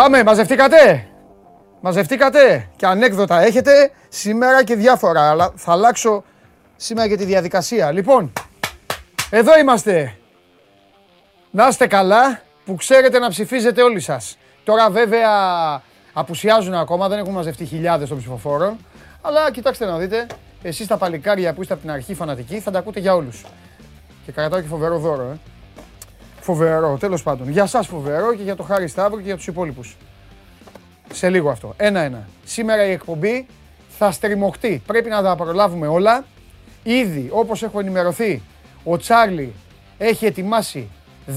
[0.00, 1.06] Πάμε, μαζευτήκατε;
[1.80, 6.24] Μαζευτήκατε; Και ανέκδοτα έχετε σήμερα και διάφορα, αλλά θα αλλάξω
[6.76, 7.92] σήμερα και τη διαδικασία.
[7.92, 8.32] Λοιπόν,
[9.30, 10.16] εδώ είμαστε.
[11.50, 14.38] Να είστε καλά, που ξέρετε να ψηφίζετε όλοι σας.
[14.64, 15.30] Τώρα βέβαια
[16.12, 18.76] απουσιάζουν ακόμα, δεν έχουν μαζευτεί χιλιάδες των ψηφοφόρων.
[19.22, 20.26] Αλλά κοιτάξτε να δείτε,
[20.62, 23.44] εσείς τα παλικάρια που είστε από την αρχή φανατικοί θα τα ακούτε για όλους.
[24.24, 25.38] Και κρατάω και φοβερό δώρο, ε.
[26.40, 27.50] Φοβερό, τέλος πάντων.
[27.50, 29.96] Για σας φοβερό και για το Χάρη Σταύρο και για τους υπόλοιπους.
[31.12, 31.74] Σε λίγο αυτό.
[31.76, 32.28] Ένα-ένα.
[32.44, 33.46] Σήμερα η εκπομπή
[33.88, 34.82] θα στριμωχτεί.
[34.86, 36.24] Πρέπει να τα προλάβουμε όλα.
[36.82, 38.42] Ήδη, όπως έχω ενημερωθεί,
[38.84, 39.54] ο Τσάρλι
[39.98, 40.88] έχει ετοιμάσει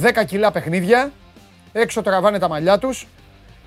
[0.01, 1.11] 10 κιλά παιχνίδια.
[1.71, 3.07] Έξω τραβάνε τα μαλλιά τους.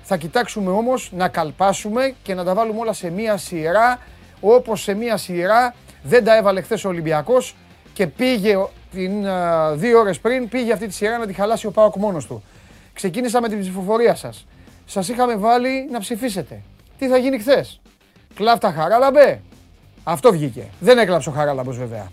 [0.03, 3.99] Θα κοιτάξουμε όμως να καλπάσουμε και να τα βάλουμε όλα σε μία σειρά.
[4.39, 7.55] Όπως σε μία σειρά δεν τα έβαλε χθες ο Ολυμπιακός
[7.93, 8.57] και πήγε
[8.91, 12.25] την, α, δύο ώρες πριν, πήγε αυτή τη σειρά να τη χαλάσει ο Πάοκ μόνος
[12.25, 12.43] του.
[12.93, 14.45] Ξεκίνησα με την ψηφοφορία σας.
[14.85, 16.61] Σας είχαμε βάλει να ψηφίσετε.
[16.97, 17.81] Τι θα γίνει χθες;
[18.33, 19.41] Κλάφτα Χαράλαμπε.
[20.03, 20.67] Αυτό βγήκε.
[20.79, 22.11] Δεν έκλαψε ο Χαράλαμπος βέβαια.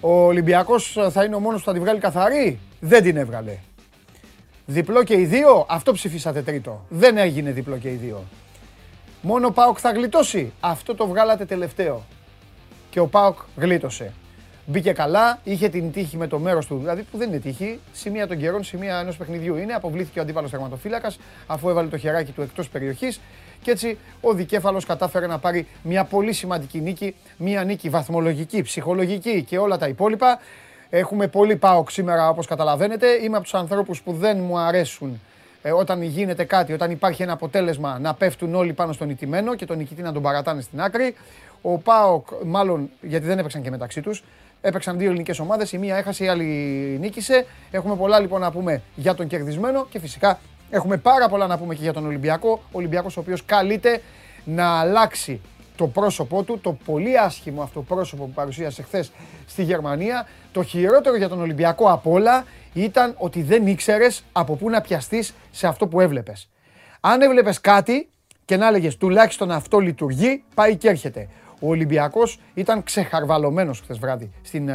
[0.00, 3.56] Ο Ολυμπιακός θα είναι ο μόνος που θα τη βγάλει καθαρή; Δεν την έβγαλε.
[4.66, 6.84] Διπλό και οι δύο, αυτό ψηφίσατε τρίτο.
[6.88, 8.24] Δεν έγινε διπλό και οι δύο.
[9.22, 10.52] Μόνο ο Πάοκ θα γλιτώσει.
[10.60, 12.04] Αυτό το βγάλατε τελευταίο.
[12.90, 14.12] Και ο Πάοκ γλίτωσε.
[14.70, 18.26] Μπήκε καλά, είχε την τύχη με το μέρος του, δηλαδή που δεν είναι τύχη, σημεία
[18.26, 19.72] των καιρών, σημεία ενός παιχνιδιού είναι.
[19.72, 21.12] Αποβλήθηκε ο αντίπαλος τερματοφύλακα,
[21.46, 23.20] αφού έβαλε το χεράκι του εκτός περιοχής.
[23.62, 29.42] Και έτσι ο Δικέφαλος κατάφερε να πάρει μια πολύ σημαντική νίκη, μια νίκη βαθμολογική, ψυχολογική
[29.42, 30.38] και όλα τα υπόλοιπα.
[30.90, 33.06] Έχουμε πολύ πάοκ σήμερα όπως καταλαβαίνετε.
[33.22, 35.20] Είμαι από τους ανθρώπους που δεν μου αρέσουν
[35.62, 39.66] ε, όταν γίνεται κάτι, όταν υπάρχει ένα αποτέλεσμα να πέφτουν όλοι πάνω στον νικημένο και
[39.66, 41.14] τον νικητή να τον παρατάνε στην άκρη.
[41.62, 44.24] Ο ΠΑΟΚ, μάλλον γιατί δεν έπαιξαν και μεταξύ τους,
[44.60, 46.44] έπαιξαν δύο ελληνικές ομάδες, η μία έχασε, η άλλη
[47.00, 47.46] νίκησε.
[47.70, 50.38] Έχουμε πολλά λοιπόν να πούμε για τον κερδισμένο και φυσικά
[50.70, 52.50] έχουμε πάρα πολλά να πούμε και για τον Ολυμπιακό.
[52.50, 54.02] Ο Ολυμπιακός ο οποίος καλείται
[54.44, 55.40] να αλλάξει
[55.76, 59.12] το πρόσωπό του, το πολύ άσχημο αυτό πρόσωπο που παρουσίασε χθες
[59.46, 60.28] στη Γερμανία.
[60.52, 65.34] Το χειρότερο για τον Ολυμπιακό απ' όλα ήταν ότι δεν ήξερες από πού να πιαστείς
[65.50, 66.48] σε αυτό που έβλεπες.
[67.00, 68.08] Αν έβλεπες κάτι
[68.44, 71.28] και να έλεγες τουλάχιστον αυτό λειτουργεί, πάει και έρχεται.
[71.60, 74.74] Ο Ολυμπιακός ήταν ξεχαρβαλωμένος χθες βράδυ στην ε,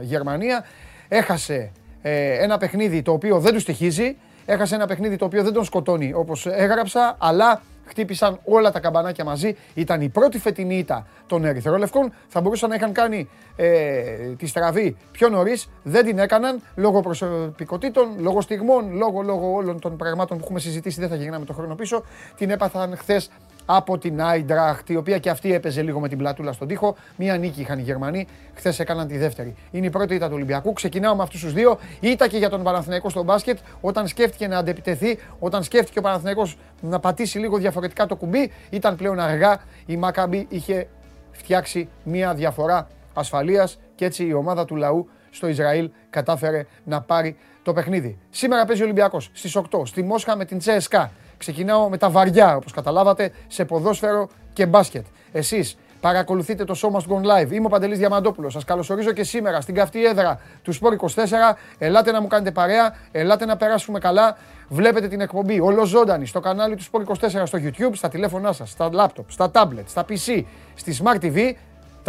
[0.00, 0.64] Γερμανία.
[1.08, 1.72] Έχασε
[2.02, 4.16] ε, ένα παιχνίδι το οποίο δεν του στοιχίζει.
[4.46, 9.24] Έχασε ένα παιχνίδι το οποίο δεν τον σκοτώνει όπως έγραψα, αλλά χτύπησαν όλα τα καμπανάκια
[9.24, 9.56] μαζί.
[9.74, 12.12] Ήταν η πρώτη φετινή ήττα των Ερυθρόλευκων.
[12.28, 14.02] Θα μπορούσαν να είχαν κάνει ε,
[14.38, 15.68] τη στραβή πιο νωρίς.
[15.82, 21.00] Δεν την έκαναν λόγω προσωπικότητων, λόγω στιγμών, λόγω, λόγω όλων των πραγμάτων που έχουμε συζητήσει.
[21.00, 22.04] Δεν θα γυρνάμε το χρόνο πίσω.
[22.36, 23.30] Την έπαθαν χθες
[23.70, 26.96] από την Άιντραχτ, η οποία και αυτή έπαιζε λίγο με την πλατούλα στον τοίχο.
[27.16, 29.54] Μία νίκη είχαν οι Γερμανοί, χθες έκαναν τη δεύτερη.
[29.70, 30.72] Είναι η πρώτη ήττα του Ολυμπιακού.
[30.72, 31.78] Ξεκινάω με αυτούς τους δύο.
[32.00, 36.56] Ήτα και για τον Παναθηναϊκό στο μπάσκετ, όταν σκέφτηκε να αντεπιτεθεί, όταν σκέφτηκε ο Παναθηναϊκός
[36.80, 39.60] να πατήσει λίγο διαφορετικά το κουμπί, ήταν πλέον αργά.
[39.86, 40.88] Η Μακαμπή είχε
[41.30, 47.36] φτιάξει μία διαφορά ασφαλείας και έτσι η ομάδα του λαού στο Ισραήλ κατάφερε να πάρει
[47.62, 48.18] το παιχνίδι.
[48.30, 51.10] Σήμερα παίζει ο Ολυμπιακός στις 8 στη Μόσχα με την Τσέσκα.
[51.38, 55.04] Ξεκινάω με τα βαριά, όπως καταλάβατε, σε ποδόσφαιρο και μπάσκετ.
[55.32, 57.50] Εσείς παρακολουθείτε το show Must Go Live.
[57.50, 58.52] Είμαι ο Παντελής Διαμαντόπουλος.
[58.52, 61.56] Σας καλωσορίζω και σήμερα στην καυτή έδρα του Sport 24.
[61.78, 64.36] Ελάτε να μου κάνετε παρέα, ελάτε να περάσουμε καλά.
[64.68, 68.90] Βλέπετε την εκπομπή ολοζώντανη στο κανάλι του Sport 24 στο YouTube, στα τηλέφωνά σας, στα
[68.92, 70.42] laptop, στα tablet, στα PC,
[70.74, 71.52] στη Smart TV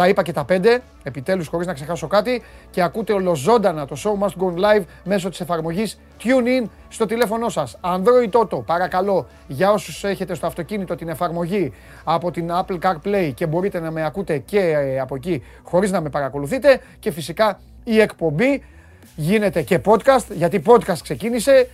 [0.00, 4.24] τα είπα και τα πέντε, επιτέλους χωρίς να ξεχάσω κάτι και ακούτε ολοζώντανα το show
[4.24, 7.78] must go live μέσω της εφαρμογής TuneIn στο τηλέφωνο σας.
[7.80, 11.72] Android Auto, παρακαλώ, για όσους έχετε στο αυτοκίνητο την εφαρμογή
[12.04, 16.00] από την Apple CarPlay και μπορείτε να με ακούτε και ε, από εκεί χωρίς να
[16.00, 16.80] με παρακολουθείτε.
[16.98, 18.64] Και φυσικά η εκπομπή
[19.16, 21.68] γίνεται και podcast, γιατί podcast ξεκίνησε,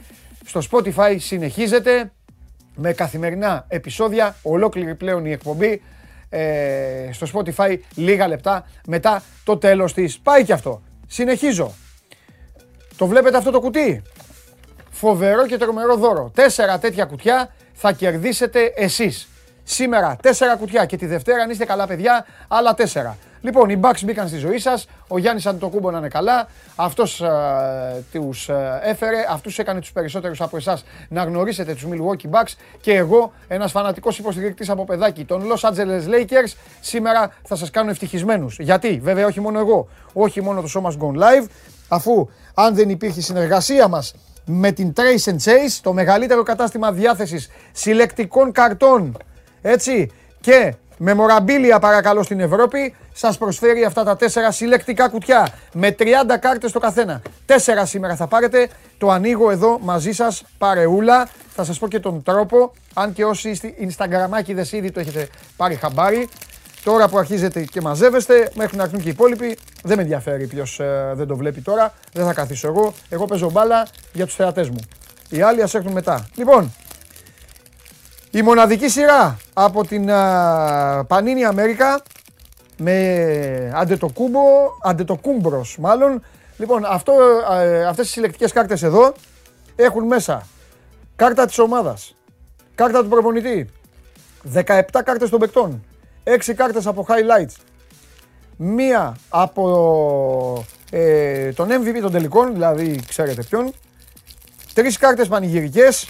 [0.45, 2.11] στο Spotify συνεχίζεται
[2.77, 5.83] με καθημερινά επεισόδια, ολόκληρη πλέον η εκπομπή
[6.37, 10.19] ε, στο Spotify λίγα λεπτά μετά το τέλος της.
[10.19, 10.83] Πάει και αυτό.
[11.07, 11.75] Συνεχίζω.
[12.97, 14.03] Το βλέπετε αυτό το κουτί;
[14.91, 16.31] Φοβερό και τρομερό δώρο.
[16.35, 19.29] Τέσσερα τέτοια κουτιά θα κερδίσετε εσείς.
[19.63, 23.17] Σήμερα τέσσερα κουτιά και τη Δευτέρα αν είστε καλά παιδιά άλλα τέσσερα.
[23.41, 24.89] Λοιπόν, οι Bucks μπήκαν στη ζωή σας.
[25.09, 26.49] Ο Γιάννης Αντιτοκούμπο να είναι καλά.
[26.77, 32.31] Αυτός ε, τους ε, έφερε, αυτούς έκανε τους περισσότερους από εσάς να γνωρίσετε τους Milwaukee
[32.31, 32.53] Bucks.
[32.81, 37.91] Και εγώ, ένας φανατικός υποστηρικτής από παιδάκι των Los Angeles Lakers, σήμερα θα σας κάνω
[37.91, 38.59] ευτυχισμένους.
[38.59, 41.47] Γιατί, βέβαια, όχι μόνο εγώ, όχι μόνο το Show Must Go Live,
[41.89, 47.49] αφού αν δεν υπήρχε συνεργασία μας με την Trace and Chase, το μεγαλύτερο κατάστημα διάθεσης
[47.73, 49.17] συλλεκτικών καρτών,
[49.63, 50.11] έτσι,
[50.41, 56.05] και Μεμοραμπίλια παρακαλώ στην Ευρώπη σας προσφέρει αυτά τα τέσσερα συλλεκτικά κουτιά με 30
[56.41, 57.23] κάρτες το καθένα.
[57.47, 58.69] Τέσσερα σήμερα θα πάρετε.
[58.99, 61.29] Το ανοίγω εδώ μαζί σας παρεούλα.
[61.55, 62.73] Θα σας πω και τον τρόπο.
[62.95, 66.29] Αν και όσοι είστε Instagramάκιδες ήδη το έχετε πάρει χαμπάρι.
[66.85, 70.81] Τώρα που αρχίζετε και μαζεύεστε, μέχρι να έρθουν και οι υπόλοιποι, δεν με ενδιαφέρει ποιος
[71.15, 71.95] δεν το βλέπει τώρα.
[72.13, 72.95] Δεν θα καθίσω εγώ.
[73.09, 74.81] Εγώ παίζω μπάλα για τους θεατές μου.
[75.29, 76.29] Οι άλλοι ας έρθουν μετά.
[76.35, 76.73] Λοιπόν,
[78.37, 80.07] η μοναδική σειρά από την
[81.07, 82.03] Πανίνη Αμέρικα
[82.77, 84.41] με αντετοκούμπο,
[84.83, 86.23] αντετοκούμπρος μάλλον.
[86.57, 87.13] Λοιπόν, αυτό,
[87.89, 89.13] αυτές οι συλλεκτικές κάρτες εδώ
[89.77, 90.47] έχουν μέσα
[91.17, 92.17] κάρτα της ομάδας,
[92.75, 93.69] κάρτα του προπονητή,
[94.55, 95.85] 17 κάρτες των παικτών,
[96.25, 97.55] 6 κάρτες από highlights,
[98.57, 103.73] μία από ε, τον MVP των τελικών, δηλαδή ξέρετε ποιον,
[104.75, 106.09] τρεις κάρτες πανηγυρικές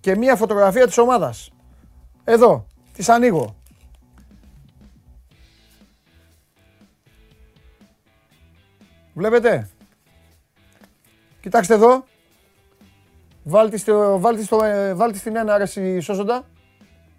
[0.00, 1.50] και μία φωτογραφία της ομάδας.
[2.28, 3.56] Εδώ, τις ανοίγω.
[9.14, 9.68] Βλέπετε;
[11.40, 12.04] Κοιτάξτε εδώ.
[13.42, 16.46] Βάλτε, στο, βάλτε, στο, ε, βάλτε στην ένα άρεση σώζοντα.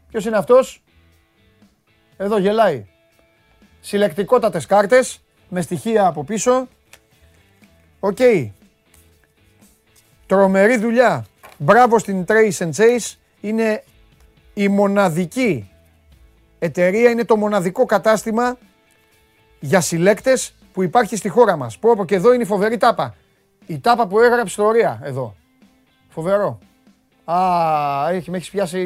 [0.10, 0.84] Ποιος είναι αυτός;
[2.18, 2.86] Εδώ γελάει.
[3.80, 6.68] Συλλεκτικότατες κάρτες με στοιχεία από πίσω.
[8.00, 8.18] Οκ.
[10.26, 11.26] Τρομερή δουλειά.
[11.58, 13.14] Μπράβο στην Trace and Chase.
[13.42, 13.84] Είναι
[14.58, 15.70] η μοναδική
[16.60, 18.58] εταιρεία, είναι το μοναδικό κατάστημα
[19.60, 21.78] για συλλέκτες που υπάρχει στη χώρα μας.
[21.78, 23.16] Πω, και εδώ είναι η φοβερή τάπα.
[23.66, 25.36] Η τάπα που έγραψε ιστορία εδώ.
[26.10, 26.60] Φοβερό.
[27.26, 27.38] Α,
[28.12, 28.80] έχει, με έχεις πιάσει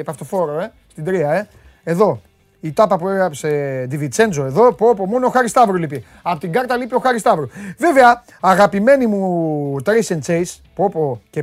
[0.00, 1.48] επαυτοφόρο, ε, στην τρία, ε.
[1.84, 2.20] Εδώ.
[2.60, 6.04] Η τάπα που έγραψε Διβιτσέντζο εδώ, πω, πω, μόνο ο Χάρης Σταύρου λείπει.
[6.22, 7.48] Από την κάρτα λείπει ο Χάρης Σταύρου.
[7.78, 11.42] Βέβαια, αγαπημένοι μου Trace and Chase, πω, πω και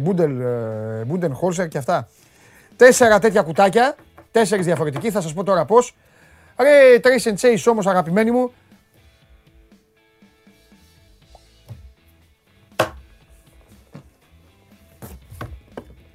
[1.06, 2.08] Μπούντεν Χόλσερ και αυτά.
[2.78, 3.96] Τέσσερα τέτοια κουτάκια,
[4.32, 5.96] τέσσερις διαφορετικοί, θα σας πω τώρα πώς.
[6.60, 8.52] Ρε Trace and Chase όμως αγαπημένοι μου,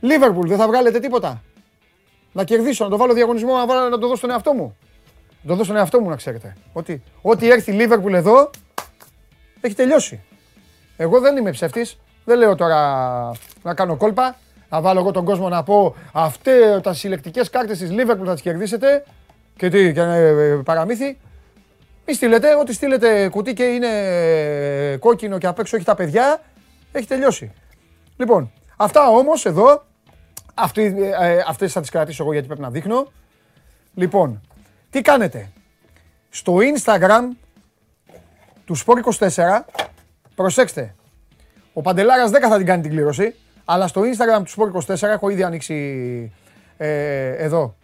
[0.02, 1.42] Λίβερπουλ, δεν θα βγάλετε τίποτα.
[2.32, 4.76] Να κερδίσω, να το βάλω διαγωνισμό, να, βάλω, να το δώσω στον εαυτό μου.
[5.42, 6.56] Να το δώσω στον εαυτό μου να ξέρετε.
[6.72, 8.50] Ότι ό,τι έρθει Λίβερπουλ εδώ,
[9.60, 10.20] έχει τελειώσει.
[10.96, 11.98] Εγώ δεν είμαι ψεύτης.
[12.24, 12.78] Δεν λέω τώρα
[13.62, 14.36] να κάνω κόλπα.
[14.72, 18.42] Να βάλω εγώ τον κόσμο να πω αυτέ τα συλλεκτικές κάρτες της Λίβερπουλ θα τις
[18.42, 19.04] κερδίσετε.
[19.56, 21.18] Και τι, και ε, παραμύθι.
[22.06, 23.88] Μη στείλετε, ό,τι στείλετε κουτί και είναι
[24.96, 26.40] κόκκινο και απ' έξω έχει τα παιδιά,
[26.92, 27.52] έχει τελειώσει.
[28.16, 29.84] Λοιπόν, αυτά όμως εδώ
[30.54, 30.82] αυτή,
[31.20, 33.12] ε, αυτές θα τις κρατήσω εγώ γιατί πρέπει να δείχνω.
[33.94, 34.40] Λοιπόν,
[34.90, 35.48] τι κάνετε;
[36.30, 37.36] Στο Instagram
[38.64, 39.60] του Sport24,
[40.34, 40.94] προσέξτε,
[41.72, 43.34] ο Παντελάρας δεν θα την κάνει την κλήρωση,
[43.64, 46.32] αλλά στο Instagram του Sport24 έχω ήδη ανοίξει
[46.76, 47.74] ε, εδώ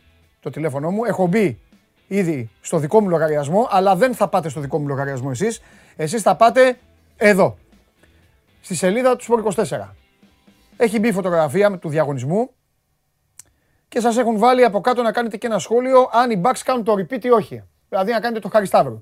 [0.41, 1.05] το τηλέφωνο μου.
[1.05, 1.59] Έχω μπει
[2.07, 5.63] ήδη στο δικό μου λογαριασμό, αλλά δεν θα πάτε στο δικό μου λογαριασμό εσείς.
[5.97, 6.79] Εσείς θα πάτε
[7.17, 7.59] εδώ,
[8.61, 9.89] στη σελίδα του Sport24.
[10.77, 12.51] Έχει μπει η φωτογραφία του διαγωνισμού
[13.89, 16.85] και σας έχουν βάλει από κάτω να κάνετε και ένα σχόλιο αν οι Bucks κάνουν
[16.85, 17.63] το repeat ή όχι.
[17.89, 19.01] Δηλαδή να κάνετε το Χάρη Σταύρο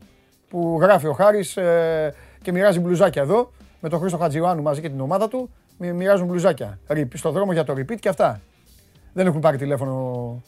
[0.48, 4.88] που γράφει ο Χάρης ε, και μοιράζει μπλουζάκια εδώ με τον Χρήστο Χατζιωάννου μαζί και
[4.88, 5.50] την ομάδα του.
[5.78, 6.78] Μοιράζουν μπλουζάκια.
[7.14, 8.40] Στο δρόμο για το repeat και αυτά.
[9.12, 10.42] Δεν έχουν πάρει τηλέφωνο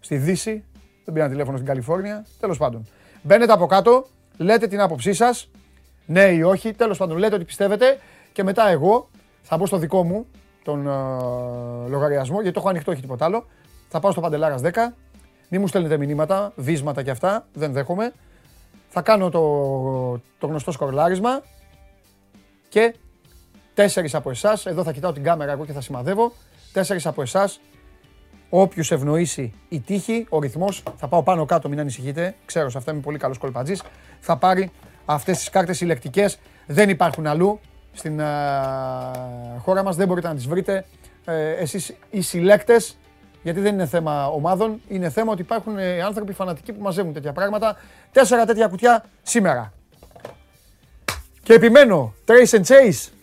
[0.00, 0.64] στη Δύση,
[1.04, 2.26] δεν πήραν τηλέφωνο στην Καλιφόρνια.
[2.40, 2.86] Τέλος πάντων.
[3.22, 5.50] Μπαίνετε από κάτω, λέτε την άποψή σας,
[6.06, 6.72] ναι ή όχι.
[6.72, 7.98] Τέλος πάντων, λέτε ότι πιστεύετε
[8.32, 9.08] και μετά εγώ
[9.42, 10.26] θα μπω στο δικό μου
[10.62, 13.46] τον uh, λογαριασμό, γιατί το έχω ανοιχτό, όχι τίποτα άλλο.
[13.88, 14.70] Θα πάω στο Παντελάρας 10.
[15.48, 17.46] Μην μου στέλνετε μηνύματα, βίσματα και αυτά.
[17.52, 18.12] Δεν δέχομαι.
[18.88, 19.40] Θα κάνω το,
[20.38, 21.42] το γνωστό σκορλάρισμα
[22.68, 22.94] και
[23.78, 26.32] τέσσερις από εσάς, εδώ θα κοιτάω την κάμερα εγώ και θα σημαδεύω,
[26.72, 27.60] τέσσερις από εσάς,
[28.48, 32.92] όποιου ευνοήσει η τύχη, ο ρυθμός, θα πάω πάνω κάτω, μην ανησυχείτε, ξέρω σε αυτά
[32.92, 33.82] είμαι πολύ καλός κολπατζής,
[34.20, 34.70] θα πάρει
[35.04, 37.60] αυτές τις κάρτες ηλεκτρικές, δεν υπάρχουν αλλού
[37.92, 38.20] στην
[39.58, 40.84] χώρα μας, δεν μπορείτε να τις βρείτε.
[41.24, 42.98] Ε, εσείς οι συλλέκτες,
[43.42, 47.32] γιατί δεν είναι θέμα ομάδων, είναι θέμα ότι υπάρχουν ε, άνθρωποι φανατικοί που μαζεύουν τέτοια
[47.32, 47.76] πράγματα.
[48.12, 49.72] Τέσσερα τέτοια κουτιά σήμερα.
[51.42, 53.17] Και επιμένω, Trace and Chase,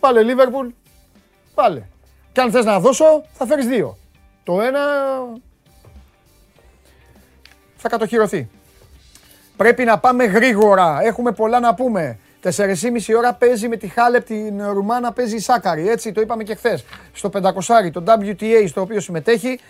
[0.00, 0.72] Πάλε Liverpool,
[1.54, 1.82] πάλε.
[2.32, 3.96] Και αν θες να δώσω, θα φέρεις δύο.
[4.44, 4.80] Το ένα
[7.76, 8.48] θα κατοχυρωθεί.
[9.56, 10.98] Πρέπει να πάμε γρήγορα.
[11.02, 12.18] Έχουμε πολλά να πούμε.
[12.42, 15.88] 4,5 ώρα παίζει με τη Χάλεπ την Ρουμάνα, παίζει η Σάκαρη.
[15.88, 16.84] Έτσι το είπαμε και χθες.
[17.12, 19.60] Στο 500 το WTA στο οποίο συμμετέχει,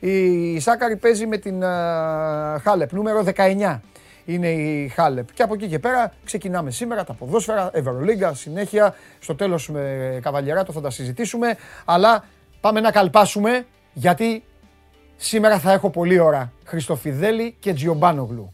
[0.00, 1.62] η Σάκαρη παίζει με την
[2.62, 3.80] Χάλεπ, νούμερο 19
[4.32, 5.32] είναι η Χάλεπ.
[5.32, 8.94] Και από εκεί και πέρα ξεκινάμε σήμερα τα ποδόσφαιρα, Ευρωλίγκα, συνέχεια.
[9.18, 11.56] Στο τέλος με Καβαλιεράτο θα τα συζητήσουμε.
[11.84, 12.24] Αλλά
[12.60, 14.42] πάμε να καλπάσουμε γιατί
[15.20, 18.52] Σήμερα θα έχω πολλή ώρα Χριστοφιδέλη και Τζιομπάνογλου.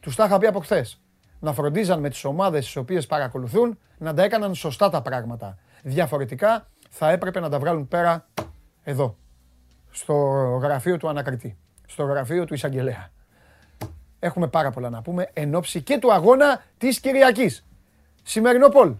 [0.00, 1.00] Τους τα είχα πει από χθες.
[1.40, 5.58] Να φροντίζαν με τις ομάδες τι οποίες παρακολουθούν να τα έκαναν σωστά τα πράγματα.
[5.82, 8.26] Διαφορετικά θα έπρεπε να τα βγάλουν πέρα
[8.82, 9.16] εδώ.
[9.90, 10.14] Στο
[10.62, 11.56] γραφείο του ανακριτή.
[11.86, 13.10] Στο γραφείο του εισαγγελέα.
[14.18, 17.66] Έχουμε πάρα πολλά να πούμε εν ώψη και του αγώνα της Κυριακής.
[18.22, 18.94] Σημερινό Πολ.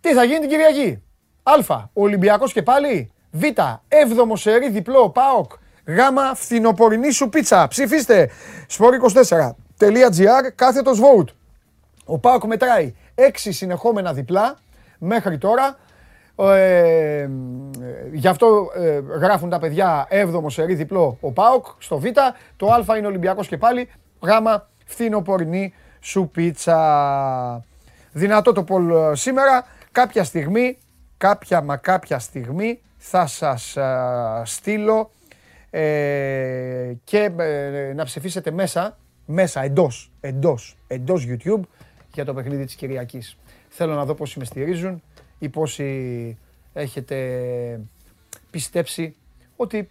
[0.00, 1.02] Τι θα γίνει την Κυριακή;
[1.42, 1.52] Α.
[1.92, 3.12] Ο Ολυμπιακός και πάλι.
[3.30, 3.42] Β.
[3.88, 5.52] Έβδομο σερί διπλό ΠΑΟΚ.
[5.84, 5.98] Γ.
[6.34, 7.68] Φθινοπορεινή σου πίτσα.
[7.68, 8.30] Ψηφίστε.
[8.70, 11.28] Sport24.gr κάθετος vote.
[12.04, 14.58] Ο ΠΑΟΚ μετράει 6 συνεχόμενα διπλά
[14.98, 15.78] μέχρι τώρα.
[16.36, 17.28] Ε,
[18.12, 22.04] γι' αυτό ε, γράφουν τα παιδιά 7ο σερί διπλό ο ΠΑΟΚ στο Β.
[22.56, 23.88] Το Α είναι Ολυμπιακός και πάλι.
[24.20, 24.28] Γ.
[24.84, 27.64] Φθινοπορεινή σου πίτσα.
[28.12, 29.64] Δυνατό το Πολ ε, σήμερα.
[29.92, 30.78] Κάποια στιγμή,
[31.16, 33.76] κάποια μα κάποια στιγμή θα σας
[34.42, 35.10] στείλω
[35.76, 41.60] ε, και ε, να ψηφίσετε μέσα, μέσα, εντός, εντός, εντός YouTube
[42.12, 43.36] για το παιχνίδι της Κυριακής.
[43.68, 45.02] Θέλω να δω πόσοι με στηρίζουν
[45.38, 46.38] ή πόσοι
[46.72, 47.80] έχετε
[48.50, 49.16] πιστέψει
[49.56, 49.88] ότι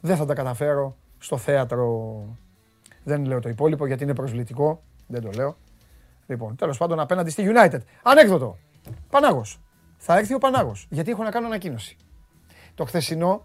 [0.00, 2.24] δεν θα τα καταφέρω στο θέατρο.
[3.04, 5.56] Δεν λέω το υπόλοιπο γιατί είναι προσβλητικό, δεν το λέω.
[6.26, 7.80] Λοιπόν, τέλος πάντων απέναντι στη United.
[8.02, 8.58] Ανέκδοτο.
[9.10, 9.60] Πανάγος.
[9.96, 11.96] Θα έρθει ο Πανάγος, γιατί έχω να κάνω ανακοίνωση.
[12.74, 13.44] Το χθεσινό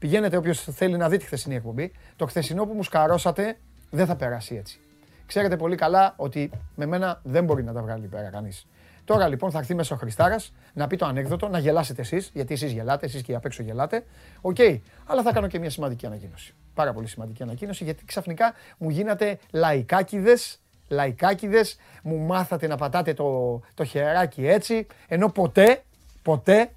[0.00, 1.92] Πηγαίνετε όποιος θέλει να δει τη χθεσινή εκπομπή.
[2.16, 3.58] Το χθεσινό που μου σκαρώσατε
[3.90, 4.80] δεν θα περάσει έτσι.
[5.26, 8.66] Ξέρετε πολύ καλά ότι με μένα δεν μπορεί να τα βγάλει πέρα κανείς.
[9.04, 12.54] Τώρα λοιπόν θα έρθει μέσα ο Χριστάρας να πει το ανέκδοτο, να γελάσετε εσείς, γιατί
[12.54, 14.04] εσείς γελάτε, εσείς και απ' έξω γελάτε.
[14.40, 14.78] OK, okay.
[15.06, 16.54] αλλά θα κάνω και μια σημαντική ανακοίνωση.
[16.74, 23.60] Πάρα πολύ σημαντική ανακοίνωση, γιατί ξαφνικά μου γίνατε λαϊκάκιδες, λαϊκάκιδες, μου μάθατε να πατάτε το,
[23.74, 25.82] το χεράκι έτσι, ενώ ποτέ,
[26.22, 26.70] ποτέ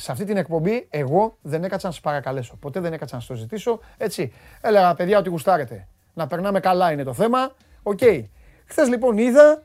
[0.00, 2.56] σε αυτή την εκπομπή εγώ δεν έκατσα να σας παρακαλέσω.
[2.56, 3.80] Ποτέ δεν έκατσα να σας το ζητήσω.
[3.96, 4.32] Έτσι.
[4.60, 5.86] Έλεγα παιδιά ότι γουστάρετε.
[6.14, 7.54] Να περνάμε καλά είναι το θέμα.
[7.82, 7.98] OK.
[8.02, 8.24] Okay.
[8.66, 9.62] Χθες λοιπόν είδα,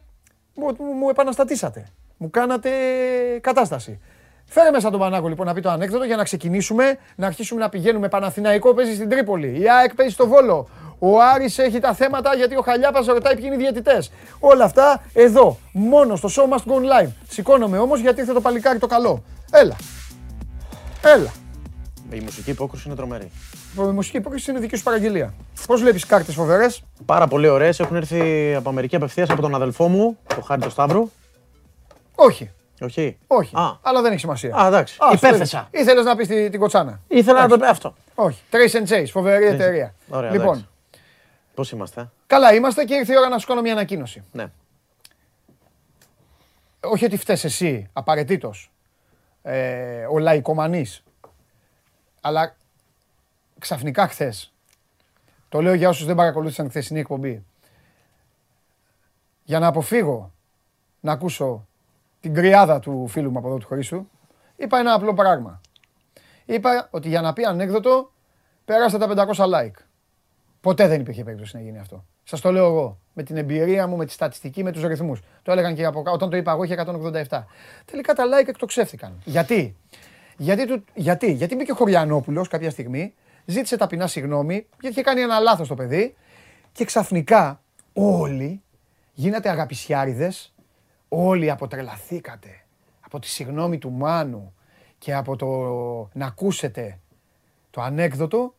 [0.53, 1.85] μου, μου, μου επαναστατήσατε.
[2.17, 2.69] Μου κάνατε
[3.41, 3.99] κατάσταση.
[4.45, 7.69] Φέρε μέσα τον Πανάκο λοιπόν να πει το ανέκδοτο για να ξεκινήσουμε, να αρχίσουμε να
[7.69, 8.07] πηγαίνουμε.
[8.07, 9.59] Παναθηναϊκό παίζει στην Τρίπολη.
[9.61, 10.67] Η ΑΕΚ παίζει στο Βόλο.
[10.99, 14.11] Ο Άρης έχει τα θέματα γιατί ο Χαλιάπας ρωτάει ποιοι είναι οι διαιτητές.
[14.39, 17.09] Όλα αυτά εδώ, μόνο στο show must go online.
[17.29, 19.23] Σηκώνομαι όμως γιατί ήρθε το παλικάρι το καλό.
[19.51, 19.75] Έλα.
[21.03, 21.42] Έλα.
[22.13, 23.31] Η μουσική υπόκριση είναι τρομερή.
[23.77, 25.33] Η μουσική υπόκριση είναι δική σου παραγγελία.
[25.67, 27.79] Πώς βλέπεις κάρτες φοβερές; Πάρα πολύ ωραίες.
[27.79, 31.09] Έχουν έρθει από Αμερική απευθείας από τον αδελφό μου, τον Χάρη το Σταύρο.
[32.15, 32.51] Όχι.
[32.81, 33.17] Όχι.
[33.27, 33.55] Όχι.
[33.55, 33.77] Α.
[33.81, 34.55] Αλλά δεν έχει σημασία.
[34.55, 34.97] Α, εντάξει.
[35.13, 35.67] Υπέθεσα.
[35.71, 36.99] Ήθελες να πεις την, την κοτσάνα.
[37.07, 37.95] Ήθελα να το πει αυτό.
[38.15, 38.41] Όχι.
[38.51, 39.93] Trace and Chase, φοβερή εταιρεία.
[40.09, 40.67] Ωραία, λοιπόν.
[41.53, 44.23] Πώς είμαστε; Καλά είμαστε και ήρθε η ώρα να σου κάνω μια ανακοίνωση.
[44.31, 44.45] Ναι.
[46.79, 48.71] Όχι ότι φταίει εσύ απαραίτητος
[49.43, 51.03] ε, ο λαϊκομανής.
[52.25, 52.55] Αλλά
[53.59, 54.53] ξαφνικά χθες.
[55.49, 57.43] Το λέω για όσους δεν παρακολούθησαν χθεσινή εκπομπή.
[59.43, 60.31] Για να αποφύγω
[60.99, 61.67] να ακούσω
[62.19, 64.05] την κρυάδα του φίλου μου από εδώ του Χρήσου,
[64.55, 65.61] είπα ένα απλό πράγμα.
[66.45, 68.11] Είπα ότι για να πει ανέκδοτο,
[68.65, 69.83] πέρασα τα 500 like.
[70.61, 72.05] Ποτέ δεν υπήρχε περίπτωση να γίνει αυτό.
[72.23, 72.97] Σας το λέω εγώ.
[73.13, 75.19] Με την εμπειρία μου, με τη στατιστική, με τους ρυθμούς.
[75.43, 77.43] Το έλεγαν και από Όταν το είπα εγώ είχε 187.
[77.85, 79.21] Τελικά τα like εκτοξεύτηκαν.
[79.25, 79.75] Γιατί,
[80.37, 83.13] γιατί, γιατί, γιατί μπήκε ο Χωριανόπουλος κάποια στιγμή,
[83.45, 86.15] ζήτησε ταπεινά συγγνώμη, γιατί είχε κάνει ένα λάθος το παιδί
[86.71, 87.61] και ξαφνικά
[87.93, 88.61] όλοι
[89.13, 90.53] γίνατε αγαπησιάριδες,
[91.07, 92.63] όλοι αποτρελαθήκατε
[92.99, 94.53] από τη συγγνώμη του Μάνου
[94.97, 95.47] και από το
[96.13, 96.99] να ακούσετε
[97.69, 98.55] το ανέκδοτο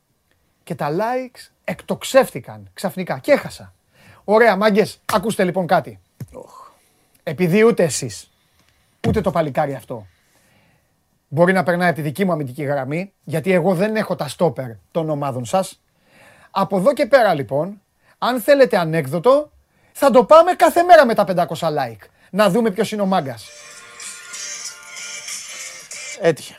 [0.63, 3.75] και τα likes εκτοξεύτηκαν ξαφνικά και έχασα.
[4.25, 6.01] Ωραία, μάγκες, ακούστε λοιπόν κάτι.
[7.23, 8.31] Επειδή ούτε εσείς,
[9.09, 10.07] ούτε το παλικάρι αυτό
[11.35, 14.71] μπορεί να περνάει από τη δική μου αμυντική γραμμή, γιατί εγώ δεν έχω τα στόπερ
[14.91, 15.83] των ομάδων σας.
[16.51, 17.81] Από εδώ και πέρα λοιπόν,
[18.19, 19.51] αν θέλετε ανέκδοτο,
[19.93, 21.25] θα το πάμε κάθε μέρα με τα
[21.59, 22.07] 500 like.
[22.31, 23.49] Να δούμε ποιος είναι ο μάγκας.
[26.21, 26.57] Έτυχε.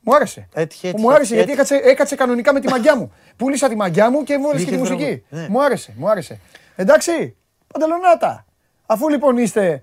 [0.00, 0.48] Μου άρεσε.
[0.52, 1.36] Έτυχε, έτυχε, μου άρεσε έτυχε.
[1.36, 3.12] γιατί έκατσε, έκατσε κανονικά με τη μαγιά μου.
[3.36, 5.24] Πούλησα τη μαγιά μου και μου και τη μουσική.
[5.28, 5.48] Ναι.
[5.48, 6.40] Μου άρεσε, μου άρεσε.
[6.76, 7.36] Εντάξει,
[7.72, 8.44] παντελονάτα.
[8.86, 9.82] Αφού λοιπόν είστε,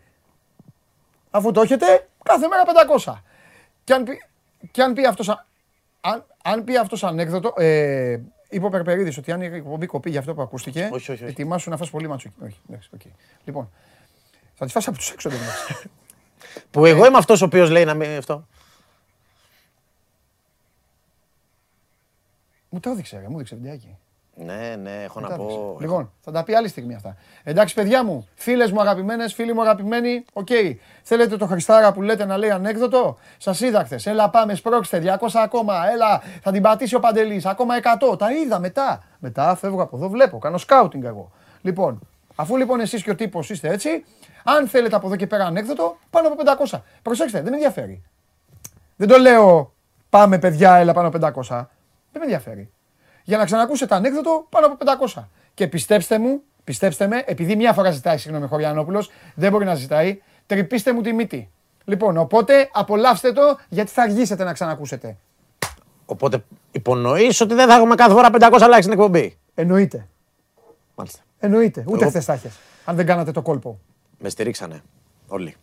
[1.31, 2.63] αφού το έχετε, κάθε μέρα
[3.03, 3.13] 500.
[3.83, 4.23] Και αν πει,
[4.71, 5.29] και αν πει αυτός,
[6.01, 10.19] αν, αν πει αυτός ανέκδοτο, ε, είπε ο Περπερίδης ότι αν η εκπομπή κοπεί για
[10.19, 11.31] αυτό που ακούστηκε, όχι, όχι, όχι.
[11.31, 12.35] ετοιμάσου να φας πολύ ματσούκι.
[12.43, 13.11] Όχι, εντάξει, okay.
[13.45, 13.69] Λοιπόν,
[14.53, 15.39] θα τη φας από τους έξω δεν
[16.71, 18.47] Που εγώ είμαι αυτός ο οποίος λέει να μην αυτό.
[22.69, 23.97] Μου το έδειξε, ρε, μου έδειξε βιντεάκι.
[24.35, 25.55] Ναι, ναι, έχω να Κατάλαβες.
[25.55, 25.77] πω.
[25.79, 27.15] Λοιπόν, θα τα πει άλλη στιγμή αυτά.
[27.43, 30.47] Εντάξει, παιδιά μου, φίλες μου αγαπημένες, φίλοι μου αγαπημένοι, οκ.
[31.03, 34.05] Θέλετε το Χριστάρα που λέτε να λέει ανέκδοτο; Σας είδα χθες.
[34.05, 35.89] Έλα, πάμε, σπρώξτε 200 ακόμα.
[35.91, 37.45] Έλα, θα την πατήσει ο Παντελής.
[37.45, 38.17] Ακόμα 100.
[38.17, 39.03] Τα είδα μετά.
[39.19, 40.37] Μετά φεύγω από εδώ, βλέπω.
[40.37, 41.31] Κάνω σκάουτινγκ εγώ.
[41.61, 41.99] Λοιπόν,
[42.35, 44.05] αφού λοιπόν εσείς και ο τύπος είστε έτσι,
[44.43, 46.81] αν θέλετε από εδώ και πέρα ανέκδοτο, πάνω από 500.
[47.01, 48.03] Προσέξτε, δεν με ενδιαφέρει.
[48.95, 49.73] Δεν το λέω
[50.09, 51.67] πάμε παιδιά, έλα πάνω από 500.
[52.11, 52.71] Δεν με ενδιαφέρει.
[53.23, 54.77] Για να ξανακούσετε ανέκδοτο πάνω από
[55.15, 55.23] 500.
[55.53, 60.21] Και πιστέψτε μου, πιστέψτε με, επειδή μια φορά ζητάει, συγγνώμη, Χωριανόπουλος, δεν μπορεί να ζητάει,
[60.45, 61.49] τρυπήστε μου τη μύτη.
[61.85, 65.17] Λοιπόν, οπότε απολαύστε το γιατί θα αργήσετε να ξανακούσετε.
[66.05, 70.07] Οπότε υπονοείς ότι δεν θα έχουμε κάθε φορά 500 likes στην εκπομπή; Εννοείται.
[70.95, 71.19] Μάλιστα.
[71.39, 71.83] Εννοείται.
[71.87, 72.51] Ούτε Εγώ- χθες τα είχες,
[72.85, 73.79] Αν δεν κάνατε το κόλπο.
[74.19, 74.81] Με στηρίξανε
[75.27, 75.55] όλοι.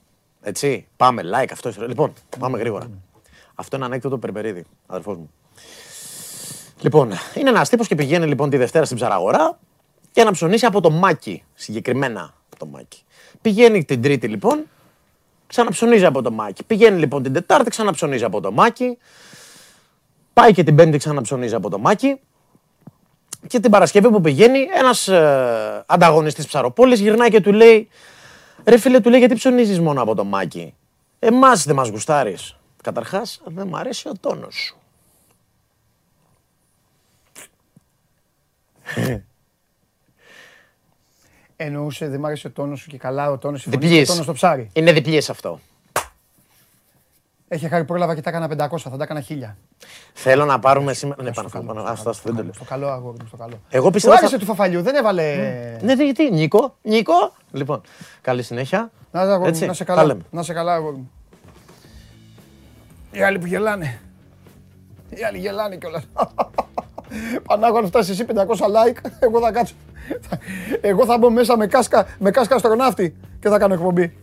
[0.42, 1.68] Έτσι, πάμε, like, αυτό.
[1.68, 2.90] είσαι- Λοιπόν, πάμε γρήγορα.
[3.54, 5.30] Αυτό είναι ανέκδοτο Περπερίδη, αδερφός μου.
[6.80, 9.58] Λοιπόν, είναι ένας τύπος και πηγαίνει λοιπόν τη Δευτέρα στην ψαραγορά
[10.12, 11.44] για να ψωνίσει από το μάκι.
[11.54, 13.04] Συγκεκριμένα από το μάκι.
[13.40, 14.64] Πηγαίνει την Τρίτη λοιπόν,
[15.46, 16.64] ξαναψωνίζει από το μάκι.
[16.64, 18.98] Πηγαίνει λοιπόν την Τετάρτη, ξαναψωνίζει από το μάκι.
[20.32, 22.20] Πάει και την Πέμπτη, ξαναψωνίζει από το μάκι.
[23.46, 27.88] Και την Παρασκευή που πηγαίνει, ένας ε, ανταγωνιστής ψαροπόλης γυρνάει και του λέει:
[28.64, 30.74] Ρε φίλε, του λέει γιατί ψωνίζεις μόνο από το μάκι.
[31.18, 32.56] Εμάς δεν μας γουστάρεις.
[32.82, 34.79] Καταρχάς, δεν μ' αρέσει ο τόνος σου.
[41.56, 43.70] Εννοούσε, δεν μ' άρεσε ο τόνος σου και καλά ο τόνος σου.
[43.70, 44.08] Διπλής.
[44.08, 44.70] Ο τόνος στο ψάρι.
[44.72, 45.60] Είναι διπλής αυτό.
[47.48, 49.56] Έχει χάρη πρόλαβα και τα έκανα 500, θα τα έκανα 1000.
[50.12, 51.22] Θέλω να πάρουμε σήμερα.
[51.22, 51.80] Ναι, Στο πάνω, καλό, πάνω.
[51.80, 52.52] στο Αυτό καλό, αυτό δεν το λέω.
[52.52, 53.60] Στο καλό, αγόρι μου, στο καλό.
[53.68, 54.14] Εγώ Του πιστεύω.
[54.14, 55.36] άρεσε θα- του Φαφαλιού, δεν έβαλε.
[55.82, 57.32] Ναι, τι, τι, Νίκο, Νίκο.
[57.52, 57.80] Λοιπόν,
[58.20, 58.90] καλή συνέχεια.
[59.10, 60.06] Να, σε, αγόρι μου, Έτσι, να σε τα καλά.
[60.06, 60.22] λέμε.
[60.30, 61.10] Να σε καλά, αγόρι μου.
[63.12, 64.00] Οι άλλοι που γελάνε.
[65.10, 66.02] Οι άλλοι γελάνε κιόλας.
[67.46, 69.74] Πανάγω αν φτάσεις εσύ 500 like, εγώ θα κάτσω.
[70.80, 74.16] Εγώ θα μπω μέσα με κάσκα, με κάσκα αστροναύτη και θα κάνω εκπομπή.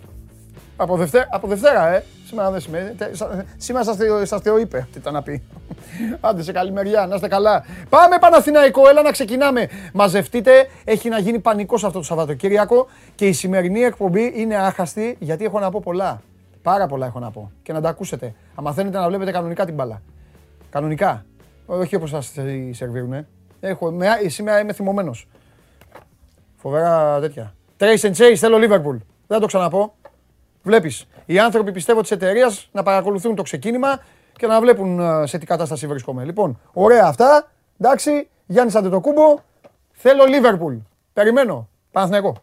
[0.75, 2.03] Από Δευτέρα, από Δευτέρα ε.
[2.27, 2.89] Σήμερα δεν σημαίνει.
[2.91, 5.43] τε- σα- Σήμερα σας θεο- σας θεοείπε, τι ήταν να πει.
[6.19, 7.65] Άντε σε καλή μεριά, να είστε καλά.
[7.89, 9.69] Πάμε Παναθηναϊκό, έλα να ξεκινάμε.
[9.93, 10.51] Μαζευτείτε,
[10.83, 15.59] έχει να γίνει πανικός αυτό το Σαββατοκύριακο και η σημερινή εκπομπή είναι άχαστη γιατί έχω
[15.59, 16.21] να πω πολλά.
[16.61, 18.25] Πάρα πολλά έχω να πω και να τα ακούσετε.
[18.55, 20.01] Αν μαθαίνετε να βλέπετε κανονικά την μπάλα.
[20.69, 21.25] Κανονικά.
[21.69, 23.27] Όχι όπως σας τη σερβίρουνε.
[23.59, 25.27] Έχω, με, σήμερα είμαι θυμωμένος.
[26.55, 27.53] Φοβερά τέτοια.
[27.79, 28.97] Trace and Chase, θέλω Liverpool.
[29.27, 29.95] Δεν θα το ξαναπώ.
[30.63, 31.07] Βλέπεις.
[31.25, 33.99] Οι άνθρωποι πιστεύω της εταιρείας να παρακολουθούν το ξεκίνημα
[34.33, 36.23] και να βλέπουν ε, σε τι κατάσταση βρίσκομαι.
[36.23, 37.51] Λοιπόν, ωραία αυτά.
[37.79, 39.35] Εντάξει, Γιάννης Αντετοκούμπο.
[39.91, 40.77] Θέλω Liverpool.
[41.13, 41.69] Περιμένω.
[41.91, 42.35] Παναθηναϊκό.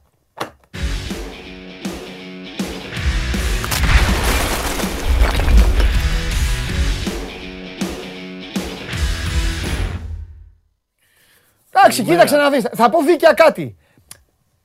[11.85, 12.62] Εντάξει, κοίταξε να δεις.
[12.73, 13.77] Θα πω δίκαια κάτι.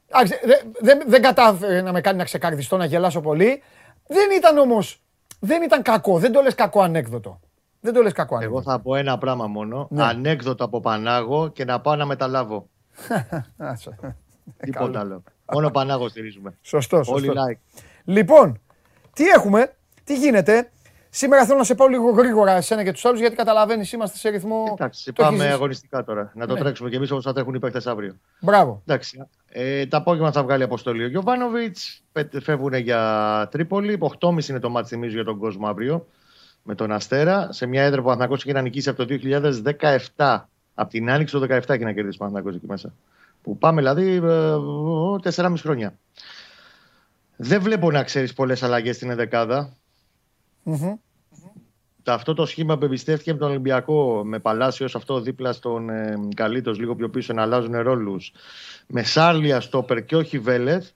[0.07, 3.61] Εντάξει, δεν- δεν- δεν κατάφερε να με κάνει να ξεκαρδιστώ, να γελάσω πολύ.
[4.07, 5.01] Δεν ήταν όμως,
[5.39, 6.19] δεν ήταν κακό.
[6.19, 7.39] Δεν το λες κακό ανέκδοτο.
[7.81, 8.71] Δεν το λες κακό Εγώ ανέκδοτο.
[8.71, 9.87] θα πω ένα πράγμα μόνο.
[9.91, 10.03] Ναι.
[10.03, 12.69] Ανέκδοτο από Πανάγο και να πάω να μεταλάβω.
[13.57, 14.15] Άσε.
[14.59, 15.23] Τίποτα άλλο.
[15.53, 16.57] Μόνο Πανάγο στηρίζουμε.
[16.61, 17.33] Σωστό, Όλοι σωστό.
[17.51, 17.57] like.
[18.03, 18.61] Λοιπόν,
[19.13, 20.71] τι έχουμε, τι γίνεται.
[21.09, 24.29] Σήμερα θέλω να σε πάω λίγο γρήγορα εσένα και τους άλλους γιατί καταλαβαίνεις είμαστε σε
[24.29, 24.63] ρυθμό.
[24.71, 25.53] Εντάξει, το έχεις πάμε ζήσει.
[25.55, 26.31] αγωνιστικά τώρα.
[26.35, 26.59] Να το Ναι.
[26.59, 28.15] τρέξουμε κι εμείς όπως θα τρέχουν οι παίκτες αύριο.
[28.39, 28.81] Μπράβο.
[28.85, 29.27] Εντάξει.
[29.49, 32.03] Ε, τα απόγευμα θα βγάλει αποστολή ο Γιωβάνοβιτς.
[32.41, 33.97] Φεύγουν για Τρίπολη.
[33.99, 36.07] 8.30 είναι το μάτι, θυμίζω, για τον κόσμο αύριο.
[36.63, 37.47] Με τον Αστέρα.
[37.51, 39.05] Σε μια έδρα που ο Αθηνακός είχε να νικήσει από το
[40.15, 40.49] 2017.
[40.73, 42.93] Από την άνοιξη του 2017 και να κερδίσει ο Αθηνακός εκεί μέσα.
[43.41, 44.21] Που πάμε δηλαδή ε,
[45.35, 45.93] 4,5 χρόνια.
[47.35, 49.73] Δεν βλέπω να ξέρεις πολλές αλλαγές στην ενδεκάδα.
[50.63, 50.93] Μμμ.
[52.03, 56.17] Τα- αυτό το σχήμα που εμπιστεύτηκε με τον Ολυμπιακό, με Παλάσιο αυτό δίπλα στον ε,
[56.35, 58.31] Καλίτος, λίγο πιο πίσω να αλλάζουν ρόλους,
[58.87, 60.89] με Σάρλια στόπερ και όχι Βέλεθ,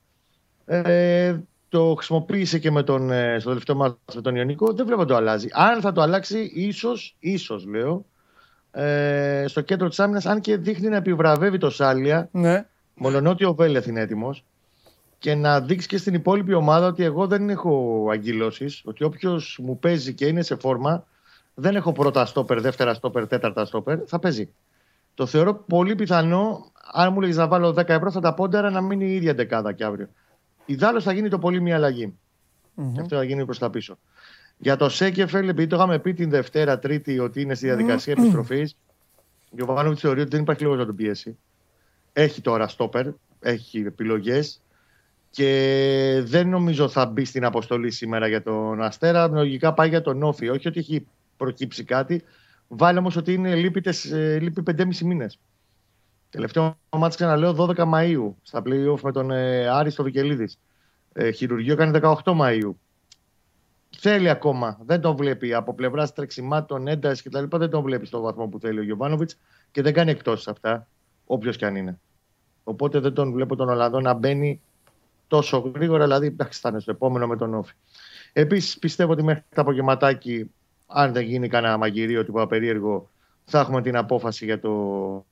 [0.66, 1.36] ε,
[1.70, 5.08] το χρησιμοποίησε και με τον, ε, στο τελευταίο μας με τον Ιωνικό, δεν βλέπω να
[5.08, 5.48] το αλλάζει.
[5.52, 8.06] Αν θα το αλλάξει, ίσως, ίσως λέω,
[8.72, 12.66] ε, στο κέντρο της άμυνας, αν και δείχνει να επιβραβεύει το Σάρλια, Ναι.
[12.96, 14.44] Μονονότι ο Βέλεθ είναι έτοιμος
[15.24, 18.66] και να δείξεις και στην υπόλοιπη ομάδα ότι εγώ δεν έχω αγκυλώσει.
[18.84, 21.06] Ότι όποιος μου παίζει και είναι σε φόρμα,
[21.54, 24.50] δεν έχω πρώτα στόπερ, δεύτερα στόπερ, τέταρτα στόπερ, θα παίζει.
[25.14, 28.82] Το θεωρώ πολύ πιθανό, αν μου έλεγε να βάλω 10 ευρώ, θα τα πόντερα να
[28.82, 30.10] μείνει η ίδια δεκάδα και αύριο.
[30.66, 32.14] Ιδάλω θα γίνει το πολύ μια αλλαγή.
[32.74, 32.94] Μμμ.
[32.94, 33.98] Και αυτό θα γίνει προς τα πίσω.
[34.58, 38.76] Για το Σέκεφελ, επειδή το είχαμε πει την Δευτέρα, Τρίτη, ότι είναι στη διαδικασία επιστροφής,
[39.52, 41.38] ο Γιωβάνοβιτς θεωρεί ότι δεν υπάρχει λόγος να τον πιέσει.
[42.14, 43.08] Έχει τώρα στόπερ,
[43.40, 44.63] έχει επιλογές
[45.36, 49.28] και δεν νομίζω θα μπει στην αποστολή σήμερα για τον Αστέρα.
[49.28, 50.50] Λογικά πάει για τον Όφη.
[50.50, 52.24] Όχι ότι έχει προκύψει κάτι.
[52.68, 55.40] Βάλει όμως ότι είναι λείπει, τεσ- ε, λείπει 5,5 μήνες.
[56.30, 60.60] Τελευταίο μάτς ξαναλέω 12 Μαΐου στα play-off με τον ε, Άρη στο Βικελίδης.
[61.14, 62.72] Ε, χειρουργείο κάνει 18 Μαΐου.
[63.98, 64.80] Θέλει ακόμα.
[64.86, 67.58] Δεν τον βλέπει από πλευράς τρεξιμάτων, ένταση κτλ.
[67.58, 69.38] Δεν τον βλέπει στο βαθμό που θέλει ο Γιωβάνοβιτς
[69.72, 70.88] και δεν κάνει εκτός αυτά,
[71.26, 72.00] όποιος και αν είναι.
[72.64, 74.62] Οπότε δεν τον βλέπω τον Ολλανδό να μπαίνει
[75.34, 77.74] τόσο γρήγορα, δηλαδή εντάξει, θα είναι στο επόμενο με τον Όφη.
[78.34, 80.52] Επίσης πιστεύω ότι μέχρι το απογευματάκι,
[80.88, 83.10] αν δεν γίνει κανένα μαγειρίο τύπο περίεργο,
[83.46, 85.26] θα έχουμε την απόφαση για, το,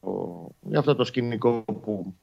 [0.62, 2.16] για αυτό το σκηνικό που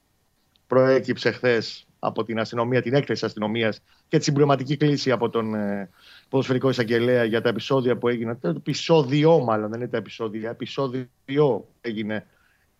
[0.67, 5.89] προέκυψε χθες από την αστυνομία, την έκθεση αστυνομίας και τη συμπληρωματική κλίση από τον ε,
[6.29, 8.39] ποδοσφαιρικό εισαγγελέα για τα επεισόδια που έγιναν.
[8.39, 10.49] Το επεισόδιο, μάλλον δεν είναι τα επεισόδια.
[10.49, 12.25] Επεισόδιο έγινε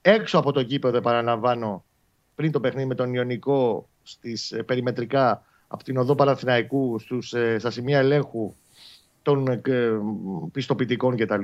[0.01, 1.85] έξω από το γήπεδο, επαναλαμβάνω,
[2.35, 7.59] πριν το παιχνίδι με τον Ιωνικό στις ε, περιμετρικά από την οδό Παναθηναϊκού στους, ε,
[7.59, 8.53] στα σημεία ελέγχου
[9.21, 9.61] των ε,
[10.51, 11.41] πιστοποιητικών κτλ.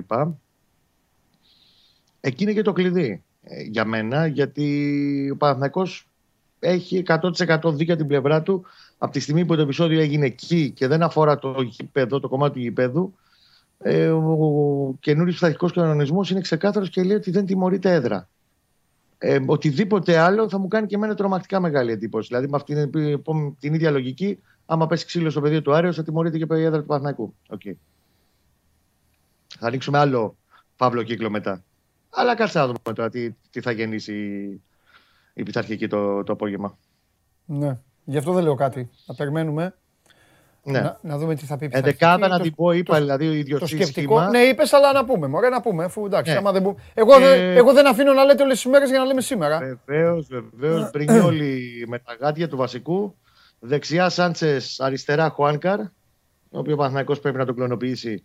[2.21, 3.23] Εκεί είναι και το κλειδί
[3.69, 6.07] για μένα, γιατί ο Παναθηναϊκός
[6.59, 8.65] έχει 100% δίκαια την πλευρά του
[8.97, 12.53] από τη στιγμή που το επεισόδιο έγινε εκεί και δεν αφορά το γηπέδο, το κομμάτι
[12.53, 13.15] του γηπέδου.
[13.79, 18.29] Ε, ο καινούριος πειθαρχικός κανονισμός είναι ξεκάθαρος και λέει ότι δεν τιμωρείται έδρα
[19.17, 22.27] ε, οτιδήποτε άλλο θα μου κάνει και εμένα τρομακτικά μεγάλη εντύπωση.
[22.27, 22.91] Δηλαδή, με αυτήν
[23.59, 26.79] την ίδια λογική, άμα πέσει ξύλο στο πεδίο του Άρεο, θα τιμωρείται και η έδρα
[26.79, 27.35] του Παναθηναϊκού.
[27.49, 27.73] Okay.
[29.59, 30.37] Θα ανοίξουμε άλλο
[30.75, 31.63] παύλο κύκλο μετά.
[32.09, 34.61] Αλλά κάτσε να δούμε τώρα τι, τι θα γεννήσει η,
[35.33, 36.77] η πειθαρχική το, το απόγευμα.
[37.45, 37.79] Ναι.
[38.03, 38.89] Γι' αυτό δεν λέω κάτι.
[39.05, 39.75] Θα περιμένουμε.
[40.67, 40.79] Ναι.
[40.79, 41.69] Να, να δούμε τι θα πει.
[41.71, 44.15] Εντεκάδα να την πω, είπα δηλαδή ο ίδιο το σκεπτικό.
[44.15, 44.29] Σχήμα.
[44.29, 45.27] Ναι, είπες, αλλά να πούμε.
[45.27, 45.83] Μωρέ, να πούμε.
[45.83, 46.37] Αφού εντάξει, ναι.
[46.37, 46.75] άμα δεν πούμε.
[46.93, 47.55] Εγώ, ε...
[47.55, 49.79] εγώ δεν αφήνω να λέτε όλες τις μέρες για να λέμε σήμερα.
[49.85, 50.89] Βεβαίως, βεβαίως.
[50.89, 53.15] Πρινιόλι με τα γάτια του βασικού.
[53.59, 55.79] Δεξιά Σάντσες, αριστερά Χουάνκαρ.
[56.49, 58.23] Ο οποίος ο Παναθυναϊκό πρέπει να τον κλωνοποιήσει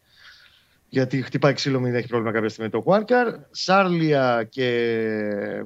[0.89, 3.35] γιατί χτυπάει ξύλο, μην έχει πρόβλημα κάποια στιγμή το Χουάνκαρ.
[3.51, 4.99] Σάρλια και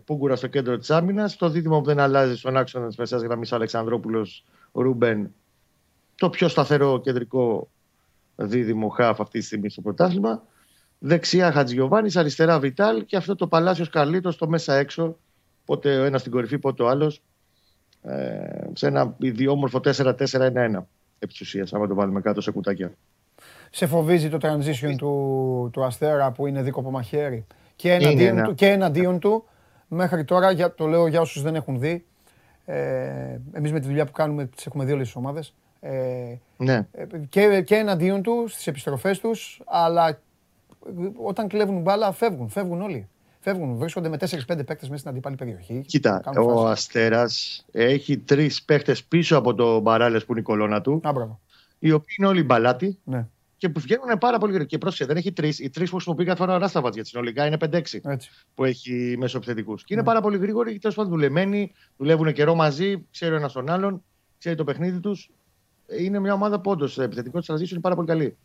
[0.04, 1.36] Πούγκουρα στο κέντρο της άμυνας.
[1.36, 5.34] Το δίδυμο που δεν αλλάζει στον άξονα της μεσαία γραμμής Αλεξανδρόπουλος Ρούμπεν
[6.16, 7.68] το πιο σταθερό κεντρικό
[8.36, 10.42] δίδυμο χάφ αυτή τη στιγμή στο πρωτάθλημα.
[10.98, 15.16] Δεξιά Χατζιωβάνη, αριστερά Βιτάλ και αυτό το Παλάσιος Καρλίτο στο μέσα έξω.
[15.64, 17.22] Πότε ο ένας στην κορυφή, πότε ο άλλος.
[18.02, 20.86] Ε, σε ένα ιδιόμορφο 4-4-1-1
[21.18, 22.94] επί της ουσίας, άμα το βάλουμε κάτω σε κουτάκια.
[23.70, 27.46] Σε φοβίζει το transition του, του Αστέρα που είναι δίκοπο μαχαίρι
[27.76, 29.44] και εναντίον, του, και εναντίον του
[29.88, 32.04] μέχρι τώρα, για, το λέω για όσους δεν έχουν δει,
[32.64, 35.54] ε, εμείς με τη δουλειά που κάνουμε τις έχουμε δει όλες τις ομάδες,
[35.86, 36.86] ε, ναι.
[36.92, 40.20] Ε, και, και εναντίον του στις επιστροφές τους, αλλά
[41.22, 43.08] όταν κλέβουν μπάλα φεύγουν, φεύγουν όλοι.
[43.40, 45.84] Φεύγουν, βρίσκονται με 4-5 παίκτες μέσα στην αντίπαλη περιοχή.
[45.86, 51.00] Κοίτα, ο Αστέρας έχει τρεις παίκτες πίσω από το Μπαράλες που είναι η κολόνα του.
[51.04, 51.12] Α,
[51.78, 53.26] οι οποίοι είναι όλοι μπαλάτοι ναι.
[53.56, 54.64] και που βγαίνουν πάρα πολύ γρήγορα.
[54.64, 55.58] Και πρόσεχε, δεν έχει τρεις.
[55.58, 57.80] Οι τρεις που χρησιμοποιεί κάθε φορά ο Ράσταβατς για τη συνολικά είναι 5-6
[58.54, 59.74] που έχει μεσοπιθετικού.
[59.74, 60.06] Και είναι ναι.
[60.06, 64.02] πάρα πολύ γρήγοροι και τέλος πάντων δουλεμένοι, δουλεύουν καιρό μαζί, ξέρει ο ένας τον άλλον,
[64.38, 65.30] ξέρει το παιχνίδι τους
[65.86, 68.36] είναι μια ομάδα που όντω επιθετικός της transition είναι πάρα πολύ καλή.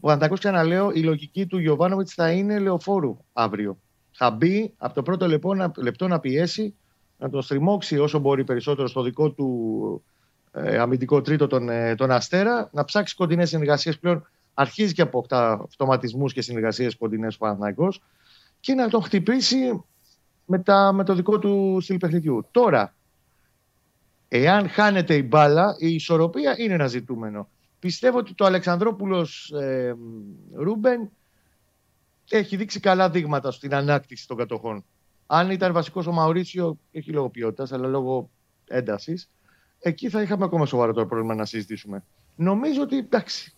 [0.00, 3.78] Ο Αντακό, ξαναλέω, η λογική του Γιωβάνοβιτς θα είναι λεωφόρου αύριο.
[4.12, 6.74] Θα μπει από το πρώτο λεπτό να, λεπτό να πιέσει,
[7.18, 10.02] να τον στριμώξει όσο μπορεί περισσότερο στο δικό του
[10.52, 14.28] ε, αμυντικό τρίτο τον, ε, τον Αστέρα, να ψάξει κοντινές συνεργασίες πλέον.
[14.54, 17.92] Αρχίζει και από αυτοματισμούς και συνεργασίες κοντινές ο Παναθναϊκό
[18.60, 19.84] και να τον χτυπήσει
[20.44, 22.46] με, τα, με το δικό του στυλ παιχνιδιού.
[22.50, 22.94] Τώρα,
[24.28, 27.48] Εάν χάνεται η μπάλα, η ισορροπία είναι ένα ζητούμενο.
[27.78, 29.96] Πιστεύω ότι το Αλεξανδρόπουλος ε,
[30.54, 31.10] Ρούμπεν
[32.28, 34.84] έχει δείξει καλά δείγματα στην ανάκτηση των κατοχών.
[35.26, 38.30] Αν ήταν βασικός ο Μαουρίσιο, όχι λόγω ποιότητας, αλλά λόγω
[38.66, 39.30] έντασης,
[39.78, 42.04] εκεί θα είχαμε ακόμα σοβαρότερο πρόβλημα να συζητήσουμε.
[42.36, 43.54] Νομίζω ότι εντάξει,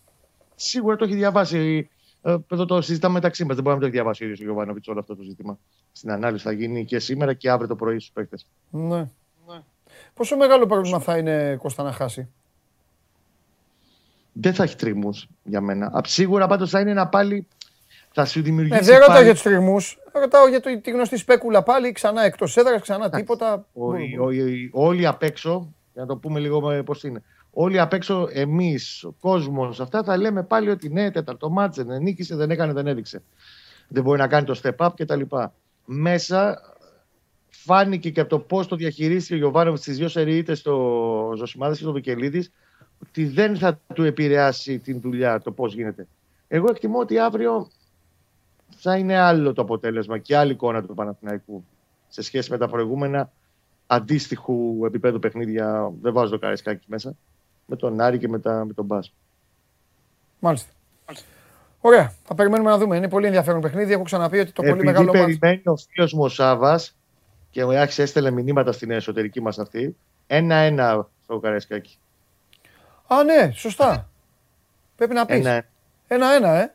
[0.55, 1.89] σίγουρα το έχει διαβάσει.
[2.21, 3.55] Ε, εδώ το συζητάμε μεταξύ μας.
[3.55, 5.59] Δεν μπορεί να το έχει διαβάσει ο ίδιος ο Γιωβάνοβιτς όλο αυτό το ζήτημα.
[5.91, 8.47] Στην ανάλυση θα γίνει και σήμερα και αύριο το πρωί στους παίκτες.
[8.69, 9.09] Ναι.
[10.19, 12.29] Πόσο μεγάλο πρόβλημα θα είναι Κώστα να χάσει;
[14.33, 16.01] Δεν θα έχει τρίμου για μένα.
[16.05, 17.47] Σίγουρα πάντως θα είναι ένα πάλι.
[18.11, 18.79] Θα σου δημιουργήσει.
[18.79, 19.75] Ε, δεν ρωτάω για τους τριμού.
[20.11, 21.91] Ρωτάω για το, τη γνωστή σπέκουλα πάλι.
[21.91, 23.65] Ξανά εκτός έδρας, ξανά τίποτα.
[24.71, 27.23] Όλοι απ' έξω, για να το πούμε λίγο πώς είναι.
[27.51, 32.01] Όλοι απ' έξω, εμείς, ο κόσμος, αυτά θα λέμε πάλι ότι ναι, τέταρτο μάτσε, δεν
[32.01, 33.21] νίκησε, δεν έκανε, δεν έδειξε.
[33.87, 35.21] Δεν μπορεί να κάνει το step up κτλ.
[35.85, 36.61] Μέσα
[37.63, 41.83] φάνηκε και από το πώς το διαχειρίστηκε ο Γιωβάνοβιτς στις δύο σερίτες στο Ζωσιμάδες και
[41.83, 42.51] στο Βικελίδης,
[43.01, 46.07] ότι δεν θα του επηρεάσει την δουλειά το πώς γίνεται.
[46.47, 47.67] Εγώ εκτιμώ ότι αύριο
[48.69, 51.63] θα είναι άλλο το αποτέλεσμα και άλλη εικόνα του Παναθηναϊκού
[52.07, 53.31] σε σχέση με τα προηγούμενα
[53.87, 55.91] αντίστοιχου επίπεδου παιχνίδια.
[56.01, 57.15] Δεν βάζω το καρεσκάκι μέσα.
[57.65, 58.99] Με τον Άρη και με, τα, με τον Μπα.
[60.39, 60.71] Μάλιστα.
[61.81, 62.13] Ωραία.
[62.23, 62.97] Θα περιμένουμε να δούμε.
[62.97, 63.93] Είναι πολύ ενδιαφέρον παιχνίδι.
[63.93, 65.11] Έχω ξαναπεί ότι το πολύ μεγάλο.
[65.11, 66.98] Περιμένει ο φίλος μου ο Σάβας
[67.49, 69.95] και ο Άκη έστελε μηνύματα στην εσωτερική μας αυτή.
[70.27, 71.97] Ένα-ένα στο Καραϊσκάκι.
[73.07, 74.09] Α, ναι, σωστά.
[74.95, 75.37] Πρέπει να πεις.
[75.37, 75.65] Ένα-
[76.07, 76.73] Ένα-ένα, ε.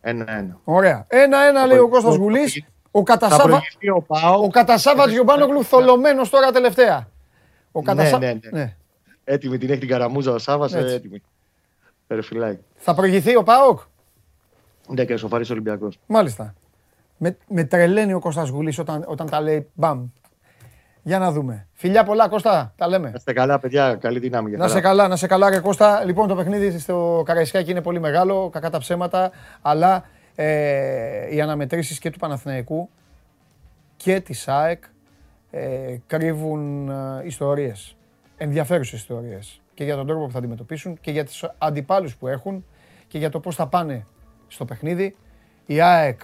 [0.00, 0.60] Ένα-ένα.
[0.64, 1.04] Ωραία.
[1.08, 2.64] Ένα-ένα λέει ο Κώστας Θα Γουλής.
[2.90, 3.42] Ο Θα Κατασάβα...
[3.42, 4.42] προηγηθεί ο Πάο.
[4.42, 7.08] Ο Κατασάβα Γιωμπάνογλου θολωμένος τώρα τελευταία.
[7.72, 8.18] Ο Κατασά...
[8.18, 8.76] ναι, ναι.
[9.24, 10.74] Έτοιμη την έχει την καραμούζα ο Σάβας.
[10.74, 10.94] Έτσι.
[10.94, 11.22] Έτοιμη.
[12.06, 12.64] Περφυλάκι.
[12.76, 13.80] Θα προηγηθεί ο ΠΑΟΚ.
[14.88, 15.98] Ναι, και σοφαρή Ολυμπιακός.
[16.06, 16.54] Μάλιστα.
[17.22, 20.06] Με, με τρελαίνει ο Κώστας Γουλής όταν, όταν τα λέει μπαμ.
[21.02, 21.66] Για να δούμε.
[21.72, 23.08] Φιλιά πολλά Κώστα, τα λέμε.
[23.08, 23.94] Να είστε καλά, παιδιά.
[23.94, 24.48] Καλή δύναμη.
[24.48, 24.88] για Να σε χαρά.
[24.88, 26.04] καλά, να σε καλά ρε Κώστα.
[26.04, 29.30] Λοιπόν το παιχνίδι στο Καραϊσκάκι είναι πολύ μεγάλο, κακά τα ψέματα,
[29.62, 30.04] αλλά
[30.34, 32.88] ε, οι αναμετρήσεις και του Παναθηναϊκού
[33.96, 34.84] και της ΑΕΚ
[35.50, 37.96] ε, κρύβουν ε, ιστορίες,
[38.36, 42.64] ενδιαφέρουσες ιστορίες και για τον τρόπο που θα αντιμετωπίσουν και για τις αντιπάλους που έχουν
[43.08, 44.06] και για το πώς θα πάνε
[44.48, 45.16] στο παιχνίδι.
[45.66, 46.20] Η ΑΕΚ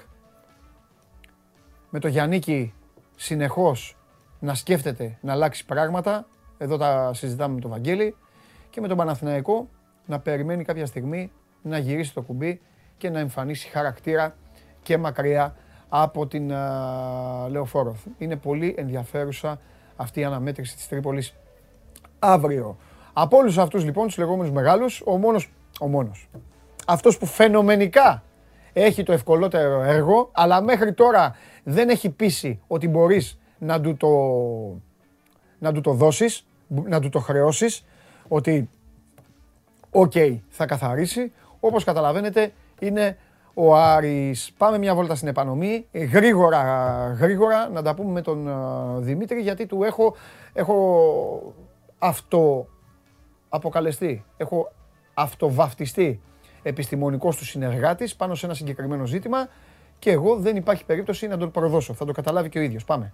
[1.96, 2.74] με το Γιαννίκη
[3.16, 3.96] συνεχώς
[4.38, 6.26] να σκέφτεται να αλλάξει πράγματα.
[6.58, 8.16] Εδώ τα συζητάμε με τον Βαγγέλη.
[8.70, 9.68] Και με τον Παναθηναϊκό
[10.06, 11.32] να περιμένει κάποια στιγμή
[11.62, 12.60] να γυρίσει το κουμπί
[12.96, 14.36] και να εμφανίσει χαρακτήρα
[14.82, 15.56] και μακριά
[15.88, 17.96] από την α, Λεωφόρο.
[18.18, 19.60] Είναι πολύ ενδιαφέρουσα
[19.96, 21.34] αυτή η αναμέτρηση της Τρίπολης
[22.18, 22.76] αύριο.
[23.12, 26.28] Από όλους αυτούς λοιπόν τους λεγόμενους μεγάλους, ο μόνος, ο μόνος,
[26.86, 28.22] αυτός που φαινομενικά
[28.78, 34.08] έχει το ευκολότερο έργο, αλλά μέχρι τώρα δεν έχει πείσει ότι μπορείς να του το,
[35.58, 37.84] να του το δώσεις, να του το χρεώσεις,
[38.28, 38.68] ότι
[39.90, 40.12] οκ,
[40.48, 41.32] θα καθαρίσει.
[41.60, 43.16] Όπως καταλαβαίνετε είναι
[43.54, 44.52] ο Άρης.
[44.56, 45.86] Πάμε μια βόλτα στην επανομή.
[45.90, 46.62] Ε, Γρήγορα,
[47.20, 48.52] γρήγορα να τα πούμε με τον ε,
[49.00, 50.16] Δημήτρη γιατί του έχω,
[50.52, 51.54] έχω
[51.98, 52.66] αυτό
[53.48, 54.24] αποκαλεστεί.
[54.36, 54.72] Έχω
[55.14, 56.20] αυτοβαφτιστεί
[56.68, 59.48] επιστημονικός του συνεργάτης πάνω σε ένα συγκεκριμένο ζήτημα
[59.98, 61.94] και εγώ δεν υπάρχει περίπτωση να τον προδώσω.
[61.94, 62.84] Θα το καταλάβει και ο ίδιος.
[62.84, 63.12] Πάμε.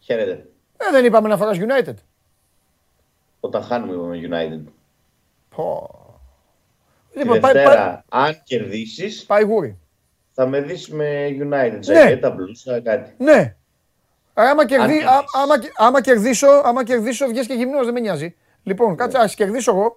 [0.00, 0.48] Χαίρετε.
[0.76, 1.94] Ε, δεν είπαμε να φοράς United.
[3.40, 4.72] Όταν χάνουμε είπαμε United.
[5.48, 5.90] Πω.
[7.12, 9.78] Τη Λοιπόν, πάει, Δευτέρα, πάει, αν κερδίσεις, πάει γούρι.
[10.38, 11.78] Θα με δεις με United.
[11.80, 13.14] Ζακέτα, μπλούσα, κάτι.
[13.18, 13.54] Ναι.
[14.34, 15.06] Άμα, κερδί, κερδίσεις.
[15.08, 18.34] α, άμα, κε- άμα κερδίσω, άμα κερδίσω, βγες και γυμνός, δεν με νοιάζει.
[18.62, 19.96] Λοιπόν, κάτσε, ας κερδίσω εγώ.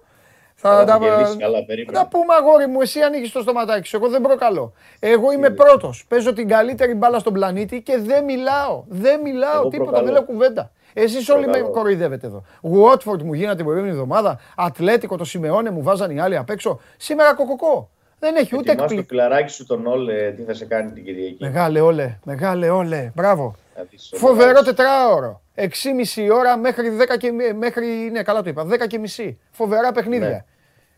[0.54, 1.98] Θα Θα τα, κερδίσει καλά, θα περίμενε.
[1.98, 4.72] τα πούμε αγόρι μου, εσύ ανοίγεις το στοματάκι σου, εγώ δεν προκαλώ.
[4.98, 8.84] Εγώ είμαι πρώτος, παίζω την καλύτερη μπάλα στον πλανήτη και δεν μιλάω.
[8.88, 10.04] Δεν μιλάω, Εγώ τίποτα, προκαλώ.
[10.04, 10.72] δεν λέω κουβέντα.
[10.92, 11.70] Εσείς όλοι με Προκαλώ.
[11.74, 12.44] κοροϊδεύετε εδώ.
[12.62, 16.80] Watford μου γίνατε την προηγούμενη εβδομάδα, Ατλέτικο το Σιμεώνε μου βάζαν οι άλλοι απ' έξω.
[16.96, 17.90] Σήμερα κοκοκό.
[18.22, 19.08] Δεν έχει ούτε Ετοιμάσου το εκπληκτικό.
[19.08, 21.36] φιλαράκι σου τον Όλε, τι θα σε κάνει την Κυριακή.
[21.40, 23.12] Μεγάλε όλε, μεγάλε όλε.
[23.14, 23.54] Μπράβο.
[23.74, 24.66] Θα δεις ο Φοβερό μεγάλος.
[24.66, 25.42] τετράωρο.
[25.54, 29.38] 6,5 ώρα μέχρι 10 και, μέχρι, ναι, καλά το είπα, 10 και μισή.
[29.50, 30.28] Φοβερά παιχνίδια.
[30.28, 30.44] Ναι.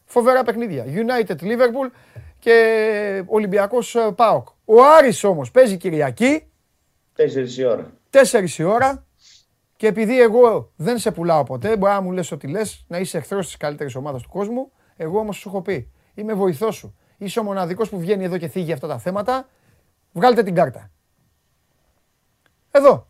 [0.04, 0.84] Φοβερά παιχνίδια.
[0.84, 1.90] United Liverpool
[2.38, 4.48] και Ολυμπιακός ε, ΠΑΟΚ.
[4.64, 6.46] Ο Άρης όμως παίζει Κυριακή,
[7.14, 7.92] Τέσσερις η ώρα.
[8.10, 9.06] 4 η ώρα
[9.76, 13.18] και επειδή εγώ δεν σε πουλάω ποτέ, μπορεί να μου λες ό,τι λες, να είσαι
[13.18, 16.96] εχθρός της καλύτερης ομάδας του κόσμου, εγώ όμως σου έχω πει, είμαι βοηθός σου.
[17.22, 19.48] Είσαι ο μοναδικός που βγαίνει εδώ και θίγει αυτά τα θέματα,
[20.12, 20.90] βγάλτε την κάρτα.
[22.70, 23.06] Εδώ.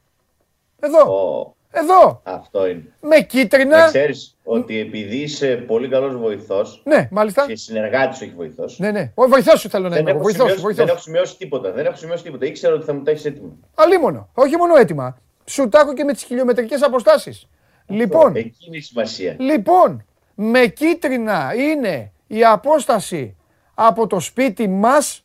[0.81, 1.12] Εδώ.
[1.12, 2.20] Ω, Εδώ.
[2.25, 2.92] αυτό είναι.
[3.01, 3.79] Με κίτρινα.
[3.79, 7.46] Να ξέρεις ότι επειδή είσαι πολύ καλός βοηθός Ναι, μάλιστα.
[7.46, 8.79] και συνεργάτης, όχι βοηθός.
[8.79, 9.12] Ναι, ναι.
[9.14, 10.11] Ο βοηθός σου θέλω να Δεν, είμαι.
[10.11, 10.18] εγώ.
[10.18, 10.90] έχω Βοηθός, σημειώσει, δεν βοηθός.
[10.94, 11.72] έχω σημειώσει τίποτα.
[11.72, 12.46] Δεν έχω σημειώσει τίποτα.
[12.46, 13.57] Ήξερα ότι θα μου τα έχεις έτοιμο.
[13.75, 14.29] Αλίμονο.
[14.35, 15.18] Όχι μόνο έτοιμα.
[15.44, 17.48] Σου τα έχω και με τις χιλιομετρικές αποστάσεις.
[17.87, 19.37] Λοιπόν, Εκεί είναι η σημασία.
[19.38, 23.37] λοιπόν, με κίτρινα είναι η απόσταση
[23.74, 25.24] από το σπίτι μας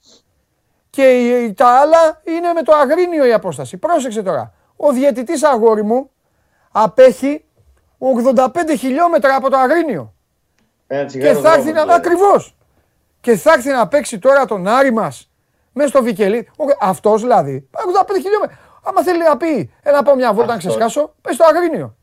[0.90, 3.78] και η- τα άλλα είναι με το αγρίνιο η απόσταση.
[3.78, 4.54] Πρόσεξε τώρα.
[4.76, 6.10] Ο διαιτητής αγόρι μου
[6.72, 7.46] απέχει
[7.98, 10.14] 85 χιλιόμετρα από το αγρίνιο.
[10.88, 11.82] Ένα Και τσιγάρο θα έρθει δρόμος, να.
[11.82, 12.00] δηλαδή.
[12.00, 12.56] Ακριβώς.
[13.22, 15.32] Και θα έρθει να παίξει τώρα τον Άρη μας
[15.74, 16.50] μέσα στο Βικελί.
[16.80, 17.68] Αυτός δηλαδή.
[17.72, 18.58] 85 χιλιόμετρα.
[18.84, 20.70] Άμα θέλει να πει, έλα να πάω μια βόλτα να Αυτός.
[20.76, 21.96] ξεσκάσω, πες στο Αγρίνιο.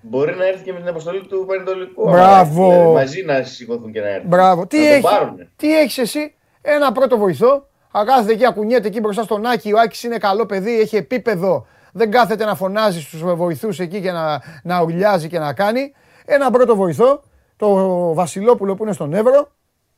[0.00, 2.08] Μπορεί να έρθει και με την αποστολή του Πανετολικού.
[2.08, 2.68] Μπράβο.
[2.70, 4.28] Δηλαδή, μαζί να σηκωθούν και να έρθουν.
[4.28, 4.66] Μπράβο.
[4.66, 5.48] Τι, να τον έχει, πάρουνε.
[5.56, 7.66] τι έχεις εσύ, ένα πρώτο βοηθό.
[7.90, 9.72] Να κάθεται εκεί, να κουνιέται εκεί μπροστά στον Άκη.
[9.72, 11.66] Ο Άκης είναι καλό παιδί, έχει επίπεδο.
[11.92, 15.92] Δεν κάθεται να φωνάζει στους βοηθούς εκεί και να, να ουρλιάζει και να κάνει.
[16.24, 17.22] Ένα πρώτο βοηθό,
[17.56, 17.68] το
[18.14, 19.48] Βασιλόπουλο που είναι στον Εύρο.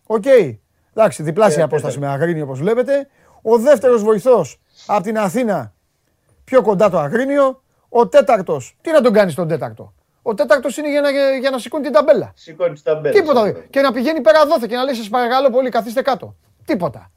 [0.06, 0.24] Οκ.
[0.94, 2.22] Εντάξει, διπλάσια Ε, απόσταση με τέταρτο.
[2.22, 3.08] Αγρίνιο όπως βλέπετε.
[3.42, 5.74] Ο δεύτερος βοηθός από την Αθήνα
[6.44, 7.62] πιο κοντά το Αγρίνιο.
[7.92, 11.58] Ο τέταρτος, τι να τον κάνεις τον τέταρτο; Ο τέταρτος είναι για να, για να
[11.58, 12.32] σηκώνει την ταμπέλα.
[12.34, 13.14] Σηκώνει την ταμπέλα.
[13.14, 13.46] Τίποτα.
[13.46, 13.66] Σηκώνει.
[13.70, 16.34] Και να πηγαίνει πέρα δόθε και να λέει: Σας παρακαλώ πολύ, καθίστε κάτω.
[16.64, 17.10] Τίποτα.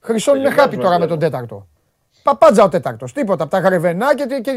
[0.00, 1.66] Χρυσώνουν Το χάπι γυμνάσιο τώρα μας με τον τέταρτο.
[2.22, 3.12] Παπάντζα ο τέταρτος.
[3.12, 3.42] Τίποτα.
[3.42, 4.52] Από τα γρεβενά και, και, και,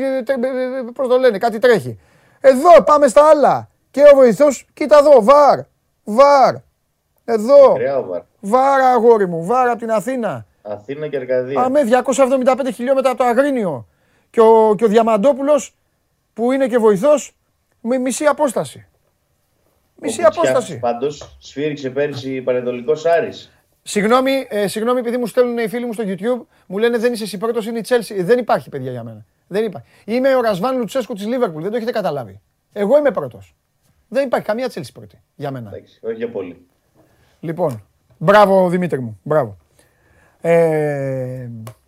[0.93, 1.99] πώς το λένε, κάτι τρέχει.
[2.39, 3.69] Εδώ πάμε στα άλλα.
[3.91, 5.60] Και ο βοηθός, κοίτα εδώ, βαρ.
[6.03, 6.55] Βαρ.
[7.25, 7.67] Εδώ.
[7.67, 8.21] Μακριά ο Βαρ.
[8.39, 10.45] Βαρ, αγόρι μου, βαρ από την Αθήνα.
[10.62, 11.62] Αθήνα και Αρκαδία.
[11.62, 11.81] Αμέ
[12.45, 13.88] 275 χιλιόμετρα από το Αγρίνιο.
[14.31, 15.75] Και ο, και ο Διαμαντόπουλος
[16.33, 17.35] που είναι και βοηθός
[17.81, 18.85] με μισή απόσταση.
[20.01, 20.79] Μισή απόσταση.
[20.79, 23.51] Πάντως σφύριξε πέρυσι Πανετολικός Άρης.
[23.83, 27.23] Συγγνώμη, ε, συγγνώμη, επειδή μου στέλνουν οι φίλοι μου στο YouTube, μου λένε δεν είσαι
[27.23, 28.15] εσύ πρώτος, είναι η Chelsea.
[28.23, 29.25] Δεν υπάρχει, παιδιά, για μένα.
[29.47, 29.87] Δεν υπάρχει.
[30.05, 32.41] Είμαι ο Ρασβάν Λουτσέσκου της Λίβερπουλ, δεν το έχετε καταλάβει.
[32.73, 33.55] Εγώ είμαι πρώτος.
[34.07, 35.69] Δεν υπάρχει καμία Chelsea πρώτη για μένα.
[35.73, 36.65] Εντάξει, όχι για πολύ.
[37.39, 37.83] Λοιπόν,
[38.17, 39.57] μπράβο Δημήτρη μου, μπράβο.
[40.41, 41.80] Ε, σ-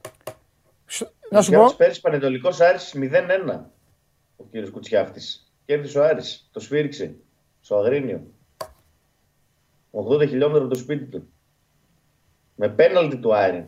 [1.34, 3.60] να σου πω, Πέρυσι Πανετολικός Άρης 0-1
[4.36, 5.22] ο κύριος Κουτσιάφτη.
[5.66, 7.16] Κέρδισε ο Άρης, το σφύριξε
[7.62, 8.28] στο Αγρίνιο.
[9.92, 11.28] 80 χιλιόμετρα από το σπίτι του.
[12.56, 13.68] Με πέναλτι του Άρη.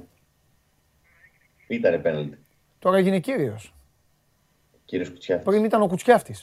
[1.67, 2.37] Ήτανε πέναλτι.
[2.79, 3.73] τώρα έγινε κύριος.
[4.85, 5.43] Κύριος Κουτσιάφτη.
[5.43, 6.35] Πριν ήταν ο Κουτσιάφτη.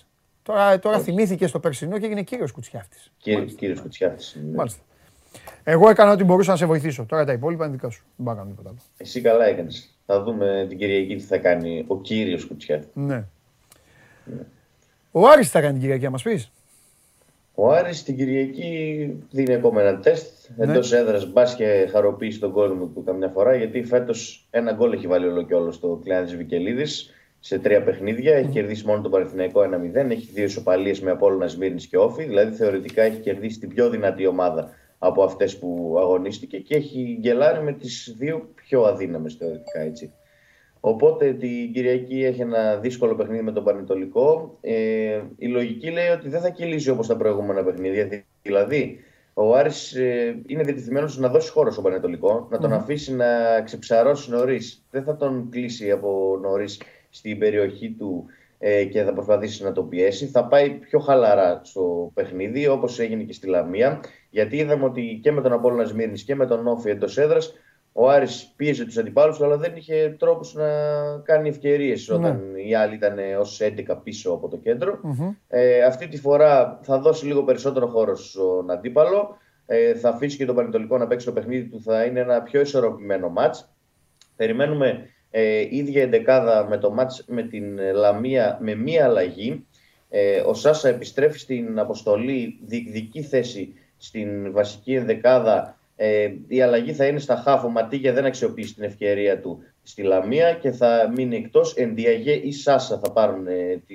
[0.42, 2.96] Τώρα, τώρα θυμήθηκε στο περσινό και έγινε κύριος Κουτσιάφτη.
[3.56, 4.38] Κύριος Κουτσιάφτη.
[4.40, 4.82] Μάλιστα.
[5.64, 7.04] Εγώ έκανα ό,τι μπορούσα να σε βοηθήσω.
[7.04, 8.04] Τώρα τα υπόλοιπα είναι δικά σου.
[8.16, 8.78] Δεν πάω να κάνω τίποτα άλλο.
[8.96, 9.98] Εσύ καλά έκανες.
[10.06, 12.88] Θα δούμε την Κυριακή τι θα κάνει ο κύριος Κουτσιάφτη.
[12.94, 13.24] Ναι.
[15.12, 16.50] Ο Άρης θα κάνει την Κυριακή, να μας πεις.
[17.54, 20.64] Ο Άρης την Κυριακή δίνει ακόμα ένα τεστ Ναι.
[20.64, 21.32] εντός έδρας.
[21.32, 25.42] Μπας και χαροποιήσει τον κόσμο του καμιά φορά γιατί φέτος ένα γκολ έχει βάλει όλο
[25.42, 28.34] και όλο στο Κλειάνδη Βικελίδης σε τρία παιχνίδια.
[28.34, 30.10] Έχει κερδίσει μόνο τον Παναθηναϊκό 1-0.
[30.10, 32.24] Έχει δύο ισοπαλίες με Απόλλωνα Σμύρνης και Όφη.
[32.24, 34.70] Δηλαδή θεωρητικά έχει κερδίσει την πιο δυνατή ομάδα
[35.04, 40.12] από αυτές που αγωνίστηκε και έχει γκελάρει με τις δύο πιο αδύναμες θεωρητικά έτσι.
[40.80, 44.58] Οπότε την Κυριακή έχει ένα δύσκολο παιχνίδι με τον Πανετολικό.
[44.60, 48.24] Ε, η λογική λέει ότι δεν θα κυλήσει όπως τα προηγούμενα παιχνίδια.
[48.42, 48.98] Δηλαδή,
[49.34, 54.30] ο Άρης ε, είναι διατεθειμένος να δώσει χώρο στον Πανετολικό, να τον αφήσει να ξεψαρώσει
[54.30, 54.84] νωρίς.
[54.90, 58.24] Δεν θα τον κλείσει από νωρίς στην περιοχή του
[58.58, 60.26] ε, και θα προσπαθήσει να το πιέσει.
[60.26, 64.00] Θα πάει πιο χαλαρά στο παιχνίδι, όπως έγινε και στη Λαμία.
[64.32, 67.54] Γιατί είδαμε ότι και με τον Απόλλωνα Σμύρνης και με τον Όφη εντός έδρας
[67.92, 70.64] ο Άρης πίεζε τους αντιπάλους του, αλλά δεν είχε τρόπους να
[71.24, 75.00] κάνει ευκαιρίες όταν οι άλλοι ήταν ως 11 πίσω από το κεντρο
[75.48, 79.36] Ε, αυτή τη φορά θα δώσει λίγο περισσότερο χώρο στον αντίπαλο.
[79.66, 81.82] Ε, θα αφήσει και τον Πανετολικό να παίξει το παιχνίδι του.
[81.82, 83.72] Θα είναι ένα πιο ισορροπημένο μάτς.
[84.36, 89.66] Περιμένουμε ε, ίδια εντεκάδα με το μάτς με την Λαμία με μία αλλαγή.
[90.08, 95.76] Ε, ο Σάσα επιστρέφει στην αποστολή διεκδική θέση στην βασική ενδεκάδα.
[95.96, 97.66] Ε, η αλλαγή θα είναι στα χάφο.
[97.66, 101.76] Ο Ματίγια δεν αξιοποιήσει την ευκαιρία του στη Λαμία και θα μείνει εκτός.
[101.76, 103.94] Ενδιαγέ ή Σάσα θα, πάρουν, ε, τη,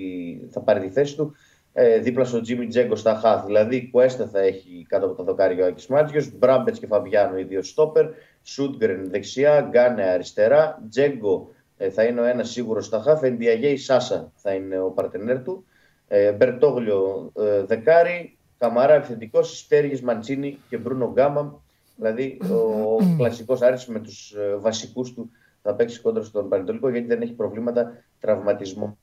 [0.50, 1.36] θα πάρει τη θέση του
[1.74, 3.46] ε, δίπλα στο Τζίμι Τζέγκο στα χάφ.
[3.46, 7.44] Δηλαδή, Κουέστα θα έχει κάτω από το δοκάρι ο Άκης Μάτζιο, Μπράμπετς και Φαμπιάνο οι
[7.44, 8.06] δύο στόπερ,
[8.44, 13.78] Σούτγκρεν δεξιά, Γκάνε αριστερά, Τζέγκο ε, θα είναι ο ένας σίγουρος στα χάφ, Ενδιαγέ ή
[13.78, 15.66] Σάσα θα είναι ο παρτενέρ του,
[16.08, 21.62] ε, Μπερτόγλιο ε, δεκάρι, Καμαρά επιθετικός, Στέργε Μαντσίνη και Μπρούνο Γκάμα.
[21.96, 25.30] Δηλαδή, ο κλασικός Άρης με τους βασικούς του
[25.62, 28.98] θα παίξει κόντρα στον Πανετολικό γιατί δεν έχει προβλήματα τραυματισμού.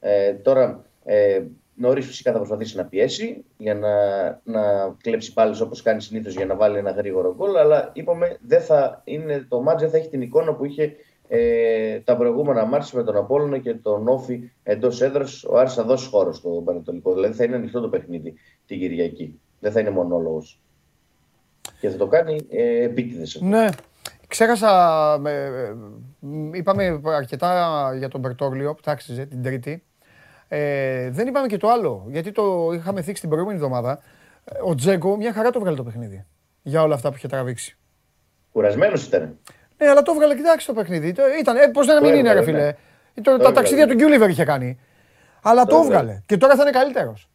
[0.00, 1.42] Ε, τώρα, ε,
[1.74, 3.90] νωρίς φυσικά θα προσπαθήσει να πιέσει για να,
[4.44, 7.56] να κλέψει πάλι όπως κάνει συνήθως για να βάλει ένα γρήγορο γκολ.
[7.56, 10.96] Αλλά είπαμε, δεν θα είναι, το μάτζ δεν θα έχει την εικόνα που είχε
[11.32, 15.44] ε, τα προηγούμενα μάτια με τον Απόλλωνα και τον Όφη εντός έδρας.
[15.44, 17.14] Ο Άρης θα δώσει χώρο στο Πανετολικό.
[17.14, 18.34] Δηλαδή θα είναι ανοιχτό το παιχνίδι
[18.66, 19.40] την Κυριακή.
[19.60, 20.60] Δεν θα είναι μονόλογος.
[21.80, 23.40] Και θα το κάνει ε, επίτηδες.
[23.40, 23.66] Ναι.
[24.26, 25.74] Ξέχασα, ε, ε,
[26.52, 29.84] είπαμε αρκετά για τον Μπερτόγλιο που τάξιζε την Τρίτη.
[30.48, 33.98] Ε, δεν είπαμε και το άλλο, γιατί το είχαμε θίξει την προηγούμενη εβδομάδα.
[34.44, 36.26] Ε, Ο Τζέγκο μια χαρά το βγάλε το παιχνίδι
[36.62, 37.78] για όλα αυτά που είχε τραβήξει.
[38.52, 39.38] Κουρασμένος ήταν.
[39.80, 41.12] Ναι, αλλά το έβγαλε, κοιτάξτε το παιχνίδι.
[41.12, 42.64] Το- Ήταν, ε, πώς να μην Το είναι, ρε έβγαλε, φίλε.
[42.66, 42.72] ναι.
[43.14, 43.54] Το- Το τα έβγαλε.
[43.54, 44.78] ταξίδια του Γκιούλιβερ είχε κάνει.
[45.42, 45.98] Αλλά το Το έβγαλε.
[46.00, 46.22] έβγαλε.
[46.26, 47.28] Και τώρα θα είναι καλύτερος.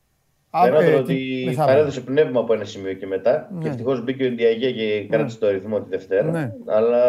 [0.64, 3.50] Φαίνεται ότι παρέδωσε πνεύμα από ένα σημείο και μετά.
[3.62, 6.24] Και ευτυχώς μπήκε ο Ιντιαγέ και κράτησε το ρυθμό τη Δευτέρα.
[6.32, 6.52] Ναι.
[6.66, 7.06] Αλλά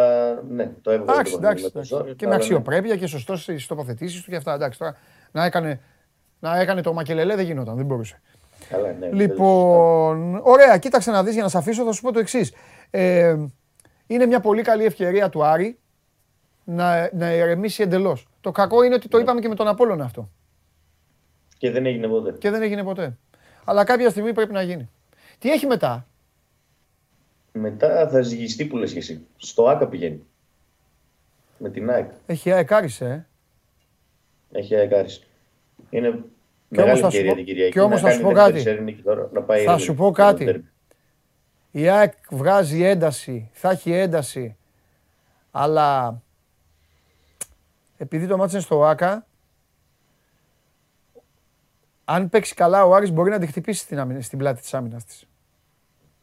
[0.49, 1.11] ναι, το έβγαλε.
[1.11, 1.63] Εντάξει, το εντάξει.
[1.63, 1.93] παιχνίδι με το εντάξει.
[1.95, 2.35] ζόρι, Και με αλλά ναι.
[2.35, 4.53] αξιοπρέπεια και σωστό στις τοποθετήσεις του και αυτά.
[4.53, 4.95] Εντάξει, τώρα
[5.31, 5.79] να έκανε,
[6.39, 8.21] να έκανε το μακελελέ δεν γινόταν, δεν μπορούσε.
[8.69, 12.19] Καλά, ναι, Λοιπόν, ωραία, κοίταξε να δεις για να σε αφήσω, θα σου πω το
[12.19, 12.53] εξής.
[12.89, 13.35] Ε,
[14.07, 15.77] είναι μια πολύ καλή ευκαιρία του Άρη
[16.63, 18.27] να, να ηρεμήσει εντελώς.
[18.41, 20.29] Το κακό είναι ότι το είπαμε και με τον Απόλλωνα αυτό.
[21.57, 22.31] Και δεν έγινε ποτέ.
[22.31, 23.17] Και δεν έγινε ποτέ.
[23.63, 24.89] Αλλά κάποια στιγμή πρέπει να γίνει.
[25.39, 26.07] Τι έχει μετά;
[27.51, 29.25] Μετά θα ζυγιστεί που λες και εσύ.
[29.37, 30.23] Στο ΑΚΑ πηγαίνει.
[31.57, 32.09] Με την ΑΕΚ.
[32.25, 33.27] Έχει ΑΕΚ Άρης, ε.
[34.51, 35.23] Έχει ΑΕΚ Άρης.
[35.89, 36.23] Είναι όμως
[36.69, 37.71] μεγάλη θα σου ευκαιρία πω- την Κυριακή.
[37.71, 38.63] και όμως να θα σου κάνει πω δεύτερη κάτι.
[38.69, 40.65] σέρια νίκη τώρα, να πάει Θα ειρήνη σου πω στο κάτι.
[41.77, 41.81] Ντέρμπι.
[41.81, 44.55] Η ΑΕΚ βγάζει ένταση, θα έχει ένταση,
[45.51, 46.21] αλλά
[47.97, 49.25] επειδή το μάτς είναι στο ΆΚΑ,
[52.05, 55.03] αν παίξει καλά ο Άρης μπορεί να τη χτυπήσει στην, άμυνα, στην πλάτη της άμυνας
[55.05, 55.27] της.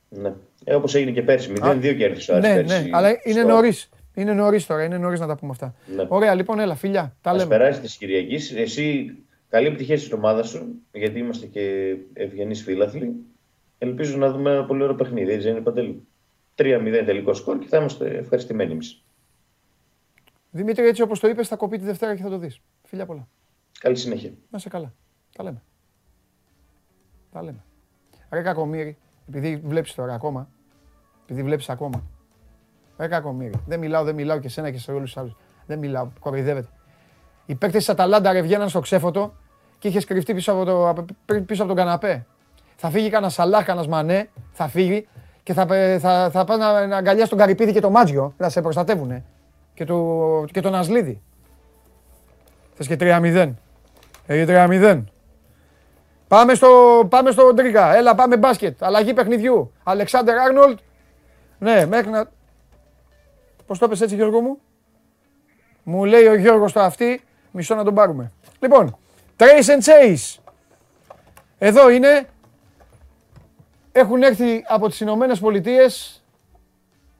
[0.09, 0.33] Ναι.
[0.65, 1.53] Ε, Όπως έγινε και πέρσι.
[1.63, 3.89] 0-2 κέρδισε ο Άρης Ναι, πέρσι ναι, αλλά είναι στο- νωρίς.
[4.15, 5.75] Είναι νωρίς τώρα, είναι νωρίς να τα πούμε αυτά.
[5.97, 6.05] Ναι.
[6.09, 7.17] Ωραία, λοιπόν, έλα, φιλιά.
[7.21, 7.49] Τα Ας λέμε.
[7.49, 8.53] περάσεις τη Κυριακής.
[8.53, 9.17] Εσύ
[9.49, 13.15] καλή επιτυχία στην ομάδα σου, γιατί είμαστε και ευγενείς φίλαθλοι.
[13.85, 15.33] Ελπίζω να δούμε ένα πολύ ωραίο παιχνίδι.
[15.33, 16.07] Έτσι δεν είναι παντελή.
[16.55, 19.05] 3-0 τελικό σκορ και θα είμαστε ευχαριστημένοι εμείς.
[20.51, 22.61] Δημήτρη, έτσι όπως το είπες, θα κοπεί τη Δευτέρα και θα το δεις.
[22.85, 23.29] Φιλιά πολλά.
[23.81, 24.31] Καλή συνέχεια.
[24.51, 24.93] Να είσαι καλά.
[25.37, 25.63] Τα λέμε.
[27.31, 27.65] Τα λέμε.
[28.31, 28.97] Ρε κακομύρι,
[29.29, 30.49] επειδή βλέπεις τώρα ακόμα.
[31.23, 32.03] Επειδή βλέπεις ακόμα.
[32.99, 33.53] Ρε κακομύρι.
[33.67, 35.37] Δεν μιλάω, δεν μιλάω και σένα και σε όλους τους άλλους.
[35.67, 36.09] Δεν μιλάω.
[36.21, 36.69] Κοροϊδεύεται.
[37.47, 39.35] Οι παίκτες της Αταλάντα ρε βγαίναν στο ξέφωτο
[39.79, 42.27] και είχες κρυφτεί πίσω από, το, απ- πίσω από τον καναπέ.
[42.77, 45.09] Θα φύγει κανένας Σαλάχ, κανένας Μανέ, θα φύγει
[45.43, 48.35] και θα, πε- θα, θα πάει να, να αγκαλιάσει τον Καρυπίδη και τον Μάτζιο.
[48.37, 49.25] Να σε προστατεύουνε.
[49.75, 51.23] Και, το, και τον Ασλίδη.
[52.75, 53.53] Θες και 3-0.
[54.27, 55.03] Έχει 3-0.
[56.29, 56.69] Πάμε στο,
[57.09, 57.97] πάμε στο Τρίγκα.
[57.97, 58.83] Έλα, πάμε μπάσκετ.
[58.83, 59.73] Αλλαγή παιχνιδιού.
[59.83, 60.79] Αλεξάνδερ Άρνολτ.
[61.59, 62.31] Ναι, μέχρι να...
[63.67, 64.59] Πώς το πες έτσι Γιώργο μου;
[65.83, 67.25] Μου λέει ο Γιώργος το αυτή.
[67.51, 68.33] Μισό να τον πάρουμε.
[68.61, 68.97] Λοιπόν,
[69.37, 70.39] Trace and Chase.
[71.59, 72.27] Εδώ είναι.
[73.97, 76.23] Έχουν έρθει από τις Ηνωμένες Πολιτείες.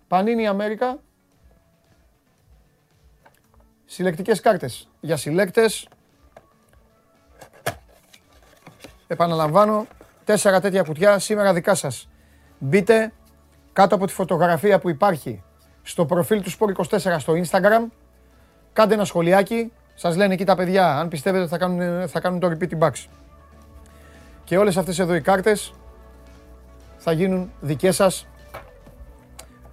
[0.09, 0.99] Πανίνη Αμέρικα.
[3.85, 5.89] Συλλεκτικές κάρτες για συλλέκτες.
[9.07, 9.87] Επαναλαμβάνω,
[10.25, 12.09] τέσσερα τέτοια κουτιά σήμερα δικά σας.
[12.59, 13.13] Μπείτε
[13.73, 15.43] κάτω από τη φωτογραφία που υπάρχει
[15.83, 17.87] στο προφίλ του Sport24 στο Instagram.
[18.73, 19.73] Κάντε ένα σχολιάκι.
[19.95, 22.93] Σας λένε εκεί τα παιδιά, αν πιστεύετε θα κάνουν, θα κάνουν το repeat box.
[24.45, 25.75] Και όλες αυτές εδώ οι κάρτες
[27.07, 28.27] θα γίνουν δικές σας.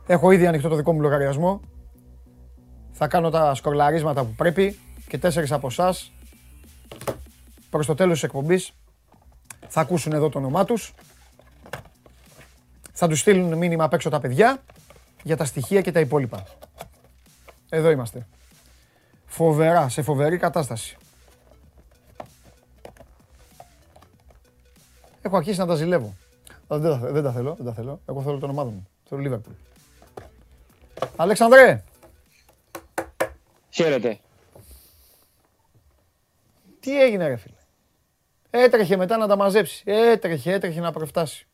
[0.08, 1.62] Έχω ήδη ανοιχτό το δικό μου λογαριασμό.
[2.92, 6.12] Θα κάνω τα σκορλαρίσματα που πρέπει και τέσσερις από εσάς
[7.70, 8.74] προς το τέλος της εκπομπής
[9.68, 10.94] θα ακούσουν εδώ το όνομά τους.
[12.92, 14.64] Θα τους στείλουν μήνυμα απ' έξω τα παιδιά
[15.24, 16.44] για τα στοιχεία και τα υπόλοιπα.
[17.70, 18.28] Εδώ είμαστε.
[19.26, 20.98] Φοβερά, σε φοβερή κατάσταση.
[25.22, 26.16] Έχω αρχίσει να τα ζηλεύω.
[26.74, 28.02] Α, Δεν τα, δεν τα θέλω, δεν τα θέλω.
[28.06, 28.88] Εγώ θέλω τον ομάδα μου.
[29.10, 29.54] Θέλω Λίβερπουλ.
[31.16, 31.84] Αλέξανδρε,
[33.70, 34.20] Χαίρετε.
[36.80, 37.56] τι έγινε ρε φίλε;
[38.50, 39.84] Έτρεχε μετά να τα μαζέψει.
[39.86, 41.48] Έτρεχε, έτρεχε να προφτάσει.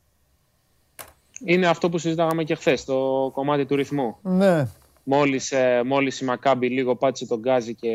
[1.46, 4.18] Είναι αυτό που συζητάγαμε και χθες, το κομμάτι του ρυθμού.
[4.22, 4.68] Ναι.
[5.04, 7.92] Μόλις, ε, μόλις η Μακάμπη λίγο πάτησε τον γκάζι και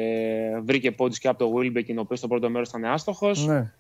[0.65, 3.73] βρήκε πόντους και από το Wilbekin, ο οποίος στο πρώτο μέρος ήταν άστοχος, ναι.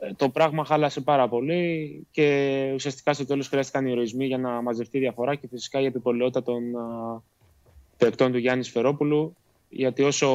[0.00, 4.62] Ε, το πράγμα χάλασε πάρα πολύ και ουσιαστικά στο τέλος χρειάστηκαν οι ηρωισμοί για να
[4.62, 7.22] μαζευτεί η διαφορά και φυσικά η επιπολαιότητα των α,
[7.96, 9.36] παικτών του Γιάννης Σφερόπουλου,
[9.68, 10.28] γιατί όσο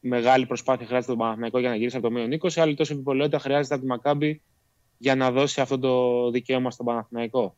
[0.00, 3.38] μεγάλη προσπάθεια χρειάζεται τον Παναθηναϊκό για να γυρίσει από το μείον 20, άλλη τόσο επιπολαιότητα
[3.38, 4.42] χρειάζεται από τη Μακάμπη
[4.98, 7.54] για να δώσει αυτό το δικαίωμα στον Παναθηναϊκό.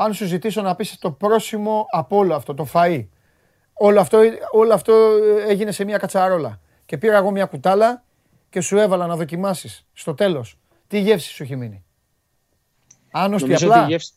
[0.00, 3.06] αν σου ζητήσω να πεις το πρόσημο από όλο αυτό, το φαΐ.
[3.78, 4.20] Όλο αυτό,
[4.52, 4.92] όλο αυτό
[5.48, 6.60] έγινε σε μια κατσαρόλα.
[6.86, 8.04] Και πήρα εγώ μια κουτάλα
[8.50, 10.58] και σου έβαλα να δοκιμάσεις στο τέλος.
[10.86, 11.84] Τι γεύση σου έχει μείνει;
[13.10, 14.12] Άνοστη Νομίζω απλά; ότι η γεύση,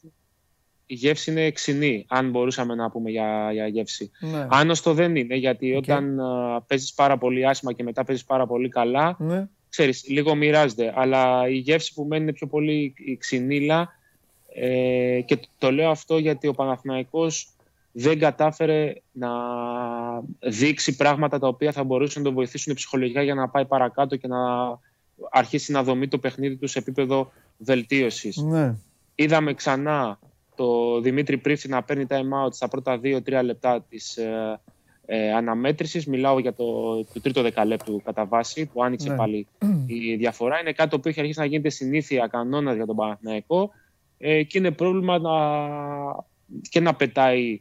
[0.85, 4.11] η γεύση είναι ξινή, αν μπορούσαμε να πούμε για, για γεύση.
[4.19, 4.47] Ναι.
[4.49, 5.83] Άνοστο δεν είναι, γιατί Οκ.
[5.83, 9.47] όταν α, παίζεις πάρα πολύ άσχημα και μετά παίζεις πάρα πολύ καλά, Ναι.
[9.69, 10.93] ξέρεις, λίγο μοιράζεται.
[10.95, 13.89] Αλλά η γεύση που μένει είναι πιο πολύ η ξινίλα
[14.53, 17.49] ε, και το λέω αυτό γιατί ο Παναθηναϊκός
[17.91, 19.29] δεν κατάφερε να
[20.39, 24.27] δείξει πράγματα τα οποία θα μπορούσαν να τον βοηθήσουν ψυχολογικά για να πάει παρακάτω και
[24.27, 24.37] να
[25.31, 28.37] αρχίσει να δομεί το παιχνίδι του σε επίπεδο βελτίωσης.
[28.37, 28.75] ναι.
[29.15, 30.19] Είδαμε ξανά
[30.55, 34.59] το Δημήτρη Πρίφτη να παίρνει time out στα πρώτα 2-3 λεπτά της ε,
[35.05, 36.05] ε, αναμέτρησης.
[36.05, 39.15] Μιλάω για το, το τρίτο δεκαλέπτου κατά βάση που άνοιξε Ναι.
[39.15, 39.47] πάλι
[39.85, 40.59] η διαφορά.
[40.59, 43.71] Είναι κάτι το οποίο έχει αρχίσει να γίνεται συνήθεια κανόνας για τον Παναθηναϊκό
[44.17, 45.31] ε, και είναι πρόβλημα να,
[46.69, 47.59] και να πετάει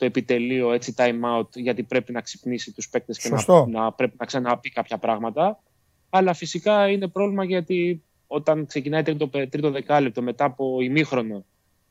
[0.00, 3.66] το επιτελείο έτσι time out γιατί πρέπει να ξυπνήσει τους παίκτες και Σωστό.
[3.70, 5.62] να, να πρέπει να ξαναπεί κάποια πράγματα.
[6.10, 11.44] Αλλά φυσικά είναι πρόβλημα γιατί όταν ξεκινάει τρίτο, τρίτο δεκάλεπτο μετά από ημίχρονο,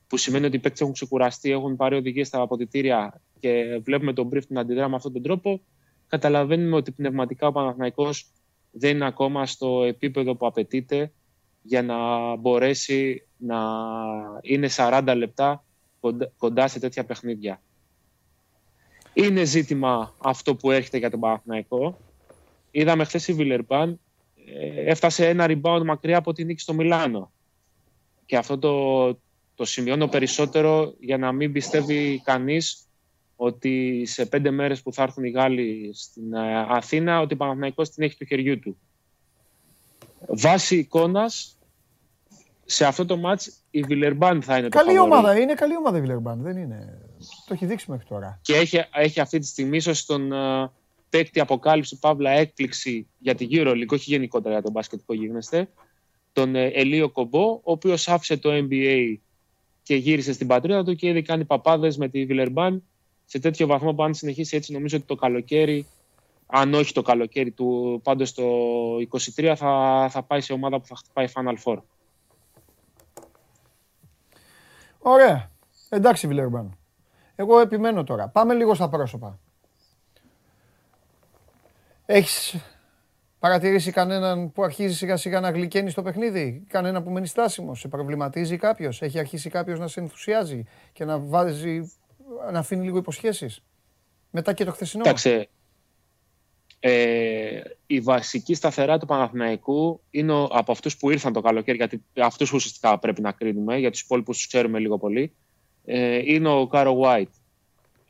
[0.06, 4.26] που σημαίνει ότι οι παίκτες έχουν ξεκουραστεί, έχουν πάρει οδηγίες στα αποδητήρια και βλέπουμε τον
[4.26, 5.60] Μπρίφτη να αντιδρά με αυτόν τον τρόπο,
[6.06, 8.30] καταλαβαίνουμε ότι πνευματικά ο Παναθηναϊκός
[8.70, 11.12] δεν είναι ακόμα στο επίπεδο που απαιτείται
[11.62, 11.96] για να
[12.36, 13.58] μπορέσει να
[14.42, 15.64] είναι 40 λεπτά
[16.00, 17.62] κοντά- κοντά σε τέτοια παιχνίδια.
[19.12, 21.98] Είναι ζήτημα αυτό που έρχεται για τον Παναθηναϊκό.
[22.70, 24.00] Είδαμε χθες η Βιλερμπάν
[24.54, 27.30] ε, έφτασε ένα rebound μακριά από τη νίκη στο Μιλάνο.
[28.26, 29.08] Και αυτό το,
[29.54, 32.84] το σημειώνω περισσότερο για να μην πιστεύει κανείς
[33.36, 37.90] ότι σε πέντε μέρες που θα έρθουν οι Γάλλοι στην ε, Αθήνα, ότι ο Παναθηναϊκός
[37.90, 38.76] την έχει του χεριού του.
[40.28, 41.58] Βάσει εικόνας,
[42.64, 45.12] σε αυτό το μάτς η Βιλερμπάν θα είναι το Καλή φαβορί.
[45.12, 46.42] ομάδα, είναι καλή ομάδα η Βιλερμπάν.
[46.42, 47.09] Δεν είναι.
[47.46, 48.38] Το έχει δείξει μέχρι τώρα.
[48.42, 50.70] Και έχει, έχει αυτή τη στιγμή ίσως τον ε,
[51.10, 55.68] παίκτη αποκάλυψη, παύλα έκπληξη για τη EuroLeague, όχι γενικότερα για τον μπάσκετ που γίνεστε,
[56.32, 59.16] τον ε, Ελίο Κομπό, ο οποίος άφησε το NBA
[59.82, 62.82] και γύρισε στην πατρίδα του και ήδη κάνει παπάδες με τη Βιλερμπάν
[63.24, 65.86] σε τέτοιο βαθμό που αν συνεχίσει έτσι νομίζω ότι το καλοκαίρι,
[66.46, 68.44] αν όχι το καλοκαίρι του, πάντως το
[69.36, 71.78] 23 θα, θα πάει σε ομάδα που θα χτυπάει Final Four.
[74.98, 75.50] Ωραία.
[75.88, 76.79] Εντάξει, Βιλερμπάν.
[77.40, 78.28] Εγώ επιμένω τώρα.
[78.28, 79.38] Πάμε λίγο στα πρόσωπα.
[82.06, 82.56] Έχεις
[83.38, 87.88] παρατηρήσει κανέναν που αρχίζει σιγά σιγά να γλυκαίνει στο παιχνίδι, κανένα που μένει στάσιμο, σε
[87.88, 91.92] προβληματίζει κάποιος, έχει αρχίσει κάποιος να σε ενθουσιάζει και να βάζει,
[92.52, 93.62] να αφήνει λίγο υποσχέσεις;
[94.30, 95.02] Μετά και το χθεσινό.
[95.02, 95.48] Κοίταξε,
[96.80, 102.04] ε, η βασική σταθερά του Παναθηναϊκού είναι ο- από αυτούς που ήρθαν το καλοκαίρι, γιατί
[102.20, 105.34] αυτούς ουσιαστικά πρέπει να κρίνουμε, για τους υπόλοιπους τους ξέρουμε λίγο πολύ, ε,
[106.24, 107.40] είναι ο Κάρο White.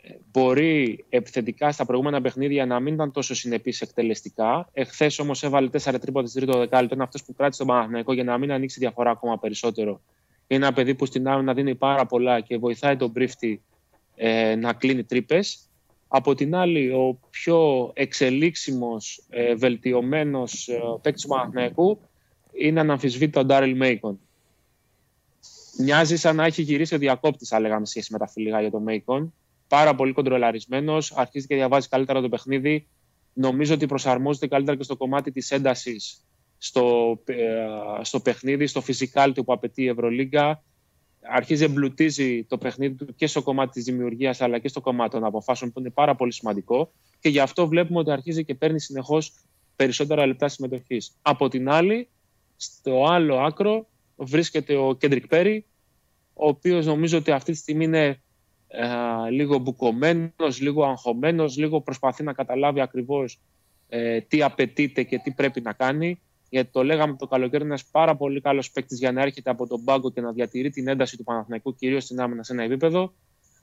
[0.03, 4.68] Ε, Μπορεί επιθετικά στα προηγούμενα παιχνίδια να μην ήταν τόσο συνεπής εκτελεστικά.
[4.72, 6.95] Εχθές όμως έβαλε 4 τρίποτα στη τρίτο δεκάλεπτο.
[6.95, 10.01] Είναι αυτός που κράτησε τον Παναθηναϊκό για να μην ανοίξει διαφορά ακόμα περισσότερο.
[10.47, 13.62] Είναι ένα παιδί που στην άμυνα δίνει πάρα πολλά και βοηθάει τον πρίφτη
[14.14, 15.64] ε, να κλείνει τρύπες.
[16.09, 22.01] Από την άλλη, ο πιο εξελίξιμος, ε, βελτιωμένος ε, παίκτης του Παναθηναϊκού
[22.53, 24.20] είναι αναμφισβήτητα ο Ντάρελ Μέικον.
[25.83, 28.70] Μοιάζει σαν να έχει γυρίσει ο διακόπτης, θα λέγαμε, σε σχέση με τα φιλικά για
[28.70, 29.35] τον Μέικον.
[29.68, 32.87] Πάρα πολύ κοντρολαρισμένος, αρχίζει και διαβάζει καλύτερα το παιχνίδι.
[33.33, 36.24] Νομίζω ότι προσαρμόζεται καλύτερα και στο κομμάτι της έντασης
[36.59, 37.45] στο, ε,
[38.03, 40.62] στο παιχνίδι, στο physicality που απαιτεί η Ευρωλίγκα.
[41.22, 45.11] Αρχίζει να εμπλουτίζει το παιχνίδι του και στο κομμάτι της δημιουργίας αλλά και στο κομμάτι
[45.11, 46.93] των αποφάσεων που είναι πάρα πολύ σημαντικό.
[47.20, 49.33] Και γι' αυτό βλέπουμε ότι αρχίζει και παίρνει συνεχώς
[49.76, 51.12] περισσότερα λεπτά συμμετοχής.
[51.22, 52.09] Από την άλλη,
[52.57, 55.64] στο άλλο άκρο βρίσκεται ο Κέντρικ Πέρι,
[56.43, 58.20] ο οποίος νομίζω ότι αυτή τη στιγμή είναι
[58.68, 58.86] ε,
[59.30, 63.41] λίγο μπουκωμένος, λίγο αγχωμένος, λίγο προσπαθεί να καταλάβει ακριβώς
[63.88, 66.20] ε, τι απαιτείται και τι πρέπει να κάνει.
[66.49, 69.66] Γιατί το λέγαμε το καλοκαίρι, είναι ένας πάρα πολύ καλός παίκτης για να έρχεται από
[69.66, 73.14] τον πάγκο και να διατηρεί την ένταση του Παναθηναϊκού, κυρίως στην άμυνα σε ένα επίπεδο.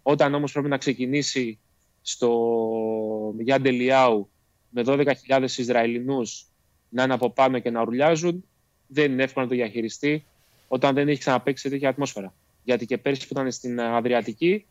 [0.01, 1.59] Όταν όμως πρέπει να ξεκινήσει
[2.01, 4.29] στο Γιάντε Λιάου
[4.69, 6.45] με 12.000 Ισραηλινούς
[6.89, 8.43] να είναι από πάνω και να ουρλιάζουν,
[8.87, 10.25] δεν είναι εύκολο να το διαχειριστεί
[10.67, 12.33] όταν δεν έχει ξαναπέξει σε τέτοια ατμόσφαιρα.
[12.67, 14.65] Γιατί και πέρσι που ήταν στην Αδριατική,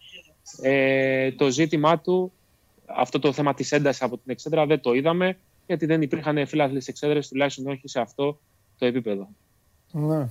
[0.62, 2.32] ε, το ζήτημά του,
[2.86, 5.36] αυτό το θέμα της έντασης από την εξέδρα δεν το είδαμε,
[5.66, 8.38] γιατί δεν υπήρχαν φίλαθλε εξέδρες, τουλάχιστον όχι σε αυτό
[8.78, 9.28] το επίπεδο.
[9.92, 10.28] Ναι.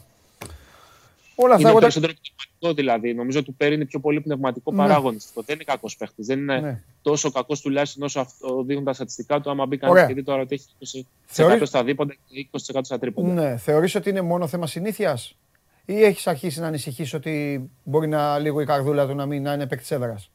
[1.37, 1.79] Όλα αυτά Είναι εγώ τα...
[1.79, 3.13] περισσότερο πνευματικό δηλαδή.
[3.13, 4.77] Νομίζω ότι του Πέρι είναι πιο πολύ πνευματικό Ναι.
[4.77, 5.41] παράγονιστικό.
[5.41, 6.25] Δεν είναι κακός παίχτης.
[6.25, 6.81] Δεν είναι Ναι.
[7.01, 9.49] τόσο κακός τουλάχιστον όσο αυτό δείχνουν τα στατιστικά του.
[9.49, 9.93] Άμα μπει Ωραία.
[9.93, 13.33] κανεί και δει τώρα ότι έχει 20% Θεωρείς- στα δίποντα και 20% στα τρίποντα.
[13.33, 15.35] Ναι, θεωρείς ότι είναι μόνο θέμα συνήθειας;
[15.85, 19.53] Ή έχεις αρχίσει να ανησυχείς ότι μπορεί να λίγο η καρδούλα του να μην να
[19.53, 20.29] είναι παίκτης έδρας.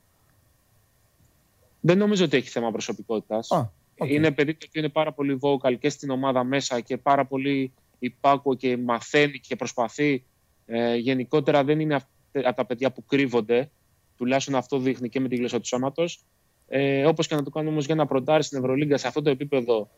[1.80, 3.50] Δεν νομίζω ότι έχει θέμα προσωπικότητας.
[3.50, 4.08] Α, οκ.
[4.10, 7.72] Είναι παιδί το οποίο είναι πάρα πολύ vocal και στην ομάδα μέσα και πάρα πολύ
[7.98, 10.24] υπάκουο και μαθαίνει και προσπαθεί.
[10.66, 13.70] Ε, γενικότερα δεν είναι αυ- από τα παιδιά που κρύβονται.
[14.16, 16.20] Τουλάχιστον αυτό δείχνει και με τη γλώσσα του σώματος.
[16.68, 19.30] Ε, Όπως και να το κάνουμε όμως για να προτάρει στην Ευρωλίγκα σε αυτό το
[19.30, 19.88] επίπεδο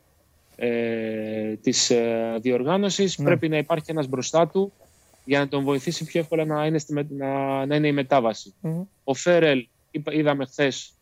[0.55, 3.25] ε, της ε, διοργάνωσης, Ναι.
[3.25, 4.73] πρέπει να υπάρχει ένας μπροστά του
[5.25, 8.53] για να τον βοηθήσει πιο εύκολα να είναι, στη, με- να, να είναι η μετάβαση.
[8.61, 8.83] Μμμ.
[9.03, 10.93] Ο Φέρελ, είπα- είδαμε χθες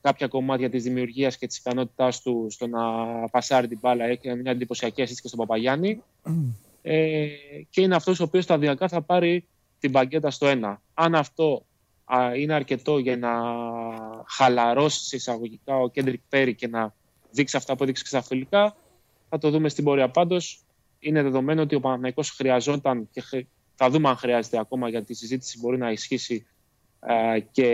[0.00, 2.80] κάποια κομμάτια της δημιουργίας και της ικανότητάς του στο να
[3.30, 4.04] πασάρει την μπάλα.
[4.04, 6.02] Έχει μια εντυπωσιακή assist και στον Παπαγιάννη.
[6.82, 7.26] Ε,
[7.70, 9.44] και είναι αυτός ο οποίος σταδιακά θα πάρει
[9.80, 10.80] την παγκέτα στο ένα.
[10.94, 11.64] Αν αυτό
[12.04, 13.30] α, είναι αρκετό για να
[14.26, 16.94] χαλαρώσει σε εισαγωγικά ο Κέντρικ Πέρι και να
[17.30, 18.76] δείξει αυτά που έδειξε και στα φιλικά,
[19.28, 20.08] θα το δούμε στην πορεία.
[20.10, 20.60] Πάντως,
[20.98, 23.46] είναι δεδομένο ότι ο Παναθηναϊκός χρειαζόταν και χρ-
[23.82, 26.46] θα δούμε αν χρειάζεται ακόμα γιατί η συζήτηση μπορεί να ισχύσει
[27.00, 27.68] ε, και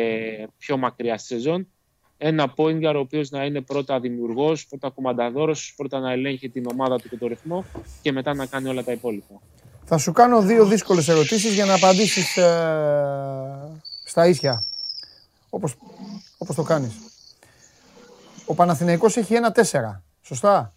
[0.59, 1.69] πιο μακριά στη σεζόν.
[2.17, 6.67] Ένα point guard ο οποίος να είναι πρώτα δημιουργός, πρώτα κομμανταδόρο, πρώτα να ελέγχει την
[6.71, 7.65] ομάδα του και το ρυθμό
[8.03, 9.41] και μετά να κάνει όλα τα υπόλοιπα.
[9.85, 14.63] Θα σου κάνω δύο δύσκολες ερωτήσεις για να απαντήσεις ε, στα ίσια.
[15.51, 15.75] Όπως,
[16.39, 16.93] όπως το κάνεις.
[18.47, 20.03] Ο Παναθηναϊκός έχει ένα τέσσερα.
[20.23, 20.75] Σωστά;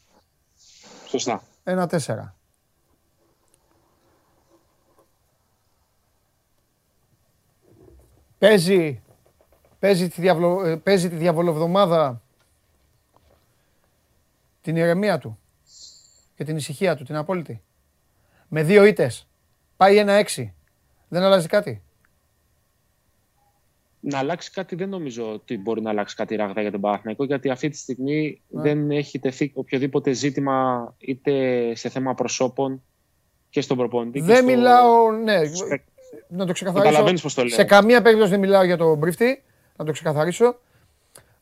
[1.07, 1.43] Σωστά.
[1.63, 2.38] Ένα τέσσερα.
[8.39, 9.01] Παίζει,
[9.79, 12.21] παίζει, τη διαβλο, ε, παίζει τη διαβολοβδομάδα
[14.61, 15.39] την ηρεμία του
[16.35, 17.61] και την ησυχία του, την απόλυτη.
[18.47, 19.27] Με δύο ήττες.
[19.77, 20.53] Πάει ένα έξι.
[21.07, 21.81] Δεν αλλάζει κάτι.
[24.01, 27.49] να αλλάξει κάτι δεν νομίζω ότι μπορεί να αλλάξει κάτι ραγδαία για τον Παναθηναϊκό γιατί
[27.49, 28.61] αυτή τη στιγμή Ναι.
[28.61, 32.83] δεν έχει τεθεί οποιοδήποτε ζήτημα είτε σε θέμα προσώπων
[33.49, 34.19] και στον προπονητή.
[34.19, 35.65] και Δεν στο- μιλάω, ναι, στο-
[36.27, 36.89] να το ξεκαθαρίσω.
[36.89, 37.53] Καταλαβαίνεις πώς το λέω.
[37.55, 39.43] Σε καμία περίπτωση δεν μιλάω για τον μπρίφτη,
[39.75, 40.59] να το ξεκαθαρίσω.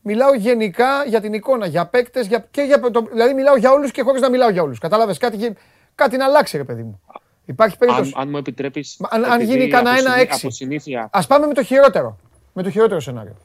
[0.02, 3.90] Μιλάω γενικά για την εικόνα, για παίκτες, για, και για, το, δηλαδή μιλάω για όλους
[3.90, 4.78] και χωρίς να μιλάω για όλους.
[4.78, 5.56] Κατάλαβες κάτι,
[5.94, 7.00] κάτι να αλλάξει, ρε παιδί μου.
[7.44, 8.12] Υπάρχει Αν, περίπτωση.
[8.16, 8.96] αν μου επιτρέπεις...
[8.98, 10.40] Μα αν- αν επειδή γίνει κανένα από ένα συνή- έξι.
[10.46, 11.08] Από συνήθεια...
[11.12, 12.18] Α πάμε με το χειρότερο.
[12.52, 13.36] Με το χειρότερο σενάριο.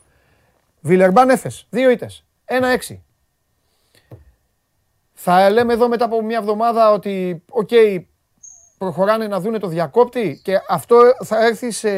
[0.81, 1.51] Βιλερμπάν έφε.
[1.69, 2.25] Δύο ήττες.
[2.45, 3.03] Ένα έξι.
[5.13, 7.69] Θα λέμε εδώ μετά από μια εβδομάδα ότι, οκ,
[8.83, 11.89] προχωράνε να δούνε το διακόπτη και αυτό θα έρθει σε,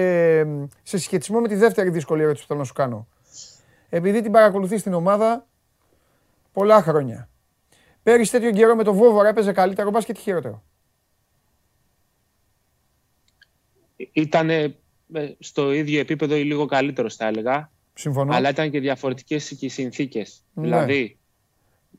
[0.84, 3.08] σε συσχετισμό με τη δεύτερη δύσκολη ερώτηση που θέλω να σου κάνω.
[3.90, 5.48] Επειδή την παρακολουθείς στην ομάδα
[6.52, 7.30] πολλά χρόνια.
[8.04, 10.64] Πέρυσι τέτοιο καιρό με το Βόβορα έπαιζε καλύτερο μπάσκετ ή χειρότερο.
[14.12, 14.76] Ήταν
[15.40, 17.72] στο ίδιο επίπεδο ή λίγο καλύτερος, θα έλεγα.
[17.94, 18.36] Συμφωνώ.
[18.36, 20.44] Αλλά ήταν και διαφορετικές οι συνθήκες.
[20.54, 20.64] Ναι.
[20.64, 21.18] Δηλαδή,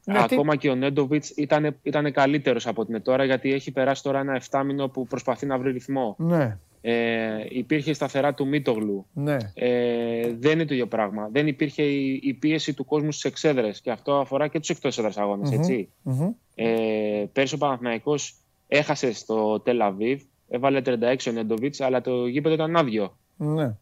[0.09, 4.02] Ναι, τι- ακόμα και ο Νέντοβιτς ήταν, ήταν καλύτερος από την τώρα, γιατί έχει περάσει
[4.02, 6.14] τώρα ένα 7 μήνο που προσπαθεί να βρει ρυθμό.
[6.18, 9.07] Ναι, Ε, υπήρχε η σταθερά του Μίτογλου.
[9.12, 9.36] ναι.
[9.54, 11.28] Ε, δεν είναι το ίδιο πράγμα.
[11.32, 13.80] Δεν υπήρχε η, η πίεση του κόσμου στις εξέδρες.
[13.80, 15.50] Και αυτό αφορά και τους εκτός έδρας αγώνες.
[15.52, 15.88] έτσι.
[16.02, 16.30] Μμμ.
[16.54, 18.34] Ε, πέρσι ο Παναθηναϊκός
[18.68, 23.16] έχασε στο Τελ Αβίβ, έβαλε 36 ο Νέντοβιτς, αλλά το γήπεδο ήταν άδειο.
[23.36, 23.74] Ναι.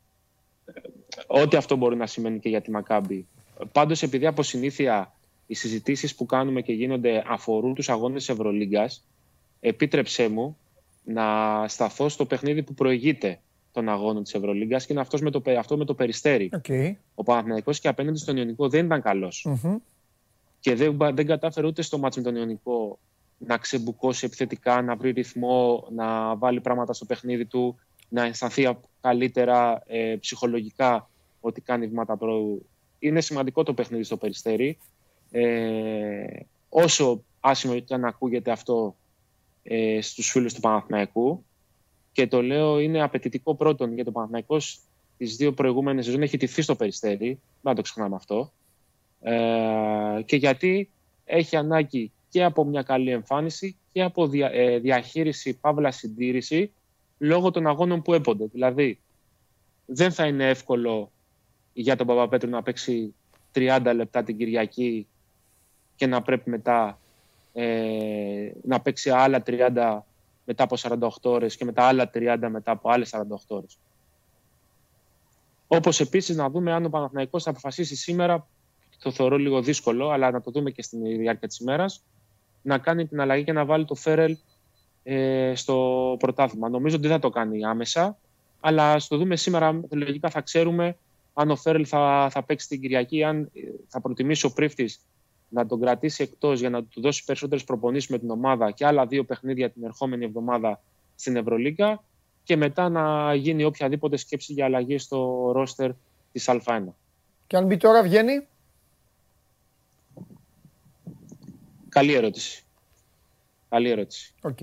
[1.27, 3.27] Ό,τι αυτό μπορεί να σημαίνει και για τη Μακάμπη.
[3.73, 5.13] Πάντως, επειδή από συνήθεια
[5.47, 9.05] οι συζητήσεις που κάνουμε και γίνονται αφορούν τους αγώνες της Ευρωλίγκας,
[9.61, 10.57] επίτρεψέ μου
[11.05, 11.25] να
[11.69, 13.41] σταθώ στο παιχνίδι που προηγείται
[13.73, 16.51] των αγώνων της Ευρωλίγκας και είναι αυτός με το, πε- αυτό με το Περιστέρι.
[16.53, 16.65] Οκ.
[17.15, 19.45] Ο Παναθηναϊκός και απέναντι στον Ιωνικό δεν ήταν καλός.
[19.63, 19.77] Μμμ.
[20.61, 22.99] Και δεν, μπα- δεν κατάφερε ούτε στο μάτς με τον Ιωνικό
[23.39, 27.79] να ξεμπουκώσει επιθετικά, να βρει ρυθμό, να βάλει πράγματα στο παιχνίδι του,
[28.09, 32.67] να αισθανθεί α- καλύτερα ε, ψυχολογικά ότι κάνει βήματα πρόοδου.
[32.99, 34.79] Είναι σημαντικό το παιχνίδι στο Περιστέρι.
[35.37, 36.27] Ε,
[36.69, 38.97] όσο άσχημο και αν ακούγεται αυτό
[39.63, 41.45] ε, στους φίλους του Παναθηναϊκού.
[42.13, 44.57] Και το λέω είναι απαιτητικό πρώτον για τον Παναθηναϊκό
[45.17, 46.23] τις δύο προηγούμενες σεζόν.
[46.23, 48.53] Έχει τηθεί στο Περιστέρι, να το ξεχνάμε αυτό.
[49.21, 50.91] Ε, και γιατί
[51.25, 56.73] έχει ανάγκη και από μια καλή εμφάνιση και από δια, ε, διαχείριση, παύλα συντήρηση
[57.19, 58.47] λόγω των αγώνων που έπονται.
[58.53, 58.99] Δηλαδή,
[59.87, 61.11] δεν θα είναι εύκολο
[61.73, 63.15] για τον Παπαπέτρου να παίξει
[63.55, 65.07] 30 λεπτά την Κυριακή
[65.97, 66.99] και να πρέπει μετά
[67.53, 69.99] ε, να παίξει άλλα 30
[70.45, 73.79] μετά από 48 ώρες και μετά άλλα 30 μετά από άλλες 48 ώρες.
[75.67, 78.47] Όπως επίσης να δούμε αν ο Παναθηναϊκός θα αποφασίσει σήμερα
[79.05, 82.03] το θεωρώ λίγο δύσκολο, αλλά να το δούμε και στην διάρκεια της ημέρας,
[82.63, 84.37] να κάνει την αλλαγή και να βάλει το Φέρελ
[85.03, 86.69] ε, στο πρωτάθλημα.
[86.69, 88.19] Νομίζω ότι δεν θα το κάνει άμεσα,
[88.61, 90.97] αλλά στο δούμε σήμερα, λογικά θα ξέρουμε
[91.35, 95.01] αν ο Φέρελ θα, θα παίξει την Κυριακή, αν ε, θα προτιμήσει ο Πρίφτης
[95.55, 99.07] να τον κρατήσει εκτός για να του δώσει περισσότερες προπονήσεις με την ομάδα και άλλα
[99.07, 100.81] δύο παιχνίδια την ερχόμενη εβδομάδα
[101.15, 102.03] στην Ευρωλίγκα
[102.43, 105.91] και μετά να γίνει οποιαδήποτε σκέψη για αλλαγή στο ρόστερ
[106.33, 106.83] της Α1.
[107.47, 108.47] Και αν μπει τώρα βγαίνει;
[111.89, 112.65] Καλή ερώτηση.
[113.69, 114.35] Καλή ερώτηση.
[114.43, 114.59] Οκ.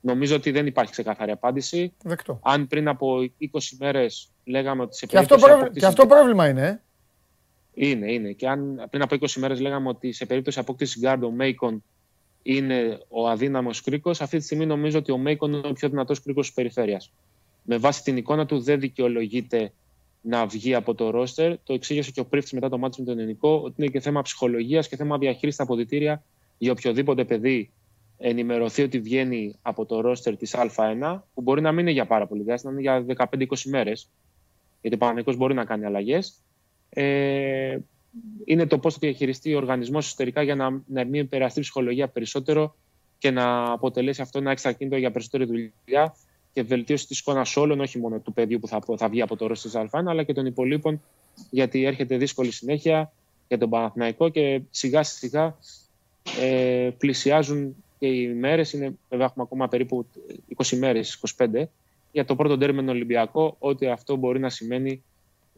[0.00, 1.92] Νομίζω ότι δεν υπάρχει ξεκάθαρη απάντηση.
[2.02, 2.38] Δεκτό.
[2.42, 6.06] Αν πριν από 20 μέρες λέγαμε ότι σε Και αυτό, περίπτωση πρόβλημα, και απόκτησης- αυτό
[6.06, 6.82] πρόβλημα είναι.
[7.76, 7.88] Ε.
[7.88, 8.32] Είναι, είναι.
[8.32, 11.84] Και αν πριν από 20 μέρες λέγαμε ότι σε περίπτωση απόκτησης γκάρντ ο Μέικον
[12.42, 16.22] είναι ο αδύναμος κρίκος, αυτή τη στιγμή νομίζω ότι ο Μέικον είναι ο πιο δυνατός
[16.22, 17.12] κρίκος της περιφέρειας.
[17.62, 19.72] Με βάση την εικόνα του δεν δικαιολογείται
[20.20, 21.58] να βγει από το ρόστερ.
[21.64, 24.22] Το εξήγησε και ο Πρίφτης μετά το μάτι με τον Ελληνικό, ότι είναι και θέμα
[24.22, 26.22] ψυχολογίας και θέμα διαχείρισης στα αποδητήρια
[26.58, 27.70] για οποιοδήποτε παιδί
[28.18, 32.26] ενημερωθεί ότι βγαίνει από το ρόστερ της Α1, που μπορεί να μην είναι για πάρα
[32.26, 34.10] πολύ διάστημα, να είναι για 15-20 μέρες,
[34.80, 36.40] γιατί ο Παναγικός μπορεί να κάνει αλλαγές.
[36.98, 37.78] Ε,
[38.44, 42.08] είναι το πώς θα διαχειριστεί ο οργανισμός εσωτερικά για να, να μην επηρεαστεί η ψυχολογία
[42.08, 42.76] περισσότερο
[43.18, 46.16] και να αποτελέσει αυτό ένα έξτρα κίνητρο για περισσότερη δουλειά
[46.52, 49.46] και βελτίωση της εικόνας όλων, όχι μόνο του παιδιού που θα, θα βγει από το
[49.46, 51.02] ρόλο της Α1, αλλά και των υπολείπων,
[51.50, 53.12] γιατί έρχεται δύσκολη συνέχεια
[53.48, 55.56] για τον Παναθηναϊκό και σιγά σιγά
[56.40, 58.70] ε, πλησιάζουν και οι μέρες.
[59.08, 60.06] Βέβαια, έχουμε ακόμα περίπου
[60.64, 61.64] 20 μέρες, 25,
[62.12, 65.02] για το πρώτο τέρμι με τον Ολυμπιακό, ό,τι αυτό μπορεί να σημαίνει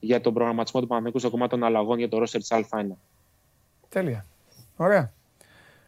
[0.01, 2.87] για τον προγραμματισμό του Παναθηναϊκού στο κομμάτι των αλλαγών για το ρόστερ της Α1.
[3.89, 4.27] Τέλεια.
[4.77, 5.13] Ωραία.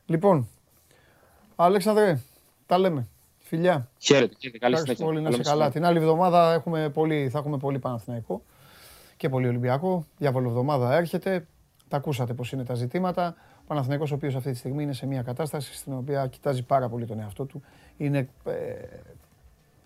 [0.07, 0.49] Λοιπόν,
[1.57, 2.21] Αλέξανδρε,
[2.67, 3.07] τα λέμε.
[3.39, 3.89] Φιλιά.
[3.99, 4.59] Χαίρετε, χαίρετε.
[4.59, 5.05] Καλή Ευχαριστώ συνέχεια.
[5.05, 5.65] πολύ, να Καλό είσαι καλά.
[5.65, 5.73] μεσημέρι.
[5.73, 8.43] Την άλλη εβδομάδα έχουμε πολύ, θα έχουμε πολύ Παναθηναϊκό
[9.17, 10.05] και πολύ Ολυμπιακό.
[10.19, 11.47] Διαβολοβδομάδα έρχεται.
[11.89, 13.35] Τα ακούσατε πώς είναι τα ζητήματα.
[13.61, 16.89] Ο Παναθηναϊκός ο οποίος αυτή τη στιγμή είναι σε μια κατάσταση στην οποία κοιτάζει πάρα
[16.89, 17.63] πολύ τον εαυτό του.
[17.97, 18.53] Είναι, ε,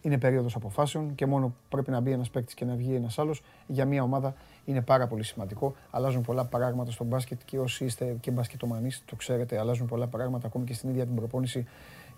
[0.05, 3.43] είναι περίοδος αποφάσεων και μόνο πρέπει να μπει ένας παίκτης και να βγει ένας άλλος.
[3.67, 4.35] Για μια ομάδα
[4.65, 5.75] είναι πάρα πολύ σημαντικό.
[5.91, 10.47] Αλλάζουν πολλά πράγματα στο μπάσκετ και όσοι είστε και μπασκετομανείς, το ξέρετε, αλλάζουν πολλά πράγματα
[10.47, 11.67] ακόμη και στην ίδια την προπόνηση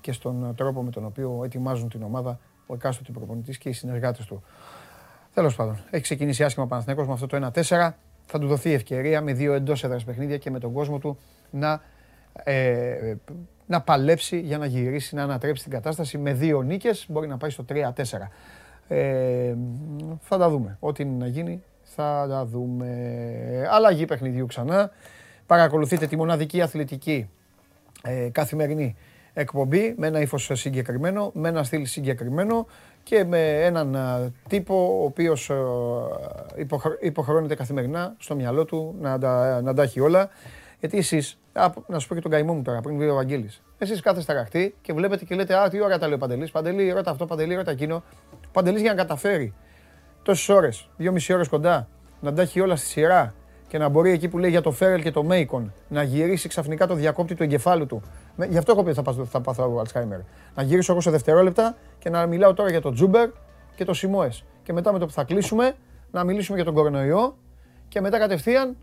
[0.01, 4.27] και στον τρόπο με τον οποίο ετοιμάζουν την ομάδα ο εκάστοτε προπονητής και οι συνεργάτες
[4.27, 4.43] του.
[5.35, 7.97] Τέλος πάντων, έχει ξεκινήσει άσχημα ο Παναθηναϊκός με αυτό το 1-4.
[8.27, 11.19] Θα του δοθεί ευκαιρία με δύο εντός έδρας παιχνίδια και με τον κόσμο του
[11.51, 11.81] να,
[12.33, 13.15] ε,
[13.67, 16.19] να παλέψει για να γυρίσει, να ανατρέψει την κατάσταση.
[16.19, 17.93] Με δύο νίκες μπορεί να πάει στο 3-4.
[18.89, 19.55] Ε,
[20.21, 20.77] θα τα δούμε.
[20.81, 22.89] Ό,τι είναι να γίνει θα τα δούμε.
[23.71, 24.91] Αλλαγή παιχνιδιού ξανά.
[25.47, 27.29] Παρακολουθείτε τη μοναδική αθλητική
[28.03, 28.97] ε, καθημερινή
[29.33, 32.67] εκπομπή με ένα ύφος συγκεκριμένο, με ένα στυλ συγκεκριμένο
[33.03, 33.97] και με έναν
[34.49, 35.51] τύπο ο οποίος
[37.01, 40.29] υποχρεώνεται καθημερινά στο μυαλό του να τα, να τα έχει όλα.
[40.81, 41.39] Γιατί εσείς,
[41.87, 44.75] να σου πω και τον καημό μου τώρα, πριν βγει ο Βαγγέλης, εσείς κάθεστε ραχτή
[44.83, 47.55] και βλέπετε και λέτε «Α, τι ώρα τα λέει ο Παντελής, Παντελή, ρώτα αυτό, Παντελή,
[47.55, 48.03] ρώτα εκείνο».
[48.33, 49.55] Ο Παντελής για να καταφέρει
[50.23, 51.89] τόσες ώρες, δύο μισή ώρες κοντά,
[52.21, 53.35] να τα έχει όλα στη σειρά
[53.69, 56.87] και να μπορεί εκεί που λέει για το Φέρελ και το Μέικον να γυρίσει ξαφνικά
[56.87, 58.03] το διακόπτη του εγκεφάλου του.
[58.49, 60.19] Γι' αυτό έχω πει θα, θα πάθω Αλτσχάιμερ.
[60.55, 63.29] Να γυρίσω εγώ σε δευτερόλεπτα και να μιλάω τώρα για το Τζούμπερ
[63.77, 64.45] και το Σιμόες.
[64.63, 65.75] Και μετά με το που θα κλείσουμε
[66.11, 67.37] να μιλήσουμε για τον κορονοϊό
[67.89, 68.77] και μετά κατευθείαν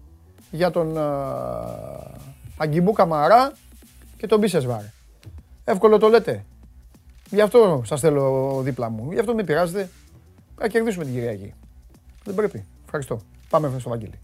[0.52, 0.98] για τον
[2.58, 3.52] Αγκιμπού Καμαρά
[4.18, 4.82] και τον Μπίσεσβάρ.
[5.64, 6.46] Εύκολο το λέτε.
[7.30, 9.12] Γι' αυτό σας θέλω δίπλα μου.
[9.12, 9.90] Γι' αυτό με πειράζετε.
[10.60, 11.54] Να κερδίσουμε την Κυριακή.
[12.24, 12.66] Δεν πρέπει.
[12.86, 13.20] Ευχαριστώ.
[13.50, 14.20] Πάμε στο Βαγγέλη.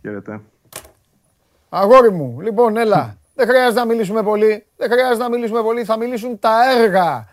[0.00, 0.40] Χαίρετε.
[1.68, 3.16] Αγόρι μου, λοιπόν, έλα.
[3.34, 4.66] Δεν χρειάζεται να μιλήσουμε πολύ.
[4.76, 5.84] Δεν χρειάζεται να μιλήσουμε πολύ.
[5.84, 7.28] Θα μιλήσουν τα έργα.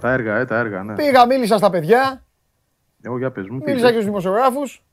[0.00, 0.94] Τα έργα, ε, τα έργα, ναι.
[0.94, 2.24] Πήγα, μίλησα στα παιδιά.
[3.02, 3.60] Εγώ για πες μου.
[3.64, 4.84] Μίλησα και στους δημοσιογράφους.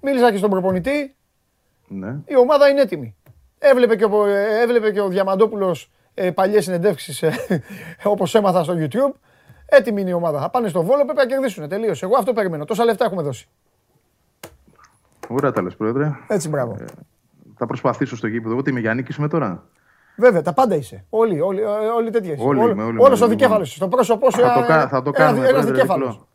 [0.00, 1.14] Μίλησα και στον προπονητή.
[1.88, 2.16] Ναι.
[2.26, 3.16] Η ομάδα είναι έτοιμη.
[3.58, 4.26] Έβλεπε και ο,
[4.62, 7.32] έβλεπε και ο Διαμαντόπουλος ε, παλιές συνεντεύξεις ε,
[8.02, 9.12] όπως έμαθα στο YouTube.
[9.66, 10.40] Έτοιμη είναι η ομάδα.
[10.40, 11.68] Θα πάνε στο Βόλο, πρέπει να κερδίσουν.
[11.68, 12.04] Τελείωσε.
[12.04, 12.64] Εγώ αυτό περιμένω.
[12.64, 13.48] Τόσα λεφτά έχουμε δώσει.
[15.28, 16.12] Ωραία τα λες, Πρόεδρε.
[16.28, 16.76] Έτσι, μπράβο.
[17.54, 18.52] Ε, θα προσπαθήσω στο γήπεδο.
[18.54, 19.64] Εγώ τι είμαι Γιάννη, είμαι τώρα.
[20.16, 21.04] Βέβαια, τα πάντα είσαι.
[21.10, 21.60] Όλοι, όλοι,
[21.96, 23.72] όλοι τέτοια Όλοι, Όλο, με, όλοι, όλος με, ο δικέφαλος.
[23.74, 25.38] Στο πρόσωπό σου Θα το, κα- θα το κάνουμε.
[25.38, 26.08] ένας Πρόεδρε, δικέφαλος.
[26.10, 26.26] διπλό.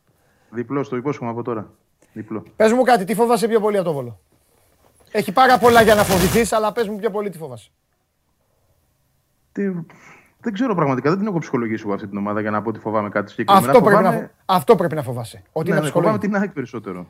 [0.49, 1.69] διπλό, στο υπόσχομαι από τώρα.
[2.13, 2.43] Διπλό.
[2.55, 4.19] Πες μου κάτι, τι φοβάσαι πιο πολύ από το Βόλο;
[5.11, 7.69] Έχει πάρα πολλά για να φοβηθείς, αλλά πες μου πιο πολύ τι φοβάσαι.
[9.51, 9.63] Τι...
[10.41, 12.79] Δεν ξέρω πραγματικά, δεν την έχω ψυχολογήσει εγώ αυτή την ομάδα για να πω ότι
[12.79, 13.65] φοβάμαι κάτι συγκεκριμένο.
[13.67, 15.43] Αυτό πρέπει, να, Φοβάμαι- φο- αυτό πρέπει να φοβάσαι.
[15.51, 16.27] Ότι Ναι, είναι ναι, φοβάμαι αψυχολόγητη.
[16.27, 17.07] την ΑΕΚ περισσότερο.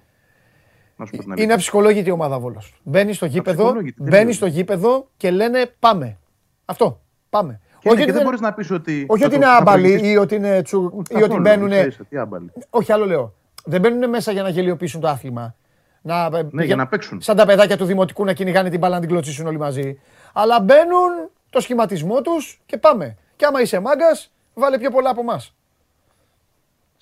[0.99, 1.53] Να σου πω την Είναι αλήθεια.
[1.55, 2.73] αψυχολόγητη η ομάδα Βόλος.
[2.83, 4.31] Μπαίνει στο γήπεδο, Αψυχολόγητη, δεν μπαίνει είναι.
[4.31, 6.17] στο γήπεδο και λένε πάμε.
[6.65, 6.99] Αυτό.
[7.29, 7.59] Πάμε.
[7.79, 9.05] Και, ναι, ότι και δεν δεν- μπορείς να πεις ότι.
[9.07, 11.41] όχι θα ότι το- είναι θα άμπαλοι προηγηθείς- ή ότι είναι τσου, ή ότι Καθόλου,
[11.41, 11.71] μπαίνουν.
[11.71, 12.51] ίσα ίσα, Τι άμπαλοι.
[12.69, 13.33] Όχι, άλλο λέω.
[13.65, 15.55] Δεν μπαίνουν μέσα για να γελιοποιήσουν το άθλημα.
[16.01, 17.21] Να, Ναι, για να παίξουν.
[17.21, 19.99] Σαν τα παιδάκια του δημοτικού να κυνηγάνε την μπάλα να την κλωτσίσουν όλοι μαζί.
[20.33, 23.17] Αλλά μπαίνουν το σχηματισμό τους και πάμε.
[23.35, 25.53] Και άμα είσαι μάγκας, βάλε πιο πολλά από εμάς.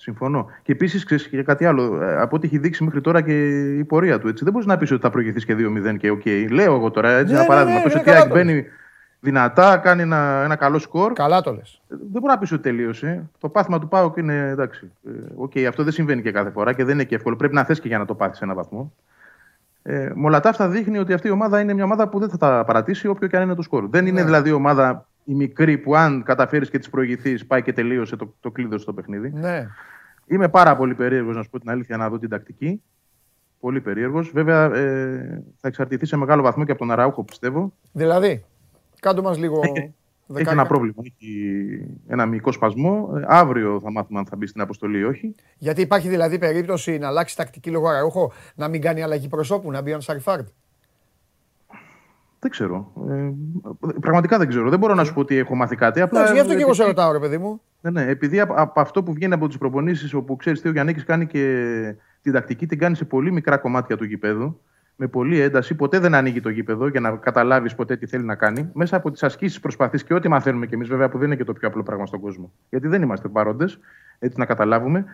[0.00, 0.46] Συμφωνώ.
[0.62, 2.02] Και επίσης ξέρεις και κάτι άλλο.
[2.02, 4.28] ε, Από ό,τι έχει δείξει μέχρι τώρα και η πορεία του.
[4.28, 4.44] Έτσι.
[4.44, 6.26] Δεν μπορείς να πεις ότι θα προηγηθείς και 2-0 και οκ.
[6.50, 7.78] Λέω εγώ τώρα έτσι, Ναι, ένα ναι, παράδειγμα.
[7.78, 8.44] ναι, Πες ναι, ότι η καλά ΑΕΚ το λες.
[8.46, 8.64] μπαίνει
[9.20, 11.12] δυνατά, κάνει ένα, ένα καλό σκορ.
[11.12, 11.80] Καλά το λες.
[11.88, 13.28] Δεν μπορεί να πεις ότι τελείωσε.
[13.40, 14.90] Το πάθημα του ΠΑΟΚ είναι εντάξει.
[15.06, 17.36] Ε, Οκ, αυτό δεν συμβαίνει και κάθε φορά και δεν είναι και εύκολο.
[17.36, 18.92] Πρέπει να θες και για να το πάθεις ένα βαθμό.
[19.82, 22.28] Ε, με όλα τα αυτά δείχνει ότι αυτή η ομάδα είναι μια ομάδα που δεν
[22.28, 23.88] θα τα παρατήσει όποιο και αν είναι το σκορ.
[23.88, 24.24] Δεν είναι Ναι.
[24.26, 28.50] δηλαδή ομάδα η μικρή που αν καταφέρεις και τη προηγηθείς πάει και τελείωσε το, το
[28.50, 29.32] κλείδωσες το παιχνίδι.
[29.34, 29.66] Ναι.
[30.26, 32.82] Είμαι πάρα πολύ περίεργος να σου πω την αλήθεια να δω την τακτική.
[33.60, 34.30] Πολύ περίεργος.
[34.30, 37.72] Βέβαια ε, θα εξαρτηθεί σε μεγάλο βαθμό και από τον Αραούχο πιστεύω.
[37.92, 38.44] Δηλαδή,
[39.00, 39.60] κάτω μας λίγο.
[39.62, 39.92] Έχει, έχει
[40.26, 40.52] δεκάρια.
[40.52, 41.02] ένα πρόβλημα.
[41.02, 43.10] Έχει ένα μυϊκό σπασμό.
[43.16, 45.34] Ε, αύριο θα μάθουμε αν θα μπει στην αποστολή ή όχι.
[45.58, 49.80] Γιατί υπάρχει δηλαδή περίπτωση να αλλάξει τακτική λόγω αραούχο, να μην κάνει αλλαγή προσώπου, να
[49.80, 50.46] μπει ο Σαριφάρντ.
[52.40, 52.92] Δεν ξέρω.
[53.10, 53.30] Ε,
[54.00, 54.70] πραγματικά δεν ξέρω.
[54.70, 56.00] Δεν μπορώ να σου πω ότι έχω μάθει κάτι.
[56.00, 57.60] Απλά, Εντάξει, γι' αυτό και εγώ σε επειδή- ρωτάω, ρε παιδί μου.
[57.80, 60.70] Ναι, ναι, επειδή από, από αυτό που βγαίνει από τις προπονήσεις, όπου ξέρεις τι ο
[60.70, 64.60] Γιάννη κάνει και την τακτική, την κάνεις σε πολύ μικρά κομμάτια του γηπέδου,
[64.96, 65.74] με πολλή ένταση.
[65.74, 68.70] Ποτέ δεν ανοίγει το γήπεδο για να καταλάβεις ποτέ τι θέλει να κάνει.
[68.72, 71.44] Μέσα από τις ασκήσεις προσπαθείς και ό,τι μαθαίνουμε κι εμείς, βέβαια, που δεν είναι και
[71.44, 72.52] το πιο απλό πράγμα στον κόσμο.
[72.70, 73.78] Γιατί δεν είμαστε παρόντες,
[74.18, 75.04] έτσι να καταλάβουμε.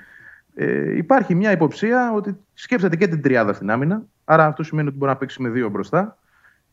[0.55, 4.03] Ε, υπάρχει μια υποψία ότι σκέφτεται και την τριάδα στην άμυνα.
[4.25, 6.18] Άρα αυτό σημαίνει ότι μπορεί να παίξει με δύο μπροστά.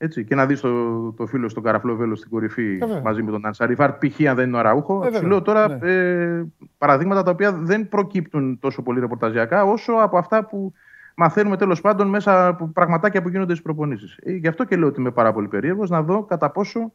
[0.04, 3.02] Έτσι, και να δεις το, το φίλο στον Καραφλό Βέλο στην κορυφή βέβαια.
[3.02, 4.28] μαζί με τον Ανσαριφάρ, π.χ.
[4.30, 5.00] αν δεν είναι ο Αραούχο.
[5.00, 5.92] βέβαια, Σου λέω τώρα ναι.
[5.92, 6.44] ε,
[6.78, 10.74] παραδείγματα τα οποία δεν προκύπτουν τόσο πολύ ρεπορταζιακά, όσο από αυτά που
[11.16, 14.18] μαθαίνουμε τέλος πάντων μέσα από πραγματάκια που γίνονται στις προπονήσεις.
[14.24, 16.92] Ε, γι' αυτό και λέω ότι είμαι πάρα πολύ περίεργος να δω κατά πόσο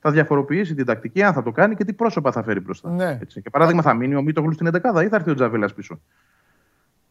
[0.00, 2.90] θα διαφοροποιήσει την τακτική, αν θα το κάνει και τι πρόσωπα θα φέρει μπροστά.
[2.90, 3.18] Ναι.
[3.22, 3.42] Έτσι.
[3.42, 6.00] Και παράδειγμα, θα μείνει ο Μίτογλου στην 11η ή θα έρθει ο Τζαβέλας πίσω.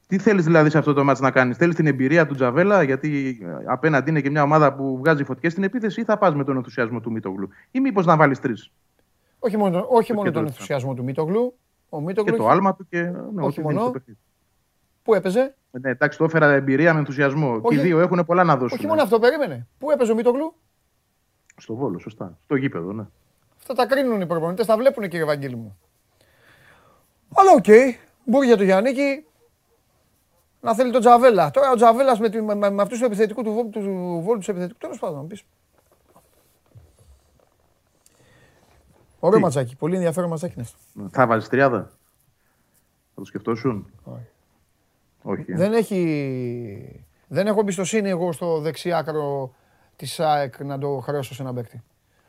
[0.08, 3.40] Τι θέλεις δηλαδή σε αυτό το μάτς να κάνεις, Θέλεις την εμπειρία του Τζαβέλα, γιατί
[3.44, 6.44] ε, απέναντι είναι και μια ομάδα που βγάζει φωτιές στην επίθεση, ή θα πας με
[6.44, 8.72] τον ενθουσιασμό του Μίτογλου, ή μήπως να βάλεις τρεις;
[9.40, 11.58] Όχι μόνο, όχι μόνο Και τον το- ενθουσιασμό του Μίτογλου.
[11.90, 13.02] Ο Μίτογλου Και το έχει- άλμα του και.
[13.02, 13.10] Ναι,
[13.44, 13.68] όχι ό,τι μόνο.
[13.70, 14.20] δίνει στο παιχνίδι.
[15.04, 17.52] Πού έπαιζε; Ναι, εντάξει, το έφερα εμπειρία με ενθουσιασμό.
[17.62, 17.68] Όχι.
[17.68, 18.78] Και οι δύο έχουν πολλά να δώσουν.
[18.78, 19.68] Όχι μόνο αυτό, περίμενε.
[19.78, 20.54] Πού έπαιζε ο Μίτογλου;
[21.58, 22.38] Στο βόλο, σωστά.
[22.44, 23.06] Στο γήπεδο, ναι.
[23.58, 25.78] Αυτά τα κρίνουν οι προπονητές, τα βλέπουν κύριε Βαγγέλη μου.
[27.36, 27.66] Αλλά οκ,
[28.26, 29.26] μπορεί για το Γιάννικη
[30.68, 31.52] να θέλει τον Τζαβέλα.
[31.52, 33.82] Τώρα ο Τζαβέλας με, τη- με, με, με αυτούς τους επιθετικούς του, Βόλου- του
[34.24, 35.44] βόλου τους επιθετικούς, τέλος πάντων να πεις.
[39.20, 41.10] Ωραίο Τι; ματσάκι, πολύ ενδιαφέρον ματσάκι είναι αυτό.
[41.12, 41.82] Θα βάζεις τριάδα;
[43.14, 44.28] Θα το σκεφτόσουν; Όχι.
[45.22, 45.52] Όχι.
[45.52, 45.56] ε.
[45.56, 47.06] Δεν έχει.
[47.28, 49.54] Δεν έχω εμπιστοσύνη εγώ στο δεξιάκρο
[49.96, 51.84] της ΑΕΚ να το χρεώσω σε ένα παίκτη.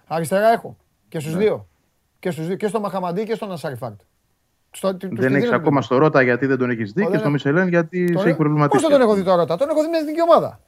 [0.07, 0.77] Αριστερά έχω.
[1.09, 1.23] Και Ναι.
[1.23, 1.69] στου δύο.
[2.19, 2.57] Και, στους δύο.
[2.57, 4.01] και στο Μαχαμαντή και στον Ασαριφάρτ.
[4.79, 6.93] Στο, του- τους τη Δεν έχεις δίνω ακόμα την- στο Ρότα γιατί δεν τον έχεις
[6.93, 7.31] δει Ω, και δεν στο έχω.
[7.37, 8.81] Μισελέν γιατί Τον σε ε- έχει προβληματίσει.
[8.83, 10.61] Πώς δεν τον έχω δει τώρα, τον έχω δει με την εθνική ομάδα.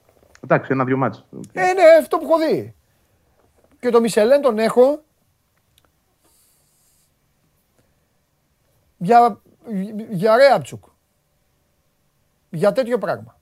[0.44, 1.24] Εντάξει, ένα-δυο μάτς.
[1.52, 2.74] Ε, ναι, αυτό που έχω δει.
[3.80, 5.02] Και το Μισελέν τον έχω
[8.96, 9.40] για,
[10.10, 10.84] για Ρέαψουκ.
[12.50, 13.38] Για τέτοιο πράγμα.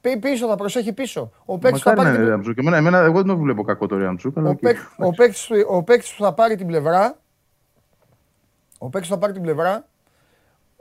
[0.00, 1.30] Πι- Πίσω, θα προσέχει πίσω.
[1.44, 2.26] Ο παίκτης που θα Μακάρι να πάρει είναι την...
[2.26, 2.58] Ριάμψουκ.
[2.58, 4.38] Εμένα, εμένα, εγώ δεν το βλέπω κακό το Ριάμψουκ.
[4.38, 4.58] αλλά Ο, οκ.
[4.58, 7.18] παίκ, ο, παίκτης, ο παίκτης που θα πάρει την πλευρά,
[8.78, 9.86] ο παίκτης που θα πάρει την πλευρά,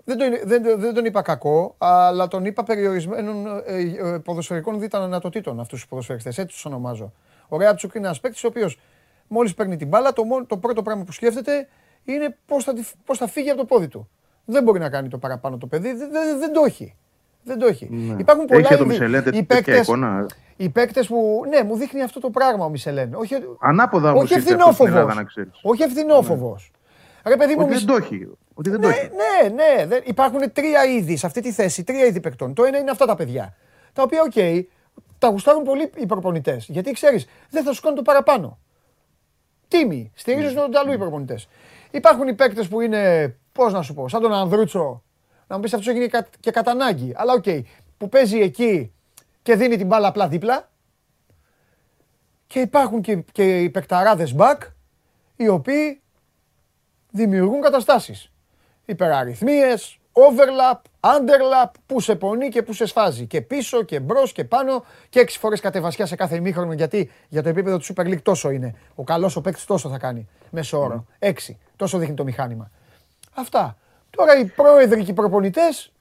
[0.05, 3.81] δεν τον, δεν, δεν τον είπα κακό, αλλά τον είπα περιορισμένων ε,
[4.13, 7.13] ε, ποδοσφαιρικών δυνατοτήτων αυτούς τους ποδοσφαιριστές, έτσι τους ονομάζω.
[7.47, 8.79] Ο Ρέαψουκ είναι ένας παίκτης ο οποίος
[9.27, 11.67] μόλις παίρνει την μπάλα, το, μόνο- το πρώτο πράγμα που σκέφτεται
[12.03, 14.09] είναι πώς θα, τη- πώς θα φύγει από το πόδι του.
[14.45, 16.95] Δεν μπορεί να κάνει το παραπάνω το παιδί, δεν, δεν, δεν το έχει.
[17.43, 17.87] Δεν το έχει.
[17.91, 18.15] Ναι.
[18.19, 18.91] Υπάρχουν πολλά Έχει για το είδη.
[18.93, 20.25] Μισελέν Οι τέτοια παίκτες- εικόνα.
[20.55, 21.43] οι παίκτες που.
[21.49, 23.13] Ναι, μου δείχνει αυτό το πράγμα ο Μισελέν.
[23.13, 25.15] Όχι, Ανάποδα όμως όχι ήρθε αυτός στην Ελλάδα, ευθυνόφοβος.
[25.15, 25.59] να ξέρεις.
[25.63, 26.71] Όχι ευθυνόφοβος.
[27.27, 28.27] Ρε παιδί μου, Ότι Μισ- δεν το έχει.
[28.53, 29.09] Ότι δεν το ναι, έχει.
[29.09, 29.85] ναι, ναι.
[29.85, 31.83] δεν- Υπάρχουν τρία είδη σε αυτή τη θέση.
[31.83, 32.53] Τρία είδη παικτών.
[32.53, 33.55] Το ένα είναι αυτά τα παιδιά.
[33.93, 34.63] Τα οποία, οκ,
[35.19, 36.65] τα γουστάρουν πολύ οι προπονητές.
[36.69, 38.57] Γιατί ξέρεις, δεν θα σου κάνουν το παραπάνω.
[39.67, 40.11] Τίμοι.
[40.15, 41.47] Στηρίζουν τον ταλού οι προπονητές.
[41.91, 45.03] Υπάρχουν οι παίκτες που είναι, πώς να σου πω, σαν τον Ανδρούτσο.
[45.47, 47.13] Να μου πεις αυτός έγινε κα- και κατά ανάγκη.
[47.15, 47.43] Αλλά οκ,
[47.97, 48.93] που παίζει εκεί
[49.41, 50.69] και δίνει την μπάλα απλά δίπλα.
[52.47, 54.57] Και υπάρχουν και, και οι παικταράδες back,
[55.35, 56.01] οι οποίοι
[57.11, 58.31] δημιουργούν καταστάσεις.
[58.85, 63.25] Υπεραριθμίες, overlap, underlap, που σε πονεί και που σε σφάζει.
[63.25, 67.43] Και πίσω και μπρος και πάνω και έξι φορές κατεβασιά σε κάθε ημίχρονο γιατί για
[67.43, 68.75] το επίπεδο του Super League τόσο είναι.
[68.95, 71.05] Ο καλός ο παίκτης τόσο θα κάνει μέσω όρο.
[71.19, 71.57] Έξι.
[71.75, 72.71] Τόσο δείχνει το μηχάνημα.
[73.33, 73.77] Αυτά.
[74.09, 75.91] Τώρα οι πρόεδροι και οι προπονητές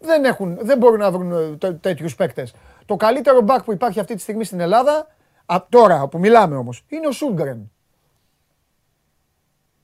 [0.00, 2.52] δεν, έχουν, δεν μπορούν να βρουν ε, τέ- τέτοιους παίκτες.
[2.86, 5.06] Το καλύτερο back που υπάρχει αυτή τη στιγμή στην Ελλάδα,
[5.46, 7.70] α, τώρα που μιλάμε όμως, είναι ο Σούλγκρεν.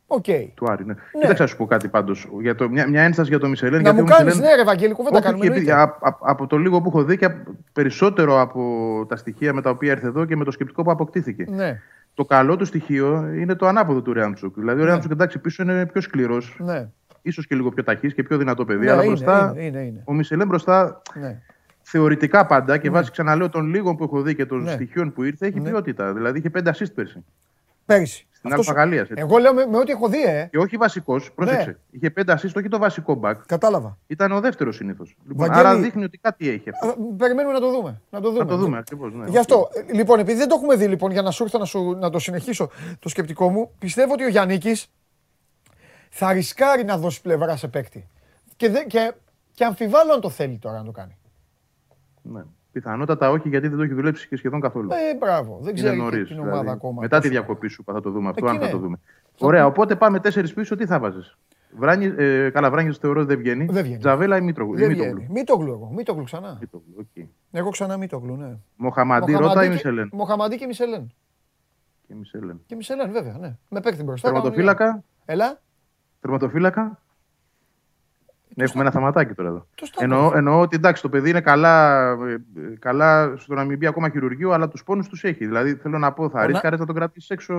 [0.06, 0.24] Οκ.
[0.54, 0.94] Του Άρη, ναι.
[1.20, 2.28] Κοίταξε να σου πω κάτι πάντως.
[2.70, 3.74] Μια, μια ένσταση για το Μισελέν.
[3.74, 5.44] Να γιατί μου ο κάνεις, Μισελέν- ναι ρε Βαγγέλη, κουβέντα Όχι, κάνουμε.
[5.44, 5.92] και επειδή- εννοείται.
[6.00, 8.62] α- α- από το λίγο που έχω δει και απ- περισσότερο από
[9.08, 11.44] τα στοιχεία με τα οποία ήρθε εδώ και με το σκεπτικό που αποκτήθηκε.
[11.48, 11.80] Ναι,
[12.14, 14.54] Το καλό του στοιχείο είναι το ανάποδο του Ρέαμτσουκ.
[14.58, 16.88] Δηλαδή, ο Ρέαμτσουκ εντάξει πίσω είναι πιο σκληρός, ναι.
[17.22, 18.84] ίσως και λίγο πιο ταχύς και πιο δυνατό παιδί.
[18.84, 20.02] Ναι, αλλά είναι, μπροστά, είναι, είναι, είναι.
[20.04, 21.40] ο Μισελέν μπροστά Ναι.
[21.82, 24.70] θεωρητικά πάντα και βάσει ξαναλέω των λίγων που έχω δει και των Ναι.
[24.70, 25.70] στοιχείων που ήρθε, έχει Ναι.
[25.70, 26.12] ποιότητα.
[26.12, 27.24] Δηλαδή είχε πέντε assist πέρσι.
[27.84, 28.26] Πέρυσι.
[28.30, 29.22] Στην Αυτός σου- Αλφα Γαλλίας, έτσι.
[29.26, 30.48] Εγώ λέω με, με ό,τι έχω δει, ε.
[30.50, 31.66] Και όχι βασικός, πρόσεξε.
[31.66, 31.76] Ναι.
[31.90, 33.34] Είχε πέντε assist, όχι το βασικό back.
[33.46, 33.98] Κατάλαβα.
[34.06, 35.16] Ήταν ο δεύτερος συνήθως.
[35.28, 36.86] Λοιπόν, Βαγγέλη- άρα δείχνει ότι κάτι έχει αυτό.
[36.86, 38.00] Α, Περιμένουμε να το δούμε.
[38.10, 38.38] Να το δούμε.
[38.44, 39.14] Να το δούμε ακριβώς.
[39.14, 41.58] Ναι, Γι' αυτό, ε, λοιπόν, επειδή δεν το έχουμε δει, λοιπόν, για να σου έρθω
[41.58, 44.58] να, σου, να το συνεχίσω το σκεπτικό μου, πιστεύω ότι ο Γιάννη
[46.10, 48.08] θα ρισκάρει να δώσει πλευρά σε παίκτη.
[48.56, 49.12] Και, δε, και,
[49.52, 51.16] και αμφιβάλλω αν το θέλει τώρα να το κάνει.
[52.22, 52.42] Ναι.
[52.78, 54.88] Πιθανότατα όχι, γιατί δεν το έχει δουλέψει και σχεδόν καθόλου.
[54.92, 55.58] Ε, μπράβο.
[55.62, 56.28] Δεν Είναι ξέρει νωρίς.
[56.28, 57.00] την ομάδα ακόμα.
[57.00, 57.28] μετά τη Τόσο.
[57.28, 58.72] διακοπή σου θα το δούμε αυτό, Εκεί αν θα ναι.
[58.72, 59.00] το δούμε.
[59.34, 61.36] Θα Ωραία, πει- οπότε πάμε τέσσερις πίσω, τι θα βάζεις;
[61.76, 63.64] Βράνι, ε, καλά, Βράνι θεωρώ ότι δεν βγαίνει.
[63.70, 63.98] Δεν βγαίνει.
[63.98, 64.76] Τζαβέλα ή Μήτρογλου.
[64.76, 65.08] Δεν ή βγαίνει.
[65.12, 65.32] Μήτογλου.
[65.32, 65.90] Μήτογλου εγώ.
[65.94, 66.56] Μήτογλου ξανά.
[66.60, 67.24] Μήτογλου, οκ.
[67.52, 68.56] Εγώ ξανά Μήτογλου, ναι.
[68.76, 71.12] Μοχαμαντή, Ρώτα ή και- Μισελέν; Μοχαμαντή και Μισελέν.
[72.08, 72.60] Και Μισελέν.
[72.66, 73.56] Και Μισελέν, βέβαια, ναι.
[73.68, 74.30] Με παίκτη μπροστά.
[74.32, 75.60] Τερματοφύλακα; Έλα.
[76.20, 77.02] Τερματοφύλακα;
[78.56, 79.66] Έχουμε ένα θαματάκι τώρα εδώ.
[79.74, 80.02] Το Στάκο.
[80.04, 83.86] Εννοώ, εννοώ ότι εντάξει, το παιδί είναι καλά, ε, ε, καλά στο να μην μπει
[83.86, 85.46] ακόμα χειρουργείο, αλλά τους πόνους τους έχει.
[85.46, 87.54] Δηλαδή θέλω να πω, θα να- ρίσκαρε να τον κρατήσει έξω.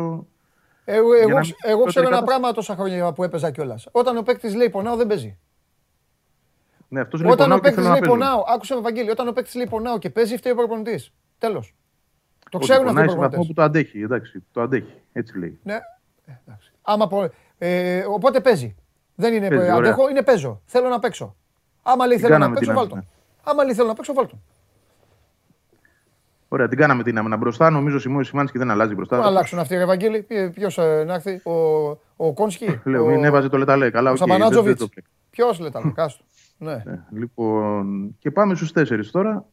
[0.85, 3.23] Εγώ, Για εγώ, να ξ- μην- εγώ τότε ξέρω ένα κατά- πράγμα τόσα χρόνια που
[3.23, 3.87] έπαιζα κιόλας.
[3.91, 5.37] Όταν ο παίκτης λέει πονάω, δεν παίζει.
[6.87, 8.31] Ναι, αυτός λέει Όταν πονάω ο και παίκτης θέλω να λέει παίζω.
[8.33, 11.13] πονάω, άκουσε με Βαγγέλη, όταν ο παίκτης λέει πονάω και παίζει, φταίει ο προπονητής.
[11.37, 11.75] Τέλος.
[12.49, 13.47] Το Ότι ξέρουν αυτοί πονάει οι σε βαθμό προπονητές.
[13.47, 14.01] που το αντέχει.
[14.01, 14.93] Εντάξει, το αντέχει.
[15.13, 15.59] Έτσι λέει.
[15.63, 15.73] Ναι.
[16.25, 16.71] Ε, εντάξει.
[16.81, 18.75] Άμα πο- ε, οπότε παίζει.
[19.15, 19.91] Δεν είναι Παίζει, ε, ωραία.
[19.91, 20.61] αντέχω, είναι παίζω.
[20.65, 21.35] Θέλω να παίξω.
[21.83, 22.97] Άμα λέει Την θέλω να κάναμε παίξω, την βάλ τον.
[22.97, 23.11] άμυνα.
[23.43, 24.41] Άμα λέει θέλω να παίξω, βάλ τον.
[26.47, 27.69] Ωραία, την κάναμε την άμυνα μπροστά.
[27.69, 29.15] Νομίζω ο Σιμώη Σιμάνσκι δεν αλλάζει μπροστά.
[29.15, 31.51] Πού να αλλάξουν αυτοί, ρε Βαγγέλη; Ποιος να έρθει, ο,
[32.15, 33.89] ο Κόνσκι; Λέω, ο- μην έβαζε το λεταλέ.
[33.89, 34.77] Καλά, ο οκ, δεν- δεν Σαμανάτζοβιτ.
[34.79, 35.05] το πλέκ.
[35.29, 36.23] Ποιος λέει τα λεκά του.
[36.57, 36.81] Ναι.
[36.85, 39.45] Ναι, λοιπόν, και πάμε στους τέσσερις τώρα.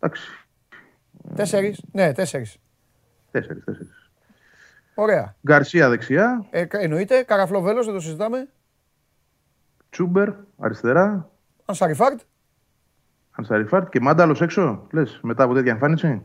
[0.00, 0.28] Εντάξει,
[1.34, 1.80] Τέσσερις.
[1.92, 2.56] Ναι, τέσσερις.
[3.30, 4.10] τέσσερις, τέσσερις.
[4.94, 5.34] Ωραία.
[5.46, 7.22] Γκαρσία δεξιά, Ε, κα- εννοείται.
[7.22, 8.48] Καραφλό βέλος, δεν το συζητάμε.
[9.92, 10.28] Τσούμπερ
[10.58, 11.30] αριστερά,
[11.64, 12.20] Ανσαριφάρτ.
[13.30, 16.22] Ανσαριφάρτ και Μάνταλος έξω, λες, μετά από τέτοια εμφάνιση.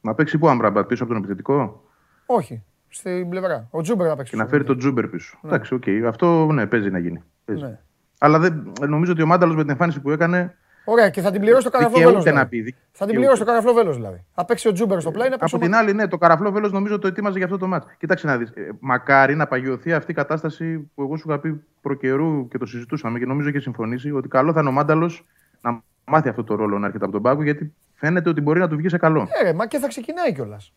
[0.00, 1.84] Να παίξει πού Αμραμπάτ πίσω από τον επιθετικό;
[2.26, 2.62] Όχι.
[2.88, 3.68] Στην πλευρά.
[3.70, 4.30] Ο Τσούμπερ να παίξει.
[4.30, 4.96] και να στο φέρει τον παιχνίδι.
[4.96, 5.38] Τσούμπερ πίσω.
[5.44, 7.22] Εντάξει, οκ, αυτό ναι, παίζει να γίνει.
[7.44, 7.62] Παίζει.
[7.62, 7.78] Ναι.
[8.18, 10.56] Αλλά δεν, νομίζω ότι ο Μάνταλος με την εμφάνιση που έκανε
[10.88, 12.12] Ωραία, και θα την πληρώσει το καραφλό βέλος.
[12.24, 12.56] δικαιούται να πει.
[12.58, 13.16] Θα την δικαιούται.
[13.16, 14.24] πληρώσει το καραφλό βέλος δηλαδή.
[14.34, 16.50] Θα παίξει ο Τσούμπερ στο πλάι να παίξει Από ο την άλλη, ναι, το καραφλό
[16.50, 17.88] βέλος νομίζω το ετοίμαζε για αυτό το ματς.
[17.98, 18.52] Κοίταξε να δεις.
[18.80, 22.66] μακάρι να παγιωθεί αυτή η κατάσταση που εγώ σου είχα πει προ καιρού και το
[22.66, 25.24] συζητούσαμε και νομίζω και συμφωνήσει ότι καλό θα είναι ο Μάνταλος
[25.60, 28.68] να μάθει αυτό το ρόλο να έρχεται από τον πάγκο γιατί φαίνεται ότι μπορεί να
[28.68, 29.28] του βγει σε καλό.
[29.40, 30.72] Ε, ρε, μα και θα ξεκινάει κιόλας.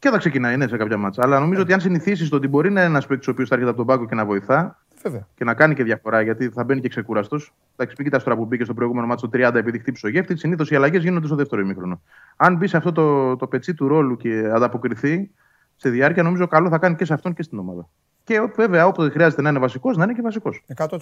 [0.00, 1.22] Και θα ξεκινάει ναι, σε κάποια μάτσα.
[1.24, 3.54] Αλλά νομίζω ότι αν συνηθίσεις το ότι μπορεί να είναι ένας παίκτης ο οποίος θα
[3.54, 5.26] έρχεται από τον πάγκο και να βοηθά Βέβαια.
[5.34, 7.52] και να κάνει και διαφορά γιατί θα μπαίνει και ξεκούραστος.
[7.76, 10.40] Εντάξει, μην κοιτάς τώρα που μπήκε στο προηγούμενο ματς στο 30 επειδή χτύπησε ο γεύτης.
[10.40, 12.02] Συνήθως οι αλλαγές γίνονται στο δεύτερο ημίχρονο.
[12.36, 15.30] Αν μπει σε αυτό το, το πετσί του ρόλου και ανταποκριθεί
[15.76, 17.88] σε διάρκεια, νομίζω καλό θα κάνει και σε αυτόν και στην ομάδα.
[18.24, 20.64] Και βέβαια, όποτε χρειάζεται να είναι βασικός, να είναι και βασικός.
[20.76, 20.96] 100%.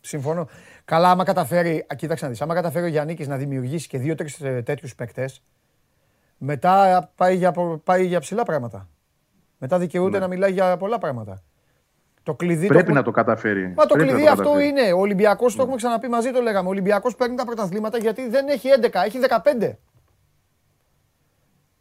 [0.00, 0.48] Συμφωνώ.
[0.84, 4.36] Καλά, άμα καταφέρει, α, κοίταξε να δεις, άμα καταφέρει ο Γιάννη να δημιουργήσει και δύο-τρεις
[4.64, 5.42] τέτοιους παίκτες,
[6.38, 8.88] μετά πάει για, πο- πάει για ψηλά πράγματα.
[9.58, 11.42] Μετά δικαιούται να μιλάει για πολλά πράγματα.
[12.22, 13.72] Το κλειδί Πρέπει έχουμε- να το καταφέρει.
[13.76, 14.68] Μα το Πρέπει να κλειδί αυτό καταφέρει.
[14.68, 14.92] είναι.
[14.92, 16.66] Ο Ολυμπιακός, το έχουμε ξαναπεί μαζί, το λέγαμε.
[16.68, 19.78] Ο Ολυμπιακός παίρνει τα πρωταθλήματα γιατί δεν έχει 11, έχει 15.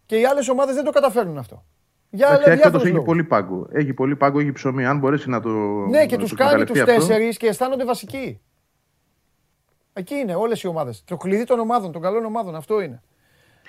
[0.06, 1.64] Και οι άλλες ομάδες δεν το καταφέρνουν αυτό.
[2.10, 3.06] Για Εντάξει, διάφορους φέτος έχει λόγους.
[3.08, 3.68] πολύ πάγκο.
[3.72, 4.86] Έχει πολύ πάγκο, έχει ψωμί.
[4.86, 5.50] Αν μπορέσει να το.
[5.50, 8.42] Ναι, και να τους το κάνει τους εκμεταλλευτεί αυτό, τέσσερις και αισθάνονται βασικοί.
[9.94, 11.04] Εκεί είναι όλες οι ομάδες.
[11.06, 13.02] Το κλειδί των ομάδων, των καλών ομάδων, αυτό είναι.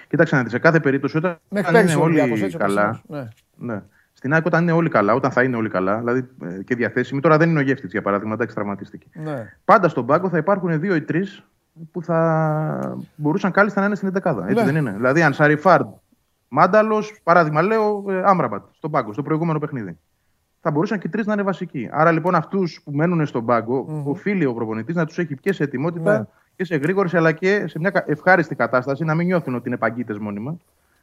[0.09, 2.59] Κοίταξε να δεις, σε κάθε περίπτωση όταν Μέχρι είναι πέρσι ο Ολυμπιακός, όλοι έτσι ο
[2.59, 2.83] καλά.
[3.09, 3.35] περσινός.
[3.57, 3.73] Ναι.
[3.75, 3.83] Ναι.
[4.13, 7.21] Στην ΑΕΚ όταν είναι όλοι καλά, όταν θα είναι όλοι καλά, δηλαδή ε, και διαθέσιμοι.
[7.21, 9.07] Τώρα δεν είναι ο γεύτης για παράδειγμα, εντάξει, τραυματίστηκε.
[9.15, 9.53] Ναι.
[9.65, 11.45] Πάντα στον πάγκο θα υπάρχουν δύο ή τρεις
[11.93, 14.65] που θα μπορούσαν κάλλιστα να είναι στην 11 Έτσι Ναι.
[14.65, 14.93] δεν είναι.
[14.93, 15.87] Δηλαδή, αν Σαριφάρντ,
[16.49, 19.99] Μάνταλος, παράδειγμα, λέω ε, Άμραμπατ στον πάγκο, στο προηγούμενο παιχνίδι.
[20.61, 21.89] Θα μπορούσαν και οι τρεις να είναι βασικοί.
[21.93, 25.63] Άρα λοιπόν αυτούς που μένουν στον πάγκο, οφείλει ο προπονητής να τους έχει και σε
[25.63, 26.25] ετοιμότητα Ναι.
[26.59, 29.77] Και σε γρήγορη αλλά και σε μια κα- ευχάριστη κατάσταση, να μην νιώθουν ότι είναι
[29.77, 30.57] παγκίτε μόνιμα.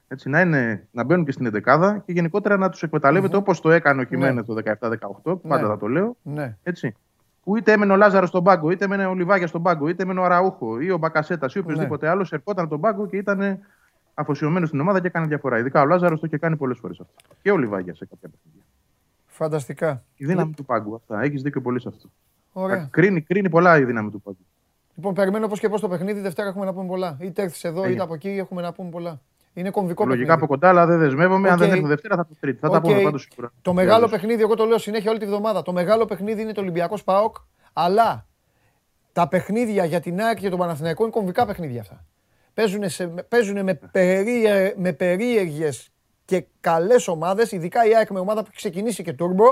[0.07, 3.71] Έτσι, να, είναι, να μπαίνουν και στην 11 και γενικότερα να τους εκμεταλλεύεται όπως το
[3.71, 5.67] έκανε ο Χιμένες το 17-18, πάντα Ναι.
[5.67, 6.15] θα το λέω.
[6.21, 6.57] ναι.
[6.63, 6.95] Έτσι.
[7.43, 10.19] Που είτε έμενε ο Λάζαρος στον πάγκο, είτε έμενε ο Λιβάγια στον πάγκο, είτε έμενε
[10.19, 13.59] ο Αραούχο ή ο Μπακασέτας ή οποιοδήποτε άλλος, ερχόταν τον πάγκο και ήταν
[14.13, 15.57] αφοσιωμένος στην ομάδα και έκανε διαφορά.
[15.59, 17.13] Ειδικά ο Λάζαρος το είχε κάνει πολλές φορές αυτό.
[17.41, 18.63] Και ο Λιβάγιας σε κάποια παιχνίδια.
[19.27, 20.03] Φανταστικά.
[20.15, 20.95] Η δύναμη του πάγκου.
[20.95, 21.21] Αυτά.
[21.21, 22.09] Έχεις δίκιο πολύ σε αυτό.
[22.53, 22.87] Ωραία.
[22.91, 24.45] Κρίνει, κρίνει πολλά η δύναμη του πάγκου.
[24.95, 26.19] Λοιπόν, περιμένω πώς και πώς το παιχνίδι.
[26.19, 27.17] Δευτέρα έχουμε να πούμε πολλά.
[27.21, 28.03] Είτε έρθεις εδώ, είτε Έγινε.
[28.03, 29.21] από εκεί έχουμε να πούμε πολλά.
[29.53, 30.43] Είναι κομβικό Λογικά παιχνίδι.
[30.43, 31.49] από κοντά, αλλά δεν δεσμεύομαι.
[31.49, 31.59] Αν Οκ.
[31.59, 32.59] δεν έρθω Δευτέρα θα το Τρίτη.
[32.59, 32.83] Θα τα Οκ.
[32.83, 33.51] πούμε πάντως σίγουρα.
[33.61, 35.61] Το μεγάλο παιχνίδι, εγώ το λέω συνέχεια όλη τη βδομάδα.
[35.61, 37.35] Το μεγάλο παιχνίδι είναι το Ολυμπιακός Πάοκ,
[37.73, 38.27] αλλά
[39.13, 42.05] τα παιχνίδια για την ΑΕΚ και τον Παναθηναϊκό είναι κομβικά παιχνίδια αυτά.
[42.53, 45.89] Παίζουν, σε, παίζουνε με, περίε, με περίεργες
[46.25, 49.45] και καλές ομάδες, ειδικά η ΑΕΚ με ομάδα που έχει ξεκινήσει και τούρμπο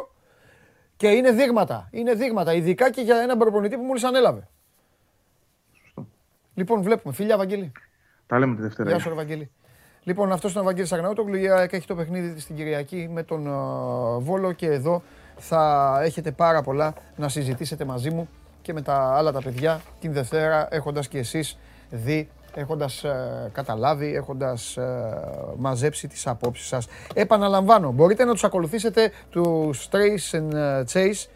[0.96, 1.88] και είναι δείγματα.
[1.92, 4.48] Είναι δείγματα, ειδικά και για έναν προπονητή που μόλις ανέλαβε.
[6.54, 7.14] Λοιπόν, βλέπουμε.
[7.14, 7.72] Φιλιά, Βαγγέλη.
[8.28, 8.90] Τα λέμε τη Δευτέρα.
[8.90, 9.52] Γεια σου, ρε Βαγγέλη.
[10.04, 11.36] Λοιπόν, αυτός είναι ο Βαγγέλης Αγναούτογλου.
[11.36, 13.52] Η ΑΕΚ έχει το παιχνίδι της την Κυριακή με τον ε,
[14.20, 15.02] Βόλο και εδώ
[15.38, 18.30] θα έχετε πάρα πολλά να συζητήσετε μαζί μου
[18.62, 21.58] και με τα άλλα τα παιδιά την Δευτέρα έχοντας και εσείς
[21.90, 24.84] δει, έχοντας ε, καταλάβει, έχοντας ε,
[25.58, 26.88] μαζέψει τις απόψεις σας.
[27.14, 31.28] Επαναλαμβάνω, μπορείτε να τους ακολουθήσετε τους Trace and ε, Chase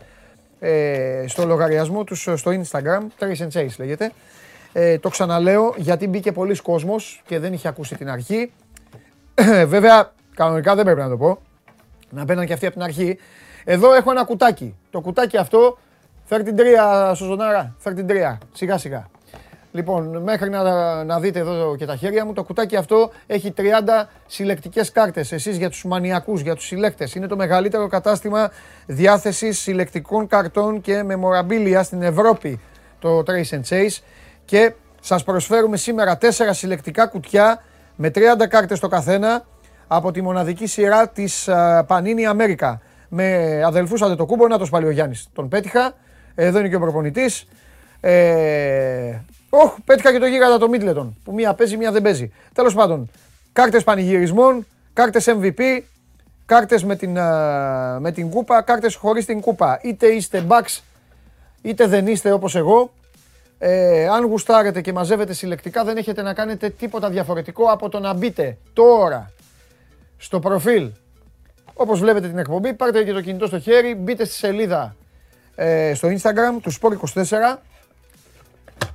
[0.59, 4.11] ε, στο λογαριασμό τους στο Instagram, Trace and Chase λέγεται.
[4.80, 8.51] Ε, το ξαναλέω γιατί μπήκε πολλοί κόσμος και δεν είχε ακούσει την αρχή.
[9.73, 11.39] Βέβαια, κανονικά δεν πρέπει να το πω.
[12.09, 13.17] Να μπαίναν και αυτοί από την αρχή.
[13.63, 14.75] Εδώ έχω ένα κουτάκι.
[14.89, 15.78] Το κουτάκι αυτό,
[16.23, 17.75] φέρ την τρία στο ζωνάρα.
[17.78, 18.38] Φέρ την τρία.
[18.53, 19.07] Σιγά σιγά.
[19.71, 23.61] Λοιπόν, μέχρι να, να δείτε εδώ και τα χέρια μου, το κουτάκι αυτό έχει 30
[24.28, 25.32] συλλεκτικές κάρτες.
[25.32, 27.15] Εσείς για τους μανιακούς, για τους συλλέκτες.
[27.15, 28.51] Είναι το μεγαλύτερο κατάστημα
[28.86, 32.59] διάθεσης συλλεκτικών καρτών και μεμοραμπίλια στην Ευρώπη,
[32.99, 34.01] το Trace and Chase.
[34.48, 37.64] Και σας προσφέρουμε σήμερα 4 συλλεκτικά κουτιά
[37.95, 39.45] με 30 κάρτες το καθένα
[39.88, 41.50] από τη μοναδική σειρά της
[41.88, 42.78] Panini America.
[43.10, 45.28] Με αδελφούς Αντετοκούμπο, να το σπαλεί ο Γιάννης.
[45.34, 45.93] Τον πέτυχα.
[46.36, 47.48] Εδώ είναι και ο προπονητής.
[48.00, 49.20] Ε,
[49.50, 52.32] Όχ, πέτυχα και το γίγαντα το Μίτλετον που μία παίζει, μία δεν παίζει.
[52.54, 53.10] Τέλος πάντων,
[53.54, 55.62] κάρτες πανηγυρισμών, κάρτες MVP,
[56.45, 59.80] κάρτες με, την, α, με την κούπα, κάρτες χωρίς την κούπα.
[59.84, 60.82] Είτε είστε backs,
[61.62, 62.91] είτε δεν είστε όπως εγώ.
[63.60, 68.14] Ε, αν γουστάρετε και μαζεύετε συλλεκτικά, δεν έχετε να κάνετε τίποτα διαφορετικό από το να
[68.14, 69.32] μπείτε τώρα
[70.18, 70.89] στο προφίλ.
[71.74, 74.95] Όπως βλέπετε την εκπομπή, πάρτε και το κινητό στο χέρι, μπείτε στη σελίδα
[75.55, 77.58] ε, στο Instagram του Sport24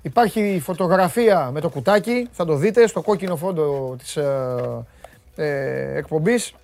[0.03, 4.85] Υπάρχει η φωτογραφία με το κουτάκι, θα το δείτε στο κόκκινο φόντο της ε,
[5.37, 6.55] ε, εκπομπής.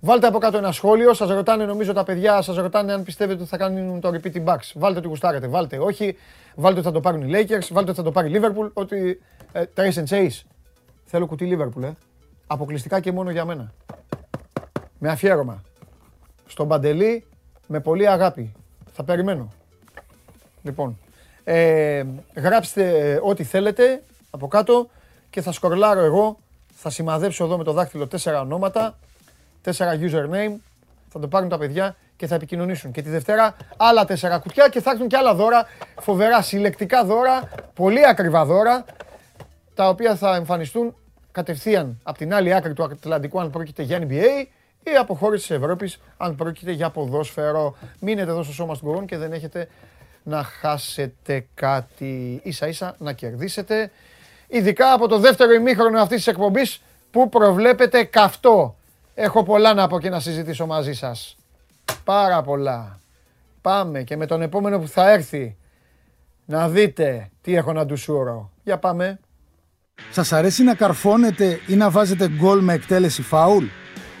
[0.00, 1.14] Βάλτε από κάτω ένα σχόλιο.
[1.14, 4.70] Σας ρωτάνε, νομίζω τα παιδιά, σας ρωτάνε αν πιστεύετε ότι θα κάνουν το repeat backs.
[4.74, 5.46] Βάλτε ότι γουστάρετε.
[5.46, 6.16] Βάλτε όχι.
[6.54, 7.68] Βάλτε ότι θα το πάρουν οι Lakers.
[7.72, 8.70] Βάλτε ότι θα το πάρει η Liverpool.
[8.72, 9.20] Ότι.
[9.52, 10.40] Ε, Trace and Chase.
[11.04, 11.90] Θέλω κουτί Liverpool, ε.
[12.46, 13.72] Αποκλειστικά και μόνο για μένα.
[14.98, 15.62] Με αφιέρωμα.
[16.46, 17.24] Στον Παντελή
[17.66, 18.52] με πολύ αγάπη.
[18.92, 19.48] Θα περιμένω.
[20.62, 20.98] Λοιπόν.
[21.44, 24.88] Ε, γράψτε ε, ό,τι θέλετε από κάτω
[25.30, 26.38] και θα σκορλάρω εγώ.
[26.74, 28.98] Θα σημαδέψω εδώ με το δάχτυλο τέσσερα ονόματα
[29.68, 30.56] τέσσερα username,
[31.08, 32.92] θα το πάρουν τα παιδιά και θα επικοινωνήσουν.
[32.92, 35.66] Και τη Δευτέρα άλλα τέσσερα κουτιά και θα έρθουν και άλλα δώρα,
[36.00, 38.84] φοβερά συλλεκτικά δώρα, πολύ ακριβά δώρα,
[39.74, 40.94] τα οποία θα εμφανιστούν
[41.32, 44.46] κατευθείαν από την άλλη άκρη του Ατλαντικού αν πρόκειται για NBA
[44.82, 47.76] ή από χώρες της Ευρώπης αν πρόκειται για ποδόσφαιρο.
[48.00, 49.68] Μείνετε εδώ στο σώμα του Γκορών και δεν έχετε
[50.22, 53.90] να χάσετε κάτι ίσα ίσα να κερδίσετε.
[54.46, 58.77] Ειδικά από το δεύτερο ημίχρονο αυτής της εκπομπής που προβλέπετε καυτό.
[59.20, 61.36] Έχω πολλά να πω και να συζητήσω μαζί σας.
[62.04, 63.00] Πάρα πολλά.
[63.60, 65.56] Πάμε και με τον επόμενο που θα έρθει
[66.44, 68.50] να δείτε τι έχω να του σούρω.
[68.64, 69.18] Για πάμε.
[70.10, 73.64] Σας αρέσει να καρφώνετε ή να βάζετε γκολ με εκτέλεση φάουλ;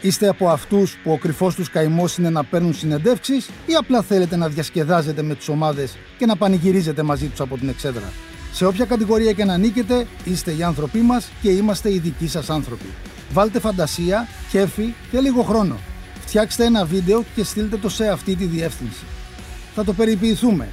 [0.00, 4.36] Είστε από αυτούς που ο κρυφός τους καημός είναι να παίρνουν συνεντεύξεις ή απλά θέλετε
[4.36, 8.12] να διασκεδάζετε με τις ομάδες και να πανηγυρίζετε μαζί τους από την εξέδρα;
[8.52, 12.50] Σε όποια κατηγορία και να νίκετε, είστε οι άνθρωποι μας και είμαστε οι δικοί σας
[12.50, 12.86] άνθρωποι.
[13.30, 15.76] Βάλτε φαντασία, κέφι και λίγο χρόνο.
[16.20, 19.04] Φτιάξτε ένα βίντεο και στείλτε το σε αυτή τη διεύθυνση.
[19.74, 20.68] Θα το περιποιηθούμε.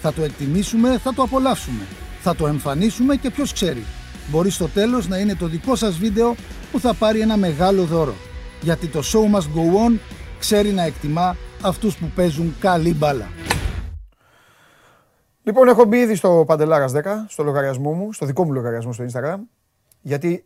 [0.00, 1.82] Θα το εκτιμήσουμε, θα το απολαύσουμε.
[2.20, 3.84] Θα το εμφανίσουμε και ποιος ξέρει.
[4.30, 6.34] Μπορεί στο τέλος να είναι το δικό σας βίντεο
[6.72, 8.14] που θα πάρει ένα μεγάλο δώρο.
[8.60, 9.98] Γιατί το show must go on
[10.38, 13.28] ξέρει να εκτιμά αυτούς που παίζουν καλή μπάλα.
[15.42, 19.04] Λοιπόν, έχω μπει ήδη στο Παντελάρας 10, στο λογαριασμό μου, στο δικό μου λογαριασμό στο
[19.04, 19.38] Instagram,
[20.00, 20.44] γιατί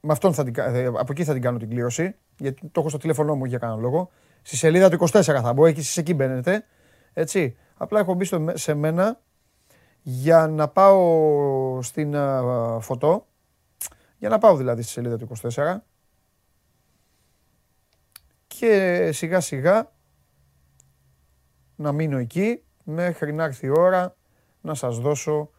[0.00, 2.88] με αυτόν θα την, ε, από εκεί θα την κάνω την κλήρωση, γιατί το έχω
[2.88, 4.10] στο τηλέφωνό μου για κανένα λόγο.
[4.42, 6.64] Στη σελίδα του 24 θα μπω, εκεί, εσείς εκεί μπαίνετε.
[7.12, 7.56] Έτσι.
[7.76, 9.20] Απλά έχω μπει στο, σε μένα
[10.02, 13.26] για να πάω στην uh, φωτό.
[14.18, 15.76] Για να πάω δηλαδή στη σελίδα του 24.
[18.46, 19.92] Και σιγά σιγά
[21.76, 24.16] να μείνω εκεί μέχρι να έρθει η ώρα
[24.60, 25.50] να σας δώσω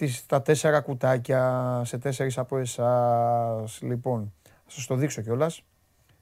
[0.00, 3.80] τις, τα τέσσερα κουτάκια σε τέσσερις από εσάς.
[3.82, 5.62] Λοιπόν, θα σας το δείξω κιόλας.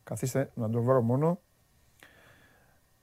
[0.04, 1.38] Καθίστε να το βρω μόνο.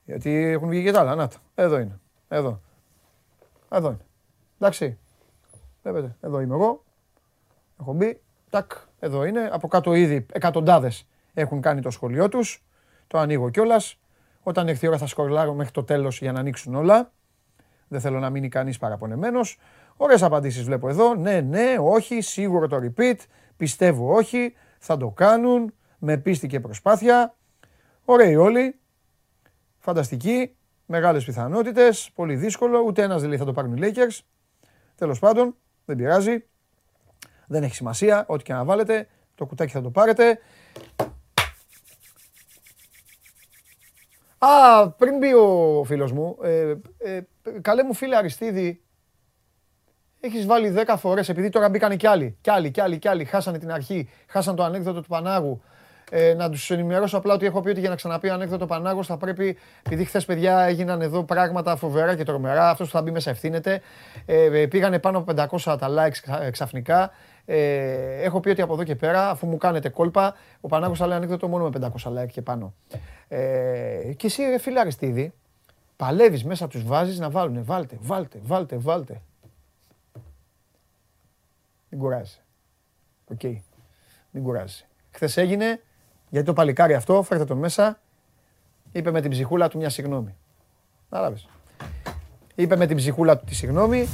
[0.05, 1.15] Γιατί έχουν βγει και τα άλλα.
[1.15, 1.99] Να Εδώ είναι.
[2.27, 2.61] Εδώ.
[3.69, 4.05] Εδώ είναι.
[4.59, 4.97] Εντάξει.
[5.83, 6.15] Βλέπετε.
[6.21, 6.83] Εδώ είμαι εγώ.
[7.79, 8.21] Έχω μπει.
[8.49, 8.71] Τάκ.
[8.99, 9.49] Εδώ είναι.
[9.51, 12.65] Από κάτω ήδη εκατοντάδες έχουν κάνει το σχολείο τους.
[13.07, 13.99] Το ανοίγω κιόλας.
[14.43, 17.11] Όταν έρθει η ώρα θα σκορλάρω μέχρι το τέλος για να ανοίξουν όλα.
[17.87, 19.57] Δεν θέλω να μείνει κανείς παραπονεμένος.
[19.97, 21.15] Ωραίες απαντήσεις βλέπω εδώ.
[21.15, 23.15] Ναι, ναι, όχι, σίγουρο το repeat.
[23.57, 25.73] Πιστεύω όχι, θα το κάνουν.
[25.99, 27.35] Με πίστη και προσπάθεια.
[28.05, 28.79] Ωραίοι όλοι.
[29.79, 30.55] Φανταστικοί.
[30.85, 32.11] Μεγάλες πιθανότητες.
[32.15, 32.79] Πολύ δύσκολο.
[32.79, 34.19] Ούτε ένας δεν λέει θα το πάρουν οι Lakers.
[34.95, 36.45] Τέλος πάντων, δεν πειράζει.
[37.47, 38.25] Δεν έχει σημασία.
[38.27, 40.39] Ό,τι και να βάλετε, το κουτάκι θα το πάρετε.
[44.37, 47.21] Α, πριν μπει ο φίλος μου, ε, ε,
[47.61, 48.84] καλέ μου φίλε Αριστίδη,
[50.25, 52.37] έχεις βάλει 10 φορές, επειδή τώρα μπήκαν κι άλλοι.
[52.41, 53.25] Κι άλλοι, κι άλλοι, κι άλλοι.
[53.25, 55.61] Χάσανε την αρχή, χάσαν το ανέκδοτο του Πανάγου.
[56.11, 59.17] Ε, να τους ενημερώσω απλά ότι έχω πει ότι για να ξαναπεί ανέκδοτο Πανάγου θα
[59.17, 63.29] πρέπει, επειδή χθες παιδιά έγιναν εδώ πράγματα φοβερά και τρομερά, αυτός που θα μπει μέσα
[63.29, 63.81] ευθύνεται.
[64.25, 65.33] Ε, ε πήγανε πάνω από
[65.63, 67.11] 500 τα likes ε, ξαφνικά.
[67.45, 71.07] Ε, έχω πει ότι από εδώ και πέρα, αφού μου κάνετε κόλπα, ο Πανάγος θα
[71.07, 72.73] λέει ανέκδοτο μόνο με 500 like και πάνω.
[73.27, 75.33] Ε, και εσύ, φίλε Αριστίδη,
[75.95, 77.63] παλεύεις μέσα, τους βάζεις να βάλουν.
[77.63, 79.21] Βάλτε, βάλτε, βάλτε, βάλτε.
[81.95, 82.37] Μην κουράζει.
[83.31, 83.39] Ok.
[83.43, 83.55] Okay.
[84.31, 84.85] Μην κουράζει.
[85.11, 85.81] Χθες έγινε,
[86.29, 87.99] γιατί το παλικάρι αυτό, φέρτε το μέσα,
[88.91, 90.35] είπε με την ψυχούλα του μια συγγνώμη.
[91.09, 91.37] Κατάλαβε.
[92.55, 94.07] Είπε με την ψυχούλα του τη συγγνώμη,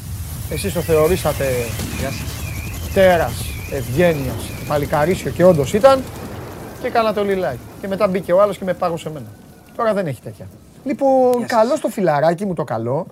[0.52, 1.45] εσείς το θεωρήσατε
[2.94, 6.03] τέρας, ευγένειας, παλικαρίσιο και όντως ήταν
[6.82, 7.60] και κάνατε το λιλάκι.
[7.82, 9.28] Και μετά μπήκε ο άλλος και με πάγωσε εμένα.
[9.76, 10.48] Τώρα δεν έχει τέτοια.
[10.84, 13.08] Λοιπόν, καλό στο φιλαράκι μου το καλό.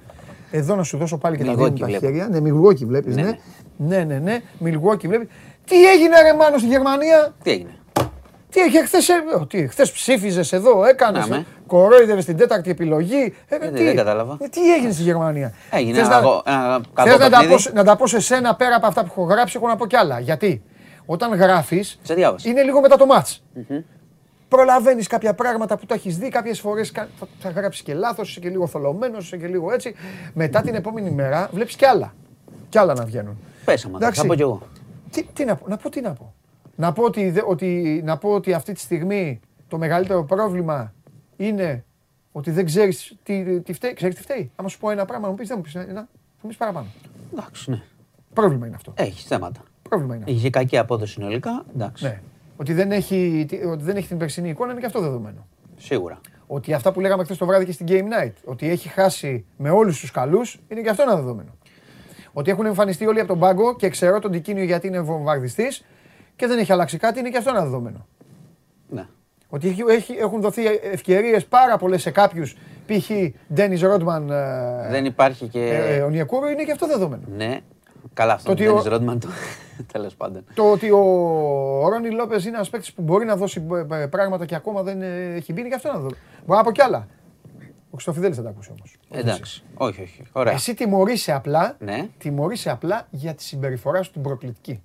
[0.52, 2.28] Εδώ να σου δώσω πάλι και τα δύο τα χέρια.
[2.28, 3.38] Ναι, Μιλγόκι βλέπεις, ναι.
[3.82, 4.42] Ναι, ναι, ναι.
[4.58, 5.30] Μιλγόκι βλέπει.
[5.66, 7.70] Τι έγινε ρε Μάνο στη Γερμανία; Τι έγινε;
[8.50, 8.98] Τι έγινε, χθε
[9.48, 11.44] τι, χθες ψήφιζες εδώ, έκανες.
[11.68, 13.34] Κορόιδευε στην τέταρτη επιλογή.
[13.48, 14.38] Ε, τι, δεν κατάλαβα.
[14.42, 17.96] Ε, τι έγινε στη Γερμανία; Έγινε ένα, να, ένα καλό να, τα πω, να τα
[17.96, 20.20] πω σε σένα πέρα από αυτά που έχω γράψει, έχω να πω κι άλλα.
[20.20, 20.62] Γιατί
[21.06, 22.00] όταν γράφεις,
[22.44, 23.44] είναι λίγο μετά το μάτς.
[24.48, 27.08] Προλαβαίνεις κάποια πράγματα που το έχεις δει, κάποιες φορές θα,
[27.40, 29.96] θα γράψεις και λάθος, είσαι και λίγο θολωμένος, είσαι και λίγο έτσι.
[30.34, 32.14] Μετά την επόμενη μέρα βλέπεις κι άλλα.
[32.70, 33.38] Κι άλλα να βγαίνουν.
[33.66, 33.96] Πέσαμε.
[33.98, 34.22] Εντάξει.
[34.22, 34.62] Θα πω κι εγώ.
[35.12, 36.34] Τι, τι να πω, να πω, τι να πω.
[36.76, 40.94] Να πω ότι, δε- ότι, να πω ότι αυτή τη στιγμή το μεγαλύτερο πρόβλημα
[41.38, 41.84] είναι
[42.32, 43.94] ότι δεν ξέρεις τι, τι φταίει.
[43.94, 44.52] Ξέρεις τι φταίει.
[44.56, 46.08] Άμα σου πω ένα πράγμα, να μου πεις δεν μου πεις ένα, θα
[46.42, 46.88] μου πεις παραπάνω.
[47.34, 47.82] Εντάξει, ναι.
[48.34, 48.94] Πρόβλημα είναι αυτό.
[48.96, 49.62] Έχεις θέματα.
[49.90, 50.36] Πρόβλημα είναι αυτό.
[50.36, 51.66] Είχε κακή απόδοση συνολικά.
[51.76, 52.04] Εντάξει.
[52.06, 52.22] Ναι.
[52.58, 55.48] Ότι δεν, έχει, τι- ότι δεν έχει την περσινή εικόνα είναι και αυτό δεδομένο.
[55.78, 56.20] Σίγουρα.
[56.48, 59.70] Ότι αυτά που λέγαμε χθες το βράδυ και στην Game Night, ότι έχει χάσει με
[59.70, 61.50] όλους τους καλούς, είναι και αυτό ένα δεδομένο.
[62.40, 65.86] Ότι έχουν εμφανιστεί όλοι από τον πάγκο και ξέρω τον Τικίνιο γιατί είναι βομβαρδιστής
[66.36, 68.06] και δεν έχει αλλάξει κάτι, είναι και αυτό ένα δεδομένο.
[68.90, 69.06] Ναι.
[69.50, 72.56] Ότι έχει, έχει- έχουν δοθεί ευκαιρίες πάρα πολλές σε κάποιους,
[72.86, 73.10] π.χ.
[73.54, 74.28] Ντένι Ρόντμαν,
[74.90, 75.84] Δεν υπάρχει και.
[75.90, 77.22] ε, ο Νιακούρο, είναι και αυτό δεδομένο.
[77.38, 77.60] Ναι.
[78.14, 79.28] Καλά, αυτό Το το ότι ο- Ντένις Ρόντμαν το.
[79.94, 80.44] Τέλος πάντων.
[80.54, 81.00] Το ότι ο
[81.90, 85.02] Ρόνι Λόπες είναι ένας παίκτης που μπορεί να δώσει ε, ε, πράγματα και ακόμα δεν
[85.02, 86.22] ε, έχει μπει, είναι και αυτό ένα δεδομένο.
[86.46, 87.08] Μπορεί να πω κι άλλα.
[87.92, 88.96] Ο Χρυστοφιδέλη θα τα ακούσει όμως.
[89.12, 89.64] Εντάξει.
[89.78, 90.22] Όχι, όχι.
[90.32, 90.54] Ωραία.
[90.54, 92.08] Εσύ τιμωρείσαι απλά, Ναι.
[92.18, 94.82] τιμωρείσαι απλά για τη συμπεριφορά σου την προκλητική.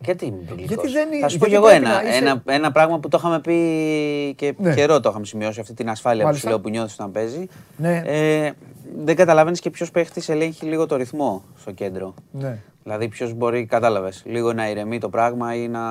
[0.00, 0.84] Γιατί είμαι προκλητικός.
[0.90, 2.72] Γιατί δεν είναι- Θα σου πω γιατί κι εγώ πρέπει ένα, να είσαι- ένα, ένα
[2.72, 4.74] πράγμα που το είχαμε πει και Ναι.
[4.74, 6.46] καιρό το είχαμε σημειώσει, αυτή την ασφάλεια Μάλιστα.
[6.46, 7.46] που σου λέω που νιώθεις όταν παίζει.
[7.76, 8.02] Ναι.
[8.06, 8.52] Ε,
[9.04, 12.14] δεν καταλαβαίνεις και ποιος παίχτης ελέγχει λίγο το ρυθμό στο κέντρο.
[12.30, 12.58] Ναι.
[12.82, 15.82] Δηλαδή ποιος μπορεί, κατάλαβες, λίγο να ηρεμεί το πράγμα ή να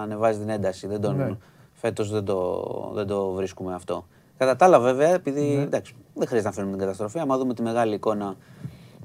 [0.00, 0.86] ανεβάζει την ένταση.
[0.86, 1.36] Δεν τον, Ναι.
[1.72, 2.62] Φέτος δεν το,
[2.94, 4.06] δεν το βρίσκουμε αυτό.
[4.38, 5.62] Κατά τα άλλα βέβαια, επειδή Ναι.
[5.62, 8.36] εντάξει, δεν χρειάζεται να φέρνουμε την καταστροφή, άμα δούμε τη μεγάλη εικόνα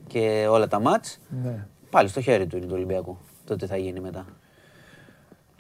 [0.08, 1.66] και όλα τα μάτς, ναι.
[1.90, 3.18] πάλι στο χέρι του είναι του Ολυμπιακού.
[3.46, 4.26] Το τι θα γίνει μετά.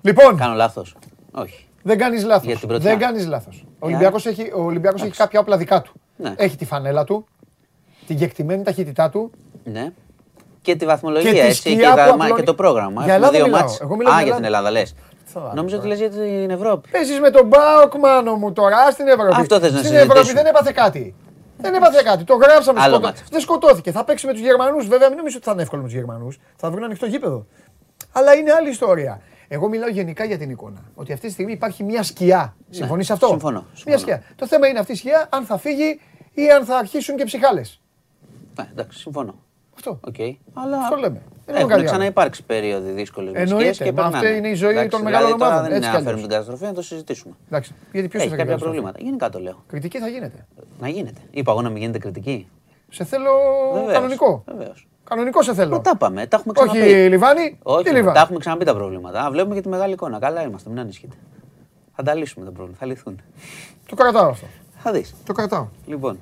[0.01, 0.95] Λοιπόν, Κάνω λάθος.
[1.31, 1.67] Όχι.
[1.83, 2.45] δεν κάνεις λάθος.
[2.45, 2.89] Για την πρωτιά.
[2.89, 3.65] Δεν κάνεις λάθος.
[3.79, 5.91] Ο Ολυμπιακός έχει, ο Ολυμπιακός έχει κάποια όπλα δικά του.
[6.17, 6.33] Ναι.
[6.37, 7.25] Έχει τη φανέλα του,
[8.07, 9.31] την κεκτημένη ταχύτητά του.
[9.63, 9.91] Ναι.
[10.61, 13.03] Και τη βαθμολογία Και τη έτσι σκιά και, που τα- απλώνει- και το πρόγραμμα.
[13.03, 13.61] Για Έχουμε Ελλάδα δύο μιλάω.
[13.61, 13.79] μάτς.
[13.81, 14.95] Εγώ μιλάω Α, για για την Ελλάδα λες.
[15.25, 15.99] Θα βάλω Νόμιζα ότι τώρα.
[15.99, 16.89] λες για την Ευρώπη.
[16.89, 19.35] Παίζει με τον ΠΑΟΚ, Μάνο μου τώρα στην Ευρώπη.
[19.39, 20.41] Αυτό θες να Στην Ευρώπη συζητήσουμε.
[20.41, 21.15] δεν έπαθε κάτι.
[21.71, 22.23] Δεν έπαθε κάτι.
[22.23, 22.79] Το γράψαμε.
[22.81, 23.23] Άλλο σκοτώ- ματς.
[23.29, 23.91] Δεν σκοτώθηκε.
[23.91, 24.87] Θα παίξει με τους Γερμανούς.
[24.87, 26.39] Βέβαια, μην νομίζω ότι θα είναι εύκολο με τους Γερμανούς.
[26.55, 27.45] Θα βρουν ανοιχτό γήπεδο.
[28.11, 29.21] Αλλά είναι άλλη ιστορία.
[29.47, 30.79] Εγώ μιλάω γενικά για την εικόνα.
[30.95, 32.55] Ότι αυτή τη στιγμή υπάρχει μια σκιά.
[32.69, 33.97] Συμφωνείς σε αυτό; Ναι, συμφωνώ, Μια συμφωνώ.
[33.97, 34.23] σκιά.
[34.35, 35.99] Το θέμα είναι αυτή η σκιά αν θα φύγει
[36.33, 37.81] ή αν θα αρχίσουν και ψυχάλες.
[38.59, 39.35] Ναι, εντάξει, συμφωνώ.
[39.75, 39.99] Αυτό.
[40.07, 40.15] Οκ.
[40.53, 41.21] Αλλά Αυτό λέμε.
[41.45, 41.89] Δεν έχουν κάτι άλλο.
[41.89, 44.27] ξαναυπάρξει περίοδοι δύσκολες με Εννοείται, σκιές και μα περνάνε.
[44.27, 46.09] αυτή είναι η ζωή Εντάξει, των μεγάλων δηλαδή, τώρα ομάδων, Δεν έτσι είναι κι να
[46.09, 46.21] φέρουμε αλλιώς.
[46.21, 47.33] την καταστροφή, να το συζητήσουμε.
[47.47, 47.73] Εντάξει.
[47.91, 48.99] Γιατί ποιος Έχει κάποια προβλήματα.
[49.01, 49.63] Γενικά το λέω.
[49.67, 50.45] Κριτική θα γίνεται.
[50.79, 51.21] Να γίνεται.
[51.31, 52.47] Είπα εγώ να μην γίνεται κριτική.
[52.89, 53.31] Σε θέλω
[53.73, 54.43] Βεβαίως, κανονικό.
[54.47, 54.87] βεβαίως.
[55.03, 55.69] Κανονικό σε θέλω.
[55.75, 56.79] Μα τα είπαμε, τα έχουμε ξαναπεί.
[56.79, 57.57] Όχι Λιβάνι.
[57.63, 58.17] Όχι, τι τα Λιβάνι.
[58.19, 59.25] έχουμε ξαναπεί τα προβλήματα.
[59.25, 60.19] Α, βλέπουμε και τη μεγάλη εικόνα.
[60.19, 61.15] Καλά είμαστε, μην ανησυχείτε.
[61.95, 63.21] Θα τα λύσουμε τα προβλήματα, θα λυθούν.
[63.89, 64.45] Το κρατάω αυτό.
[64.77, 65.15] Θα δεις.
[65.25, 65.67] Το κρατάω.
[65.85, 66.19] Λοιπόν,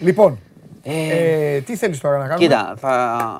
[0.00, 0.38] Λοιπόν,
[0.88, 3.38] Ε, ε, τι θέλεις τώρα να κάνουμε; Κοίτα, θα...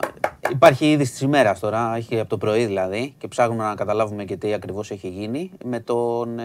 [0.50, 4.36] υπάρχει ήδη της ημέρας τώρα, έχει από το πρωί δηλαδή, και ψάχνουμε να καταλάβουμε και
[4.36, 5.50] τι ακριβώς έχει γίνει.
[5.64, 6.38] Με τον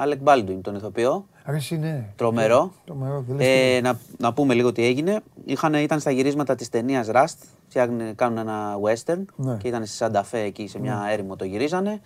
[0.00, 1.26] Άλεκ Μπάλντουιν, τον ηθοποιό.
[1.46, 2.04] Ρε εσύ ναι.
[2.16, 2.72] Τρομερό.
[2.84, 5.20] Τρομερό, δεν λες Ε, να, να πούμε λίγο τι έγινε.
[5.44, 7.36] Είχαν, ήταν στα γυρίσματα της ταινίας Rust.
[7.68, 9.56] Φτιάχνουν, κάνουν ένα western Ναι.
[9.56, 12.00] και ήταν στη Σανταφέ εκεί σε μια έρημο το γυρίζανε.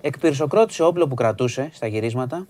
[0.00, 2.46] Εκπυρσοκρότησε όπλο που κρατούσε στα γυρίσματα.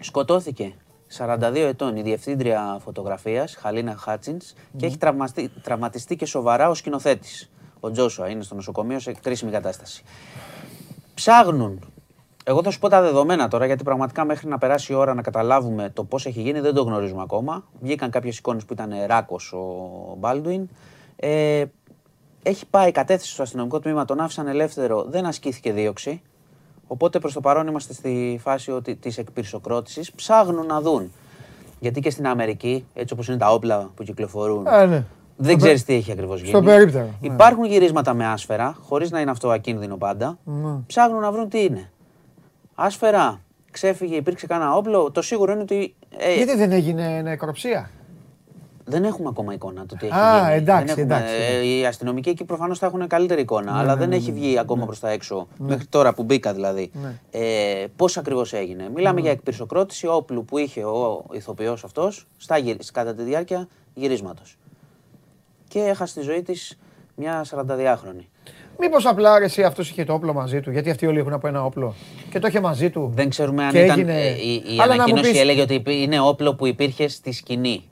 [0.00, 0.72] Σκοτώθηκε
[1.18, 4.38] 42 ετών η διευθύντρια φωτογραφίας, Χαλίνα Χάτσιν,
[4.76, 7.50] και έχει τραυματιστεί, τραυματιστεί και σοβαρά ο σκηνοθέτης.
[7.80, 10.02] Ο Τζόσουα είναι στο νοσοκομείο σε κρίσιμη κατάσταση.
[11.14, 11.92] Ψάχνουν.
[12.44, 15.22] Εγώ θα σου πω τα δεδομένα τώρα, γιατί πραγματικά μέχρι να περάσει η ώρα να
[15.22, 17.64] καταλάβουμε το πώς έχει γίνει δεν το γνωρίζουμε ακόμα.
[17.80, 20.68] Βγήκαν κάποιες εικόνες που ήταν ράκος ο Μπάλντουιν.
[21.16, 21.64] Ε,
[22.42, 26.22] έχει πάει κατέθεση στο αστυνομικό τμήμα, τον άφησαν ελεύθερο, δεν ασκήθηκε δίωξη.
[26.86, 31.12] Οπότε προς το παρόν είμαστε στη φάση ότι της εκπυρσοκρότησης ψάχνουν να δουν.
[31.80, 35.04] Γιατί και στην Αμερική, έτσι όπως είναι τα όπλα που κυκλοφορούν, Α, ναι.
[35.36, 36.48] δεν Στο ξέρεις πε- τι έχει ακριβώς γίνει.
[36.48, 37.32] στο περίπτερο, ναι.
[37.32, 40.38] Υπάρχουν γυρίσματα με άσφαιρα, χωρίς να είναι αυτό ακίνδυνο πάντα.
[40.44, 40.70] Ναι.
[40.86, 41.90] Ψάχνουν να βρουν τι είναι.
[42.74, 43.40] Άσφαιρα,
[43.70, 45.10] ξέφυγε, υπήρξε κανένα όπλο.
[45.10, 45.94] Το σίγουρο είναι ότι.
[46.18, 47.90] ε, Γιατί δεν έγινε νεκροψία;
[48.88, 50.54] Δεν έχουμε ακόμα εικόνα του τι έχει Α, γίνει.
[50.56, 51.58] εντάξει, δεν έχουμε, εντάξει, ε, εντάξει.
[51.58, 55.00] Ναι, οι αστυνομικοί εκεί προφανώς θα έχουν καλύτερη εικόνα, αλλά δεν έχει βγει ακόμα προς
[55.00, 55.48] τα έξω.
[55.58, 56.90] Μέχρι τώρα που μπήκα δηλαδή.
[57.02, 57.40] Ναι.
[57.40, 58.88] Ε, Πώς ακριβώς έγινε.
[58.94, 62.26] Μιλάμε για εκπυρσοκρότηση όπλου που είχε ο ηθοποιός αυτός
[62.92, 64.56] κατά τη διάρκεια γυρίσματος.
[65.68, 66.78] Και έχασε τη ζωή της
[67.14, 68.24] μια 42χρονη.
[68.78, 71.46] Μήπως απλά ρε, εσύ αυτός είχε το όπλο μαζί του, γιατί αυτοί όλοι έχουν από
[71.46, 71.94] ένα όπλο
[72.30, 73.12] και το είχε μαζί του.
[73.14, 73.98] Δεν ξέρουμε αν Και ήταν.
[73.98, 76.66] έγινε- ε, Η, η Αλλά να μου ανακοίνωση πεις- έλεγε ότι υπή- είναι όπλο που
[76.66, 77.82] υπήρχε στη σκηνή.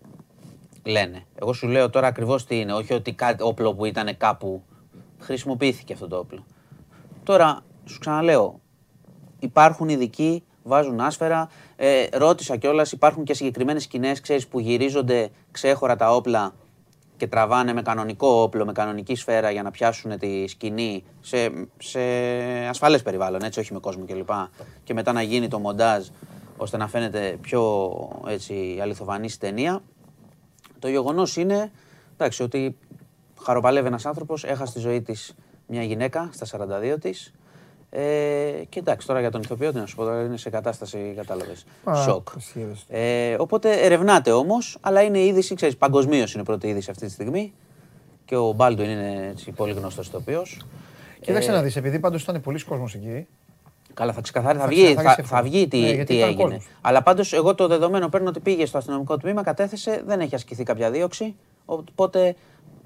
[0.84, 1.24] Λένε.
[1.34, 2.72] Εγώ σου λέω τώρα ακριβώς τι είναι.
[2.72, 4.62] Όχι ότι κάτι όπλο που ήταν κάπου.
[5.18, 6.44] Χρησιμοποιήθηκε αυτό το όπλο.
[7.22, 8.60] Τώρα, σου ξαναλέω,
[9.38, 11.48] υπάρχουν ειδικοί, βάζουν άσφαιρα.
[11.76, 16.54] Ε, ρώτησα κιόλας, υπάρχουν και συγκεκριμένες σκηνές, ξέρεις, που γυρίζονται ξέχωρα τα όπλα
[17.16, 22.00] και τραβάνε με κανονικό όπλο, με κανονική σφαίρα για να πιάσουν τη σκηνή σε, σε
[22.68, 24.30] ασφαλές περιβάλλον, έτσι, όχι με κόσμο κλπ.
[24.84, 26.06] Και μετά να γίνει το μοντάζ
[26.56, 27.92] ώστε να φαίνεται πιο
[28.28, 29.82] έτσι, αληθοφανής η ταινία.
[30.84, 31.70] Το γεγονός είναι
[32.12, 32.76] εντάξει, ότι
[33.42, 35.34] χαροπαλεύει ένας άνθρωπος, έχασε τη ζωή της
[35.66, 37.32] μια γυναίκα στα 42 της.
[37.90, 38.02] Ε,
[38.68, 41.64] και εντάξει, τώρα για τον ηθοποιό τι να σου πω, τώρα είναι σε κατάσταση, κατάλαβες.
[42.04, 42.28] Σοκ.
[42.88, 47.52] Ε, οπότε ερευνάται όμως, αλλά είναι είδηση, ξέρεις, παγκοσμίως είναι πρώτη είδηση αυτή τη στιγμή.
[48.24, 50.60] Και ο Μπάλντουιν είναι έτσι, πολύ γνωστός ηθοποιός.
[51.20, 53.26] Κοίταξε να δεις, επειδή πάντως ήταν πολλοί κόσμος εκεί.
[53.94, 55.48] Καλά, θα ξεκαθαρίσει, θα, Θα βγει, θα, ξεκαθαρίσει θα αυτό.
[55.50, 56.42] βγει τι, Ναι, γιατί τι ήταν έγινε.
[56.42, 56.66] κόσμος.
[56.80, 60.62] Αλλά πάντως, εγώ το δεδομένο παίρνω ότι πήγε στο αστυνομικό τμήμα, κατέθεσε, δεν έχει ασκηθεί
[60.62, 61.34] κάποια δίωξη.
[61.64, 62.34] Οπότε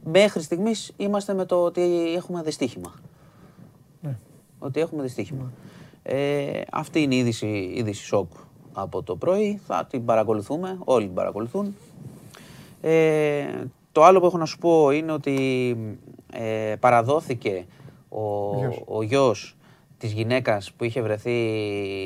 [0.04, 2.94] μέχρι στιγμής είμαστε με το ότι έχουμε δυστύχημα.
[4.00, 4.16] Ναι.
[4.58, 5.52] Ότι έχουμε δυστύχημα.
[6.02, 8.32] Ε, αυτή είναι η είδηση, η είδηση σοκ
[8.72, 9.60] από το πρωί.
[9.66, 11.74] Θα την παρακολουθούμε, όλοι την παρακολουθούν.
[12.80, 13.44] Ε,
[13.92, 15.76] το άλλο που έχω να σου πω είναι ότι
[16.32, 17.66] ε, παραδόθηκε
[18.08, 18.20] ο,
[18.58, 18.82] Γιος.
[18.86, 19.56] ο γιος
[19.98, 21.32] της γυναίκας που είχε βρεθεί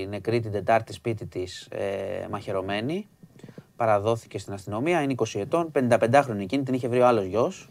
[0.09, 3.07] νεκρή την Τετάρτη σπίτι της ε, μαχαιρωμένη.
[3.77, 7.69] Παραδόθηκε στην αστυνομία, είναι 20 ετών, 55χρονη εκείνη, την είχε βρει ο άλλος γιος.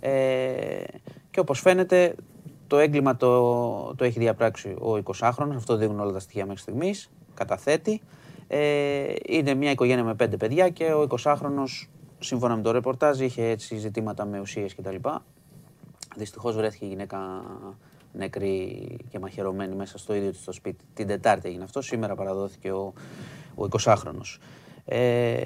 [0.00, 0.84] Ε,
[1.30, 2.14] και όπως φαίνεται
[2.66, 7.10] το έγκλημα το, το έχει διαπράξει ο 20χρονος, αυτό δείχνουν όλα τα στοιχεία μέχρι στιγμής,
[7.34, 8.00] καταθέτει.
[8.48, 13.44] Ε, είναι μια οικογένεια με πέντε παιδιά και ο 20χρονος, σύμφωνα με το ρεπορτάζ, είχε
[13.44, 14.96] έτσι ζητήματα με ουσίες κτλ.
[16.16, 17.18] Δυστυχώς βρέθηκε η γυναίκα
[18.12, 20.84] νεκρή και μαχαιρωμένη μέσα στο ίδιο της το σπίτι.
[20.94, 22.92] Την Τετάρτη έγινε αυτό, σήμερα παραδόθηκε ο,
[23.54, 24.38] ο 20χρονος.
[24.84, 25.40] Ε,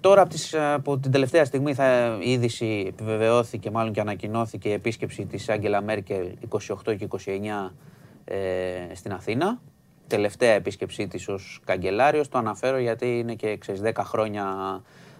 [0.00, 4.72] Τώρα από, τις, από την τελευταία στιγμή θα, η είδηση επιβεβαιώθηκε, μάλλον και ανακοινώθηκε η
[4.72, 7.70] επίσκεψη της Άγγελα Μέρκελ 28 και 29
[8.24, 9.60] ε, στην Αθήνα.
[10.06, 12.28] Τελευταία επίσκεψή της ως καγκελάριος.
[12.28, 14.44] Το αναφέρω γιατί είναι και ξέρεις, 10 χρόνια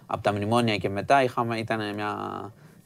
[0.05, 2.13] από τα μνημόνια και μετά είχαμε, ήταν μια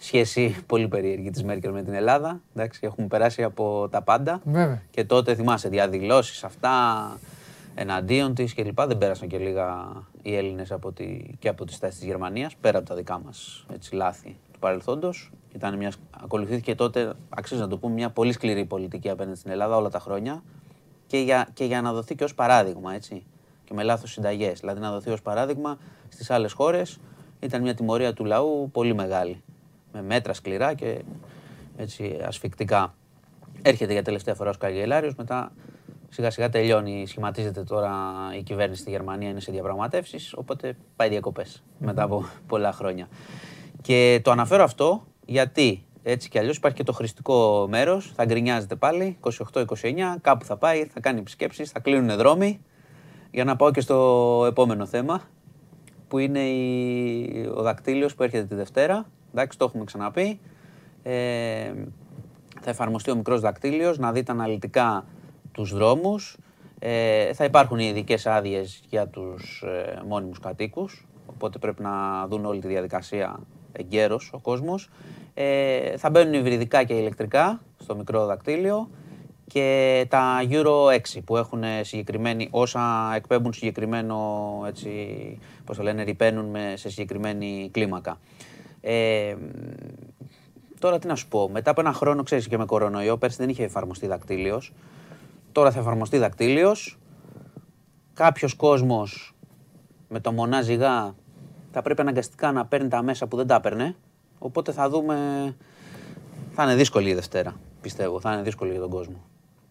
[0.06, 2.42] σχέση πολύ περίεργη της Μέρκελ με την Ελλάδα.
[2.56, 4.42] Εντάξει, έχουμε περάσει από τα πάντα.
[4.44, 4.82] Βέβαια.
[4.92, 6.72] Και τότε θυμάσαι διαδηλώσεις αυτά
[7.76, 8.82] εναντίον της κλπ.
[8.82, 9.88] Δεν πέρασαν και λίγα
[10.22, 13.66] οι Έλληνες από τη, και από τη στάση της Γερμανίας, πέρα από τα δικά μας
[13.74, 15.32] έτσι, λάθη του παρελθόντος.
[15.56, 15.92] Ήταν μια,
[16.24, 20.00] ακολουθήθηκε τότε, αξίζει να το πούμε, μια πολύ σκληρή πολιτική απέναντι στην Ελλάδα όλα τα
[20.00, 20.44] χρόνια
[21.08, 23.24] και για, και για να δοθεί και ως παράδειγμα, έτσι.
[23.64, 24.60] Και με λάθος συνταγές.
[24.60, 25.78] Δηλαδή να δοθεί ως παράδειγμα
[26.10, 27.00] στις άλλες χώρες.
[27.40, 29.44] Ήταν μια τιμωρία του λαού πολύ μεγάλη.
[29.94, 31.02] Με μέτρα σκληρά και
[31.76, 32.96] έτσι ασφικτικά.
[33.62, 35.52] Έρχεται για τελευταία φορά ως καγκελάριος, μετά
[36.10, 37.92] σιγά σιγά τελειώνει, σχηματίζεται τώρα
[38.38, 43.08] η κυβέρνηση στη Γερμανία, είναι σε διαπραγματεύσεις, οπότε πάει διακοπές μετά από πολλά χρόνια.
[43.82, 48.76] Και το αναφέρω αυτό γιατί έτσι κι αλλιώς υπάρχει και το χρηστικό μέρος, θα γκρινιάζεται
[48.76, 49.18] πάλι,
[49.54, 49.66] 28-29,
[50.22, 52.62] κάπου θα πάει, θα κάνει επισκέψεις, θα κλείνουν δρόμοι,
[53.32, 55.22] για να πάω και στο επόμενο θέμα,
[56.08, 57.52] που είναι η...
[57.56, 60.40] ο δακτύλιος που έρχεται τη Δευτέρα, εντάξει, το έχουμε ξαναπεί.
[61.04, 61.74] Ε,
[62.62, 65.06] θα εφαρμοστεί ο μικρός δακτύλιος, να δείτε αναλυτικά
[65.52, 66.38] τους δρόμους.
[66.80, 72.46] Ε, θα υπάρχουν οι ειδικές άδειες για τους ε, μόνιμους κατοίκους, οπότε πρέπει να δουν
[72.46, 73.40] όλη τη διαδικασία
[73.72, 74.90] εγκαίρως ο κόσμος.
[75.34, 78.90] Ε, θα μπαίνουν υβριδικά και ηλεκτρικά στο μικρό δακτύλιο
[79.48, 84.18] και τα Euro 6 που έχουν συγκεκριμένη, όσα εκπέμπουν συγκεκριμένο,
[84.68, 84.90] έτσι,
[85.66, 88.20] πώς το λένε, ρηπαίνουν με, σε συγκεκριμένη κλίμακα.
[88.86, 89.36] Ε,
[90.80, 93.50] τώρα τι να σου πω, μετά από ένα χρόνο, ξέρεις και με κορονοϊό, πέρσι δεν
[93.50, 94.74] είχε εφαρμοστεί δακτύλιος,
[95.52, 96.98] τώρα θα εφαρμοστεί δακτύλιος,
[98.14, 99.36] κάποιος κόσμος
[100.10, 101.16] με το μονά ζυγά
[101.72, 103.96] θα πρέπει αναγκαστικά να παίρνει τα μέσα που δεν τα έπαιρνε,
[104.40, 105.16] οπότε θα δούμε,
[106.52, 109.24] θα είναι δύσκολη η Δευτέρα, πιστεύω, θα είναι δύσκολη για τον κόσμο.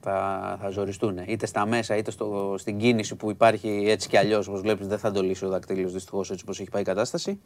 [0.04, 4.48] Θα, θα ζοριστούν είτε στα μέσα είτε στο, στην κίνηση που υπάρχει έτσι κι αλλιώς.
[4.48, 7.40] Όπως βλέπεις, δεν θα το λύσει ο δακτύλιος δυστυχώς έτσι όπως έχει πάει η κατάσταση.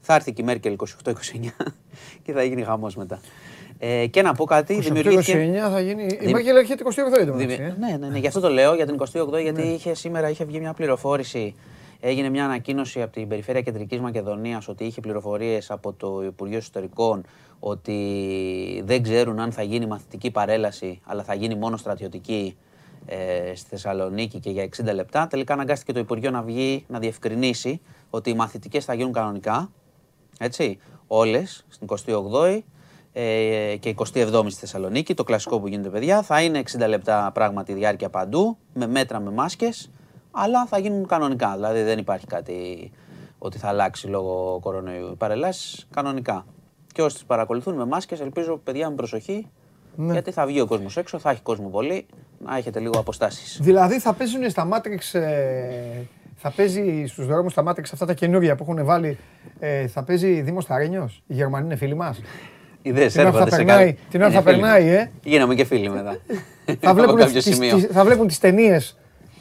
[0.00, 1.12] Θα έρθει και η Μέρκελ 28-29
[2.22, 3.20] και θα γίνει χαμός μετά.
[3.78, 4.78] Ε, και να πω κάτι.
[4.78, 6.02] 28-29 δημιουργήθηκε- θα γίνει.
[6.02, 8.86] Η Δημι- Μέρκελ έρχεται 28 η Δημι- Ναι, ναι, ναι, γι' αυτό το λέω για
[8.86, 11.54] την 28η, γιατί είχε, σήμερα είχε βγει μια πληροφόρηση.
[12.00, 17.24] Έγινε μια ανακοίνωση από την Περιφέρεια Κεντρικής Μακεδονίας ότι είχε πληροφορίες από το Υπουργείο Εσωτερικών
[17.60, 22.56] ότι δεν ξέρουν αν θα γίνει μαθητική παρέλαση, αλλά θα γίνει μόνο στρατιωτική
[23.06, 25.26] ε, στη Θεσσαλονίκη και για 60 λεπτά.
[25.26, 27.80] Τελικά αναγκάστηκε το Υπουργείο να βγει να διευκρινίσει
[28.10, 29.70] ότι οι μαθητικές θα γίνουν κανονικά,
[30.38, 32.58] έτσι, όλες, στην 28η
[33.12, 37.72] ε, και 27η στη Θεσσαλονίκη, το κλασικό που γίνεται παιδιά, θα είναι 60 λεπτά πράγματι
[37.72, 39.90] διάρκεια παντού, με μέτρα, με μάσκες,
[40.34, 42.90] αλλά θα γίνουν κανονικά, δηλαδή δεν υπάρχει κάτι
[43.38, 45.08] ότι θα αλλάξει λόγω κορονοϊού.
[45.12, 46.46] Οι παρελάσεις κανονικά.
[46.92, 49.46] Και όσοι τις παρακολουθούν με μάσκες, ελπίζω παιδιά με προσοχή,
[49.96, 52.06] γιατί θα βγει ο κόσμος έξω, θα έχει κόσμο πολύ,
[52.44, 53.58] να έχετε λίγο αποστάσεις.
[53.62, 55.18] Δηλαδή θα παίζουν στα Matrix.
[55.20, 56.02] ε,
[56.36, 59.18] θα παίζει στους δρόμους στα Matrix αυτά τα καινούργια που έχουν βάλει.
[59.58, 61.10] ε, θα παίζει Δήμος Ταρένιο.
[61.26, 62.20] Οι Γερμανοί είναι φίλοι μας.
[62.82, 63.98] Ιδέες Την ώρα θα έρχονται σε περνάει- κάτι.
[64.10, 64.60] την ώρα Είναι θα φίλοι.
[64.60, 65.10] περνάει, ε.
[65.22, 66.16] Γίναμε και φίλοι μετά.
[66.64, 67.58] θα, Από βλέπουν κάποιο τις,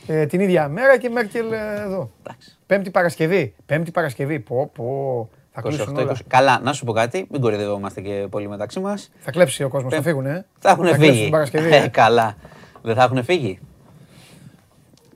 [0.05, 0.25] σημείο.
[0.25, 2.11] τις, θα βλέπουν τις ταινίες Ε, την ίδια μέρα και η Μέρκελ ε, εδώ.
[2.19, 2.57] Εντάξει.
[2.65, 3.55] Πέμπτη Παρασκευή.
[3.65, 4.39] Πέμπτη Παρασκευή.
[4.39, 5.30] Πω, πω.
[5.51, 6.11] Θα 28, κλείσουν όλα.
[6.11, 6.15] 20.
[6.27, 9.11] Καλά, να σου πω κάτι, μην κορυδευόμαστε και πολύ μεταξύ μας.
[9.19, 10.45] Θα κλέψει ο κόσμος, θα φύγουν, ε.
[10.59, 11.21] Θα έχουν κλέψουν φύγει.
[11.21, 11.73] την Παρασκευή.
[11.73, 11.88] Ε, ε.
[11.88, 12.35] καλά.
[12.81, 13.59] Δεν θα έχουν φύγει.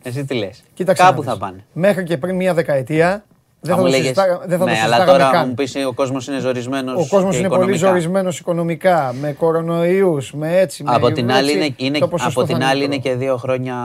[0.03, 0.63] Εσύ τι λες.
[0.73, 1.41] Κοίταξε Κάπου να θα δεις.
[1.41, 1.65] πάνε.
[1.73, 3.25] Μέχρι και πριν μία δεκαετία
[3.59, 5.47] δεν θα, μου το λέγες, συζητά- δεν θα ναι, το αλλά συζητάγαμε τώρα καν.
[5.47, 7.05] μου πεις ο κόσμος είναι ζορισμένος.
[7.05, 10.83] Ο κόσμος είναι πολύ ζορισμένος οικονομικά, με κορονοϊούς, με έτσι.
[10.83, 13.11] με Από την, άλλη έτσι, είναι, είναι, το ποσοστό από την θα άλλη είναι μικρό.
[13.11, 13.75] και δύο χρόνια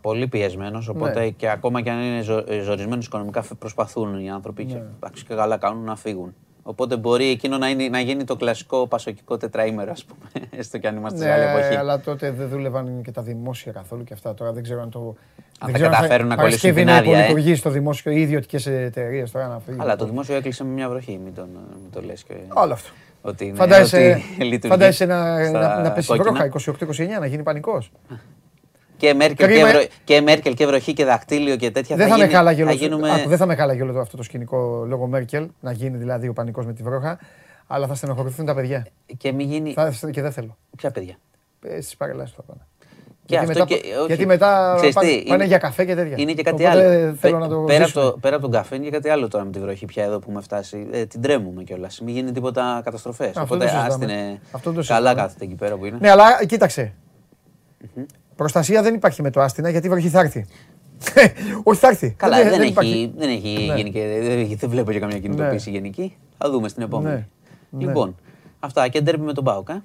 [0.00, 0.88] πολύ πιεσμένος.
[0.88, 1.28] Οπότε Ναι.
[1.28, 4.72] και ακόμα και αν είναι ζω, ζορισμένος οικονομικά, φε- προσπαθούν οι άνθρωποι Ναι.
[4.72, 6.34] και, εντάξει, και καλά κάνουν να φύγουν.
[6.62, 10.46] Οπότε μπορεί εκείνο να, είναι, να γίνει το κλασικό πασοκικό τετραήμερο, ας πούμε.
[10.60, 11.74] Έστω κι αν είμαστε σε άλλη Ναι, εποχή.
[11.74, 14.34] αλλά τότε δεν δούλευαν και τα δημόσια καθόλου και αυτά.
[14.34, 14.98] Τώρα δεν ξέρω αν το.
[14.98, 15.14] Αν
[15.58, 17.22] δεν θα ξέρω καταφέρουν να κολλήσουν Παρασκευή την να άδεια, ε.
[17.22, 19.78] υπολειτουργεί στο δημόσιο ή ιδιωτικές εταιρείες τώρα να φύγει.
[19.80, 21.48] Αλλά το δημόσιο έκλεισε με μια βροχή, μην, τον,
[21.82, 22.34] μην το λες και...
[22.54, 22.90] Όλο αυτό.
[23.22, 26.48] Ότι είναι, Φαντάζεσαι, ότι λειτουργεί φαντάζεσαι να, στα να, να πέσει κόκκινα.
[26.48, 26.76] βρόχα
[27.16, 27.90] 28-29, να γίνει πανικός.
[29.00, 29.72] Και Μέρκελ και, Κρίμα, ε.
[29.72, 29.82] βρω...
[30.04, 32.76] και Μέρκελ και βροχή και δακτύλιο και τέτοια Δεν θα, γίνει, με χάλαγε όλο, θα
[32.76, 33.12] γίνουμε...
[33.14, 36.28] άκου, δεν θα με χάλαγε όλο το- αυτό το σκηνικό λόγω Μέρκελ, να γίνει δηλαδή
[36.28, 37.18] ο πανικός με τη βρόχα,
[37.66, 38.86] αλλά θα στενοχωρηθούν τα παιδιά.
[39.16, 39.72] Και μην γίνει...
[39.72, 40.56] Θα, και δεν θέλω.
[40.76, 41.14] Ποια παιδιά;
[41.66, 42.60] Ε, Στις παρελάσεις θα πάνε.
[43.26, 44.06] Και γιατί, αυτό μετά, και- όχι.
[44.06, 46.14] γιατί μετά Ξέρεις πάνε, τι, πάνε είναι- για καφέ και τέτοια.
[46.18, 47.14] Είναι και κάτι Οπότε άλλο.
[47.20, 48.04] Θέλω Πε- να το πέρα, ζήσουμε.
[48.04, 50.04] από το, πέρα από τον καφέ είναι και κάτι άλλο τώρα με τη βροχή πια
[50.04, 50.86] εδώ που έχουμε φτάσει.
[50.90, 52.00] Ε, την τρέμουμε κιόλας.
[52.00, 53.28] Μην γίνει τίποτα καταστροφές.
[53.28, 54.04] Αυτό Οπότε δεν το συζητάμε.
[54.12, 54.40] άστηνε.
[54.52, 55.20] Αυτό δεν το Καλά συζητάμε.
[55.26, 55.96] κάθεται εκεί πέρα που είναι.
[56.00, 56.92] Ναι, αλλά κοίταξε.
[58.40, 60.46] Προστασία δεν υπάρχει με το άστινα γιατί η βροχή θα έρθει.
[61.62, 62.10] Όχι, θα έρθει.
[62.10, 63.12] Καλά, δεν, έχει, υπάρχει.
[63.16, 63.74] δεν έχει Ναι.
[63.76, 66.16] γίνει και δεν, δεν βλέπω και καμία κινητοποίηση γενική.
[66.38, 67.14] Θα δούμε στην επόμενη.
[67.14, 67.26] Ναι.
[67.70, 67.84] Ναι.
[67.86, 68.16] Λοιπόν,
[68.60, 69.82] αυτά και ντέρμπι με τον Μπάουκ, ε,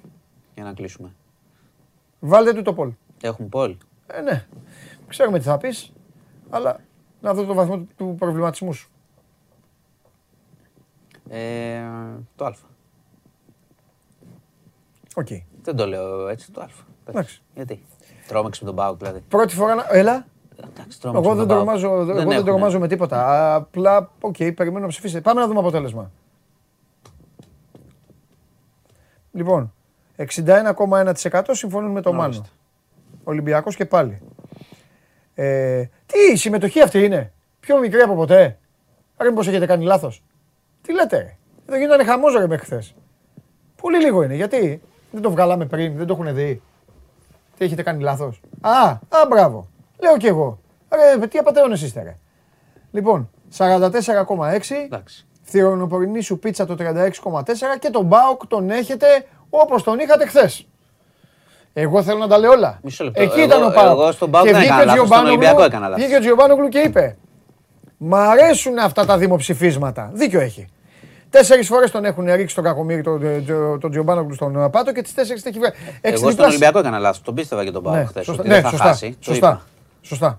[0.54, 1.14] για να κλείσουμε.
[2.20, 2.92] Βάλτε του το πόλ.
[3.22, 3.76] Έχουμε πόλ.
[4.06, 4.46] Ε, ναι.
[5.08, 5.92] Ξέρουμε τι θα πεις,
[6.50, 6.80] αλλά
[7.20, 8.90] να δω το βαθμό του- του προβληματισμού σου.
[11.28, 11.80] Ε,
[12.36, 12.54] το Α.
[15.14, 15.28] Οκ.
[15.62, 16.66] Δεν το λέω έτσι, το Α.
[17.06, 17.42] Εντάξει.
[17.54, 17.82] Γιατί;
[18.28, 19.20] Τρόμαξε με τον ΠΑΟΚ δηλαδή.
[19.28, 19.86] Πρώτη φορά να.
[19.90, 20.26] Έλα.
[20.74, 21.78] Εντάξει, τρόμαξε Εγώ με δεν τον ΠΑΟΚ.
[21.80, 22.44] τρομάζω, εγώ δεν έχουν.
[22.44, 23.54] τρομάζω με τίποτα.
[23.54, 25.20] Απλά, οκ, περιμένω να ψηφίσετε.
[25.20, 26.10] Πάμε να δούμε αποτέλεσμα.
[29.32, 29.72] Λοιπόν,
[30.16, 32.26] 61,1% συμφωνούν με τον Μάνο.
[32.26, 32.48] Ορίστε.
[33.24, 34.18] Ολυμπιακός και πάλι.
[35.34, 38.58] Ε, τι, η συμμετοχή αυτή είναι; Πιο μικρή από ποτέ;
[39.16, 40.22] Άρα μήπως έχετε κάνει λάθος;
[40.82, 41.36] Τι λέτε; Ρε.
[41.66, 42.94] Εδώ γίνανε χαμός ρε μέχρι χθες.
[43.80, 44.34] Πολύ λίγο είναι.
[44.34, 44.80] Γιατί;
[45.10, 46.62] Δεν το βγάλαμε πριν, δεν το έχουν δει.
[47.58, 49.68] Τι έχετε κάνει λάθος; Α, α, μπράβο.
[50.02, 50.58] Λέω κι εγώ.
[51.18, 52.16] Ρε, τι απαταιώνες είστε ρε.
[52.90, 54.74] Λοιπόν, 44,6.
[54.84, 55.26] Εντάξει.
[55.44, 59.06] Θηρονοπορεινή σου πίτσα το 36,4 και τον Μπάουκ τον έχετε
[59.50, 60.66] όπως τον είχατε χθες.
[61.72, 62.78] Εγώ θέλω να τα λέω όλα.
[62.82, 63.22] Μισό λεπτό.
[63.22, 63.90] Εκεί Εγώ- ήταν ο Πάουκ.
[63.90, 66.04] εγώ στον Πάουκ Και δεν βγήκε έκανα ο λάθος, στον Τζιομπάνογλου- Ολυμπιακό έκανα λάθος.
[66.04, 67.16] Βγήκε ο Τζιομπάνογλου και είπε
[67.98, 70.10] Μ' αρέσουν αυτά τα δημοψηφίσματα.
[70.14, 70.66] Δίκιο έχει.
[71.30, 75.02] Τέσσερις φορές τον έχουν ρίξει τον Κακομίρι, τον, τον, τον Τζιομπάνογλου στον ε, Πάτο και
[75.02, 75.74] τις τέσσερις την έχει βγάλει.
[75.78, 77.22] Εγώ Έξι στον διπλάς- Ολυμπιακό έκανα λάθος.
[77.22, 78.24] Τον πίστευα και τον Πάουκ Ναι, χθες.
[78.24, 78.40] σωστά.
[78.42, 78.84] Ότι Ναι, δεν θα σωστά.
[78.84, 79.10] χάσει.
[79.10, 79.36] Το Σωστά.
[79.48, 79.62] είπα.
[80.02, 80.34] Σωστά.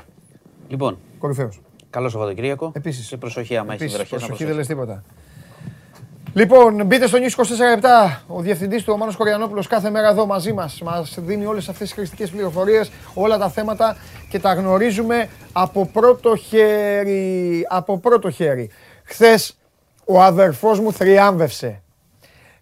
[0.67, 1.59] Λοιπόν, Κορυφαίος.
[1.89, 2.71] καλό Σαββατοκύριακο.
[2.75, 3.07] Επίσης.
[3.07, 4.17] Και προσοχή άμα έχεις Επίσης, βροχές.
[4.19, 5.03] προσοχή δεν λες τίποτα.
[6.33, 10.53] Λοιπόν, μπείτε στο News 24 Ο διευθυντής του, ο Μάνος Κοριανόπουλος, κάθε μέρα εδώ μαζί
[10.53, 10.81] μας.
[10.81, 13.97] Μας δίνει όλες αυτές τις χρηστικές πληροφορίες, όλα τα θέματα
[14.29, 17.65] και τα γνωρίζουμε από πρώτο χέρι.
[17.69, 18.69] Από πρώτο χέρι.
[19.03, 19.57] Χθες
[20.07, 21.81] ο αδερφός μου θριάμβευσε.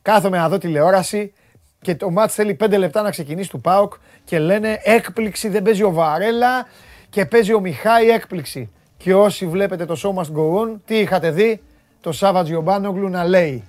[0.02, 1.34] Κάθομαι να δω τηλεόραση
[1.82, 3.94] και το μάτς θέλει 5 λεπτά να ξεκινήσει του ΠΑΟΚ
[4.24, 6.68] και λένε έκπληξη δεν παίζει ο Βαρέλα
[7.10, 8.72] και παίζει ο Μιχάη έκπληξη.
[8.98, 11.62] Και όσοι βλέπετε το show must go on, τι είχατε δει,
[12.02, 13.64] το Σάβα Τζιομπάνογλου να λέει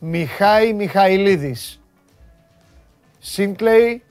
[0.00, 1.80] Μιχάη Μιχαηλίδης,
[3.18, 4.02] Σίνκλεϊ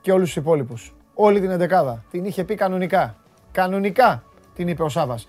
[0.00, 0.94] και όλους τους υπόλοιπους.
[1.14, 2.04] Όλη την εντεκάδα.
[2.10, 3.16] Την είχε πει κανονικά.
[3.52, 4.22] Κανονικά
[4.54, 5.28] την είπε ο Σάβας.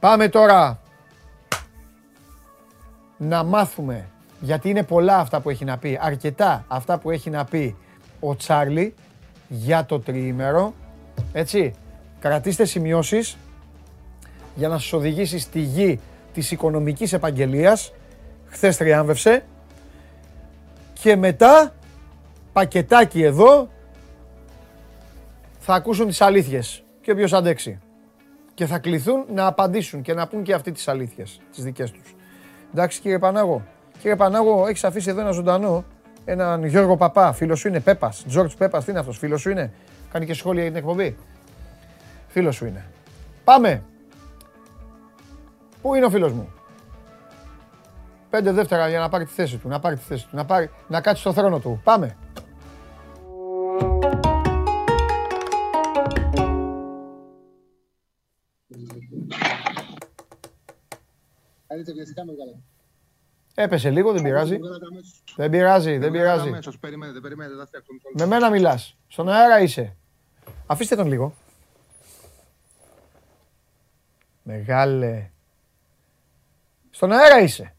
[0.00, 0.81] Πάμε τώρα
[3.22, 4.08] να μάθουμε,
[4.40, 7.76] γιατί είναι πολλά αυτά που έχει να πει, αρκετά αυτά που έχει να πει
[8.20, 8.94] ο Τσάρλι
[9.48, 10.74] για το τριήμερο.
[11.32, 11.74] Έτσι,
[12.20, 13.36] κρατήστε σημειώσεις
[14.54, 16.00] για να σας οδηγήσει στη γη
[16.32, 17.92] της οικονομικής επαγγελίας.
[18.46, 19.44] Χθες τριάμβευσε.
[20.92, 21.74] Και μετά,
[22.52, 23.68] πακετάκι εδώ,
[25.58, 26.82] θα ακούσουν τις αλήθειες.
[27.00, 27.78] Και όποιος αντέξει.
[28.54, 32.14] Και θα κληθούν να απαντήσουν και να πούν και αυτοί τις αλήθειες, τις δικές τους.
[32.72, 33.62] Εντάξει κύριε Πανάγο.
[33.98, 35.84] Κύριε Πανάγο, έχεις αφήσει εδώ ένα ζωντανό,
[36.24, 39.72] έναν Γιώργο Παπά, φίλος σου είναι, Πέπας, Τζόρτζ Πέπας, τι είναι αυτός, φίλος σου είναι;
[40.12, 41.16] Κάνει και σχόλια για την εκπομπή.
[42.28, 42.84] Φίλος σου είναι.
[43.44, 43.82] Πάμε.
[45.82, 46.52] Πού είναι ο φίλος μου;
[48.30, 50.70] Πέντε δεύτερα για να πάρει τη θέση του, να πάρει τη θέση του, να, πάρει,
[50.88, 51.80] να κάτσει στο θρόνο του.
[51.84, 52.16] Πάμε.
[63.54, 64.58] Έπεσε λίγο, δεν πειράζει.
[65.36, 66.48] Δεν πειράζει, δεν πειράζει.
[66.48, 68.96] Αμέσως, περιμένετε, περιμένετε, θα φτιάξουμε το Με μένα μιλάς.
[69.08, 69.96] Στον αέρα είσαι.
[70.66, 71.34] Αφήστε τον λίγο.
[74.42, 75.30] Μεγάλε.
[76.90, 77.74] Στον αέρα είσαι.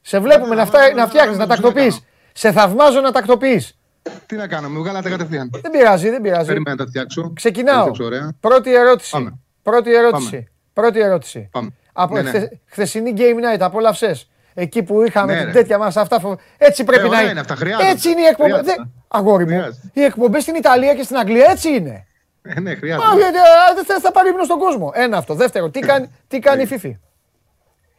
[0.00, 2.00] Σε βλέπουμε να, φτά, να φτιάχνεις, να τακτοποιείς.
[2.32, 3.78] Σε θαυμάζω να τακτοποιείς.
[4.26, 5.50] Τι να κάνω, με βγάλατε κατευθείαν.
[5.62, 6.46] Δεν πειράζει, δεν πειράζει.
[6.46, 7.32] Περίμενα να τα φτιάξω.
[7.34, 7.78] Ξεκινάω.
[7.78, 8.32] Έφτιαξα ωραία.
[8.40, 9.10] Πρώτη ερώτηση.
[9.10, 9.38] Πάμε.
[9.62, 10.30] Πρώτη ερώτηση.
[10.30, 10.48] Πάμε.
[10.72, 11.50] Πρώτη ερώτηση.
[11.94, 12.06] Πάμε.
[12.06, 12.28] Από Ναι, ναι.
[12.28, 14.28] χθε- χθεσινή Game Night, απόλαυσες.
[14.54, 15.52] Εκεί που είχαμε Ναι, την ρε.
[15.52, 16.20] τέτοια μας αυτά.
[16.20, 17.30] φο- Έτσι πρέπει Ε, να ωραία είναι.
[17.30, 17.88] είναι αυτά, χρειάζονται.
[17.90, 18.52] Έτσι είναι οι εκπομπές.
[18.52, 18.74] Χρειάζεται.
[18.76, 19.90] Δεν- Αγόρι μου, Χρειάζεται.
[19.92, 22.06] οι εκπομπές στην Ιταλία και στην Αγγλία έτσι είναι.
[22.42, 23.16] Ε, ναι, Α, χρειάζεται.
[23.16, 24.90] γιατί, α, Δεν θες να πάρει ύπνο στον κόσμο.
[24.94, 25.34] Ένα αυτό.
[25.34, 26.98] Δεύτερο, τι κάνει, τι κάνει η Φιφή;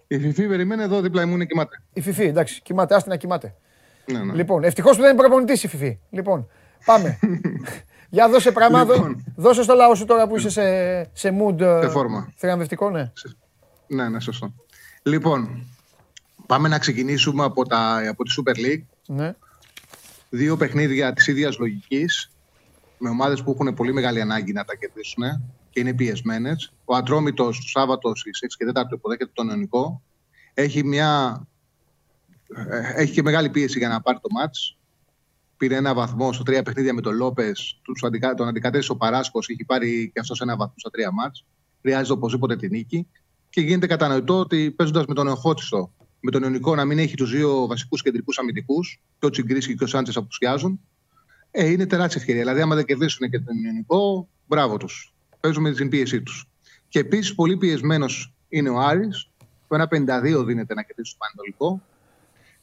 [0.07, 1.81] Η Φιφή περιμένει εδώ δίπλα μου είναι κοιμάται.
[1.93, 3.55] Η Φιφή, εντάξει, κοιμάται, άστη να κοιμάται.
[4.05, 4.33] Ναι, ναι.
[4.33, 5.99] Λοιπόν, ευτυχώς που δεν είναι προπονητής η Φιφή.
[6.09, 6.49] Λοιπόν,
[6.85, 7.19] πάμε.
[8.09, 9.23] Για δώσε πράγμα, δώ- Λοιπόν.
[9.35, 10.63] δώσε στο λαό σου τώρα που είσαι σε,
[11.13, 12.33] σε mood ε, Σε φόρμα.
[12.35, 13.11] θριαμβευτικό, ναι.
[13.87, 14.53] Ναι, ναι, σωστό.
[15.03, 15.67] Λοιπόν,
[16.45, 18.83] πάμε να ξεκινήσουμε από, τα, από τη Super League.
[19.05, 19.35] ναι.
[20.29, 22.31] Δύο παιχνίδια της ίδιας λογικής,
[22.97, 25.23] με ομάδες που έχουν πολύ μεγάλη ανάγκη να τα κερδίσουν
[25.69, 26.73] και είναι πιεσμένες.
[26.85, 30.01] Ο Ατρόμητος του Σάββατος στις 6 και 4 υποδέχεται τον Ιωνικό.
[30.53, 31.41] Έχει, μια,
[32.69, 34.77] ε, έχει και μεγάλη πίεση για να πάρει το μάτς.
[35.57, 37.81] Πήρε ένα βαθμό στο τρία παιχνίδια με τον Λόπες,
[38.35, 41.45] τον αντικατέστησε ο Παράσκος, έχει πάρει και αυτός ένα βαθμό στα τρία μάτς.
[41.81, 43.07] Χρειάζεται οπωσδήποτε τη νίκη.
[43.55, 47.31] Και γίνεται κατανοητό ότι παίζοντας με τον Εχότσιστο, με τον Ιωνικό να μην έχει τους
[47.31, 50.79] δύο βασικούς κεντρικούς αμυντικούς, και ο Τσιγκρίσκι και ο Σάντσες απουσιάζουν,
[51.51, 52.41] ε, είναι τεράστια ευκαιρία.
[52.41, 55.13] Δηλαδή, άμα δεν κερδίσουν και τον Ιωνικό, μπράβο τους.
[55.39, 56.47] Παίζουν με την πίεσή τους.
[56.87, 59.29] Και επίσης, πολύ πιεσμένος είναι ο Άρης.
[59.67, 61.81] Το 1,52 δίνεται να κερδίσει το Πανετολικό.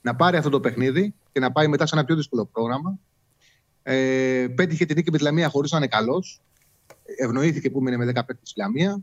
[0.00, 2.98] Να πάρει αυτό το παιχνίδι και να πάει μετά σε ένα πιο δύσκολο πρόγραμμα.
[3.82, 6.40] Ε, πέτυχε την νίκη με τη Λαμία χωρίς να είναι καλός.
[7.18, 9.02] Ευνοήθηκε που μείνε με 10 παίκτες στη Λαμία.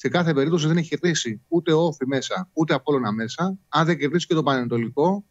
[0.00, 3.58] Σε κάθε περίπτωση δεν έχει κερδίσει ούτε όφη μέσα, ούτε Απόλλωνα μέσα.
[3.68, 5.24] Αν δεν κερδίσει και το Πανετολικό,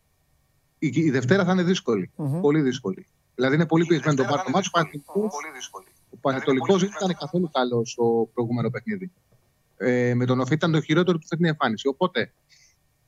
[0.80, 2.12] η, η Δευτέρα θα είναι δύσκολη.
[2.16, 2.42] Μμμ.
[2.42, 3.08] Πολύ δύσκολη.
[3.36, 4.46] Δηλαδή είναι πολύ πιεσμένο το πάρτι.
[4.46, 5.30] Το μάτι του Πανετολικού.
[6.10, 9.12] Ο Πανετολικός δεν ήταν καθόλου καλός στο προηγούμενο παιχνίδι.
[9.78, 11.88] Ε, με τον Οφή ήταν το χειρότερο του φετινή εμφάνιση.
[11.88, 12.32] Οπότε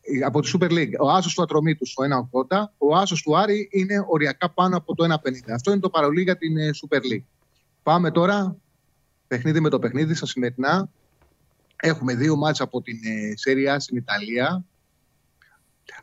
[0.02, 2.04] ε, από τη Super League, ο άσος του Ατρωμίτου στο
[2.50, 5.32] 1,80, ο άσος του Άρη είναι οριακά πάνω από το 1,50.
[5.54, 7.26] Αυτό είναι το παρολί για την ε, Super League.
[7.84, 8.56] Πάμε τώρα
[9.28, 10.90] παιχνίδι με το παιχνίδι στα σημερινά.
[11.82, 14.66] Έχουμε δύο μάτς από την ε, Serie A στην Ιταλία.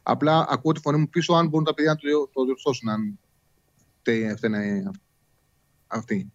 [0.03, 2.89] Απλά ακούω τη φωνή μου πίσω αν μπορούν τα παιδιά να το, το διορθώσουν.
[2.89, 3.19] Αν
[4.03, 4.91] τε- αυτή είναι
[5.87, 6.33] αυτή.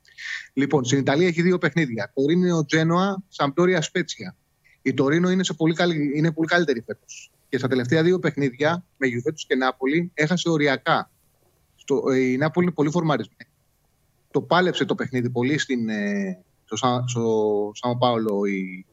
[0.53, 2.11] Λοιπόν, στην Ιταλία έχει δύο παιχνίδια.
[2.15, 4.35] Το Ρήνιο Τζένοα, Σαμπτόρια Σπέτσια.
[4.81, 7.31] Η Τωρίνο είναι, σε πολύ, καλή, είναι πολύ καλύτερη φέτος.
[7.49, 11.11] Και στα τελευταία δύο παιχνίδια, με Γιουβέντου και Νάπολη, έχασε οριακά.
[11.75, 13.49] Στο, ε, η Νάπολη είναι πολύ φορμαρισμένη.
[14.31, 18.85] Το πάλεψε το παιχνίδι πολύ στην, ε, στο, Σα- στο Σαν Πάολο η,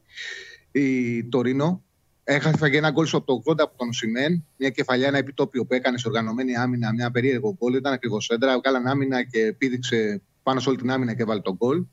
[0.71, 1.83] η Τωρίνο.
[2.23, 4.45] Έχασε και ένα γκολ στο 80 από τον Σιμέν.
[4.57, 7.73] Μια κεφαλιά, ένα επιτόπιο που έκανε σε οργανωμένη άμυνα, μια περίεργο γκολ.
[7.73, 8.57] Ήταν ακριβώς σέντρα.
[8.57, 11.83] Βγάλαν άμυνα και πήδηξε πάνω σε όλη την άμυνα και βάλει τον γκολ.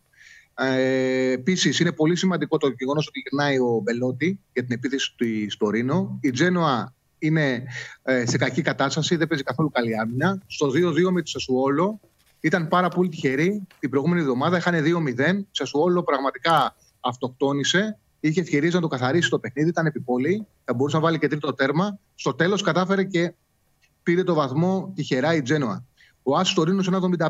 [0.58, 5.50] Ε, Επίσης, είναι πολύ σημαντικό το γεγονός ότι γυρνάει ο Μπελότη για την επίθεση του
[5.50, 6.18] στο Ρήνο.
[6.22, 7.64] Η Τζένοα είναι
[8.02, 10.42] ε, σε κακή κατάσταση, δεν παίζει καθόλου καλή άμυνα.
[10.46, 12.00] Στο 2-2 με τη Σασουόλο
[12.40, 13.66] ήταν πάρα πολύ τυχερή.
[13.78, 15.36] Την προηγούμενη εβδομάδα είχαν 2-0.
[15.38, 17.98] Η Σασουόλο πραγματικά αυτοκτόνησε.
[18.26, 20.46] Είχε ευκαιρίες να το καθαρίσει το παιχνίδι, ήταν επιπόλαιη.
[20.64, 21.98] Θα μπορούσε να βάλει και τρίτο τέρμα.
[22.14, 23.34] Στο τέλος κατάφερε και
[24.02, 25.84] πήρε το βαθμό τυχερά η Τζένοα.
[26.22, 27.28] Ο Άσος στο Ρήνο σε 1,75.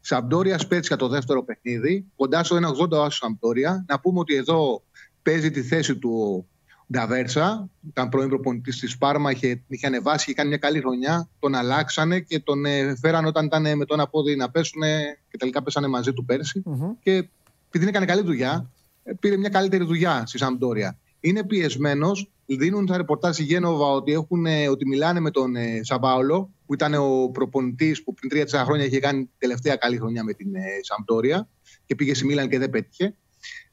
[0.00, 2.04] Σαμπτόρια Σπέτσια το δεύτερο παιχνίδι.
[2.16, 3.84] Κοντά στο 1,80 ο Άσος Σαμπτόρια.
[3.88, 4.82] Να πούμε ότι εδώ
[5.22, 6.46] παίζει τη θέση του ο
[6.92, 7.68] Νταβέρσα.
[7.88, 11.28] Ήταν πρώην προπονητής της Πάρμα, είχε, είχε ανεβάσει, είχε κάνει μια καλή χρονιά.
[11.38, 14.82] Τον αλλάξανε και τον ε, φέραν όταν ήταν ε, με το ένα πόδι να πέσουν
[15.30, 16.62] και τελικά πέσανε μαζί του πέρσι.
[16.64, 16.90] Μμμ.
[17.02, 17.28] Και
[17.68, 18.81] επειδή έκανε καλή δουλειά, ε,
[19.20, 20.98] πήρε μια καλύτερη δουλειά στη Σαμπτόρια.
[21.20, 22.32] Είναι πιεσμένος.
[22.46, 26.74] Δίνουν τα ρεπορτάζ στη Γένοβα ότι, έχουν, ε, ότι μιλάνε με τον ε, Σαμπάολο, που
[26.74, 30.60] ήταν ο προπονητής που πριν 3-4 χρόνια είχε κάνει τελευταία καλή χρονιά με την ε,
[30.80, 31.48] Σαμπτόρια
[31.86, 33.14] και πήγε στη Μίλαν και δεν πέτυχε.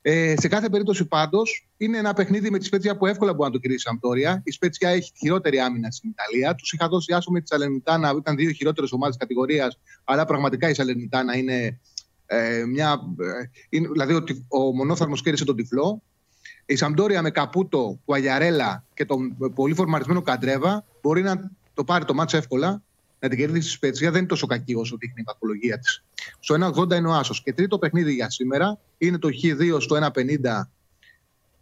[0.02, 3.54] Ε, σε κάθε περίπτωση πάντως είναι ένα παιχνίδι με τη Σπέτσια που εύκολα μπορεί να
[3.54, 4.42] το κερδίσει η Σαμπτόρια.
[4.46, 6.56] Η Σπέτσια έχει τη χειρότερη άμυνα στην Ιταλία.
[6.56, 10.74] Τους είχα δώσει άσο με τη Σαλερνιτάνα, ήταν δύο χειρότερες ομάδες κατηγορίας, αλλά πραγματικά η
[10.74, 11.80] Σαλερνιτάνα είναι
[12.32, 13.00] ε, μια.
[13.20, 16.02] ε, είναι, δηλαδή ότι ο μονόθαρμο κέρδισε τον τυφλό.
[16.66, 22.14] Η Σαμπτόρια με Καπούτο, Κουαγιαρέλα και τον πολύ φορμαρισμένο Καντρέβα μπορεί να το πάρει το
[22.14, 22.82] μάτσο εύκολα,
[23.20, 24.10] να την κερδίσει στη Σπέτσια.
[24.10, 26.04] Δεν είναι τόσο κακή όσο δείχνει η βαθμολογία της.
[26.40, 27.44] Στο 1,80 είναι ο Άσος.
[27.44, 30.62] Και τρίτο παιχνίδι για σήμερα είναι το Χ2 στο 1,50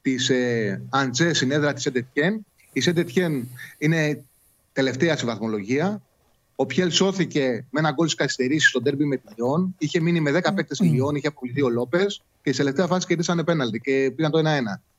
[0.02, 2.46] της ε, Αντζές συνέδρα της Σεντετιέν.
[2.74, 4.24] Η Σεντετιέν είναι
[4.74, 6.02] τελευταία στη βαθμολογία.
[6.60, 9.76] Ο Πιέλ σώθηκε με ένα γκολ στις καθυστερήσεις στο τέρμπι με τη Λιόν.
[9.78, 13.08] Είχε μείνει με 10 παίκτες στη Λιόν, είχε απολυθεί ο Λόπες και σε τελευταία φάση
[13.08, 14.44] κερδίσανε πέναλτι και πήγαν το 1-1.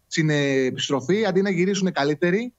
[0.06, 2.52] Στην ε, επιστροφή, αντί να γυρίσουν καλύτεροι,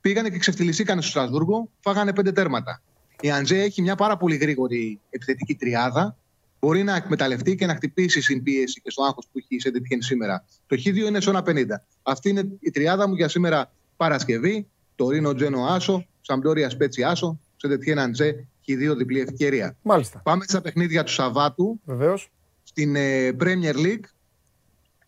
[0.00, 2.82] πήγανε και ξεφτυλιστήκανε στο Στρασβούργο, φάγανε πέντε τέρματα.
[3.20, 6.16] Η Αντζέ έχει μια πάρα πολύ γρήγορη επιθετική τριάδα.
[6.60, 10.02] μπορεί να εκμεταλλευτεί και να χτυπήσει στην πίεση και στο άγχος που έχει η Σεντετιέν
[10.02, 10.44] σήμερα.
[10.66, 11.64] Το Χ2 είναι σε 1,50.
[12.02, 14.66] Αυτή είναι η τριάδα μου για σήμερα Παρασκευή.
[14.94, 19.76] Το Ρήνο Τζένο Άσο, Σαμπλόρια Σπέτσι Άσο, Σεντετιέν Αντζέ, Χ2 διπλή ευκαιρία.
[19.82, 20.20] Μάλιστα.
[20.24, 21.80] Πάμε στα παιχνίδια του Σαββάτου.
[21.84, 22.30] Βεβαίως.
[22.62, 24.04] Στην ε, Premier League,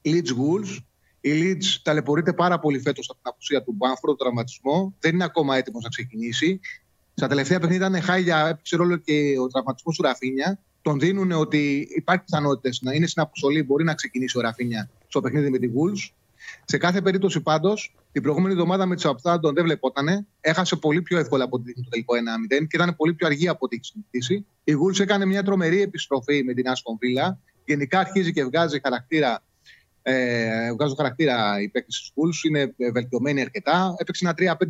[0.03, 0.79] Leeds Wolves.
[1.21, 4.95] Η Leeds ταλαιπωρείται πάρα πολύ φέτος από την απουσία του Μπάνφορ, τον τραυματισμό.
[5.01, 6.61] Δεν είναι ακόμα έτοιμος να ξεκινήσει.
[7.15, 10.59] Στα τελευταία παιχνίδια ήταν χάλια, έπαιξε ρόλο και ο τραυματισμός του Ραφίνια.
[10.83, 15.21] Τον δίνουν ότι υπάρχει πιθανότητες να είναι στην αποστολή, μπορεί να ξεκινήσει ο Ραφίνια στο
[15.21, 16.13] παιχνίδι με τη Wolves.
[16.65, 20.27] Σε κάθε περίπτωση πάντως, την προηγούμενη εβδομάδα με τη Southampton δεν βλεπότανε.
[20.41, 23.77] Έχασε πολύ πιο εύκολα από το τελικό 1-0 και ήταν πολύ πιο αργή από ό,τι
[23.77, 24.47] έχει συνηθίσει.
[24.65, 27.37] Η Wolves έκανε μια τρομερή επιστροφή με την Aston Villa.
[27.65, 29.43] Γενικά αρχίζει και βγάζει χαρακτήρα
[30.03, 33.95] ε, βγάζω χαρακτήρα οι παίκτες της Wolves, είναι βελτιωμένοι αρκετά.
[33.99, 34.67] Έπαιξε ένα 3-5-2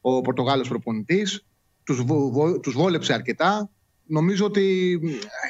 [0.00, 1.44] ο Πορτογάλος προπονητής,
[1.84, 3.70] τους, βο, τους βόλεψε αρκετά.
[4.06, 4.98] Νομίζω ότι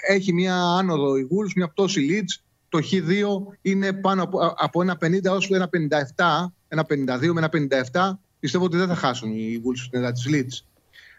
[0.09, 2.44] έχει μια άνοδο η Wolves, μια πτώση Leeds.
[2.73, 5.70] Το Χ2 είναι πάνω από, από ένα 50 έως ένα
[6.16, 7.51] 57, ένα 52 με ένα
[7.93, 8.19] 57.
[8.40, 10.66] Πιστεύω ότι δεν θα χάσουν οι Wolves στην Ελλάδα της Leeds.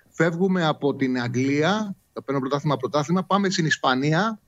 [0.10, 4.40] Φεύγουμε από την Αγγλία, θα παίρνω πρωτάθλημα πρωτάθλημα, πάμε στην Ισπανία.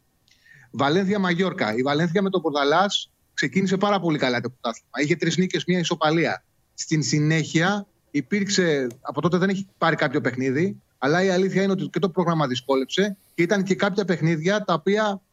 [0.72, 1.76] Βαλένθια Μαγιόρκα.
[1.76, 2.86] Η Βαλένθια με το Πορδαλά
[3.34, 5.02] ξεκίνησε πάρα πολύ καλά το πρωτάθλημα.
[5.02, 6.44] Είχε τρεις νίκες, μία ισοπαλία.
[6.74, 11.88] Στην συνέχεια υπήρξε, από τότε δεν έχει πάρει κάποιο παιχνίδι, αλλά η αλήθεια είναι ότι
[11.88, 15.25] και το πρόγραμμα δυσκόλεψε και ήταν και κάποια παιχνίδια τα οποία ε,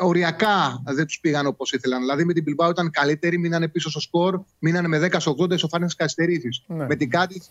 [0.00, 2.00] οριακά δεν τους πήγαν όπως ήθελαν.
[2.00, 6.48] Δηλαδή με την Bilbao ήταν καλύτερη, μείνανε πίσω στο σκορ, μείνανε με 10-80, ισοφάνιε καθυστερήσει.
[6.66, 6.86] Ναι.
[6.86, 7.42] Με την κάτι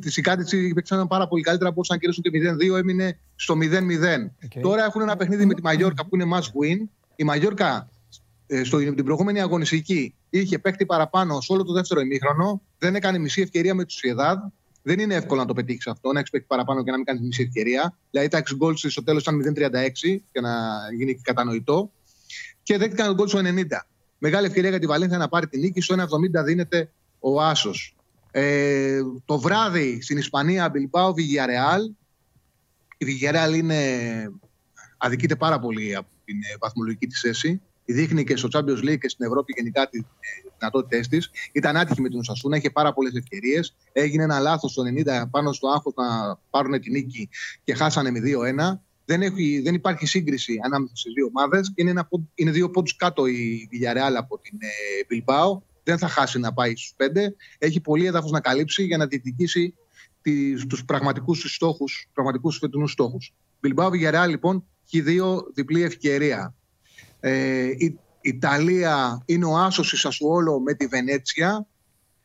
[0.00, 3.58] Τη Κάτιτσι παίξαν πάρα πολύ καλύτερα, μπορούσαν να κερδίσουν και 0-2, έμεινε στο 0-0.
[3.60, 4.60] Okay.
[4.60, 6.88] Τώρα έχουν ένα παιχνίδι με τη Μαγιόρκα που είναι must win.
[7.16, 7.88] Η Μαγιόρκα
[8.46, 12.62] ε, στο, την προηγούμενη αγωνιστική είχε παίχτη παραπάνω σε όλο το δεύτερο ημίχρονο.
[12.78, 14.38] Δεν έκανε μισή ευκαιρία με τους Σιεδάδ.
[14.82, 17.22] Δεν είναι εύκολο να το πετύχεις αυτό, να έχει παίχτη παραπάνω και να μην κάνεις
[17.22, 17.98] μισή ευκαιρία.
[18.10, 20.50] Δηλαδή τα 6 γκολ στο τέλος ήταν 0-36 για να
[20.96, 21.90] γίνει κατανοητό.
[22.62, 23.64] Και δέχτηκαν τον γκολ στο 90.
[24.18, 25.80] Μεγάλη ευκαιρία για τη Βαλένθια να πάρει την νίκη.
[25.80, 27.96] Στο 1,70 δίνεται ο Άσος.
[28.30, 31.82] Ε, το βράδυ στην Ισπανία, Μπιλμπάο, Βιγιαρεάλ.
[32.98, 33.80] Η Βιγιαρεάλ είναι,
[34.96, 37.60] αδικείται πάρα πολύ από την ε, βαθμολογική της θέση.
[37.84, 40.00] Δείχνει και στο Champions League και στην Ευρώπη γενικά τι
[40.60, 41.30] δυνατότητές της.
[41.52, 43.76] Ήταν άτυχη με την Οσασούνα, είχε πάρα πολλές ευκαιρίες.
[43.92, 47.28] Έγινε ένα λάθος στο 90 πάνω στο άγχος να πάρουν την νίκη
[47.64, 48.80] και χάσανε με 2-1.
[49.04, 52.96] Δεν, έχει, δεν υπάρχει σύγκριση ανάμεσα στις δύο ομάδες και είναι, ένα, είναι δύο πόντους
[52.96, 54.58] κάτω η Villarreal από την
[55.10, 57.34] Bilbao δεν θα χάσει να πάει στους πέντε.
[57.58, 59.74] Έχει πολύ έδαφος να καλύψει για να διεκδικήσει
[60.68, 63.34] τους πραγματικούς στόχους, πραγματικούς φετινούς στόχους.
[63.60, 66.54] Μπιλμπάου Βιγερά λοιπόν έχει δύο διπλή ευκαιρία.
[67.20, 71.66] Ε, η Ιταλία είναι ο άσος η Σασουόλο με τη Βενέτσια.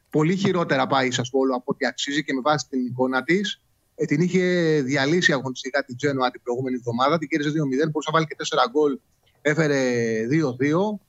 [0.09, 3.61] Πολύ χειρότερα πάει η Σασουόλο από ό,τι αξίζει και με βάση την εικόνα της.
[3.95, 4.41] Ε, την είχε
[4.81, 7.17] διαλύσει αγωνιστικά την Τζένοα την προηγούμενη εβδομάδα.
[7.17, 7.53] Την κέρδισε 2-0.
[7.55, 8.99] Μπορούσε να βάλει και 4 γκολ.
[9.41, 9.81] Έφερε
[10.30, 10.99] 2-2.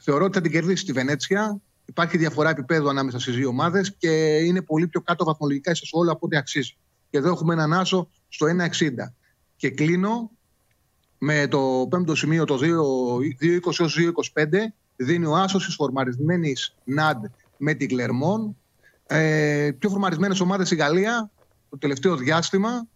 [0.00, 1.60] Θεωρώ ότι θα την κερδίσει τη Βενέτσια.
[1.84, 6.12] Υπάρχει διαφορά επίπεδου ανάμεσα στις δύο ομάδες και είναι πολύ πιο κάτω βαθμολογικά ίσω όλο
[6.12, 6.76] από ό,τι αξίζει.
[7.10, 8.90] Και εδώ έχουμε έναν άσο στο 1,60.
[9.56, 10.30] Και κλείνω
[11.24, 13.60] με το πέμπτο σημείο, το 2,20
[14.32, 14.44] 2,25.
[14.96, 16.52] Δίνει ο άσος τη φορμαρισμένη
[16.84, 17.16] ΝΑΔ
[17.56, 18.56] με την Κλερμόν.
[19.06, 21.30] Ε, πιο φορμαρισμένες ομάδες στη Γαλλία
[21.70, 22.86] το τελευταίο διάστημα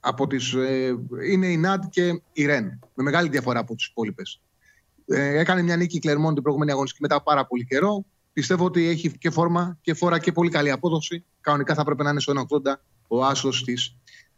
[0.00, 0.98] από τις, ε,
[1.28, 2.78] είναι η ΝΑΔ και η ΡΕΝ.
[2.94, 4.40] Με μεγάλη διαφορά από τις υπόλοιπες.
[5.06, 8.04] Ε, έκανε μια νίκη η Κλερμόν την προηγούμενη αγωνιστική μετά πάρα πολύ καιρό.
[8.32, 11.24] Πιστεύω ότι έχει και φόρμα και φορά και πολύ καλή απόδοση.
[11.40, 12.74] Κανονικά θα πρέπει να είναι στο 1,80
[13.08, 13.74] ο άσος τη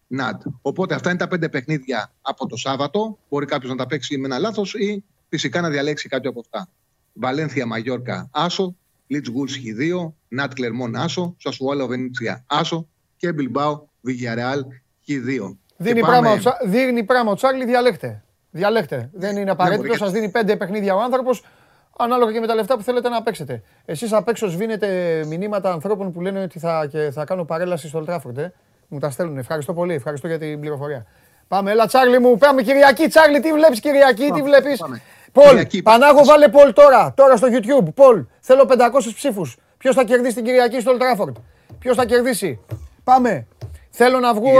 [0.07, 0.43] ΝΑΤ.
[0.62, 3.19] Οπότε αυτά είναι τα πέντε παιχνίδια από το Σάββατο.
[3.28, 6.69] Μπορεί κάποιος να τα παίξει με ένα λάθος ή φυσικά να διαλέξει κάποιο από αυτά.
[7.12, 8.77] Βαλένθια Μαγιόρκα Άσο,
[9.07, 14.65] Λίτς Γκούλ Χ2, Νατ Κλερμόν Άσο, Σασουόλα Βενίτσια Άσο και Μπιλμπάου Βιγιαρεάλ
[15.09, 15.57] Χ2.
[15.77, 16.41] Δίνει, πάμε...
[16.66, 18.23] δίνει πράγμα ο Τσάρλι, διαλέξτε.
[18.51, 19.11] Διαλέξτε.
[19.12, 19.95] Δεν είναι απαραίτητο.
[19.95, 21.45] Σας δίνει πέντε παιχνίδια ο άνθρωπος,
[21.99, 23.62] ανάλογα και με τα λεφτά που θέλετε να παίξετε.
[23.85, 27.99] Εσείς απ' έξω σβήνετε μηνύματα ανθρώπων που λένε ότι θα, και θα κάνω παρέλαση στο
[27.99, 28.39] Ολτράφορντ.
[28.39, 28.53] Ε.
[28.88, 29.38] Μου τα στέλνουν.
[29.38, 29.94] Ευχαριστώ πολύ.
[29.94, 31.06] Ευχαριστώ για την πληροφορία.
[31.48, 32.36] Πάμε, έλα Τσάρλι μου.
[32.36, 33.08] Πάμε Κυριακή.
[33.08, 34.82] Τσάρλι, τι βλέπεις Κυριακή, τι βλέπεις;
[35.32, 37.94] Πολ, Πανάγο βάλε Πολ τώρα, τώρα στο YouTube.
[37.94, 39.56] Πολ, θέλω 500 ψήφους.
[39.78, 41.36] Ποιος θα κερδίσει την Κυριακή στο Ολτράφορντ.
[41.78, 42.60] Ποιος θα κερδίσει;
[43.04, 43.46] Πάμε.
[43.90, 44.50] Θέλω να βγω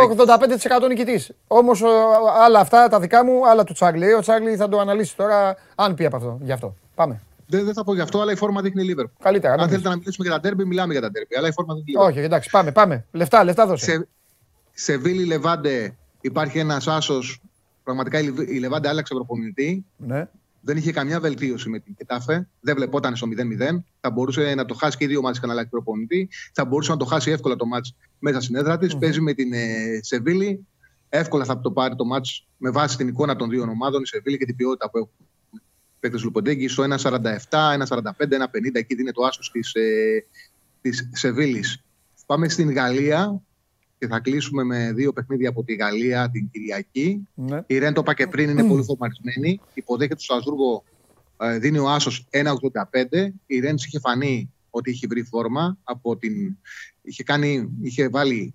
[0.85, 1.33] 85% νικητής.
[1.47, 1.83] Όμως
[2.45, 4.13] άλλα αυτά τα δικά μου, άλλα του Τσάρλι.
[4.13, 6.39] Ο Τσάρλι θα το αναλύσει τώρα, αν πει από αυτό.
[6.43, 6.75] Γι' αυτό.
[6.95, 7.21] Πάμε.
[7.47, 9.07] Δεν, δεν θα πω γι' αυτό, αλλά η φόρμα δείχνει Λίβερ.
[9.23, 9.55] Καλύτερα.
[9.55, 11.37] Αν θέλετε να μιλήσουμε για τα τέρμπι, μιλάμε για τα τέρμπι.
[11.37, 12.09] Αλλά η φόρμα δείχνει Λίβερ.
[12.09, 12.73] Όχι, εντάξει, πάμε.
[12.73, 13.07] πάμε.
[13.11, 13.85] Λεφτά, λεφτά δώσε.
[13.85, 14.09] Σε,
[14.73, 17.41] σε Βίλι Λεβάντε υπάρχει ένας άσος.
[17.85, 18.19] Πραγματικά
[18.49, 19.85] η Λεβάντε άλλαξε προπονητή.
[19.97, 20.29] Ναι
[20.67, 22.49] δεν είχε καμιά βελτίωση με την Κετάφε.
[22.61, 23.79] Δεν βλεπόταν στο 0-0.
[24.01, 26.29] Θα μπορούσε να το χάσει και οι δύο μάτσε και να αλλάξει προπονητή.
[26.53, 28.97] Θα μπορούσε να το χάσει εύκολα το μάτς μέσα στην έδρα της.
[28.97, 30.67] Παίζει με την ε, Σεβίλη.
[31.09, 34.39] εύκολα θα το πάρει το μάτς με βάση την εικόνα των δύο ομάδων, η Σεβίλη
[34.39, 35.11] και την ποιότητα που έχουν
[36.07, 37.19] παίκτες Λουποντέγκη, στο 1.47,
[37.51, 40.25] 1.45, 1.50, εκεί δίνει το άσος της, ε,
[40.81, 41.83] της Σεβίλης.
[42.27, 43.43] Πάμε στην Γαλλία
[43.99, 47.29] και θα κλείσουμε με δύο παιχνίδια από τη Γαλλία την Κυριακή.
[47.35, 47.61] Ναι.
[47.67, 49.61] Η Ρεν το είπα και πριν, είναι πολύ φορμαρισμένη.
[49.75, 50.85] Υποδέχεται το Στρασβούργο,
[51.37, 53.33] ε, δίνει ο Άσος 1,85.
[53.47, 56.57] Η Ρεν είχε φανεί ότι είχε βρει φόρμα από την...
[57.03, 58.55] Είχε, κάνει, είχε βάλει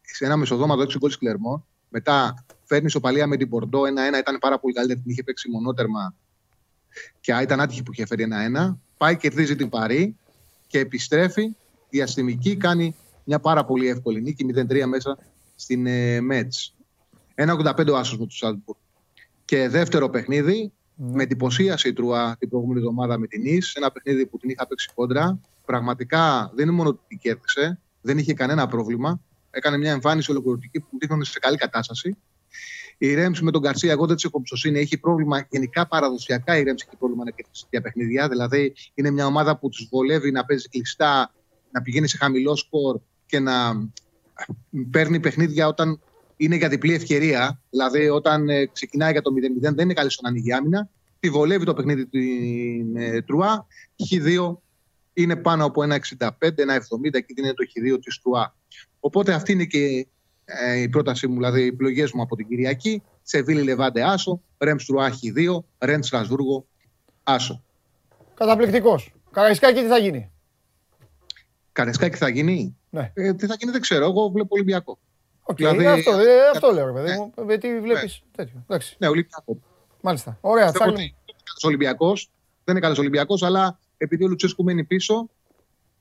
[0.00, 1.66] σε ένα μεσοδόματο 6 γκολ Κλερμό.
[1.88, 3.86] Μετά φέρνει σοπαλία με την Πορντό 1-1.
[4.18, 5.00] Ήταν πάρα πολύ καλύτερη.
[5.00, 6.14] Την είχε παίξει μονότερμα
[7.20, 8.76] και ήταν άτυχη που είχε φέρει 1-1.
[8.96, 10.16] Πάει, κερδίζει την Παρή
[10.66, 11.56] και επιστρέφει
[11.90, 12.56] διαστημική.
[12.56, 12.94] Κάνει
[13.24, 15.18] μια πάρα πολύ εύκολη νίκη 0-3 μέσα
[15.54, 16.74] στην ε, Μέτς.
[17.34, 18.78] 1-85 ο Άσος με του Σάλτμπουργκ.
[19.44, 24.26] Και δεύτερο παιχνίδι, με εντυπωσίασε η Τρουά την προηγούμενη εβδομάδα με την Ις, ένα παιχνίδι
[24.26, 25.38] που την είχα παίξει κόντρα.
[25.64, 29.20] Πραγματικά δεν είναι μόνο ότι την κέρδισε, δεν είχε κανένα πρόβλημα.
[29.50, 32.16] Έκανε μια εμφάνιση ολοκληρωτική που δείχνει σε καλή κατάσταση.
[32.98, 34.78] Η Ρέμψη με τον Καρσία, εγώ δεν τη έχω εμπιστοσύνη.
[34.78, 38.28] Έχει πρόβλημα γενικά παραδοσιακά η Ρέμψη έχει πρόβλημα να κερδίσει τέτοια παιχνίδια.
[38.28, 41.32] Δηλαδή είναι μια ομάδα που τους βολεύει να παίζει κλειστά,
[41.70, 43.88] να πηγαίνει σε χαμηλό σκορ και να
[44.90, 46.00] παίρνει παιχνίδια όταν
[46.36, 47.60] είναι για διπλή ευκαιρία.
[47.70, 50.88] Δηλαδή όταν ε, ξεκινάει για το 0-0 δεν είναι καλή στον ανοίγει άμυνα.
[51.20, 53.66] Τη βολεύει το παιχνίδι την ε, Τρουά.
[54.10, 54.56] Χ2
[55.12, 55.98] είναι πάνω από 1,65, 1,70
[57.10, 58.54] και είναι το Χ2 της Τρουά.
[59.00, 60.06] Οπότε αυτή είναι και
[60.48, 63.02] ε, η πρότασή μου, δηλαδή οι επιλογές μου από την Κυριακή.
[63.22, 66.66] Σεβίλη Λεβάντε Άσο, Ρεμς Τρουά Χ2, Ρεν Στρασβούργο
[67.22, 67.62] Άσο.
[68.34, 69.12] Καταπληκτικός.
[69.30, 70.30] Καραϊσκάκι τι θα γίνει;
[71.72, 73.10] Καραϊσκάκι θα γίνει; Ναι.
[73.14, 74.04] Ε, τι θα γίνει δεν ξέρω.
[74.04, 74.98] Εγώ βλέπω Ολυμπιακό.
[75.42, 77.16] Οκ, Δηλαδή, αυτό, ε, κα- αυτό λέω, ρε παιδί ναι.
[77.16, 77.32] μου.
[77.48, 78.22] Ε, Τι βλέπεις.
[78.36, 78.62] τέτοιο.
[78.68, 79.58] Εντάξει, Ναι, Ολυμπιακό.
[80.00, 80.38] μάλιστα.
[80.40, 81.04] Ωραία, Πιστεύω Τσάρλι.
[81.04, 82.30] ότι είναι καλός Ολυμπιακός.
[82.64, 85.28] Δεν είναι καλός Ολυμπιακός, αλλά επειδή ο Λουτσέσκου μένει πίσω,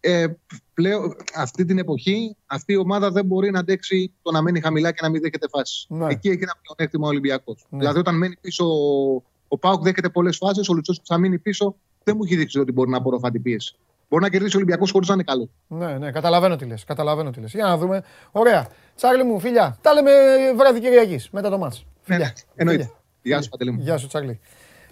[0.06, 0.28] ε,
[0.74, 4.92] πλέον αυτή την εποχή αυτή η ομάδα δεν μπορεί να αντέξει το να μένει χαμηλά
[4.92, 5.86] και να μην δέχεται φάσεις.
[5.90, 6.08] Ναι.
[6.10, 7.66] Εκεί έχει ένα πλεονέκτημα ο Ολυμπιακός.
[7.70, 7.80] Ναι.
[7.80, 10.70] Δηλαδή, όταν μένει πίσω ο, ο Πάουκ, δέχεται πολλές φάσεις.
[10.70, 13.76] Ο Λουτσέσκου θα μείνει πίσω, δεν μου έχει δείξει ότι μπορεί να απορροφά την πίεση.
[14.10, 15.50] Μπορεί να κερδίσει ο Ολυμπιακός χωρίς να είναι καλό.
[15.68, 16.84] Ναι, ναι, καταλαβαίνω τι λες.
[16.84, 17.54] Καταλαβαίνω τι λες.
[17.54, 18.04] Για να δούμε.
[18.32, 18.68] Ωραία.
[18.96, 19.78] Τσάρλι μου, φιλιά.
[19.82, 20.12] Τα λέμε
[20.56, 21.86] βράδυ Κυριακής μετά το μάτς.
[22.02, 22.26] Φιλιά.
[22.26, 22.84] Ναι, εννοείται.
[22.84, 22.98] Φιλιά.
[23.22, 23.82] Γεια σου, Παντελή μου.
[23.82, 24.40] Γεια σου, Τσάρλι.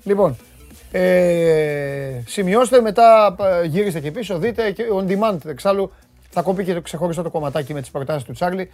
[0.03, 0.37] Λοιπόν,
[0.95, 5.45] ε, σημειώστε μετά, ε, γύριστε και πίσω, δείτε και on demand.
[5.45, 5.91] Εξάλλου
[6.29, 8.71] θα κοπεί και το ξεχωριστό το κομματάκι με τις προτάσεις του Τσάρλι.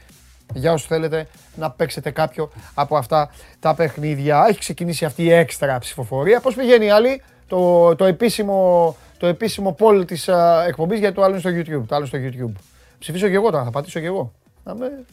[0.53, 3.29] Για όσους θέλετε να παίξετε κάποιο από αυτά
[3.59, 4.45] τα παιχνίδια.
[4.49, 6.39] Έχει ξεκινήσει αυτή η έξτρα ψηφοφορία.
[6.39, 11.23] Πώς πηγαίνει η άλλη, το, το, επίσημο, το επίσημο poll της α, εκπομπής γιατί το
[11.23, 11.83] άλλο είναι στο YouTube.
[11.87, 12.51] Το άλλο στο YouTube.
[12.99, 14.33] Ψηφίσω και εγώ τώρα, θα πατήσω και εγώ.
[14.63, 15.05] Να με...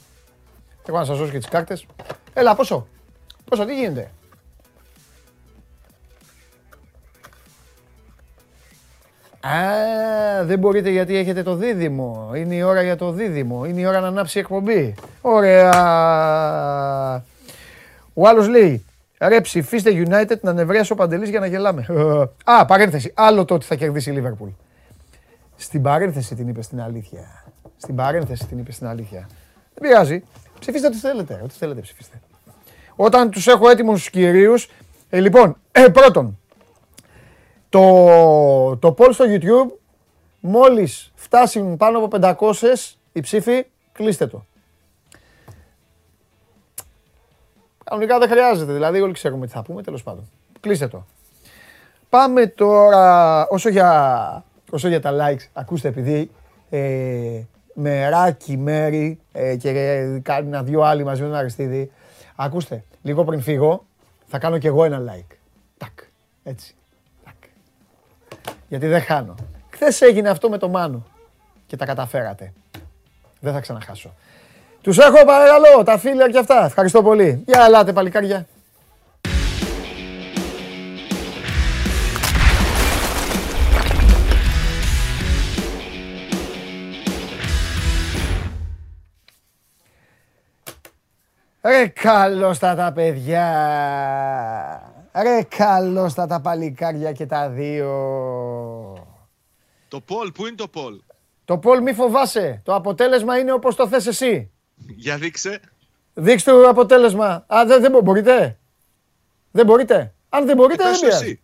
[0.86, 1.86] Εγώ να σας δώσω και τις κάρτες.
[2.32, 2.86] Έλα, πόσο;
[3.44, 4.10] Πόσο, τι γίνεται;
[9.40, 12.30] Α, δεν μπορείτε γιατί έχετε το δίδυμο.
[12.34, 13.64] Είναι η ώρα για το δίδυμο.
[13.64, 14.94] Είναι η ώρα να ανάψει η εκπομπή.
[15.20, 15.72] Ωραία.
[18.14, 18.84] Ο άλλος λέει,
[19.18, 21.86] ρε ψηφίστε United να νευριάσει ο Παντελής για να γελάμε.
[22.44, 23.12] Α, παρένθεση.
[23.14, 24.52] Άλλο το ότι θα κερδίσει η Liverpool.
[25.56, 27.44] Στην παρένθεση την είπε στην αλήθεια.
[27.76, 29.28] Στην παρένθεση την είπε στην αλήθεια.
[29.74, 30.24] Δεν πειράζει.
[30.58, 31.40] Ψηφίστε ό,τι θέλετε.
[31.44, 32.20] Ό,τι θέλετε ψηφίστε.
[32.96, 34.70] Όταν τους έχω έτοιμους τους κυρίους,
[35.10, 36.38] ε, λοιπόν, ε, πρώτον,
[37.68, 39.78] το, το poll στο YouTube,
[40.40, 42.54] μόλις φτάσουν πάνω από 500
[43.12, 44.44] οι ψήφοι, κλείστε το.
[47.84, 50.28] Κανονικά δεν χρειάζεται, δηλαδή όλοι ξέρουμε τι θα πούμε, τέλος πάντων.
[50.60, 51.06] Κλείστε το.
[52.08, 56.30] Πάμε τώρα, όσο για, όσο για τα likes, ακούστε επειδή
[56.70, 57.42] ε,
[57.74, 61.90] με Ράκη, Μέρη ε, και ε, κάνα δυο άλλοι μαζί με τον Αριστίδη,
[62.36, 63.86] ακούστε, λίγο πριν φύγω,
[64.26, 65.36] θα κάνω κι εγώ ένα like.
[65.78, 65.98] Τάκ,
[66.42, 66.74] έτσι.
[68.66, 68.80] Τάκ.
[68.80, 69.34] Γιατί δεν χάνω.
[69.70, 71.06] Χθες έγινε αυτό με το Μάνο
[71.66, 72.52] και τα καταφέρατε.
[73.40, 74.14] Δεν θα ξαναχάσω.
[74.80, 76.64] Τους έχω παρακαλώ, τα φίλια και αυτά.
[76.64, 77.42] Ευχαριστώ πολύ.
[77.46, 78.46] Για ελάτε παλικάρια.
[91.62, 93.46] Ρε καλώς τα τα παιδιά.
[95.22, 97.90] Ρε καλώς τα τα παλικάρια και τα δύο.
[99.88, 101.00] Το Πολ, πού είναι το Πολ;
[101.44, 102.60] Το Πολ μη φοβάσαι.
[102.64, 104.50] Το αποτέλεσμα είναι όπως το θες εσύ.
[104.76, 105.60] Για δείξε.
[106.14, 107.44] Δείξτε το αποτέλεσμα.
[107.54, 108.58] Α, δεν, δεν μπο- μπορείτε.
[109.50, 110.14] Δεν μπορείτε.
[110.28, 111.24] Αν δεν μπορείτε, Ε, δεν πες το πειράζει.
[111.24, 111.40] εσύ.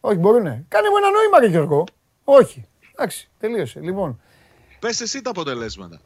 [0.00, 0.64] Όχι, μπορούνε.
[0.68, 1.84] Κάνε μου ένα νόημα, ρε Γιώργο.
[2.24, 2.64] Όχι.
[2.92, 3.80] Εντάξει, τελείωσε.
[3.80, 4.20] Λοιπόν,
[4.78, 6.00] Πες εσύ τα αποτελέσματα.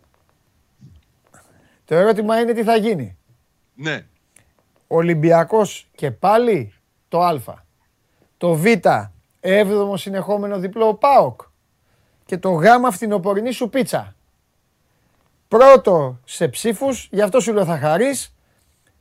[1.84, 3.16] το ερώτημα είναι τι θα γίνει.
[3.74, 4.06] Ναι.
[4.88, 6.74] Ολυμπιακός και πάλι
[7.08, 7.40] το Α.
[8.36, 8.64] Το Β,
[9.40, 11.40] έβδομο συνεχόμενο διπλό ΠΑΟΚ.
[12.24, 14.14] Και το Γ, φθινοπορεινή σου πίτσα.
[15.48, 18.34] Πρώτο σε ψήφους, γι' αυτό σου λέω θα χαρείς.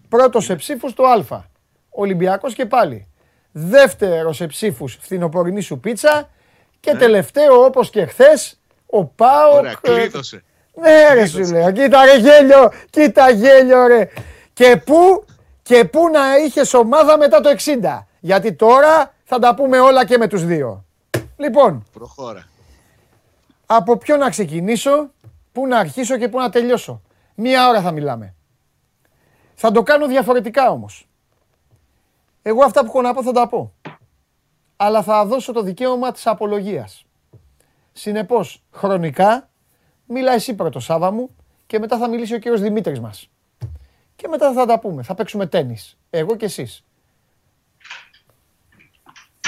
[0.09, 1.43] Πρώτο σε ψήφους το Α.
[1.89, 3.07] Ολυμπιακός και πάλι.
[3.51, 6.29] Δεύτερο σε ψήφους φθινοπορεινή σου πίτσα.
[6.79, 9.53] Και τελευταίο όπως και χθες ο ΠΑΟΚ.
[9.53, 10.43] Ωραία, ε, κλείδωσε.
[10.75, 11.71] ναι, ρε σου λέω.
[11.71, 14.09] Κοίτα ρε γέλιο, κοίτα γέλιο ρε.
[14.53, 15.25] Και πού,
[15.67, 18.05] και πού να είχες ομάδα μετά το 60.
[18.19, 20.85] Γιατί τώρα θα τα πούμε όλα και με τους δύο.
[21.37, 22.47] Λοιπόν, Προχώρα.
[23.65, 25.09] από ποιο να ξεκινήσω,
[25.51, 27.01] πού να αρχίσω και πού να τελειώσω.
[27.35, 28.35] Μία ώρα θα μιλάμε.
[29.55, 31.07] Θα το κάνω διαφορετικά όμως.
[32.41, 33.73] Εγώ αυτά που έχω να πω θα τα πω.
[34.75, 37.05] Αλλά θα δώσω το δικαίωμα της απολογίας.
[37.93, 39.49] Συνεπώς, χρονικά,
[40.05, 41.35] μίλα εσύ πρώτο Σάβα μου
[41.67, 43.29] και μετά θα μιλήσει ο κύριος Δημήτρης μας.
[44.17, 45.03] Και μετά θα τα πούμε.
[45.03, 45.97] Θα παίξουμε τένις.
[46.09, 46.83] Εγώ και εσείς.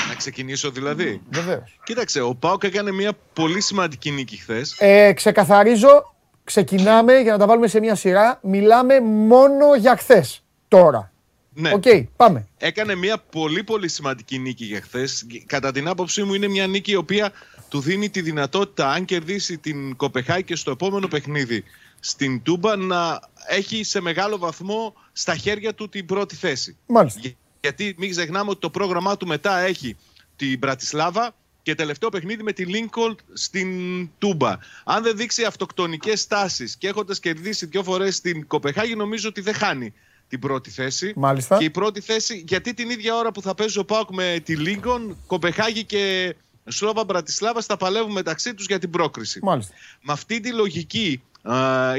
[0.08, 1.22] Να ξεκινήσω δηλαδή.
[1.30, 1.80] Βεβαίως.
[1.84, 4.76] Κοίταξε, ο Πάοκ έκανε μια πολύ σημαντική νίκη χθες.
[4.80, 8.40] Ε, ξεκαθαρίζω, ξεκινάμε για να τα βάλουμε σε μια σειρά.
[8.44, 10.44] Μιλάμε μόνο για χθες.
[10.68, 11.12] Τώρα.
[11.54, 11.74] Ναι.
[11.74, 11.84] Οκ,
[12.16, 12.48] πάμε.
[12.58, 15.26] Έκανε μια πολύ πολύ σημαντική νίκη για χθες.
[15.46, 17.32] Κατά την άποψή μου είναι μια νίκη η οποία
[17.70, 21.64] του δίνει τη δυνατότητα, αν κερδίσει την Κοπεγχάγη στο επόμενο παιχνίδι
[22.00, 26.78] στην Τούμπα, να έχει σε μεγάλο βαθμό στα χέρια του την πρώτη θέση.
[26.86, 27.20] Μάλιστα.
[27.20, 29.98] Για- Γιατί μην ξεχνάμε ότι το πρόγραμμά του μετά έχει
[30.36, 33.70] την Μπρατισλάβα και τελευταίο παιχνίδι με τη Λίνκολ στην
[34.18, 34.58] Τούμπα.
[34.84, 39.54] Αν δεν δείξει αυτοκτονικές τάσεις και έχοντας κερδίσει δύο φορές την Κοπεχάγη, νομίζω ότι δεν
[39.54, 39.94] χάνει
[40.28, 41.14] την πρώτη θέση.
[41.16, 41.58] Μάλιστα.
[41.58, 44.56] Και η πρώτη θέση, γιατί την ίδια ώρα που θα παίζει ο Πάουκ με τη
[44.56, 46.36] Λίνκολn, Κοπεχάγη και
[46.66, 49.40] Σλόβα Μπρατισλάβα θα παλεύουν μεταξύ τους για την πρόκριση.
[49.44, 49.74] Μάλιστα.
[50.02, 51.39] Με αυτή τη λογική α,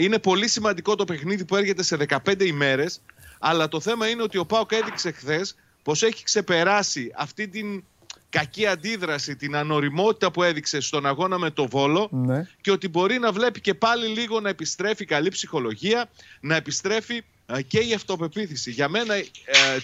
[0.01, 3.01] είναι πολύ σημαντικό το παιχνίδι που έρχεται σε 15 ημέρες
[3.39, 7.85] αλλά το θέμα είναι ότι ο Πάοκ έδειξε χθες πως έχει ξεπεράσει αυτή την
[8.31, 12.47] κακή αντίδραση, την ανοριμότητα που έδειξε στον αγώνα με το Βόλο Ναι.
[12.61, 16.11] και ότι μπορεί να βλέπει και πάλι λίγο να επιστρέφει καλή ψυχολογία,
[16.41, 17.23] να επιστρέφει ε,
[17.67, 18.71] και η αυτοπεποίθηση.
[18.71, 19.25] Για μένα, ε,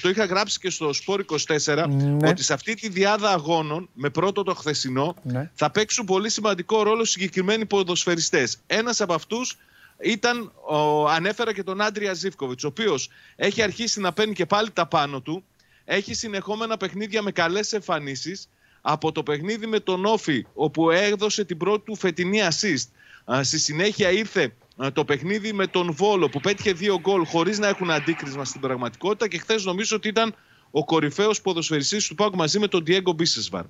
[0.00, 2.28] το είχα γράψει και στο Σπόρ 24, Ναι.
[2.28, 5.50] ότι σε αυτή τη διάδα αγώνων, με πρώτο το χθεσινό, Ναι.
[5.54, 8.58] θα παίξουν πολύ σημαντικό ρόλο συγκεκριμένοι ποδοσφαιριστές.
[8.66, 9.56] Ένας από αυτούς
[10.00, 14.70] ήταν, ο, ανέφερα και τον Άντρια Ζήφκοβιτς, ο οποίος έχει αρχίσει να παίρνει και πάλι
[14.70, 15.44] τα πάνω του,
[15.84, 18.48] έχει συνεχόμενα παιχνίδια με καλές εμφανίσεις,
[18.80, 22.88] από το παιχνίδι με τον Όφη, όπου έδωσε την πρώτη του φετινή assist.
[23.32, 24.48] Α, Στη συνέχεια ήρθε α,
[24.92, 29.28] το παιχνίδι με τον Βόλο, που πέτυχε δύο γκολ χωρίς να έχουν αντίκρισμα στην πραγματικότητα
[29.28, 30.34] και χθες νομίζω ότι ήταν
[30.70, 33.64] ο κορυφαίος ποδοσφαιριστής του Πάουκ μαζί με τον Diego Μπίσεσβαρ.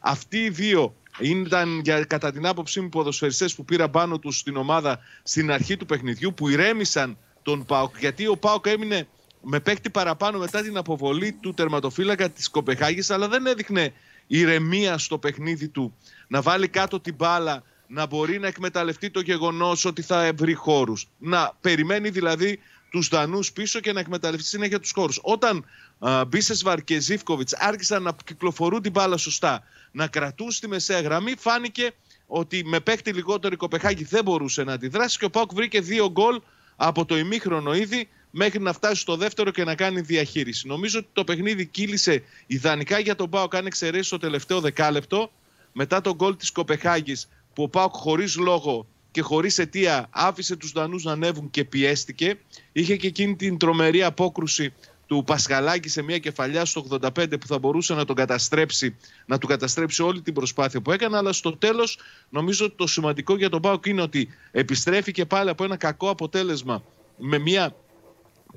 [0.00, 4.56] Αυτοί οι δύο ήταν για, κατά την άποψή μου ποδοσφαιριστές που πήραν πάνω τους στην
[4.56, 9.08] ομάδα στην αρχή του παιχνιδιού που ηρέμησαν τον ΠΑΟΚ γιατί ο ΠΑΟΚ έμεινε
[9.42, 13.92] με παίκτη παραπάνω μετά την αποβολή του τερματοφύλακα της Κοπεχάγης αλλά δεν έδειχνε
[14.26, 15.94] ηρεμία στο παιχνίδι του
[16.28, 21.08] να βάλει κάτω την μπάλα να μπορεί να εκμεταλλευτεί το γεγονός ότι θα βρει χώρους
[21.18, 22.58] να περιμένει δηλαδή
[22.90, 25.64] τους Δανούς πίσω και να εκμεταλλευτεί συνέχεια τους χώρους όταν
[25.98, 29.62] α, Μπίσεσβαρ και Ζήφκοβιτς άρχισαν να κυκλοφορούν την μπάλα σωστά
[29.92, 31.90] να κρατούν στη μεσαία γραμμή φάνηκε
[32.26, 36.10] ότι με παίκτη λιγότερο η Κοπεχάγη δεν μπορούσε να αντιδράσει και ο Πάουκ βρήκε δύο
[36.10, 36.40] γκολ
[36.76, 40.66] από το ημίχρονο ήδη μέχρι να φτάσει στο δεύτερο και να κάνει διαχείριση.
[40.66, 45.32] Νομίζω ότι το παιχνίδι κύλησε ιδανικά για τον Πάουκ αν εξαιρέσει το τελευταίο δεκάλεπτο
[45.72, 47.28] μετά τον γκολ της Κοπεχάγης
[47.58, 52.38] που ο Πάουκ χωρίς λόγο και χωρίς αιτία άφησε τους Δανούς να ανέβουν και πιέστηκε.
[52.72, 54.72] Είχε και εκείνη την τρομερή απόκρουση
[55.06, 59.46] του Πασχαλάκη σε μια κεφαλιά στο 85 που θα μπορούσε να τον καταστρέψει, να του
[59.46, 61.16] καταστρέψει όλη την προσπάθεια που έκανε.
[61.16, 61.98] Αλλά στο τέλος,
[62.28, 66.10] νομίζω ότι το σημαντικό για τον Πάουκ είναι ότι επιστρέφει και πάλι από ένα κακό
[66.10, 66.82] αποτέλεσμα
[67.16, 67.74] με μια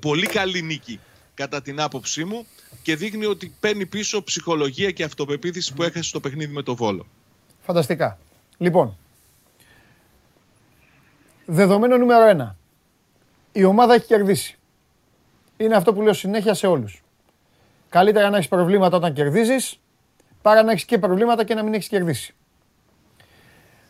[0.00, 1.00] πολύ καλή νίκη
[1.34, 2.46] κατά την άποψή μου
[2.82, 7.06] και δείχνει ότι παίρνει πίσω ψυχολογία και αυτοπεποίθηση που έχασε στο παιχνίδι με το Βόλο.
[7.60, 8.18] Φανταστικά.
[8.62, 8.96] Λοιπόν,
[11.46, 12.56] δεδομένο νούμερο ένα.
[13.52, 14.58] Η ομάδα έχει κερδίσει.
[15.56, 17.02] Είναι αυτό που λέω συνέχεια σε όλους.
[17.88, 19.80] Καλύτερα να έχεις προβλήματα όταν κερδίζεις,
[20.42, 22.34] παρά να έχεις και προβλήματα και να μην έχεις κερδίσει.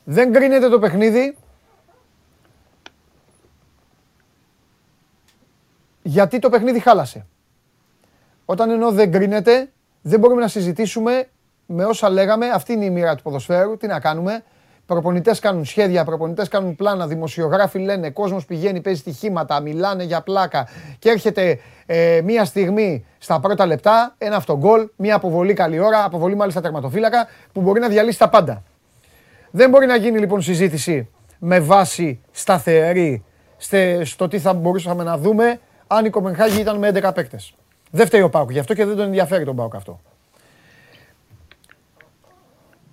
[0.04, 1.36] Δεν κρίνεται το παιχνίδι
[6.02, 7.26] γιατί το παιχνίδι χάλασε.
[8.44, 9.72] Όταν εννοώ δεν κρίνεται,
[10.02, 11.28] δεν μπορούμε να συζητήσουμε
[11.66, 12.48] με όσα λέγαμε.
[12.48, 13.76] Αυτή είναι η μοίρα του ποδοσφαίρου.
[13.76, 14.44] Τι να κάνουμε.
[14.86, 20.68] Προπονητές κάνουν σχέδια, προπονητές κάνουν πλάνα, δημοσιογράφοι λένε, κόσμος πηγαίνει, παίζει στοιχήματα, μιλάνε για πλάκα
[20.98, 26.34] και έρχεται ε, μία στιγμή στα πρώτα λεπτά, ένα αυτογκολ, μία αποβολή καλή ώρα, αποβολή
[26.36, 28.62] μάλιστα τερματοφύλακα, που μπορεί να διαλύσει τα πάντα.
[29.50, 33.24] Δεν μπορεί να γίνει λοιπόν συζήτηση με βάση σταθερή
[33.56, 37.54] στε- στο τι θα μπορούσαμε να δούμε αν η Κοπενχάγη ήταν με 11 παίκτες.
[37.90, 40.00] Δεν φταίει ο Πάουκ, γι' αυτό και δεν τον ενδιαφέρει τον Πάουκ αυτό.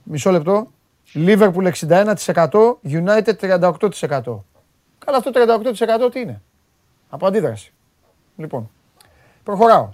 [0.04, 0.68] Μισό λεπτό.
[1.14, 2.16] Liverpool 61%,
[2.84, 4.44] United 38%.
[5.06, 5.62] Αλλά αυτό το
[6.08, 6.42] 38% τι είναι;
[7.10, 7.74] Από αντίδραση.
[8.36, 8.70] Λοιπόν,
[9.44, 9.90] προχωράω.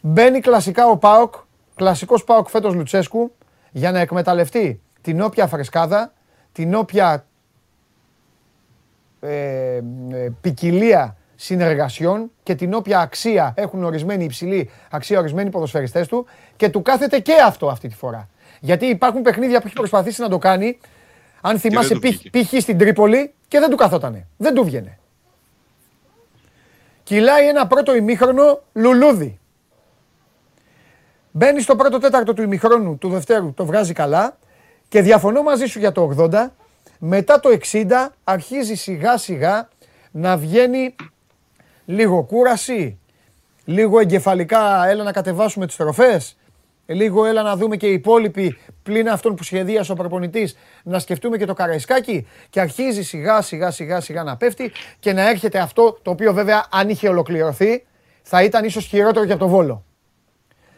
[0.00, 1.34] Μπαίνει κλασικά ο Πάοκ,
[1.74, 3.32] κλασικός Πάοκ φέτος Λουτσέσκου,
[3.70, 6.12] για να εκμεταλλευτεί την όποια φρεσκάδα,
[6.52, 7.26] την όποια
[9.20, 9.76] ε,
[10.10, 16.68] ε, ποικιλία συνεργασιών και την όποια αξία έχουν ορισμένοι υψηλή αξία ορισμένοι ποδοσφαιριστές του και
[16.68, 18.28] του κάθεται και αυτό αυτή τη φορά.
[18.60, 20.78] Γιατί υπάρχουν παιχνίδια που έχει προσπαθήσει να το κάνει,
[21.40, 22.30] αν θυμάσαι του βγήκε.
[22.30, 22.60] π.χ.
[22.60, 24.26] στην Τρίπολη και δεν του καθότανε.
[24.36, 24.98] Δεν του βγαινε.
[27.02, 29.38] Κυλάει ένα πρώτο ημίχρονο λουλούδι.
[31.30, 34.36] Μπαίνει στο πρώτο τέταρτο του ημιχρόνου του δευτέρου, το βγάζει καλά
[34.88, 36.46] και διαφωνώ μαζί σου για το 80.
[36.98, 37.84] Μετά το 60
[38.24, 39.68] αρχίζει σιγά σιγά
[40.10, 40.94] να βγαίνει
[41.88, 42.98] λίγο κούραση,
[43.64, 46.36] λίγο εγκεφαλικά έλα να κατεβάσουμε τις τροφές,
[46.86, 51.36] λίγο έλα να δούμε και οι υπόλοιποι πλην αυτών που σχεδίασε ο προπονητής να σκεφτούμε
[51.36, 55.98] και το καραϊσκάκι και αρχίζει σιγά σιγά σιγά σιγά να πέφτει και να έρχεται αυτό
[56.02, 57.86] το οποίο βέβαια αν είχε ολοκληρωθεί
[58.22, 59.84] θα ήταν ίσως χειρότερο και από το Βόλο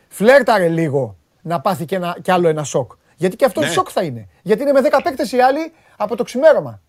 [0.08, 2.92] φλέρταρε λίγο να πάθει και, ένα, κι άλλο ένα σοκ.
[3.16, 3.66] Γιατί και αυτό Ναι.
[3.66, 4.28] σοκ θα είναι.
[4.42, 6.82] Γιατί είναι με 10 παίκτες οι άλλοι από το ξημέρωμα.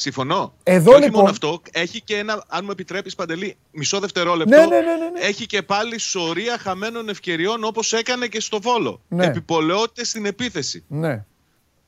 [0.00, 0.54] Συμφωνώ.
[0.62, 4.56] Εδώ και όχι λοιπόν- μόνο αυτό, έχει και ένα, αν μου επιτρέπεις, Παντελή, μισό δευτερόλεπτο.
[4.56, 5.20] Ναι, ναι, ναι, ναι, ναι.
[5.20, 9.00] Έχει και πάλι σωρία χαμένων ευκαιριών όπως έκανε και στο Βόλο.
[9.08, 9.26] Ναι.
[9.26, 10.84] Επιπολαιότητες στην επίθεση.
[10.88, 11.24] Ναι.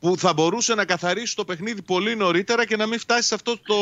[0.00, 3.58] Που θα μπορούσε να καθαρίσει το παιχνίδι πολύ νωρίτερα και να μην φτάσει σε αυτό
[3.58, 3.76] το,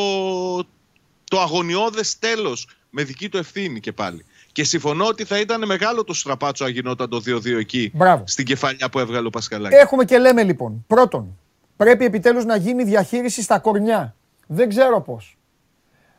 [1.25, 4.25] το αγωνιώδες τέλος με δική του ευθύνη και πάλι.
[4.53, 8.25] Και συμφωνώ ότι θα ήταν μεγάλο το στραπάτσο αν γινόταν το 2-2 εκεί Μπράβο.
[8.27, 9.75] στην κεφαλιά που έβγαλε ο Πασκαλάκη.
[9.75, 10.85] Έχουμε και λέμε λοιπόν.
[10.87, 11.39] Πρώτον,
[11.77, 14.13] πρέπει επιτέλους να γίνει διαχείριση στα κορνιά.
[14.51, 15.39] Δεν ξέρω πώς.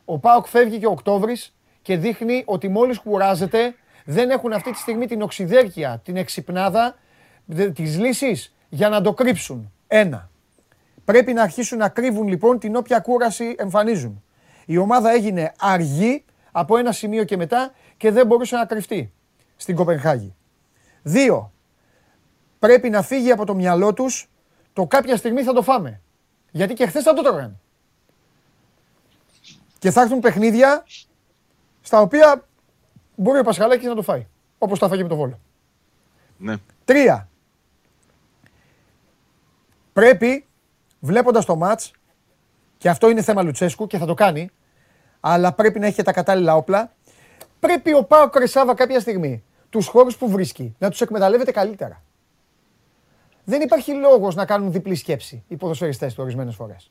[0.04, 3.74] Ο Πάοκ φεύγει και ο Οκτώβρης και δείχνει ότι μόλις κουράζεται
[4.04, 6.96] δεν έχουν αυτή τη στιγμή την οξυδέρκεια, την εξυπνάδα
[7.44, 9.72] δε- της λύσης για να το κρύψουν.
[9.86, 10.30] Ένα.
[11.04, 14.22] Πρέπει να αρχίσουν να κρύβουν λοιπόν την όποια κούραση εμφανίζουν.
[14.66, 19.12] Η ομάδα έγινε αργή από ένα σημείο και μετά και δεν μπορούσε να κρυφτεί
[19.56, 20.34] στην Κοπενχάγη.
[21.02, 21.52] Δύο,
[22.58, 24.30] πρέπει να φύγει από το μυαλό τους
[24.72, 26.00] το κάποια στιγμή θα το φάμε.
[26.50, 27.59] Γιατί και χθες θα το τρώγανε.
[29.80, 30.84] Και θα έρθουν παιχνίδια
[31.80, 32.44] στα οποία
[33.14, 34.26] μπορεί ο Πασχαλάκης να το φάει.
[34.58, 35.40] Όπως τα φάγε με το Βόλο.
[36.36, 36.56] Ναι.
[36.84, 37.28] Τρία.
[39.92, 40.46] Πρέπει,
[41.00, 41.92] βλέποντας το μάτς,
[42.78, 44.50] και αυτό είναι θέμα Λουτσέσκου και θα το κάνει,
[45.20, 46.94] αλλά πρέπει να έχει και τα κατάλληλα όπλα,
[47.60, 52.02] πρέπει ο Πάο Κρεσάβα κάποια στιγμή τους χώρους που βρίσκει να τους εκμεταλλεύεται καλύτερα.
[53.44, 56.90] Δεν υπάρχει λόγος να κάνουν διπλή σκέψη οι ποδοσφαιριστές του ορισμένες φορές.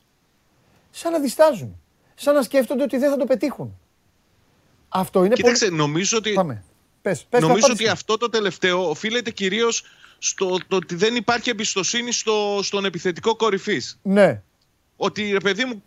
[0.90, 1.80] Σαν να διστάζουν.
[2.22, 3.78] Σαν να σκέφτονται ότι δεν θα το πετύχουν.
[4.88, 5.76] Αυτό είναι Κοίταξε, πολύ...
[5.76, 6.64] νομίζω ότι Πάμε.
[7.02, 7.82] Πες, πες, Νομίζω απάντησε.
[7.82, 9.84] ότι αυτό το τελευταίο οφείλεται κυρίως
[10.18, 13.98] στο το ότι δεν υπάρχει εμπιστοσύνη στο, στον επιθετικό κορυφής.
[14.02, 14.42] Ναι.
[14.96, 15.82] Ότι ρε παιδί μου,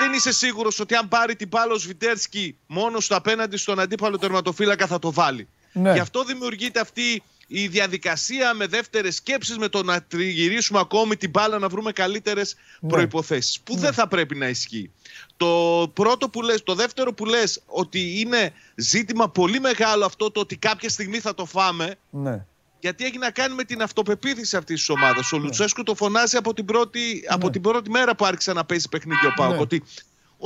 [0.00, 4.18] δεν είσαι σίγουρος ότι αν πάρει την μπάλα ο Σβιτέρσκι μόνος του απέναντι στον αντίπαλο
[4.18, 5.48] τερματοφύλακα θα το βάλει.
[5.72, 5.92] Ναι.
[5.92, 11.30] Γι' αυτό δημιουργείται αυτή η διαδικασία με δεύτερες σκέψεις, με το να τριγυρίσουμε ακόμη την
[11.30, 12.88] μπάλα να βρούμε καλύτερες Ναι.
[12.88, 14.90] προϋποθέσεις Που δεν θα πρέπει να ισχύει.
[15.36, 15.46] Το
[15.94, 20.56] πρώτο που λες, το δεύτερο που λες ότι είναι ζήτημα πολύ μεγάλο αυτό το ότι
[20.56, 22.44] κάποια στιγμή θα το φάμε Ναι.
[22.80, 25.32] γιατί έχει να κάνει με την αυτοπεποίθηση αυτής της ομάδας.
[25.32, 28.88] Ο Λουτσέσκου το φωνάζει από την, πρώτη, από την πρώτη μέρα που άρχισε να παίζει
[28.88, 29.52] παιχνίδι ο Πάουκ.
[29.54, 29.60] Ναι.
[29.60, 29.82] Ότι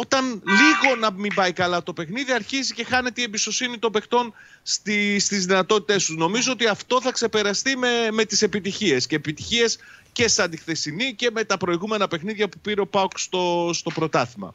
[0.01, 4.35] όταν λίγο να μην πάει καλά το παιχνίδι, αρχίζει και χάνεται η εμπιστοσύνη των παιχτών
[4.63, 6.17] στη, στις δυνατότητές τους.
[6.17, 9.07] Νομίζω ότι αυτό θα ξεπεραστεί με, με τις επιτυχίες.
[9.07, 9.79] Και επιτυχίες
[10.13, 13.91] και σαν τη χθεσινή και με τα προηγούμενα παιχνίδια που πήρε ο Πάουκ στο, στο
[13.91, 14.55] πρωτάθλημα.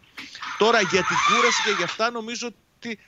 [0.58, 3.00] Τώρα για την κούραση και για αυτά νομίζω ότι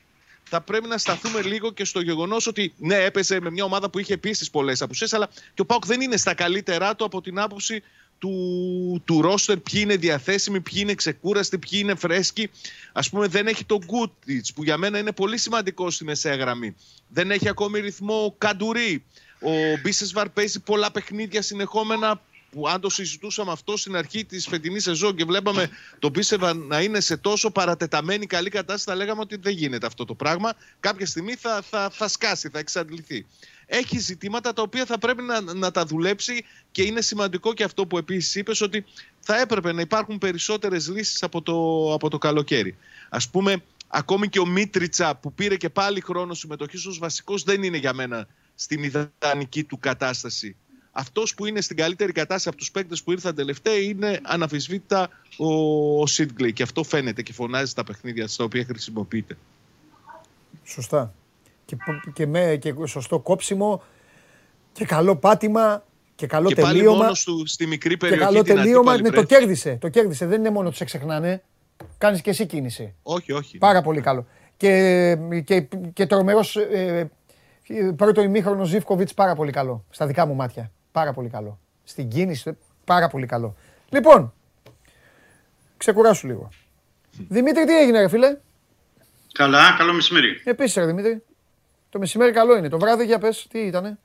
[0.49, 3.99] θα πρέπει να σταθούμε λίγο και στο γεγονός ότι ναι, έπεσε με μια ομάδα που
[3.99, 7.39] είχε επίση πολλές απουσίες, αλλά και ο Πάουκ δεν είναι στα καλύτερά του από την
[7.39, 7.83] άποψη
[8.19, 12.49] του, του ρόστερ, ποιοι είναι διαθέσιμοι, ποιοι είναι ξεκούραστοι, ποιοι είναι φρέσκοι.
[12.93, 16.75] Α πούμε, δεν έχει τον Γκούτιτ, που για μένα είναι πολύ σημαντικό στη μεσαία γραμμή.
[17.07, 19.03] Δεν έχει ακόμη ρυθμό ο Καντουρί.
[19.41, 22.21] Ο Μπίσεσβαρ παίζει πολλά παιχνίδια συνεχόμενα
[22.51, 25.69] που αν το συζητούσαμε αυτό στην αρχή της φετινής σεζόν και βλέπαμε
[25.99, 30.05] τον Πίσεβα να είναι σε τόσο παρατεταμένη καλή κατάσταση, θα λέγαμε ότι δεν γίνεται αυτό
[30.05, 30.53] το πράγμα.
[30.79, 33.25] Κάποια στιγμή θα, θα, θα σκάσει, θα εξαντληθεί.
[33.69, 37.85] Έχει ζητήματα τα οποία θα πρέπει να, να τα δουλέψει και είναι σημαντικό και αυτό
[37.85, 38.85] που επίσης είπες ότι
[39.19, 41.53] θα έπρεπε να υπάρχουν περισσότερες λύσεις από το,
[41.93, 42.77] από το καλοκαίρι.
[43.09, 47.63] Ας πούμε, ακόμη και ο Μίτριτσα που πήρε και πάλι χρόνο συμμετοχής ως βασικός δεν
[47.63, 50.55] είναι για μένα στην ιδανική του κατάσταση
[50.97, 56.01] αυτός που είναι στην καλύτερη κατάσταση από τους παίκτες που ήρθαν τελευταία είναι αναφυσβήτητα ο,
[56.01, 56.53] ο Σίτγκλεϊ.
[56.53, 59.37] Και αυτό φαίνεται και φωνάζει στα παιχνίδια στα οποία χρησιμοποιείται.
[60.63, 61.13] Σωστά.
[61.67, 63.83] Και, π- και με και σωστό κόψιμο
[64.71, 65.83] και καλό πάτημα
[66.15, 66.97] Και καλό και πάλι τελείωμα.
[66.97, 68.91] μόνος του στη μικρή Και περιοχή καλό την τελείωμα.
[68.91, 69.27] αντίπαλη Ναι, το πρέσβη.
[69.35, 69.77] κέρδισε.
[69.81, 70.25] Το κέρδισε.
[70.25, 71.43] Δεν είναι μόνο ότι σε ξεχνάνε.
[71.97, 72.95] Κάνεις και εσύ κίνηση.
[73.03, 73.57] Όχι, όχι.
[73.57, 74.25] Πάρα πολύ καλό.
[74.57, 77.09] Και, και, και τρομερός ε,
[77.67, 79.85] ε, πρώτο ημίχρονο Ζήφκοβιτς πάρα πολύ καλό.
[79.89, 80.71] Στα δικά μου μάτια.
[80.91, 81.59] Πάρα πολύ καλό.
[81.83, 83.55] Στην κίνηση πάρα πολύ καλό.
[83.89, 84.33] Λοιπόν,
[85.77, 86.49] ξεκουράσου λίγο.
[87.27, 88.37] Δημήτρη, τι έγινε, ρε φίλε;
[89.33, 90.41] Καλά, καλό μεσημέρι.
[90.43, 91.23] Επίσης, ρε Δημήτρη.
[91.89, 92.69] Το μεσημέρι καλό είναι.
[92.69, 93.99] Το βράδυ, για πες, τι ήτανε;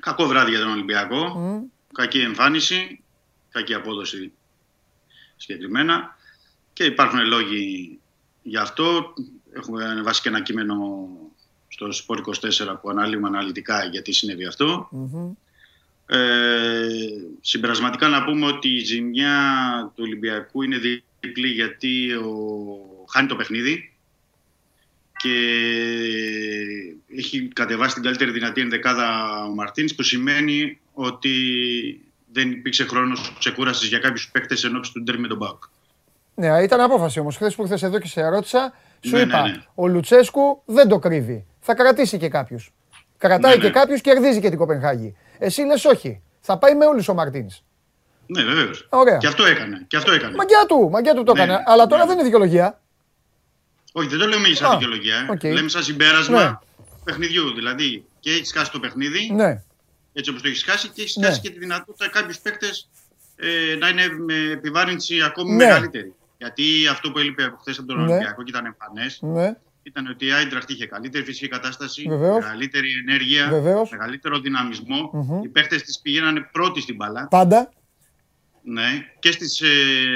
[0.00, 1.34] Κακό βράδυ για τον Ολυμπιακό.
[1.92, 3.02] Κακή εμφάνιση,
[3.50, 4.32] κακή απόδοση
[5.36, 6.16] συγκεκριμένα.
[6.72, 7.98] Και υπάρχουν λόγοι
[8.42, 9.14] γι' αυτό.
[9.52, 11.08] Έχουμε ανεβάσει και ένα κείμενο
[11.68, 14.88] στο Sport 24 που αναλύουμε αναλυτικά γιατί συνέβη αυτό.
[16.06, 16.86] Ε,
[17.40, 19.32] συμπερασματικά να πούμε ότι η ζημιά
[19.94, 20.78] του Ολυμπιακού είναι
[21.20, 22.26] διπλή γιατί ο...
[23.08, 23.97] χάνει το παιχνίδι
[25.22, 25.34] και
[27.16, 29.06] έχει κατεβάσει την καλύτερη δυνατή ενδεκάδα
[29.44, 31.30] ο Μαρτίνς που σημαίνει ότι
[32.32, 35.62] δεν υπήρξε χρόνος ξεκούρασης για κάποιους παίκτες εν ώψη του ντέρμι με τον Μπάουκ.
[36.34, 37.36] Ναι, ήταν απόφαση όμως.
[37.36, 39.62] Χθες που ήρθε εδώ και σε ρώτησα, σου Ναι, είπα: ναι, ναι.
[39.74, 41.46] Ο Λουτσέσκου δεν το κρύβει.
[41.60, 42.72] Θα κρατήσει και κάποιους.
[43.18, 43.72] Κρατάει Ναι, και ναι.
[43.72, 45.16] κάποιους, κερδίζει και την Κοπενχάγη.
[45.38, 46.22] Εσύ λες όχι.
[46.40, 47.62] Θα πάει με όλους ο Μαρτίνς.
[48.26, 48.86] Ναι, βεβαίως.
[48.90, 49.16] Ωραία.
[49.16, 49.84] Και αυτό έκανε.
[49.88, 50.34] Και αυτό έκανε.
[50.36, 51.62] Μαγκιά του, μαγκιά του το Ναι, έκανε.
[51.66, 52.06] Αλλά τώρα ναι.
[52.06, 52.80] δεν είναι δικαιολογία.
[53.98, 55.16] Όχι, δεν το λέμε Α, σαν δικαιολογία.
[55.16, 55.26] ε.
[55.32, 55.42] οκ.
[55.42, 56.58] Λέμε σαν συμπέρασμα Ναι.
[57.04, 57.54] παιχνιδιού.
[57.54, 59.62] Δηλαδή και έχει χάσει το παιχνίδι, Ναι,
[60.12, 61.26] έτσι όπως το έχεις χάσει, και έχεις Ναι.
[61.26, 62.88] χάσει και τη δυνατότητα κάποιους παίκτες
[63.36, 65.64] ε, να είναι με επιβάρυνση ακόμη Ναι.
[65.64, 66.12] μεγαλύτερη.
[66.38, 68.02] Γιατί αυτό που έλειπε από χθες από τον Ναι.
[68.12, 69.54] Ολυμπιακό και ήταν εμφανές, ναι.
[69.82, 72.42] ήταν ότι η Άιντραχτ είχε καλύτερη φυσική κατάσταση, Βεβαίως.
[72.44, 73.90] μεγαλύτερη ενέργεια, Βεβαίως.
[73.90, 75.10] μεγαλύτερο δυναμισμό.
[75.12, 75.42] Μμμ.
[75.44, 77.26] Οι παίκτες της πηγαίνανε πρώτοι στην μπαλά.
[77.30, 77.72] Πάντα.
[78.62, 79.66] Ναι, και στις ε,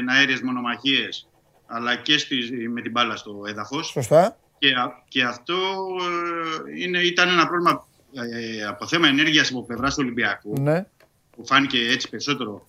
[0.09, 1.29] αέριε μονομαχίες,
[1.73, 3.86] αλλά και στις, με την μπάλα στο έδαφος.
[3.86, 4.36] Σωστά.
[4.59, 5.55] Και, α- και αυτό
[6.77, 10.86] ε, είναι, ήταν ένα πρόβλημα ε, από θέμα ενέργειας από πλευρά του Ολυμπιακού, Ναι.
[11.36, 12.66] που φάνηκε έτσι περισσότερο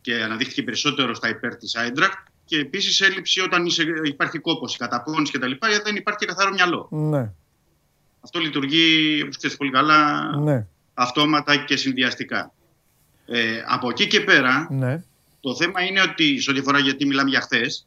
[0.00, 2.12] και αναδείχθηκε περισσότερο στα υπέρ της Άιντρακτ.
[2.44, 5.50] Και επίσης έλλειψη όταν είσαι, υπάρχει κόπος, καταπώνηση κτλ.
[5.68, 6.88] γιατί δεν υπάρχει και καθαρό μυαλό.
[6.90, 7.32] Ναι.
[8.20, 10.66] Αυτό λειτουργεί, όπως ξέρεις πολύ καλά, Ναι.
[10.94, 12.52] αυτόματα και συνδυαστικά.
[13.26, 15.02] Ε, από εκεί και πέρα, Ναι.
[15.40, 17.86] το θέμα είναι ότι, σε ό,τι αφορά γιατί μιλάμε για χθες,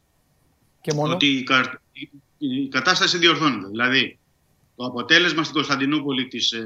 [0.84, 1.12] Και μόνο.
[1.14, 3.68] ότι η, κα- η- η κατάσταση διορθώνεται.
[3.68, 4.18] Δηλαδή,
[4.76, 6.62] το αποτέλεσμα στην Κωνσταντινούπολη της ε,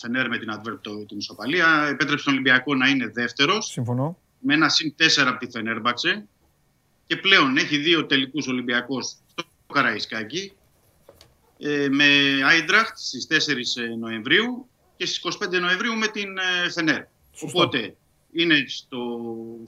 [0.00, 4.18] Φενέρ με την Adverb, το- την ισοπαλία, επέτρεψε τον Ολυμπιακό να είναι δεύτερος, Συμφωνώ.
[4.38, 6.26] με ένα συν 4 από τη Φενέρμπαξε
[7.06, 10.52] και πλέον έχει δύο τελικούς Ολυμπιακός στο Καραϊσκάκι
[11.58, 12.04] ε, με
[12.46, 17.02] Άιντραχτ στις 4 Νοεμβρίου και στις 25 Νοεμβρίου με την ε, Φενέρ.
[17.32, 17.58] Σωστό.
[17.58, 17.96] Οπότε
[18.32, 18.98] είναι στο,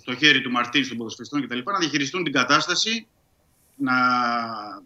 [0.00, 1.58] στο χέρι του Μαρτίν, των ποδοσφαιριστών κτλ.
[1.64, 3.06] να διαχειριστούν την κατάσταση
[3.76, 3.92] να,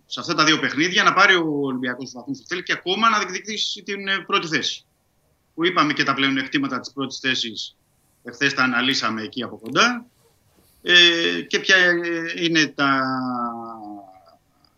[0.06, 3.09] σε αυτά τα δύο παιχνίδια να πάρει ο Ολυμπιακός του βαθμού που θέλει και ακόμα
[3.09, 4.85] να διεκδικήσει την ε, πρώτη θέση.
[5.55, 7.77] Που είπαμε και τα πλεονεκτήματα της πρώτης θέσης,
[8.24, 10.06] εχθές τα αναλύσαμε εκεί από κοντά.
[10.82, 11.94] Ε, και ποια ε,
[12.44, 13.02] είναι τα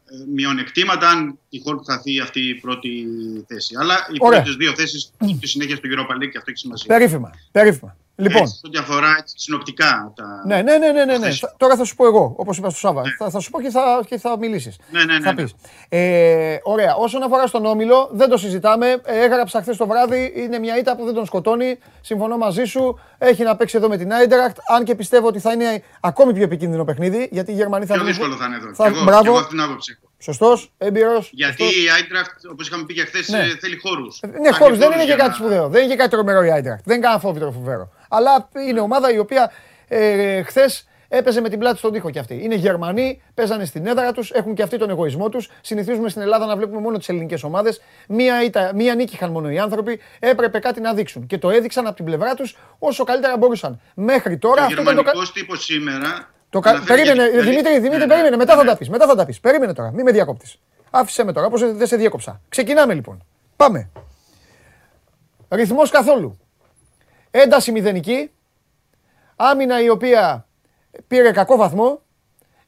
[0.04, 3.06] ε, μειονεκτήματα αν τυχόν χαθεί αυτή η πρώτη
[3.48, 3.74] θέση.
[3.78, 4.40] Αλλά οι Ωραία.
[4.40, 6.96] πρώτες δύο θέσεις στη συνέχεια στο Europa League και αυτό έχει σημασία.
[6.96, 7.30] Περίφημα.
[7.52, 7.96] Περίφημα.
[8.20, 8.42] Λοιπόν.
[8.42, 10.42] Έτσι, ό,τι αφορά έτσι, συνοπτικά τα.
[10.46, 11.24] Ναι, ναι, ναι, ναι, ναι, ναι.
[11.24, 11.38] Χθες.
[11.38, 13.02] Θα- Τώρα θα σου πω εγώ, όπως είπα στο Σάβα.
[13.18, 14.76] Θα, θα σου πω και θα, και θα μιλήσεις.
[14.90, 15.42] Ναι, ναι, ναι, Θα ναι.
[15.42, 15.54] πεις.
[15.88, 16.94] Ε, ωραία.
[16.94, 19.00] Όσον αφορά στον Όμιλο, δεν το συζητάμε.
[19.04, 20.32] Ε, έγραψα χθες το βράδυ.
[20.36, 21.78] Είναι μια ήττα που δεν τον σκοτώνει.
[22.00, 22.98] Συμφωνώ μαζί σου.
[23.18, 24.56] Έχει να παίξει εδώ με την Άιντρακτ.
[24.76, 27.28] Αν και πιστεύω ότι θα είναι ακόμη πιο επικίνδυνο παιχνίδι.
[27.32, 28.74] Γιατί οι Γερμανοί θα Πιο βρουν- δύσκολο θα είναι εδώ.
[28.74, 29.22] Θα- και εγώ, μπράβο.
[29.22, 30.08] και εγώ αυτή την άποψη έχω.
[30.22, 31.30] Σωστός, έμπειρος.
[31.32, 33.38] Γιατί η Άιντραχτ, όπως είχαμε πει και χθες, Ναι.
[33.60, 34.20] θέλει χώρους.
[34.40, 35.68] Ναι, χώρους δεν είναι και κάτι σπουδαίο.
[35.68, 36.82] Δεν είναι και κάτι τρομερό η Άιντρακτ.
[36.84, 37.90] Δεν είναι κανένα φόβητρο φοβερό.
[38.12, 39.50] Αλλά είναι ομάδα η οποία
[39.88, 42.40] ε, χθες έπαιζε με την πλάτη στον τοίχο κι αυτή.
[42.42, 45.48] Είναι Γερμανοί, παίζανε στην έδρα τους, έχουν και αυτοί τον εγωισμό τους.
[45.60, 47.80] Συνηθίζουμε στην Ελλάδα να βλέπουμε μόνο τις ελληνικές ομάδες.
[48.08, 50.00] Μία, ήττα- μία νίκη είχαν μόνο οι άνθρωποι.
[50.18, 51.26] Έπρεπε κάτι να δείξουν.
[51.26, 53.80] Και το έδειξαν από την πλευρά τους όσο καλύτερα μπορούσαν.
[53.94, 54.90] Μέχρι τώρα Ο αυτό ήταν το.
[54.90, 56.30] κα- γερμανικός τύπος σήμερα.
[56.50, 56.70] το κα...
[56.70, 58.30] αναφέρει Περίμενε, για- Δημήτρη, Δημήτρη, Ναι, περίμενε.
[58.30, 58.68] ναι, Μετά θα ναι.
[58.70, 58.88] τα πεις.
[58.88, 59.40] Μετά θα τα πεις.
[59.40, 59.90] Περίμενε τώρα.
[59.92, 60.46] Μην με διακόπτη.
[60.90, 62.40] Άφησε με τώρα, όπως δεν σε διέκοψα.
[62.48, 63.24] Ξεκινάμε λοιπόν.
[63.56, 63.90] Πάμε.
[65.48, 66.38] Ρυθμός καθόλου.
[67.30, 68.30] Ένταση μηδενική.
[69.36, 70.46] Άμυνα η οποία
[71.06, 72.00] πήρε κακό βαθμό.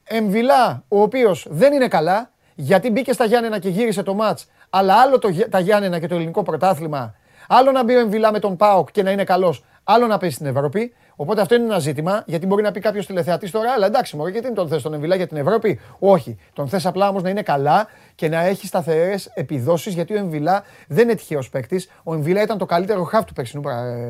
[0.03, 4.47] Εμβιλά ο οποίος δεν είναι καλά γιατί μπήκε στα Γιάννενα και γύρισε το μάτς.
[4.69, 7.15] Αλλά άλλο το, Γε- τα Γιάννενα και το ελληνικό πρωτάθλημα.
[7.47, 9.63] Άλλο να μπει ο Εμβιλά με τον Πάοκ και να είναι καλός.
[9.83, 10.93] Άλλο να παίζει στην Ευρώπη.
[11.15, 12.23] Οπότε αυτό είναι ένα ζήτημα.
[12.25, 14.93] Γιατί μπορεί να πει κάποιος τηλεθεατής τώρα, αλλά εντάξει, μωρέ, γιατί δεν τον θες τον
[14.93, 16.37] Εμβιλά για την Ευρώπη; Όχι.
[16.53, 19.93] Τον θες απλά όμως να είναι καλά και να έχει σταθερές επιδόσεις.
[19.93, 21.89] Γιατί ο Εμβιλά δεν είναι τυχαίος παίκτης.
[22.03, 23.61] Ο Εμβιλά ήταν το καλύτερο χαφ του περσινού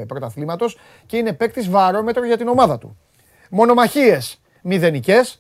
[0.08, 2.98] πρωταθλήματος και είναι παίκτης βαρόμετρο για την ομάδα του.
[3.50, 5.38] Μονομαχίες μηδενικές.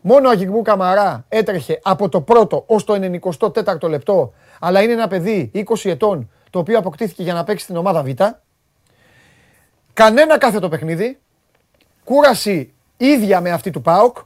[0.00, 5.08] Μόνο ο Αγγιγμού Καμαρά έτρεχε από το πρώτο ως το 94ο λεπτό, αλλά είναι ένα
[5.08, 8.08] παιδί 20 ετών, το οποίο αποκτήθηκε για να παίξει στην ομάδα Β.
[9.94, 11.18] κανένα κάθετο παιχνίδι.
[12.04, 14.16] Κούραση ίδια με αυτή του ΠΑΟΚ.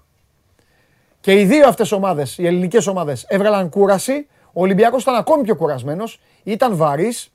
[1.20, 4.26] Και οι δύο αυτές ομάδες, οι ελληνικές ομάδες, έβγαλαν κούραση.
[4.52, 6.20] Ο Ολυμπιακός ήταν ακόμη πιο κουρασμένος.
[6.42, 7.32] Ήταν βαρύς.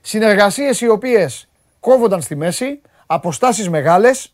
[0.00, 1.48] Συνεργασίες οι οποίες
[1.80, 2.80] κόβονταν στη μέση.
[3.06, 4.32] Αποστάσεις μεγάλες.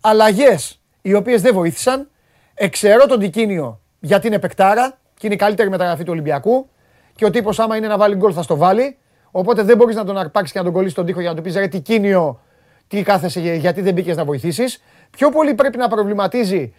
[0.00, 2.10] Αλλαγές οι οποίες δεν βοήθησαν.
[2.54, 6.68] Εξαιρώ τον Τικίνιο γιατί είναι παικτάρα και είναι η καλύτερη μεταγραφή του Ολυμπιακού.
[7.14, 8.98] Και ο τύπος άμα είναι να βάλει γκολ θα στο βάλει.
[9.30, 11.42] Οπότε δεν μπορείς να τον αρπάξεις και να τον κολλήσεις στον τοίχο για να του
[11.42, 12.40] πεις ρε Τικίνιο
[12.88, 14.82] τι κάθεσαι, γιατί δεν μπήκες να βοηθήσεις.
[15.10, 16.74] Πιο πολύ πρέπει να προβληματίζει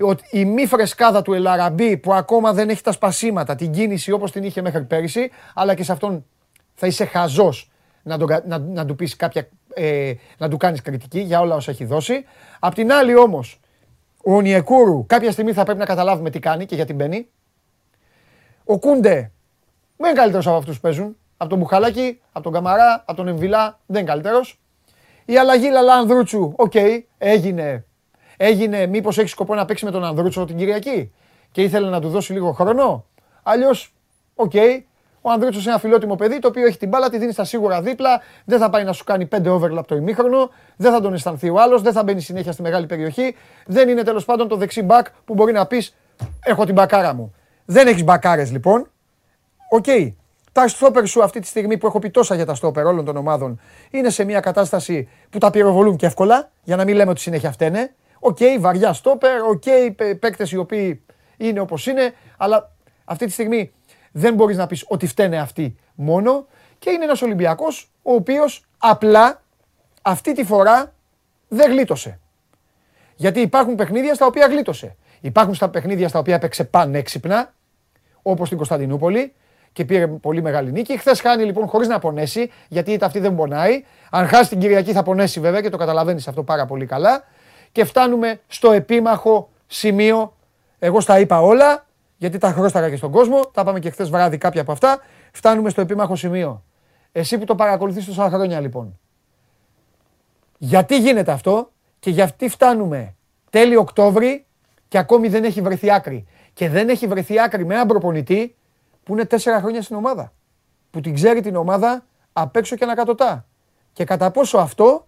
[0.00, 4.32] ότι η μη φρεσκάδα του Ελαραμπή που ακόμα δεν έχει τα σπασίματα, την κίνηση όπως
[4.32, 6.24] την είχε μέχρι πέρυσι, αλλά και σε αυτόν
[6.74, 7.70] θα είσαι χαζός
[8.02, 11.54] να, τον, κα- να, να του πεις κάποια, ε, να του κάνεις κριτική για όλα
[11.54, 12.24] όσα έχει δώσει.
[12.58, 13.60] Απ' την άλλη όμως,
[14.24, 17.28] ο Νιεκούρου κάποια στιγμή θα πρέπει να καταλάβουμε τι κάνει και γιατί μπαίνει.
[18.64, 19.30] Ο Κούντε
[19.96, 21.16] δεν είναι καλύτερος από αυτούς που παίζουν.
[21.36, 24.60] Από τον Μπουχαλάκη, από τον Καμαρά, από τον Εμβιλά δεν είναι καλύτερος.
[25.32, 26.72] Η αλλαγή Λαλά Ανδρούτσου, οκ,
[27.18, 27.84] έγινε.
[28.36, 31.12] Έγινε, μήπως έχεις σκοπό να παίξεις με τον Ανδρούτσο την Κυριακή
[31.52, 33.04] και ήθελε να του δώσει λίγο χρόνο;
[33.42, 33.94] Αλλιώς,
[34.34, 34.52] οκ,
[35.20, 37.82] ο Ανδρούτσος είναι ένα φιλότιμο παιδί το οποίο έχει την μπάλα, τη δίνει στα σίγουρα
[37.82, 41.50] δίπλα, δεν θα πάει να σου κάνει πέντε overlap το ημίχρονο, δεν θα τον αισθανθεί
[41.50, 43.36] ο άλλος, δεν θα μπαίνει συνέχεια στη μεγάλη περιοχή.
[43.66, 45.96] Δεν είναι τέλος πάντων το δεξί μπακ που μπορεί να πεις:
[46.44, 47.34] Έχω την μπακάρα μου.
[47.64, 48.90] Δεν έχεις μπακάρες λοιπόν.
[49.70, 49.86] Οκ.
[50.52, 53.16] Τα στόπερ σου αυτή τη στιγμή που έχω πει τόσα για τα στόπερ όλων των
[53.16, 53.60] ομάδων
[53.90, 57.52] είναι σε μια κατάσταση που τα πυροβολούν και εύκολα, για να μην λέμε ότι συνέχεια
[57.52, 57.94] φταίνε.
[58.18, 61.04] Οκ, βαριά στόπερ, OK, okay, παίκτες οι οποίοι
[61.36, 62.72] είναι όπως είναι, αλλά
[63.04, 63.72] αυτή τη στιγμή
[64.12, 66.46] δεν μπορείς να πεις ότι φταίνε αυτοί μόνο.
[66.78, 69.42] Και είναι ένας Ολυμπιακός ο οποίος απλά
[70.02, 70.92] αυτή τη φορά
[71.48, 72.20] δεν γλίτωσε.
[73.16, 74.96] Γιατί υπάρχουν παιχνίδια στα οποία γλίτωσε.
[75.20, 77.54] Υπάρχουν στα παιχνίδια στα οποία έπαιξε πανέξυπνα,
[78.22, 79.32] όπως στην Κωνσταντινούπολη
[79.72, 80.98] και πήρε πολύ μεγάλη νίκη.
[80.98, 83.84] Χθες χάνει λοιπόν χωρίς να πονέσει, γιατί είτε αυτή δεν πονάει.
[84.10, 87.24] Αν χάσει την Κυριακή θα πονέσει βέβαια και το καταλαβαίνεις αυτό πάρα πολύ καλά.
[87.72, 90.36] Και φτάνουμε στο επίμαχο σημείο.
[90.78, 91.86] Εγώ στα είπα όλα,
[92.16, 93.40] γιατί τα χρώσταρα και στον κόσμο.
[93.52, 95.00] Τα είπαμε και χθες βράδυ κάποια από αυτά.
[95.32, 96.62] Φτάνουμε στο επίμαχο σημείο.
[97.12, 98.98] Εσύ που το παρακολουθείς τόσα χρόνια λοιπόν.
[100.58, 103.14] Γιατί γίνεται αυτό και γιατί φτάνουμε
[103.50, 104.46] τέλη Οκτώβρη
[104.88, 106.26] και ακόμη δεν έχει βρεθεί άκρη.
[106.52, 108.54] Και δεν έχει βρεθεί άκρη με έναν προπονητή
[109.04, 110.32] που είναι τέσσερα χρόνια στην ομάδα.
[110.90, 113.46] Που την ξέρει την ομάδα απ' έξω και ανακατοτά.
[113.92, 115.06] Και κατά πόσο αυτό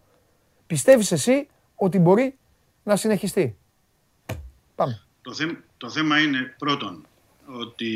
[0.66, 2.38] πιστεύεις εσύ ότι μπορεί
[2.82, 3.56] να συνεχιστεί;
[4.74, 5.02] Πάμε.
[5.22, 5.44] Το, θέ,
[5.76, 7.06] το θέμα είναι πρώτον
[7.46, 7.92] ότι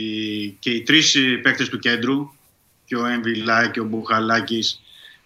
[0.58, 2.30] και οι τρεις παίκτες του κέντρου
[2.84, 4.82] και ο Εμβιλά και ο Μπουχαλάκης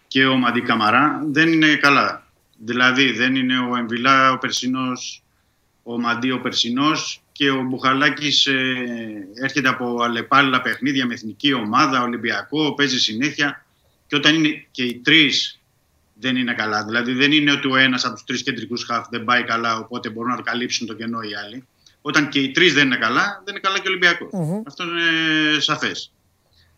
[0.08, 2.26] και ο Μαντί Καμαρά δεν είναι καλά.
[2.58, 5.21] Δηλαδή δεν είναι ο Εμβιλά ο Περσινός,
[5.82, 12.02] ο Μαντί ο Περσινός και ο Μπουχαλάκης ε, έρχεται από αλλεπάλληλα παιχνίδια με εθνική ομάδα,
[12.02, 13.66] Ολυμπιακό, παίζει συνέχεια
[14.06, 15.60] και όταν είναι και οι τρεις
[16.14, 16.84] δεν είναι καλά.
[16.84, 20.10] Δηλαδή δεν είναι ότι ο ένας από τους τρεις κεντρικούς χαφ δεν πάει καλά οπότε
[20.10, 21.66] μπορούν να το καλύψουν το κενό οι άλλοι.
[22.02, 24.30] Όταν και οι τρεις δεν είναι καλά, δεν είναι καλά και ο Ολυμπιακός.
[24.66, 26.12] Αυτό είναι σαφές.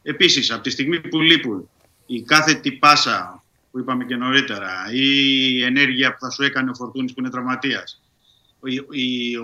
[0.03, 1.69] Επίσης, από τη στιγμή που λείπουν
[2.07, 5.07] η κάθετη πάσα που είπαμε και νωρίτερα ή
[5.55, 8.04] η ενέργεια που θα σου έκανε ο Φορτούνης που είναι τραυματίας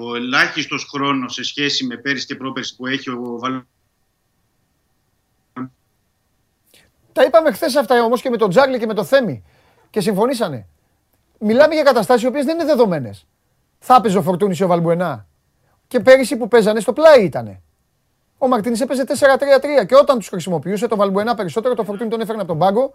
[0.00, 3.62] ο ελάχιστος χρόνος σε σχέση με πέρυσι και πρόπερσι που έχει ο Βαλ...
[7.12, 9.44] Τα είπαμε χθες αυτά όμως και με τον Τζάγκλι και με το Θέμη.
[9.90, 10.66] Και συμφωνήσανε.
[11.38, 13.26] Μιλάμε για καταστάσεις οι οποίες δεν είναι δεδομένες.
[13.78, 15.26] Θα έπαιζε ο Φορτούνης ή ο Βαλμπουενά.
[15.88, 17.62] Και πέρυσι που παίζανε στο πλάι ήτανε.
[18.38, 19.04] Ο Μαρτίνης έπαιζε
[19.82, 22.94] 4-3-3 και όταν τους χρησιμοποιούσε το Βαλμπουενά περισσότερο, το Φορτούνη τον έφερνε από τον πάγκο.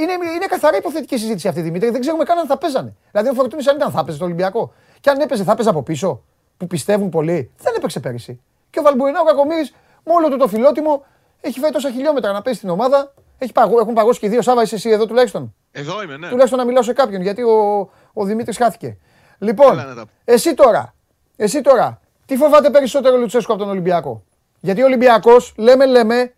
[0.00, 1.90] Είναι, είναι καθαρά υποθετική συζήτηση αυτή Δημήτρη.
[1.90, 2.94] Δεν ξέρουμε καν αν θα παίζανε.
[3.10, 4.72] Δηλαδή ο Φορτούνης αν ήταν θα έπαιζε στο Ολυμπιακό.
[5.00, 6.22] Και αν έπαιζε, θα έπαιζε από πίσω.
[6.56, 7.50] Που πιστεύουν πολλοί.
[7.58, 8.40] Δεν έπαιξε πέρυσι.
[8.70, 9.70] Και ο Βαλμπουενά ο Κακομήρη
[10.04, 11.04] με όλο του το φιλότιμο
[11.40, 13.14] έχει φάει τόσα χιλιόμετρα να παίζει στην ομάδα.
[13.38, 14.42] Έχει παγώ, έχουν παγώσει και δύο.
[14.42, 16.28] Σάβα είσαι εσύ εδώ τουλάχιστον; Εδώ είμαι, ναι.
[16.28, 18.96] Τουλάχιστον να μιλάω σε κάποιον γιατί ο, ο Δημήτρης χάθηκε.
[19.38, 20.94] Λοιπόν, εσύ τώρα,
[21.36, 24.24] εσύ τώρα, τι φοβάται περισσότερο ο Λουτσέσκο από τον Ολυμπιακό;
[24.60, 26.32] Γιατί ο Ολυμπιακός, λέμε, λέμε,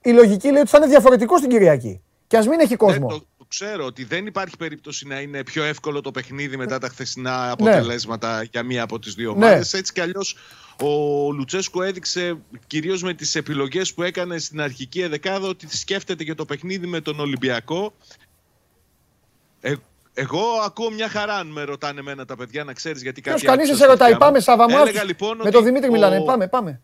[0.00, 2.02] η λογική λέει ότι θα είναι διαφορετικό την Κυριακή.
[2.26, 3.06] Και ας μην έχει κόσμο.
[3.06, 6.78] Ναι, το, το ξέρω ότι δεν υπάρχει περίπτωση να είναι πιο εύκολο το παιχνίδι μετά
[6.78, 9.72] τα χθεσινά αποτελέσματα για μία από τις δύο ομάδες.
[9.72, 10.36] Έτσι κι αλλιώς
[10.82, 16.34] ο Λουτσέσκο έδειξε κυρίως με τις επιλογές που έκανε στην αρχική εδεκάδα ότι σκέφτεται και
[16.34, 17.94] το παιχνίδι με τον Ολυμπιακό.
[19.60, 19.74] Ε,
[20.14, 23.40] εγώ ακούω μια χαρά αν με ρωτάνε εμένα τα παιδιά να ξέρεις γιατί κάτι.
[23.40, 24.84] Ποιο κανείς σε ρωτάει, πάμε Σαββαμά.
[25.04, 25.92] Λοιπόν με τον Δημήτρη ο...
[25.92, 26.20] μιλάνε.
[26.20, 26.80] Πάμε, πάμε.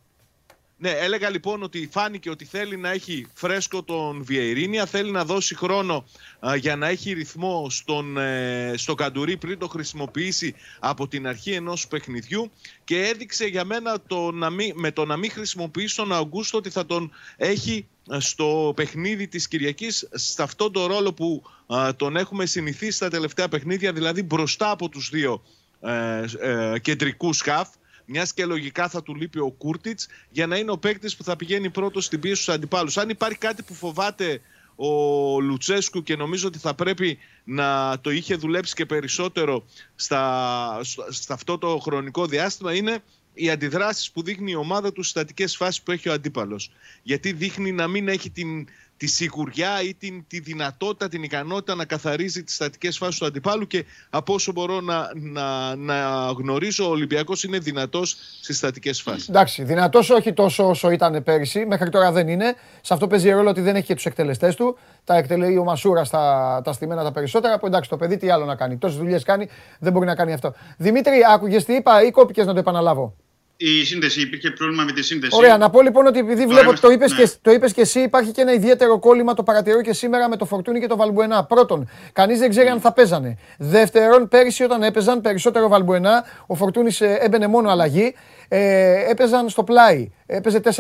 [0.83, 5.55] Ναι, έλεγα λοιπόν ότι φάνηκε ότι θέλει να έχει φρέσκο τον Βιερίνια, θέλει να δώσει
[5.55, 6.05] χρόνο
[6.47, 11.53] α, για να έχει ρυθμό στον, ε, στο Καντουρί πριν το χρησιμοποιήσει από την αρχή
[11.53, 12.51] ενός παιχνιδιού
[12.85, 16.71] και έδειξε για μένα το να μην, με το να μην χρησιμοποιήσει τον Αγκούστο ότι
[16.71, 22.17] θα τον έχει ε, στο παιχνίδι της Κυριακής σε αυτόν τον ρόλο που ε, τον
[22.17, 25.43] έχουμε συνηθίσει στα τελευταία παιχνίδια, δηλαδή μπροστά από τους δύο
[25.81, 27.69] ε, ε, κεντρικούς χαφ,
[28.07, 31.37] μιας και λογικά θα του λείπει ο Κούρτιτς για να είναι ο παίκτης που θα
[31.37, 32.97] πηγαίνει πρώτος στην πίεση στους αντιπάλους.
[32.97, 34.41] Αν υπάρχει κάτι που φοβάται
[34.77, 39.65] ο Λουτσέσκου και νομίζω ότι θα πρέπει να το είχε δουλέψει και περισσότερο
[39.95, 43.03] στα, στα αυτό το χρονικό διάστημα είναι
[43.35, 46.71] οι αντιδράσεις που δείχνει η ομάδα του στις στατικές φάσεις που έχει ο αντίπαλος.
[47.03, 48.67] Γιατί δείχνει να μην έχει την,
[49.03, 53.67] τη σιγουριά ή την, τη δυνατότητα, την ικανότητα να καθαρίζει τις στατικές φάσεις του αντιπάλου
[53.67, 55.97] και από όσο μπορώ να, να, να
[56.39, 59.29] γνωρίζω ο Ολυμπιακός είναι δυνατός στις στατικές φάσεις.
[59.29, 62.55] Εντάξει, δυνατός όχι τόσο όσο ήταν πέρυσι, μέχρι τώρα δεν είναι.
[62.81, 64.79] Σε αυτό παίζει ρόλο ότι δεν έχει και τους εκτελεστές του.
[65.05, 67.59] Τα εκτελεί ο Μασούρα στα τα στημένα τα περισσότερα.
[67.59, 68.77] Που εντάξει, το παιδί τι άλλο να κάνει.
[68.77, 69.49] Τόσες δουλειές κάνει,
[69.79, 70.55] δεν μπορεί να κάνει αυτό.
[70.77, 73.17] Δημήτρη, άκουγες τι είπα ή κόπηκες να το επαναλάβω;
[73.57, 75.37] Η σύνδεση, υπήρχε πρόβλημα με τη σύνδεση.
[75.37, 77.25] Ωραία, να πω λοιπόν ότι επειδή βλέπω ότι το είπες ναι.
[77.25, 80.37] και, το είπες και εσύ, υπάρχει και ένα ιδιαίτερο κόλλημα, το παρατηρώ και σήμερα με
[80.37, 81.45] το Φορτούνι και το Βαλμπουενά.
[81.45, 83.39] Πρώτον, κανείς δεν ξέρει αν θα παίζανε.
[83.59, 88.15] Δεύτερον, πέρυσι όταν έπαιζαν περισσότερο Βαλμπουενά, ο Φορτούνη ε, έμπαινε μόνο αλλαγή.
[88.49, 90.11] Ε, έπαιζαν στο πλάι.
[90.27, 90.71] Έπαιζε 4-3-3.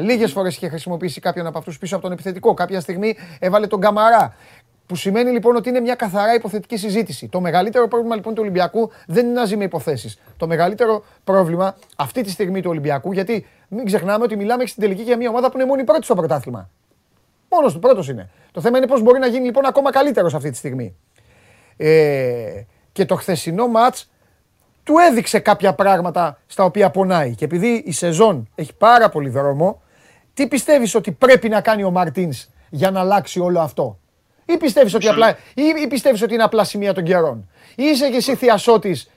[0.00, 2.54] Λίγες φορές είχε χρησιμοποιήσει κάποιον από αυτούς πίσω από τον επιθετικό.
[2.54, 4.36] Κάποια στιγμή έβαλε τον Καμαρά.
[4.86, 7.28] Που σημαίνει λοιπόν ότι είναι μια καθαρά υποθετική συζήτηση.
[7.28, 10.18] Το μεγαλύτερο πρόβλημα λοιπόν του Ολυμπιακού δεν είναι να ζει με υποθέσεις.
[10.36, 15.02] Το μεγαλύτερο πρόβλημα αυτή τη στιγμή του Ολυμπιακού, γιατί μην ξεχνάμε ότι μιλάμε στην τελική
[15.02, 16.70] για μια ομάδα που είναι μόνη πρώτη στο πρωτάθλημα.
[17.48, 18.30] Μόνος του πρώτος είναι.
[18.52, 20.96] Το θέμα είναι πώς μπορεί να γίνει λοιπόν ακόμα καλύτερος αυτή τη στιγμή.
[21.76, 22.62] Ε,
[22.92, 23.96] και το χθεσινό ματ
[24.82, 27.34] του έδειξε κάποια πράγματα στα οποία πονάει.
[27.34, 29.82] Και επειδή η σεζόν έχει πάρα πολύ δρόμο,
[30.34, 33.98] τι πιστεύεις ότι πρέπει να κάνει ο Μαρτίνς για να αλλάξει όλο αυτό;
[34.44, 38.10] Ή πιστεύεις ότι, απλά, ή, ή πιστεύεις ότι είναι απλά σημεία των καιρών; Ή είσαι
[38.10, 39.10] και εσύ θειασότης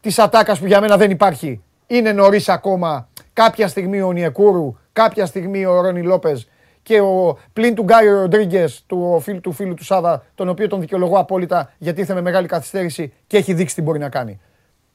[0.00, 3.08] της ατάκας που για μένα δεν υπάρχει; Είναι νωρίς ακόμα.
[3.32, 6.48] Κάποια στιγμή ο Νιεκούρου, κάποια στιγμή ο Ρόνι Λόπες
[6.82, 10.80] και ο πλην του Γκάιο Ροντρίγκες, του, φίλου, του φίλου του Σάβα, τον οποίο τον
[10.80, 14.40] δικαιολογώ απόλυτα γιατί ήρθε με μεγάλη καθυστέρηση και έχει δείξει τι μπορεί να κάνει.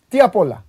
[0.08, 0.66] Τι απ' όλα;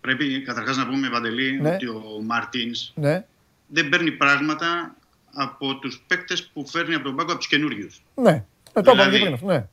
[0.00, 1.70] Πρέπει καταρχάς να πούμε, Βαντελή, Ναι.
[1.74, 3.24] ότι ο Μαρτίνς Ναι,
[3.66, 4.94] δεν παίρνει πράγματα
[5.34, 8.02] από τους παίκτες που φέρνει από τον πάγκο από τους καινούριους.
[8.20, 8.44] Ναι.
[8.72, 9.46] Ε, το είπαμε Δηλαδή, και πριν αυτό.
[9.46, 9.66] Ναι,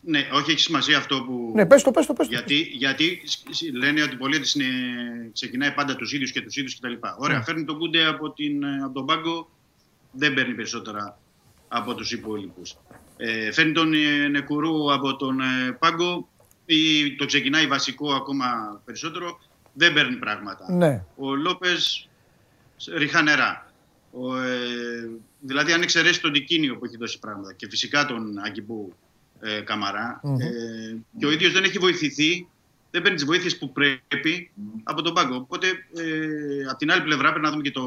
[0.00, 1.52] Ναι, όχι, έχεις σημασία αυτό που.
[1.54, 2.32] ναι πες το, πες το, πες το.
[2.34, 3.22] Γιατί, γιατί
[3.74, 4.66] λένε ότι πολλοί ότι είναι,
[5.32, 6.92] ξεκινάει πάντα τους ίδιους και τους ίδιους κτλ.
[7.16, 7.44] Ωραία, Ναι.
[7.44, 9.50] φέρνει τον Κούντε από, την, από τον πάγκο,
[10.12, 11.18] δεν παίρνει περισσότερα
[11.68, 12.76] από τους υπόλοιπους.
[13.16, 16.28] Ε, φέρνει τον ε, Νεκουρού από τον ε, πάγκο
[16.66, 18.46] ή το ξεκινάει βασικό ακόμα
[18.84, 19.38] περισσότερο,
[19.72, 20.72] δεν παίρνει πράγματα.
[20.72, 21.04] Ναι.
[21.16, 22.08] Ο Λόπες
[22.96, 23.72] ρηχά νερά.
[24.12, 25.10] Ο, ε,
[25.46, 28.92] δηλαδή, αν εξαιρέσει τον Τικίνιο που έχει δώσει πράγματα και φυσικά τον Αγκιμπού
[29.40, 30.40] ε, Καμαρά Μμμ.
[30.40, 30.46] ε,
[31.18, 32.48] και ο ίδιος δεν έχει βοηθηθεί,
[32.90, 34.50] δεν παίρνει τις βοήθειες που πρέπει
[34.82, 35.36] από τον πάγκο.
[35.36, 35.66] Οπότε,
[35.96, 37.82] ε, από την άλλη πλευρά, πρέπει να δούμε και το.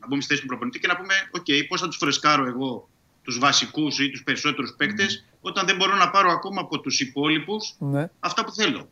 [0.00, 2.88] να μπούμε στη θέση του προπονητή και να πούμε: Οκ, πώς θα τους φρεσκάρω εγώ
[3.22, 7.74] τους βασικούς ή τους περισσότερους παίκτες, όταν δεν μπορώ να πάρω ακόμα από τους υπόλοιπους
[7.78, 8.90] Ναι, αυτά που θέλω.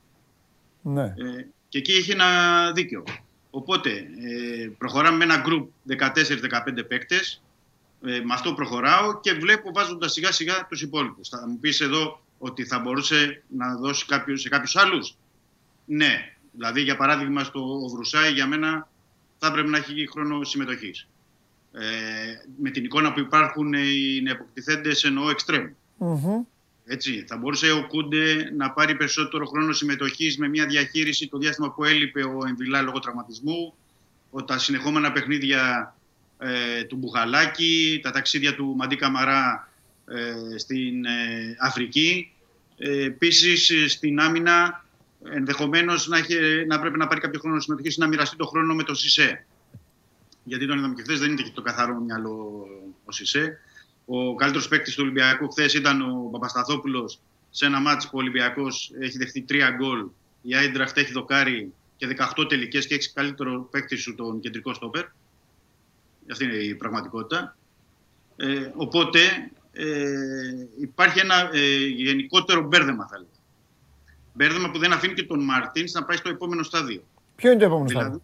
[0.83, 1.03] ναι.
[1.05, 2.27] Ε, και εκεί έχει ένα
[2.73, 3.05] δίκιο.
[3.51, 7.43] Οπότε ε, προχωράμε με ένα γκρουπ 14-15 παίκτες.
[8.07, 11.29] Ε, με αυτό προχωράω και βλέπω βάζοντας σιγά σιγά τους υπόλοιπους.
[11.29, 15.17] Θα μου πεις εδώ ότι θα μπορούσε να δώσει κάποιους, σε κάποιους άλλους;
[15.85, 16.37] Ναι.
[16.53, 18.89] Δηλαδή, για παράδειγμα, στο ο Βρουσάη για μένα
[19.39, 20.93] θα πρέπει να έχει χρόνο συμμετοχή.
[21.73, 21.85] Ε,
[22.63, 25.71] με την εικόνα που υπάρχουν οι νεοποκτηθέντε εννοώ εξτρέμ.
[25.97, 26.43] Μμμ.
[26.85, 31.73] Έτσι, θα μπορούσε ο Κούντε να πάρει περισσότερο χρόνο συμμετοχής με μια διαχείριση το διάστημα
[31.73, 33.75] που έλειπε ο Εμβιλά λόγω τραυματισμού,
[34.31, 35.95] ο, τα συνεχόμενα παιχνίδια
[36.39, 39.73] ε, του Μπουχαλάκη, τα ταξίδια του Μαντί Καμαρά
[40.09, 42.33] ε, στην ε, Αφρική.
[42.77, 44.85] Ε, Επίσης στην άμυνα
[45.33, 48.75] ενδεχομένως να, έχει- να πρέπει να πάρει κάποιο χρόνο συμμετοχή ή να μοιραστεί το χρόνο
[48.75, 49.47] με τον Σισε.
[50.45, 52.67] Γιατί τον είδαμε και χθες, δεν είναι και το καθαρό μυαλό
[53.05, 53.59] ο Σισε.
[54.05, 58.93] Ο καλύτερος παίκτης του Ολυμπιακού χθες ήταν ο Παπασταθόπουλος σε ένα μάτσο που ο Ολυμπιακός
[59.01, 60.07] έχει δεχτεί τρία γκολ.
[60.43, 62.07] Η Άιντραχτ έχει δοκάρει και
[62.37, 65.05] 18 τελικές και έχει καλύτερο παίκτη σου τον κεντρικό στόπερ.
[66.31, 67.57] Αυτή είναι η πραγματικότητα.
[68.37, 69.19] Ε, οπότε
[69.73, 69.87] ε,
[70.81, 73.31] υπάρχει ένα ε, γενικότερο μπέρδεμα, θα λέγαμε.
[74.33, 77.05] Μπέρδεμα που δεν αφήνει και τον Μαρτίν να πάει στο επόμενο στάδιο.
[77.37, 78.23] Ποιο είναι το επόμενο Δηλαδή, στάδιο;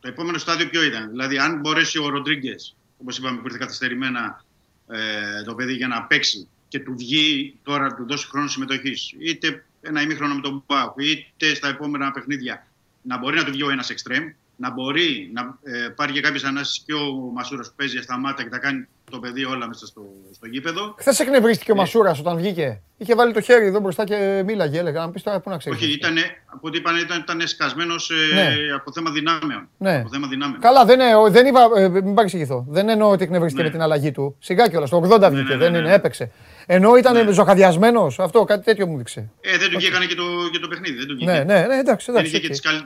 [0.00, 4.44] το επόμενο στάδιο ποιο ήταν; Δηλαδή, αν μπορέσει ο Ροντρίγκες, όπως είπαμε, που ήρθε καθυστερημένα
[4.88, 9.64] ε, το παιδί για να παίξει και του βγει τώρα, του δώσει χρόνο συμμετοχής, είτε
[9.80, 12.66] ένα ημίχρονο με τον Μπάουκ, είτε στα επόμενα παιχνίδια,
[13.02, 14.24] να μπορεί να του βγει ο ένας εξτρέμ,
[14.60, 18.42] να μπορεί να ε, πάρει και κάποιες ανάσεις και ο Μασούρας που παίζει στα μάτα
[18.42, 20.02] και τα κάνει το παιδί όλα μέσα στο,
[20.32, 20.94] στο γήπεδο.
[20.98, 22.82] Χθες εκνευρίστηκε ο Μασούρας όταν βγήκε.
[22.96, 24.78] Είχε βάλει το χέρι εδώ μπροστά και μίλαγε.
[24.78, 25.78] Έλεγα να πεις τώρα πού να ξέρεις.
[25.78, 26.16] Όχι, ήταν,
[26.46, 27.94] από ό,τι είπαν, ήταν, ήταν σκασμένο
[28.34, 28.54] Ναι.
[28.74, 29.68] από θέμα δυνάμεων.
[29.78, 29.96] Ναι.
[29.96, 30.60] Από θέμα δυνάμεων.
[30.60, 32.64] Καλά, δεν, ε, δεν είπα, ε, μην παρεξηγηθώ.
[32.68, 34.36] Δεν εννοώ ότι εκνευρίστηκε με την αλλαγή του.
[34.38, 35.94] Σιγά κιόλας, το 80 βγήκε, ναι, δεν ναι, είναι, ναι.
[35.94, 36.30] έπαιξε.
[36.70, 37.32] Ενώ ήταν ναι.
[37.32, 39.30] ζωχαδιασμένος, αυτό κάτι τέτοιο μου δείξε.
[39.40, 40.96] Ε, δεν του βγήκανε και το, και το παιχνίδι.
[40.98, 41.30] Δεν του βγήκε.
[41.30, 42.36] Ναι, ναι, ναι, εντάξει, Δεν εντάξει.
[42.36, 42.76] είχε και οκ.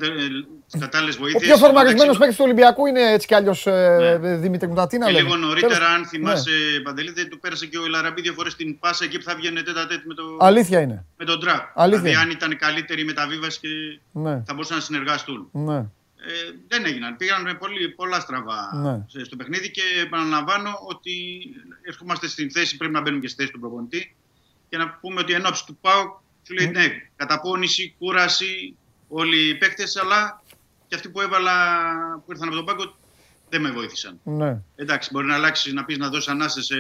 [0.70, 1.42] τις κατάλληλες Ο βοήθειες.
[1.42, 3.66] πιο φορμαρισμένος παίκτης του Ολυμπιακού είναι έτσι κι αλλιώς
[4.20, 5.06] Δημήτρη Μουτατίνα.
[5.06, 5.22] Και λέμε.
[5.24, 6.80] λίγο νωρίτερα, Τέλος- αν θυμάσαι, Ναι.
[6.82, 9.62] Παντελή, δεν του πέρασε και ο Ελαραμπή δύο φορές την πάσα εκεί που θα βγαίνει
[9.62, 11.04] τέτα τέτ με, το, Αλήθεια είναι.
[11.18, 11.60] με τον τραπ.
[11.74, 12.18] Αλήθεια Δηλαδή, είναι.
[12.20, 13.68] αν ήταν καλύτερη η μεταβίβαση και
[14.12, 15.48] Ναι, θα μπορούσαν να συνεργαστούν.
[15.52, 15.84] ναι.
[16.27, 17.16] Ε, δεν έγιναν.
[17.16, 19.05] Πήγαν με πολύ, πολλά στραβά Ναι.
[19.07, 21.12] σε- στο παιχνίδι και επαναλαμβάνω ότι
[21.82, 24.15] ερχόμαστε στην θέση, πρέπει να μπαίνουμε και στη θέση του προπονητή
[24.69, 26.11] και να πούμε ότι εν ώψη του ΠΑΟΚ
[26.47, 26.86] σου λέει ναι,
[27.16, 28.77] καταπώνηση, κούραση,
[29.09, 30.43] όλοι οι παίκτες, αλλά
[30.89, 31.53] και αυτοί που έβαλα,
[32.27, 32.94] που ήρθαν από τον πάγκο
[33.49, 34.20] δεν με βοήθησαν.
[34.24, 34.61] ναι.
[34.77, 36.70] Εντάξει, μπορεί να αλλάξεις, να πεις να δώσεις ανάσες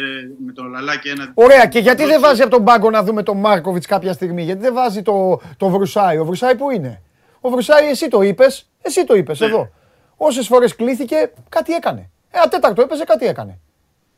[0.46, 1.30] με τον Λαλάκη ένα.
[1.34, 4.60] Ωραία, και γιατί δεν βάζει από τον πάγκο να δούμε τον Μάρκοβιτς κάποια στιγμή, γιατί
[4.60, 7.02] δεν βάζει το, το Βρουσάη; Ο Βρουσάη που είναι;
[7.40, 9.46] Ο Βρουσάη, εσύ το είπες, εσύ το είπες Ναι.
[9.46, 9.72] εδώ.
[10.16, 12.10] Όσες φορές κλήθηκε, κάτι έκανε.
[12.30, 13.58] Ένα τέταρτο έπαιζε, κάτι έκανε.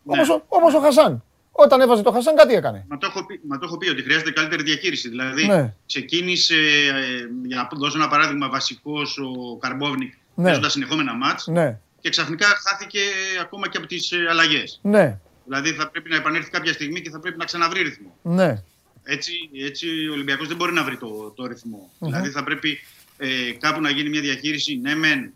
[0.02, 0.12] Ναι.
[0.14, 1.24] Όμως, ο- όμως ο Χασάν.
[1.56, 2.84] Όταν έβαζε το Χασάν, κάτι έκανε.
[2.88, 5.08] Μα το, έχω πει, μα το έχω πει ότι χρειάζεται καλύτερη διαχείριση.
[5.08, 5.74] Δηλαδή, Ναι.
[5.86, 10.44] ξεκίνησε, ε, για να δώσω ένα παράδειγμα, βασικός ο Καρμπόβνικ Ναι.
[10.44, 13.00] παίζοντας συνεχόμενα μάτς Ναι, και ξαφνικά χάθηκε
[13.40, 14.78] ακόμα και από τις αλλαγές.
[14.82, 18.16] ναι, Δηλαδή, θα πρέπει να επανέλθει κάποια στιγμή και θα πρέπει να ξαναβρει ρυθμό.
[18.22, 18.62] ναι.
[19.06, 19.32] Έτσι,
[19.66, 22.78] έτσι ο Ολυμπιακός δεν μπορεί να βρει το, το ρυθμο Δηλαδή, θα πρέπει
[23.16, 24.76] ε, κάπου να γίνει μια διαχείριση.
[24.76, 25.32] Ναι, μεν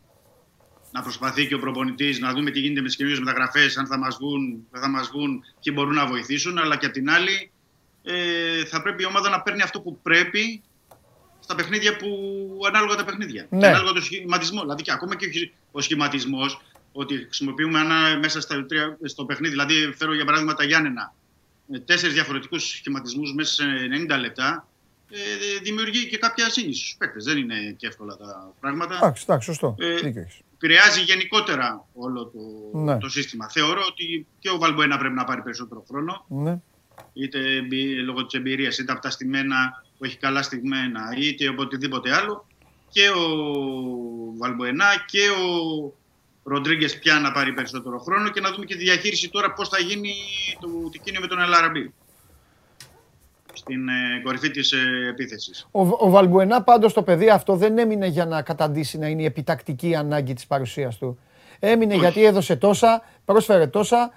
[0.92, 3.98] να προσπαθεί και ο προπονητής να δούμε τι γίνεται με τις καινούριε μεταγραφές, αν θα
[3.98, 6.58] μας βγουν, δεν θα μας βγουν, ποιοι μπορούν να βοηθήσουν.
[6.58, 7.50] Αλλά και απ' την άλλη,
[8.02, 10.62] ε, θα πρέπει η ομάδα να παίρνει αυτό που πρέπει
[11.40, 12.08] στα παιχνίδια που
[12.66, 13.46] ανάλογα τα παιχνίδια.
[13.50, 13.58] Ναι.
[13.60, 14.60] Και ανάλογα το σχηματισμό.
[14.60, 16.60] Δηλαδή, και ακόμα και ο σχηματισμός,
[16.92, 19.52] ότι χρησιμοποιούμε ένα, μέσα στα, τρία- στο παιχνίδι.
[19.52, 21.14] Δηλαδή, φέρω για παράδειγμα τα Γιάννενα.
[21.72, 24.68] ε, Τέσσερις διαφορετικούς σχηματισμούς μέσα σε 90 λεπτά.
[25.10, 27.24] Ε, δημιουργεί και κάποια σύγχυση στους παίκτες.
[27.24, 29.74] Δεν είναι και εύκολα τα πράγματα Εντάξει, εντάξει, σωστό.
[29.78, 30.40] Ε, Δίκιο έχεις.
[30.54, 32.98] επηρεάζει γενικότερα όλο το, Ναι.
[32.98, 33.48] το σύστημα.
[33.48, 36.58] Θεωρώ ότι και ο Βαλμποένα πρέπει να πάρει περισσότερο χρόνο, Ναι.
[37.12, 41.62] είτε εμπει- λόγω της εμπειρίας, είτε από τα στημένα που έχει καλά στιγμένα, είτε από
[41.62, 42.46] οτιδήποτε άλλο.
[42.90, 43.24] Και ο
[44.38, 45.92] Βαλμποενά και ο
[46.42, 49.78] Ροντρίγκες πια να πάρει περισσότερο χρόνο και να δούμε και τη διαχείριση τώρα πώς θα
[49.80, 50.14] γίνει
[50.60, 51.94] το τικίνιο με τον Ελαραμπή.
[53.68, 54.78] Στην ε, κορυφή της ε,
[55.10, 55.68] επίθεσης.
[55.70, 59.24] Ο, ο Βαλμπουενά πάντως το παιδί αυτό δεν έμεινε για να καταντήσει να είναι η
[59.24, 61.18] επιτακτική ανάγκη της παρουσίας του.
[61.58, 64.10] Έμεινε γιατί έδωσε τόσα, πρόσφερε τόσα,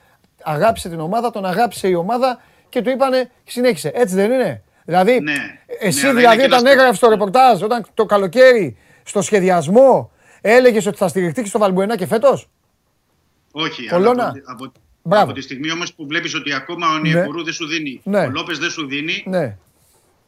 [0.44, 3.92] αγάπησε την ομάδα, τον αγάπησε η ομάδα και του είπανε συνέχισε.
[3.94, 4.64] Έτσι δεν είναι.
[4.86, 5.34] Δηλαδή, Ναι.
[5.80, 9.22] εσύ Ναι, αλλά δηλαδή είναι και όταν ένα- έγραφες το ρεπορτάζ, όταν το καλοκαίρι, στο
[9.22, 10.12] σχεδιασμό,
[10.42, 12.50] έλεγες ότι θα στηριχτείς στο Βαλμπουενά και φέτος;
[13.52, 14.24] Όχι, Κολώνα.
[14.24, 14.72] αλλά από, από,
[15.04, 15.24] Μπράβο.
[15.24, 17.00] από τη στιγμή όμως που βλέπεις ότι ακόμα ο Ναι.
[17.00, 18.20] Νιεκουρού δεν σου δίνει, Ναι.
[18.20, 19.58] ο Λόπες δεν σου δίνει, Ναι,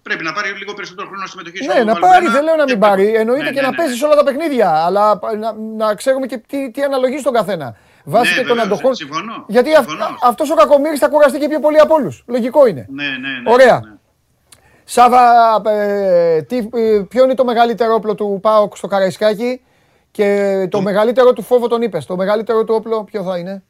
[0.04, 3.14] πρέπει να πάρει λίγο περισσότερο χρόνο συμμετοχή ναι να πάρει, δεν λέω να μην πάρει.
[3.16, 4.70] Εννοείται και να παίζεις σε όλα τα παιχνίδια.
[4.86, 5.54] Αλλά να,
[5.86, 7.76] να ξέρουμε και τι, τι αναλογεί στον καθένα.
[8.06, 8.96] Βάσει Ναι, και των βεβαίως, αντοχών.
[8.96, 9.46] συμφωνώ.
[9.48, 10.06] Γιατί Συμφωνώ.
[10.24, 12.24] αυτός ο κακομοίρης θα κουραστεί και πιο πολύ από όλους.
[12.28, 12.86] Λογικό είναι.
[12.90, 13.10] Ναι, ναι,
[13.44, 13.52] ναι.
[13.52, 13.80] Ωραία.
[13.86, 13.92] ναι.
[14.84, 15.22] Σάβα,
[15.72, 19.62] ε, τι, ε, ποιο είναι το μεγαλύτερο όπλο του ΠΑΟΚ στο Καραϊσκάκι;
[20.12, 22.06] Και το μεγαλύτερο του φόβο τον είπες.
[22.06, 23.64] Το μεγαλύτερο του όπλο ποιο θα είναι;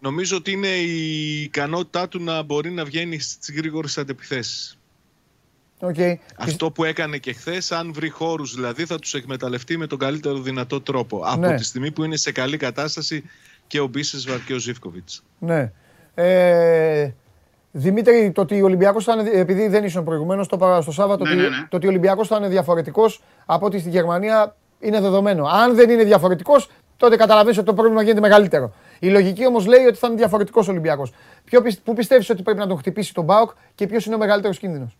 [0.00, 4.78] Νομίζω ότι είναι η ικανότητά του να μπορεί να βγαίνει στις γρήγορες αντεπιθέσει.
[5.80, 6.14] Okay.
[6.36, 10.38] Αυτό που έκανε και χθες, αν βρει χώρους δηλαδή, θα τους εκμεταλλευτεί με τον καλύτερο
[10.38, 11.16] δυνατό τρόπο.
[11.18, 11.46] Ναι.
[11.46, 13.24] Από τη στιγμή που είναι σε καλή κατάσταση
[13.66, 15.22] και ο Μπίσεσβαρ και ο Ζήφκοβιτς.
[15.38, 15.72] Ναι.
[16.14, 17.10] Ε,
[17.72, 21.24] Δημήτρη, το ότι ο Ολυμπιακός θα είναι, επειδή δεν ήσουν προηγουμένως το είπα στο Σάββατο,
[21.24, 21.66] Ναι, ότι, ναι, ναι.
[21.68, 25.44] το ότι ο Ολυμπιακός θα είναι διαφορετικός από ό,τι στη Γερμανία είναι δεδομένο.
[25.44, 28.74] Αν δεν είναι διαφορετικός, τότε καταλαβαίνεις ότι το πρόβλημα γίνεται μεγαλύτερο.
[29.00, 31.12] Η λογική όμως λέει ότι θα είναι διαφορετικός ο Ολυμπιακός.
[31.44, 34.18] Ποιο, πι- πού πιστεύεις ότι πρέπει να τον χτυπήσει τον ΠΑΟΚ και ποιος είναι ο
[34.18, 34.96] μεγαλύτερος κίνδυνος;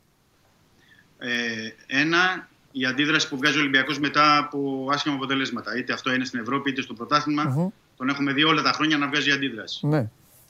[1.19, 1.29] Ε,
[1.87, 5.77] ένα, η αντίδραση που βγάζει ο Ολυμπιακός μετά από άσχημα αποτελέσματα.
[5.77, 7.43] Είτε αυτό είναι στην Ευρώπη είτε στο πρωταθλημα
[7.97, 9.87] Τον έχουμε δει όλα τα χρόνια να βγάζει αντίδραση.
[9.87, 10.09] Ναι.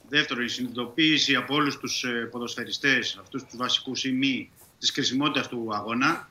[0.09, 5.69] Δεύτερο, η συνειδητοποίηση από όλους τους ποδοσφαιριστές, αυτούς τους βασικούς ή μη, της κρισιμότητας του
[5.73, 6.29] αγώνα.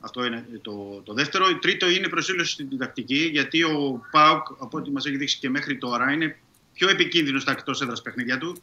[0.00, 1.46] Αυτό είναι το, το δεύτερο.
[1.46, 5.38] Το τρίτο είναι η προσήλωση στην τακτική, γιατί ο Πάουκ, από ό,τι μας έχει δείξει
[5.38, 6.38] και μέχρι τώρα, είναι
[6.72, 8.62] πιο επικίνδυνος στα εκτός έδρας παιχνίδια του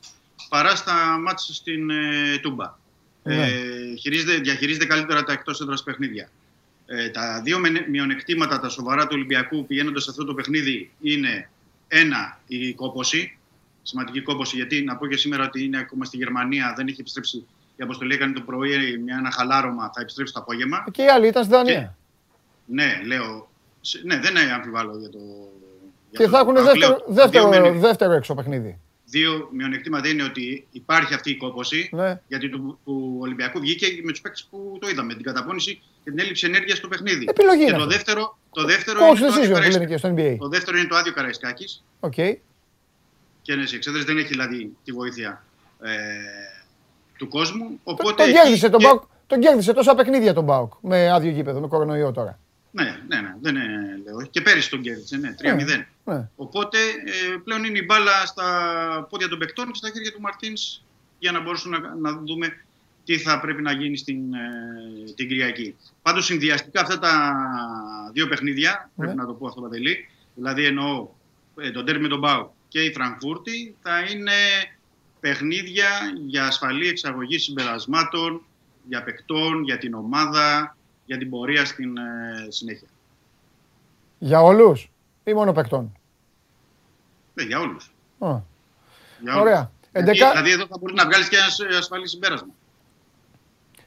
[0.49, 2.77] παρά στα μάτια στην ε, Τούμπα.
[3.23, 3.47] Ναι.
[3.47, 6.30] Ε, χειρίζεται, διαχειρίζεται καλύτερα τα εκτός έδρας παιχνίδια.
[6.85, 11.49] Ε, τα δύο μενε- μειονεκτήματα, τα σοβαρά του Ολυμπιακού πηγαίνοντας σε αυτό το παιχνίδι είναι
[11.88, 13.38] ένα, η κόποση.
[13.81, 17.45] Σημαντική κόποση, γιατί να πω και σήμερα ότι είναι ακόμα στη Γερμανία, δεν έχει επιστρέψει
[17.78, 20.86] η αποστολή, έκανε το πρωί μια, ένα χαλάρωμα, θα επιστρέψει το απόγευμα.
[20.91, 21.98] Και οι άλλοι ήταν στη Δανία.
[22.66, 23.49] Ναι, λέω.
[23.82, 25.18] σε- Ναι, δεν αμφιβάλλω για το.
[26.10, 26.66] για Και το θα έχουν Πάοκ.
[26.66, 28.80] δεύτερο, Λέω, τα δύο δεύτερο, μενε- δεύτερο έξω παιχνίδι.
[29.10, 31.90] Δύο μειονεκτήματα είναι ότι υπάρχει αυτή η κόπωση.
[31.94, 32.20] Ναι.
[32.28, 35.14] Γιατί του, του Ολυμπιακού βγήκε με τους παίκτες που το είδαμε.
[35.14, 37.26] Την καταπώνηση και την έλλειψη ενέργειας στο παιχνίδι.
[37.30, 37.90] Επιλογή και είναι το αυτό.
[37.90, 39.78] δεύτερο, το δεύτερο Coach είναι το άδειο decision που Καραϊσκάκη.
[39.78, 40.36] λένε και στο NBA.
[40.40, 41.84] Το δεύτερο είναι το άδειο Καραϊσκάκη.
[41.99, 42.14] Οκ.
[43.41, 45.44] Και ναι, σε εξέδρες δεν έχει δηλαδή τη βοήθεια
[45.82, 45.91] ε,
[47.18, 47.64] του κόσμου.
[47.68, 49.03] Τον Οπότε τον εκεί κέρδισε τον και- ΠΑΟΚ.
[49.27, 52.39] Τον κέρδισε τόσα παιχνίδια τον ΠΑΟΚ με άδειο γήπεδο, με κορονοϊό τώρα.
[52.72, 54.27] Ναι, ναι, ναι, δεν είναι, λέω.
[54.30, 55.85] Και πέρυσι τον κέρδισε, ναι, 3-0.
[56.06, 56.30] Ναι.
[56.35, 60.81] Οπότε ε, πλέον είναι η μπάλα στα πόδια των παικτών και στα χέρια του Μαρτίνς
[61.19, 62.48] για να μπορέσουμε να, να δούμε
[63.06, 65.76] τι θα πρέπει να γίνει στην, ε, την Κυριακή.
[66.02, 67.34] Πάντως συνδυαστικά αυτά τα
[68.14, 69.03] δύο παιχνίδια, Ναι.
[69.06, 71.07] πρέπει να το πω αυτό Παντελή, δηλαδή εννοώ
[71.61, 74.31] ε, τον τέρμι με τον Μπάου και η Φραγκφούρτη, θα είναι
[75.19, 75.88] παιχνίδια
[76.27, 78.41] για ασφαλή εξαγωγή συμπερασμάτων,
[78.88, 80.76] για παικτών, για την ομάδα,
[81.06, 82.02] για την πορεία στην ε,
[82.49, 82.88] συνέχεια.
[84.19, 84.89] Για όλους
[85.23, 85.98] ή μόνο παικτών;
[87.34, 87.91] Ναι, για όλους.
[88.19, 88.35] Α,
[89.22, 89.57] Για Ωραία.
[89.57, 89.69] όλους.
[89.91, 92.49] Γιατί, Εντεκα- Δηλαδή εδώ θα μπορεί να βγάλεις και ένας ε, ασφαλής συμπέρασμα.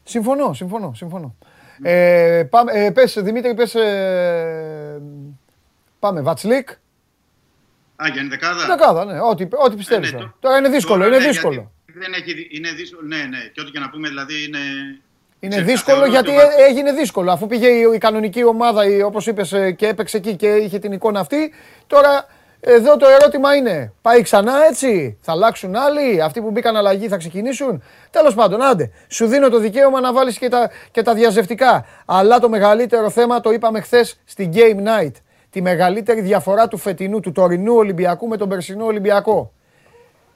[0.05, 1.35] Συμφωνώ, συμφωνώ, συμφωνώ.
[1.82, 5.02] Ε, πάμε, ε, πες, Δημήτρη, πες, ε,
[5.98, 6.69] πάμε, Βατσλίκ.
[8.02, 10.09] Α, για είναι δεκάδα; Δεκάδα, ναι, ό,τι, ό,τι πιστεύεις.
[10.09, 10.31] Ε, ναι, τώρα.
[10.31, 11.72] το- Τώρα είναι δύσκολο, Τώρα, είναι ναι, δύσκολο.
[11.86, 13.06] γιατί Δεν έχει, δι- είναι δύσκολο.
[13.06, 13.39] Ναι, ναι.
[13.52, 14.59] Και ό,τι και να πούμε, δηλαδή είναι.
[15.40, 17.32] Είναι σε- δύσκολο θεωρώ γιατί ότι ο Βα- ε- έγινε δύσκολο.
[17.32, 20.78] Αφού πήγε η, η κανονική ομάδα, η, όπως είπες, ε, και έπαιξε εκεί και είχε
[20.78, 21.52] την εικόνα αυτή.
[21.86, 22.27] Τώρα
[22.60, 27.16] εδώ το ερώτημα είναι, πάει ξανά έτσι, θα αλλάξουν άλλοι, αυτοί που μπήκαν αλλαγή θα
[27.16, 31.86] ξεκινήσουν; Τέλος πάντων, άντε, σου δίνω το δικαίωμα να βάλεις και τα, και τα διαζευτικά.
[32.06, 35.12] Αλλά το μεγαλύτερο θέμα το είπαμε χθες στην Game Night.
[35.51, 39.52] Τη μεγαλύτερη διαφορά του φετινού, του τωρινού Ολυμπιακού με τον περσινό Ολυμπιακό.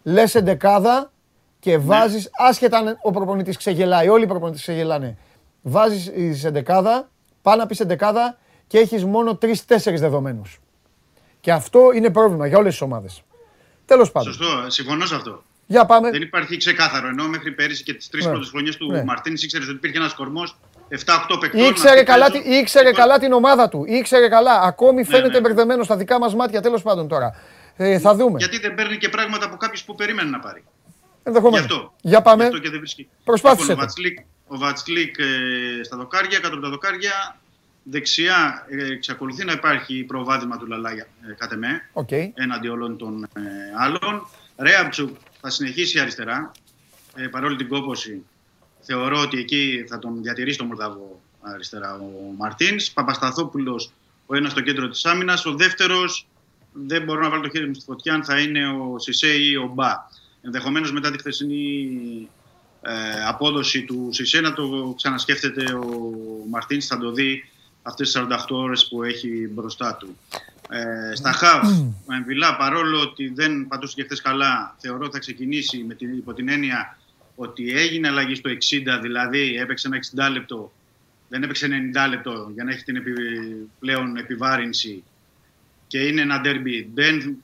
[0.03, 1.13] Λες εντεκάδα
[1.59, 5.17] και βάζεις, άσχετα αν ο προπονητής ξεγελάει, όλοι οι προπονητές ξεγελάνε.
[5.63, 7.11] Βάζεις σε εντεκάδα,
[7.43, 10.61] πάει να πεις εντεκάδα και έχεις μόνο τρει-τέσσερι δεδομένους.
[11.41, 13.23] Και αυτό είναι πρόβλημα για όλες τις ομάδες.
[13.85, 14.33] Τέλος πάντων.
[14.33, 15.43] Σωστό, συμφωνώ σε αυτό.
[15.67, 16.11] Για πάμε.
[16.11, 17.09] Δεν υπάρχει ξεκάθαρο.
[17.09, 18.31] Ενώ μέχρι πέρυσι και τις τρεις Ναι.
[18.31, 19.05] πρώτες χρονιές του Ναι.
[19.05, 20.57] Μαρτίνς ήξερες ότι υπήρχε ένας κορμός
[20.91, 21.61] 7-8 παικτών.
[21.61, 22.43] Ήξερε, αυτοί καλά, παίζουν.
[22.51, 23.85] τη- ήξερε Λοιπόν, καλά την ομάδα του.
[23.89, 24.61] Ήξερε καλά.
[24.61, 25.41] Ακόμη φαίνεται ναι.
[25.41, 26.61] μπερδεμένος στα δικά μας μάτια.
[26.61, 27.35] Τέλος πάντων τώρα.
[27.77, 28.39] Ε, θα δούμε.
[28.39, 30.65] Γιατί δεν παίρνει και πράγματα από κάποιου που περίμενε να πάρει.
[30.67, 31.67] Γι' Ενδεχομένως.
[31.67, 31.93] αυτό.
[32.01, 32.43] Για πάμε.
[32.43, 33.09] Γι' αυτό και δεν βρίσκει.
[33.25, 33.83] Προσπάθησε Λοιπόν, το.
[33.83, 37.37] ο Βατσλίκ, ο Βατσλίκ ε, στα δοκάρια, κάτω από τα δοκάρια.
[37.83, 42.11] Δεξιά ε, εξακολουθεί να υπάρχει προβάδισμα του Λαλά για, ε, κατ' εμέ, Οκ.
[42.35, 43.41] έναντι όλων των ε,
[43.79, 44.27] άλλων.
[44.57, 46.53] Ρέαμψουκ θα συνεχίσει αριστερά,
[47.17, 48.27] ε, παρόλη την κόπωση.
[48.87, 52.91] Θεωρώ ότι εκεί θα τον διατηρήσει τον Μολδαβό αριστερά ο Μαρτίνς.
[52.91, 53.93] Παπασταθόπουλος
[54.27, 55.47] ο ένας στο κέντρο της άμυνας.
[55.47, 56.27] Ο δεύτερος
[56.73, 59.57] δεν μπορώ να βάλω το χέρι μου στη φωτιά αν θα είναι ο Σισε ή
[59.57, 59.93] ο Μπα.
[60.43, 62.29] Ενδεχομένως μετά τη χθεσινή
[62.83, 65.87] ε, απόδοση του Σισε να το ξανασκέφτεται ο
[66.51, 67.45] Μαρτίνς, θα το δει
[67.83, 70.19] αυτές τις 48 ώρες που έχει μπροστά του.
[70.69, 71.69] Ε, στα χαφ,
[72.07, 76.17] ο Εμβιλά παρόλο ότι δεν πατούσε και χθες καλά, θεωρώ ότι θα ξεκινήσει με την,
[76.17, 76.99] υπό την έννοια
[77.35, 78.55] ότι έγινε αλλαγή στο 60,
[79.03, 80.73] δηλαδή έπαιξε ένα 60 λεπτό,
[81.29, 83.13] δεν έπαιξε 90 λεπτό για να έχει την επι,
[83.79, 85.03] πλέον επιβάρυνση
[85.87, 87.37] και είναι ένα ντέρμπι, δεν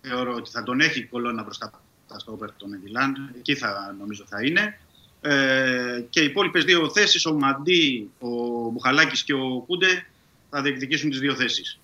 [0.00, 4.42] θεωρώ ότι θα τον έχει κολόνα μπροστά τα στόπερ των Εμβιλάν, εκεί θα νομίζω θα
[4.44, 4.78] είναι.
[5.20, 8.28] Ε, και οι υπόλοιπες δύο θέσεις, ο Μαντί, ο
[8.70, 10.06] Μπουχαλάκης και ο Κούντε,
[10.50, 11.78] θα διεκδικήσουν τις δύο θέσεις.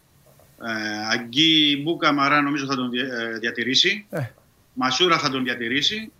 [0.66, 4.07] Ε, Αγγί Μπούκα Μαρά νομίζω θα τον δια- ε, διατηρήσει.
[4.11, 4.20] Ε.
[4.74, 6.12] Μασούρα θα τον διατηρήσει.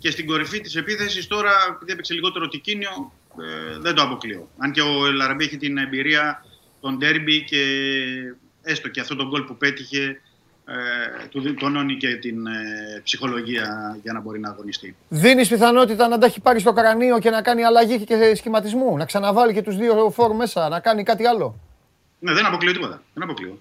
[0.00, 4.48] Και στην κορυφή της επίθεσης τώρα, επειδή έπαιξε λιγότερο τικίνιο, ε, δεν το αποκλείω.
[4.58, 6.44] Αν και ο Ελαραμπή έχει την εμπειρία
[6.80, 7.62] των ντέρμπι και
[8.62, 10.20] έστω και αυτό το γκολ που πέτυχε
[10.64, 14.96] ε, του τονώνει και την ε, ψυχολογία για να μπορεί να αγωνιστεί.
[15.08, 18.96] Δίνεις πιθανότητα να τα έχει πάρει στο κρανίο και να κάνει αλλαγή και σχηματισμού.
[18.96, 21.60] Να ξαναβάλει και τους δύο φόρ μέσα, να κάνει κάτι άλλο;
[22.18, 23.02] Ναι, δεν αποκλείω τίποτα.
[23.14, 23.58] Δεν αποκλείω.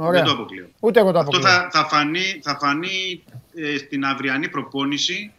[0.00, 0.20] Ωραία.
[0.20, 0.68] Δεν το αποκλείω.
[0.80, 1.52] Ούτε εγώ το Αυτό αποκλείω.
[1.52, 5.32] θα, θα φανεί, θα φανεί ε, στην αυριανή προπόνηση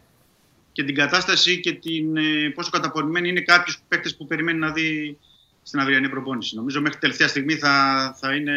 [0.72, 5.18] και την κατάσταση και την, ε, πόσο καταπονημένοι είναι κάποιοι παίκτες που περιμένει να δει
[5.62, 6.56] στην αυριανή προπόνηση.
[6.56, 8.54] Νομίζω μέχρι τελευταία στιγμή θα, θα, είναι,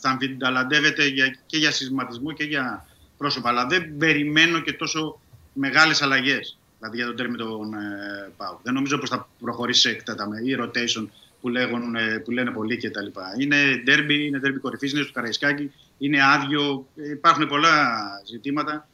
[0.00, 2.86] θα αμφιταλαντεύεται για, και για συσματισμό και για
[3.16, 3.48] πρόσωπα.
[3.48, 5.20] Αλλά δεν περιμένω και τόσο
[5.52, 6.58] μεγάλες αλλαγές.
[6.78, 8.60] Δηλαδή για τον τέρμι τον ε, Πάου.
[8.62, 11.06] Δεν νομίζω πως θα προχωρήσει σε εκτέταμε ή rotation
[11.40, 13.06] που, λέγουν, ε, που λένε πολλοί κτλ.
[13.38, 18.88] Είναι ντέρμπι, είναι ντέρμπι κορυφής, είναι στο Καραϊσκάκι, είναι άδειο, ε, υπάρχουν πολλά ζητήματα.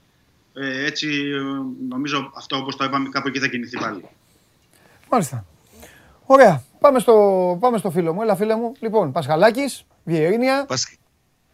[0.55, 1.41] Ε, έτσι ε,
[1.89, 4.09] νομίζω αυτό όπως το είπαμε κάπου εκεί θα κινηθεί πάλι.
[5.11, 5.45] Μάλιστα.
[6.27, 6.63] Ωραία.
[6.81, 8.23] Πάμε στο, πάμε στο φίλο μου.
[8.23, 8.73] Έλα, φίλε μου.
[8.81, 10.65] Λοιπόν, Πασχαλάκης, Βιερίνια.
[10.69, 10.99] Πασ...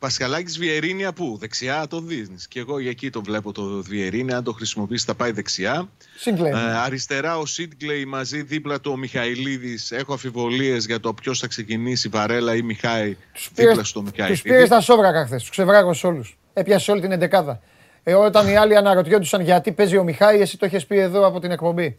[0.02, 2.48] Πασχαλάκης Βιερίνια πού, δεξιά το δίνεις.
[2.48, 5.88] Και εγώ για εκεί το βλέπω το Βιερίνια, αν το χρησιμοποιήσει θα πάει δεξιά.
[6.16, 6.52] Σίγκλεϊ.
[6.52, 9.90] Ε, αριστερά ο Σίτγκλεϊ μαζί δίπλα του ο Μιχαηλίδης.
[9.90, 13.16] Έχω αφιβολίες για το ποιος θα ξεκινήσει, Βαρέλα ή Μιχάη,
[13.54, 14.42] δίπλα στο Τους Μιχαηλίδη.
[14.42, 15.40] πήρες στα σόβρακα χθες.
[15.40, 16.38] Τους ξεβράγωσε όλους.
[16.52, 17.60] Έπιασε όλη την εντεκάδα.
[18.02, 21.40] Ε, όταν οι άλλοι αναρωτιόντουσαν γιατί παίζει ο Μιχάη, εσύ το έχεις πει εδώ από
[21.40, 21.98] την εκπομπή.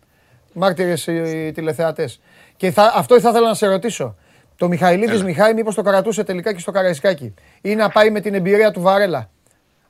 [0.54, 2.20] Μάρτυρες οι τηλεθεατές.
[2.58, 4.16] Και θα, αυτό θα ήθελα να σε ρωτήσω.
[4.64, 7.34] Το Μιχαηλίδης Μιχάη, μήπως το κρατούσε τελικά και στο Καραϊσκάκι.
[7.61, 9.30] Ή να πάει με την εμπειρία του Βαρέλα.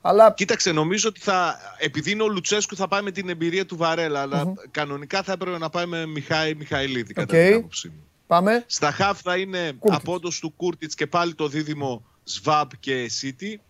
[0.00, 3.76] Αλλά Κοίταξε, νομίζω ότι θα, επειδή είναι ο Λουτσέσκου θα πάει με την εμπειρία του
[3.76, 7.44] Βαρέλα, αλλά κανονικά θα έπρεπε να πάει με Μιχάη Μιχαηλίδη, κατά Οκ.
[7.44, 8.04] την άποψή μου.
[8.26, 8.64] πάμε.
[8.66, 10.02] Στα χαφ θα είναι Κούρτιτς.
[10.02, 13.60] απόδοση του Κούρτιτς και πάλι το δίδυμο Σβαμπ και Σίτι.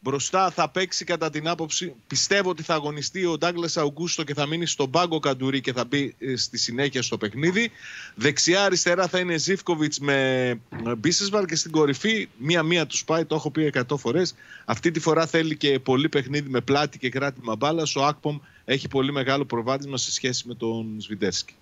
[0.00, 4.46] Μπροστά θα παίξει κατά την άποψη, πιστεύω ότι θα αγωνιστεί ο Ντάγκλας Αουγκούστο και θα
[4.46, 7.70] μείνει στον πάγκο Καντουρί και θα μπει ε, στη συνέχεια στο παιχνίδι.
[8.14, 10.48] Δεξιά αριστερά θα είναι Ζίφκοβιτς με
[10.86, 14.34] ε, Μπίσεσβαρ και στην κορυφή μία-μία τους πάει, το έχω πει 100 φορές.
[14.64, 17.96] Αυτή τη φορά θέλει και πολύ παιχνίδι με πλάτη και κράτημα μπάλας.
[17.96, 21.54] Ο Ακπομ έχει πολύ μεγάλο προβάδισμα σε σχέση με τον Σβιντέρσκι.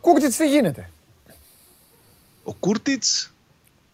[0.00, 0.90] Κούρτιτς τι γίνεται;
[2.42, 3.32] Ο Κούρτιτς;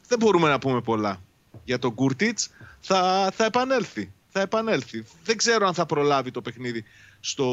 [0.09, 1.21] Δεν μπορούμε να πούμε πολλά
[1.65, 2.51] για τον Κούρτιτς.
[2.81, 4.13] Θα, θα επανέλθει.
[4.29, 5.05] Θα επανέλθει.
[5.25, 6.85] Δεν ξέρω αν θα προλάβει το παιχνίδι
[7.21, 7.47] στο,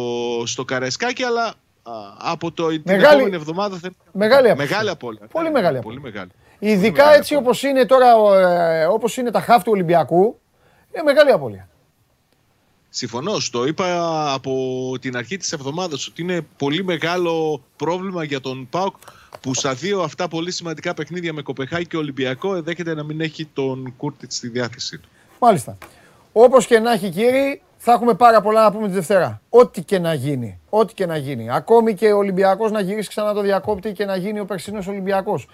[0.46, 1.54] στο Καρεσκάκι, αλλά α,
[2.18, 3.90] από το, την Μεγάλη- επόμενη εβδομάδα θα...
[4.12, 4.56] Μεγάλη απώλεια.
[4.68, 5.28] μεγάλη απώλεια.
[5.32, 6.30] Πολύ Ναι, μεγάλη Πολύ μεγάλη.
[6.60, 7.50] Ειδικά μεγάλη έτσι απώλεια.
[7.50, 8.08] όπως είναι τώρα,
[8.40, 10.40] ε, όπως είναι τα χάφ του Ολυμπιακού,
[10.94, 11.70] είναι μεγάλη απώλεια.
[12.90, 13.34] Συμφωνώ.
[13.52, 14.54] Το είπα από
[15.02, 18.96] την αρχή της εβδομάδας ότι είναι πολύ μεγάλο πρόβλημα για τον ΠΑΟΚ
[19.42, 23.46] που στα δύο αυτά πολύ σημαντικά παιχνίδια με Κοπεχάη και Ολυμπιακό ενδέχεται να μην έχει
[23.46, 25.10] τον Κούρτιτ στη διάθεσή του.
[25.40, 25.78] Μάλιστα.
[26.34, 29.42] Όπως και να έχει κύριοι, θα έχουμε πάρα πολλά να πούμε τη Δευτέρα.
[29.50, 30.60] Ό,τι και να γίνει.
[30.70, 31.52] Ό,τι και να γίνει.
[31.52, 35.48] Ακόμη και ο Ολυμπιακός να γυρίσει ξανά το διακόπτη και να γίνει ο περσινός Ολυμπιακός.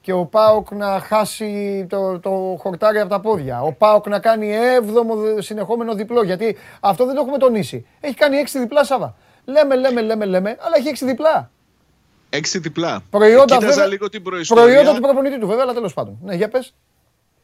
[0.00, 3.62] Και ο Πάοκ να χάσει το, το χορτάρι από τα πόδια.
[3.62, 6.22] Ο Πάοκ να κάνει έβδομο δε- συνεχόμενο διπλό.
[6.22, 7.86] Γιατί αυτό δεν το έχουμε τονίσει.
[8.00, 9.14] Έχει κάνει έξι διπλά Σάβα.
[9.44, 11.50] Λέμε, λέμε, λέμε, λέμε, αλλά έχει έξι διπλά.
[12.30, 13.02] Έξι διπλά.
[13.10, 14.64] Προϊόντα, Κοίταζα βέβαια, λίγο την προϊστορία.
[14.64, 16.18] προϊόντα του προπονητή του βέβαια, αλλά τέλος πάντων.
[16.22, 16.74] Ναι, για πες.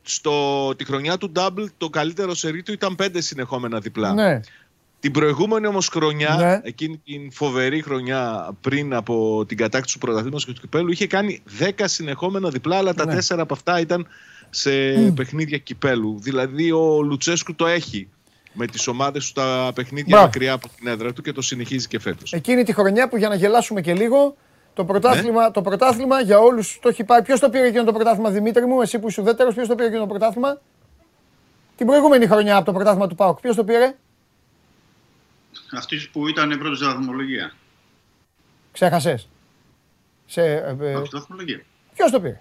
[0.02, 4.12] Στο, τη χρονιά του Double το καλύτερο σερί του ήταν πέντε συνεχόμενα διπλά.
[4.12, 4.40] Ναι.
[5.00, 6.60] Την προηγούμενη όμως χρονιά, Ναι.
[6.62, 11.42] εκείνη την φοβερή χρονιά πριν από την κατάκτηση του πρωταθλήματος και του κυπέλου, είχε κάνει
[11.58, 13.14] 10 συνεχόμενα διπλά, αλλά τα Ναι.
[13.14, 14.06] τέσσερα από αυτά ήταν
[14.50, 14.70] σε
[15.14, 16.18] παιχνίδια κυπέλου.
[16.20, 18.08] Δηλαδή ο Λουτσέσκου το έχει
[18.52, 20.24] με τις ομάδες του τα παιχνίδια Μπράβο.
[20.24, 22.32] μακριά από την έδρα του και το συνεχίζει και φέτος.
[22.32, 24.36] Εκείνη τη χρονιά που για να γελάσουμε και λίγο,
[24.74, 24.88] το Ναι.
[24.88, 27.22] πρωτάθλημα, το πρωτάθλημα για όλους το έχει πάει.
[27.22, 29.86] Ποιος το πήρε εκείνο το πρωτάθλημα, Δημήτρη μου, εσύ που είσαι ουδέτερο, ποιος το πήρε
[29.88, 30.60] εκείνο το πρωτάθλημα;
[31.76, 33.96] Την προηγούμενη χρονιά από το πρωτάθλημα του Πάουκ, ποιος το πήρε;
[35.72, 37.52] Αυτής που ήταν πρώτο στη βαθμολογία.
[38.72, 39.28] Ξέχασες.
[40.26, 41.62] Σε, ε, ε, Όχι, στη βαθμολογία.
[41.94, 42.40] ποιος το πήρε;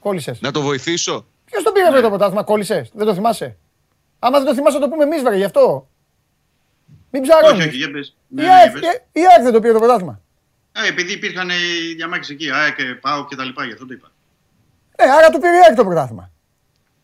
[0.00, 0.40] Κόλλησες.
[0.40, 1.26] Να το βοηθήσω.
[1.44, 3.56] Ποιος το πήρε αυτό το πρωτάθλημα, κόλλησες; Δεν το θυμάσαι;
[4.18, 5.87] Άμα δεν το θυμάσαι, θα το πούμε εμείς, βρε, γι' αυτό.
[7.10, 7.64] Μην Όχι, ψαρώνει.
[7.66, 8.08] όχι, για πες.
[8.08, 9.02] Η Ναι, ναι, ΑΕΚ για πες.
[9.12, 10.20] η ΑΕΚ δεν το πήρε το πρωτάθλημα.
[10.72, 14.10] Ε, επειδή υπήρχαν οι διαμάχες εκεί, ΑΕΚ, ΠΑΟ και τα λοιπά, γι' αυτό το είπα.
[15.04, 16.30] Ναι, άρα του πήρε η ΑΕΚ το πρωτάθλημα.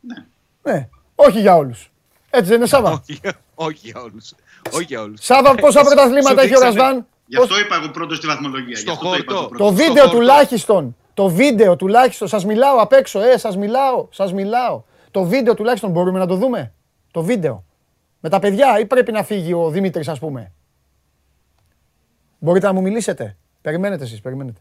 [0.00, 0.24] Ναι.
[0.72, 1.90] Ναι, όχι για όλους.
[2.30, 3.20] Έτσι δεν είναι Σάβα; όχι,
[3.54, 4.32] όχι για όλους.
[4.72, 5.24] Όχι για όλους.
[5.24, 8.76] Σάβα, πόσα Σου πρωταθλήματα έχει ο δείξανε- Ρασβάν; Γι' αυτό είπα εγώ πρώτος στη βαθμολογία.
[8.76, 9.48] Στο γι' αυτό το είπα χορτό.
[9.48, 9.74] το Το πρώτος.
[9.86, 10.16] βίντεο χορτό.
[10.18, 10.96] τουλάχιστον.
[11.14, 12.28] Το βίντεο τουλάχιστον.
[12.28, 14.82] Σας μιλάω απ' έξω, ε, σας μιλάω, σας μιλάω.
[15.10, 16.72] Το βίντεο τουλάχιστον μπορούμε να το δούμε;
[17.10, 17.64] Το βίντεο.
[18.26, 20.52] Με τα παιδιά ή πρέπει να φύγει ο Δημήτρης ας πούμε;
[22.38, 24.60] Μπορείτε να μου μιλήσετε; Περιμένετε εσείς, περιμένετε.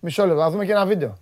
[0.00, 1.16] Μισό λεπτό, να δούμε και ένα βίντεο.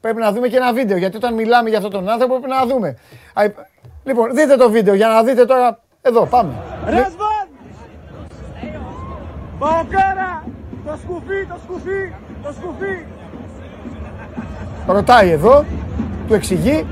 [0.00, 2.66] Πρέπει να δούμε και ένα βίντεο, γιατί όταν μιλάμε για αυτόν τον άνθρωπο πρέπει να
[2.66, 2.96] δούμε.
[3.34, 3.56] Α, υπ-
[4.04, 5.80] Λοιπόν, δείτε το βίντεο για να δείτε τώρα.
[6.02, 6.54] Εδώ, πάμε.
[6.84, 7.48] Ρασβάν!
[9.58, 10.44] Παοκάρα!
[10.86, 13.04] Το σκουφί, το σκουφί, το σκουφί!
[14.86, 15.64] Ρωτάει εδώ,
[16.28, 16.86] του εξηγεί.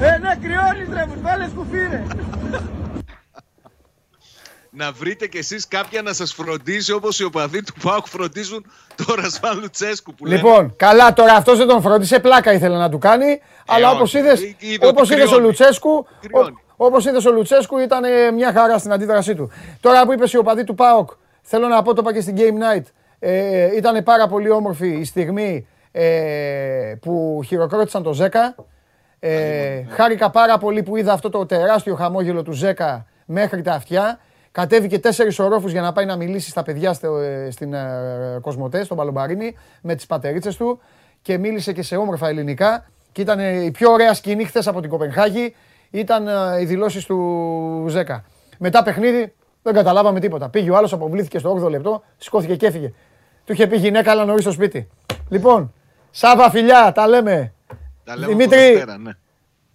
[0.00, 2.02] Ε, ναι, κρυώνεις ρε, μου βάλε σκουφί ρε!
[4.70, 9.14] να βρείτε κι εσείς κάποια να σας φροντίζει όπως οι οπαδοί του ΠΑΟΚ φροντίζουν το
[9.14, 10.36] Ρασβάν Λουτσέσκου που λένε.
[10.36, 13.40] Λοιπόν, καλά τώρα αυτός δεν τον φρόντισε, πλάκα ήθελε να του κάνει.
[13.66, 14.18] αλλά όπως όχι.
[14.18, 15.46] είδε, Ε, είδε όπως ότι είδες ο κρυώνει.
[15.46, 16.56] Λουτσέσκου, Κρυώνει.
[16.76, 19.50] όπως είδες ο Λουτσέσκου ήταν ε, μια χαρά στην αντίδρασή του.
[19.80, 21.10] Τώρα που είπες οι οπαδοί του ΠΑΟΚ,
[21.42, 22.84] θέλω να πω, το είπα και στην Game Night,
[23.18, 28.54] ε, ήταν πάρα πολύ όμορφη η στιγμή ε, που χειροκρότησαν το Ζέκα.
[29.18, 34.18] Ε, χάρηκα πάρα πολύ που είδα αυτό το τεράστιο χαμόγελο του Ζέκα μέχρι τα αυτιά.
[34.52, 38.84] Κατέβηκε τέσσερις ορόφους για να πάει να μιλήσει στα παιδιά στο, ε, στην ε, Κοσμοτέ,
[38.84, 40.80] στον Παλομπαρίνη, με τις πατερίτσες του
[41.22, 42.86] και μίλησε και σε όμορφα ελληνικά.
[43.12, 45.54] Και ήταν ε, η πιο ωραία σκηνή χθες από την Κοπενχάγη.
[45.90, 48.24] Ήταν ε, οι δηλώσεις του Ζέκα.
[48.58, 50.48] Μετά παιχνίδι δεν καταλάβαμε τίποτα.
[50.48, 52.92] Πήγε ο άλλος, αποβλήθηκε στο 8ο λεπτό, σηκώθηκε και έφυγε.
[53.44, 54.88] Του είχε πει γυναίκα, αλλά νωρίς στο σπίτι.
[55.28, 55.72] Λοιπόν,
[56.10, 57.52] Σάβα φιλιά, τα λέμε.
[58.06, 59.12] Τα λέμε Δημήτρη, από Δευτέρα, ναι.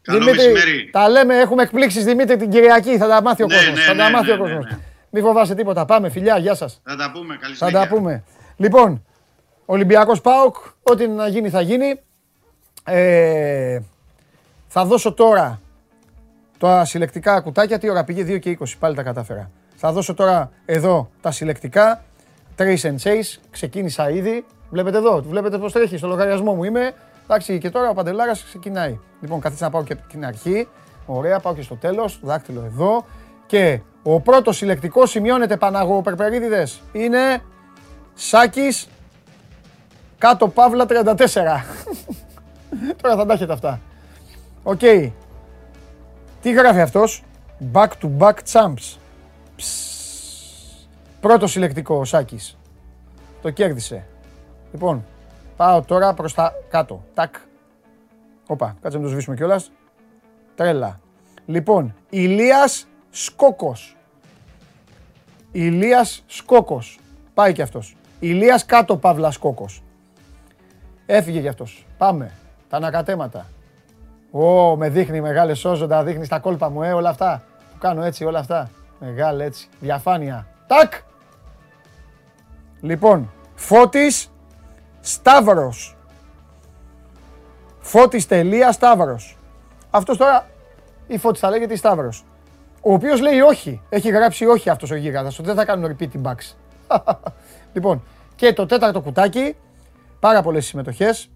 [0.02, 0.90] Καλό μεσημέρι.
[0.92, 2.98] τα λέμε, έχουμε εκπλήξεις Δημήτρη την Κυριακή.
[2.98, 3.76] Θα τα μάθει ο Ναι, κόσμος.
[3.78, 4.66] ναι, θα τα ναι, μάθει ναι, ο ναι, κόσμος.
[4.72, 4.78] ναι.
[5.10, 5.86] Μην φοβάσαι τίποτα.
[5.86, 6.82] Πάμε, φιλιά, γεια σας.
[6.84, 7.38] Θα τα πούμε.
[7.42, 7.90] Καλή Θα συνέχεια.
[7.90, 8.24] τα πούμε.
[8.58, 9.06] Λοιπόν,
[9.66, 12.00] Ολυμπιακός Πάοκ, ό,τι να γίνει θα γίνει.
[12.84, 13.80] Ε,
[14.68, 15.62] θα δώσω τώρα
[16.58, 17.78] τα συλλεκτικά κουτάκια.
[17.80, 18.78] Τι ώρα πήγε, 2 και 20.
[18.80, 19.52] Πάλι τα κατάφερα.
[19.76, 22.04] Θα δώσω τώρα εδώ τα συλλεκτικά.
[22.58, 23.38] Trace and Chase.
[23.52, 24.46] Ξεκίνησα ήδη.
[24.70, 25.98] Βλέπετε εδώ, βλέπετε πώς τρέχει.
[25.98, 26.94] Στο λογαριασμό μου είμαι.
[27.34, 29.00] Εντάξει, και τώρα ο Παντελάρας ξεκινάει.
[29.22, 30.68] Λοιπόν, καθίστε να πάω και την αρχή.
[31.06, 32.20] Ωραία, πάω και στο τέλος.
[32.24, 33.06] Δάκτυλο εδώ.
[33.46, 36.82] Και ο πρώτος συλλεκτικός σημειώνεται Παναγό Περπερίδηδες.
[36.92, 37.42] Είναι
[38.14, 38.88] Σάκης
[40.18, 40.88] κάτω Παύλα 34.
[43.02, 43.80] Τώρα θα τα έχετε αυτά.
[44.64, 44.80] Οκ.
[46.42, 47.24] Τι γράφει αυτός;
[47.74, 48.98] Back to back champs.
[49.56, 49.66] Ψ.
[51.20, 52.58] Πρώτο συλλεκτικό ο Σάκης.
[53.42, 54.06] Το κέρδισε.
[54.72, 55.06] Λοιπόν,
[55.62, 57.04] πάω τώρα προς τα κάτω.
[57.14, 57.36] Τάκ.
[58.48, 59.72] Όπα, κάτσε να το σβήσουμε κιόλας.
[60.56, 61.00] Τρέλα.
[61.46, 63.98] Λοιπόν, Ηλίας Σκόκος.
[65.52, 67.00] Ηλίας Σκόκος.
[67.34, 67.96] Πάει κι αυτός.
[68.20, 69.84] Ηλίας κάτω Παύλα Σκόκος.
[71.06, 71.86] Έφυγε κι αυτός.
[71.98, 72.32] Πάμε.
[72.70, 73.46] Τα ανακατέματα.
[74.32, 77.44] Ω, με δείχνει μεγάλε σώζοντα, δείχνεις τα κόλπα μου, ε, όλα αυτά.
[77.72, 78.70] Που κάνω έτσι, όλα αυτά.
[79.00, 79.70] Μεγάλη έτσι.
[79.80, 80.48] Διαφάνεια.
[80.68, 80.94] Τάκ!
[82.82, 84.31] Λοιπόν, Φώτης
[85.02, 85.98] Σταύρος.
[87.80, 89.38] Φώτης τελεία Σταύρος.
[89.90, 90.50] Αυτός τώρα,
[91.08, 92.26] η Φώτης θα λέγεται η Σταύρος.
[92.82, 93.82] Ο οποίος λέει όχι.
[93.90, 95.40] Έχει γράψει όχι αυτός ο γίγαντας.
[95.40, 96.56] ότι Δεν θα κάνουν repeat την box.
[97.74, 98.04] λοιπόν,
[98.36, 99.56] και το τέταρτο κουτάκι.
[100.20, 101.30] Πάρα πολλές συμμετοχές.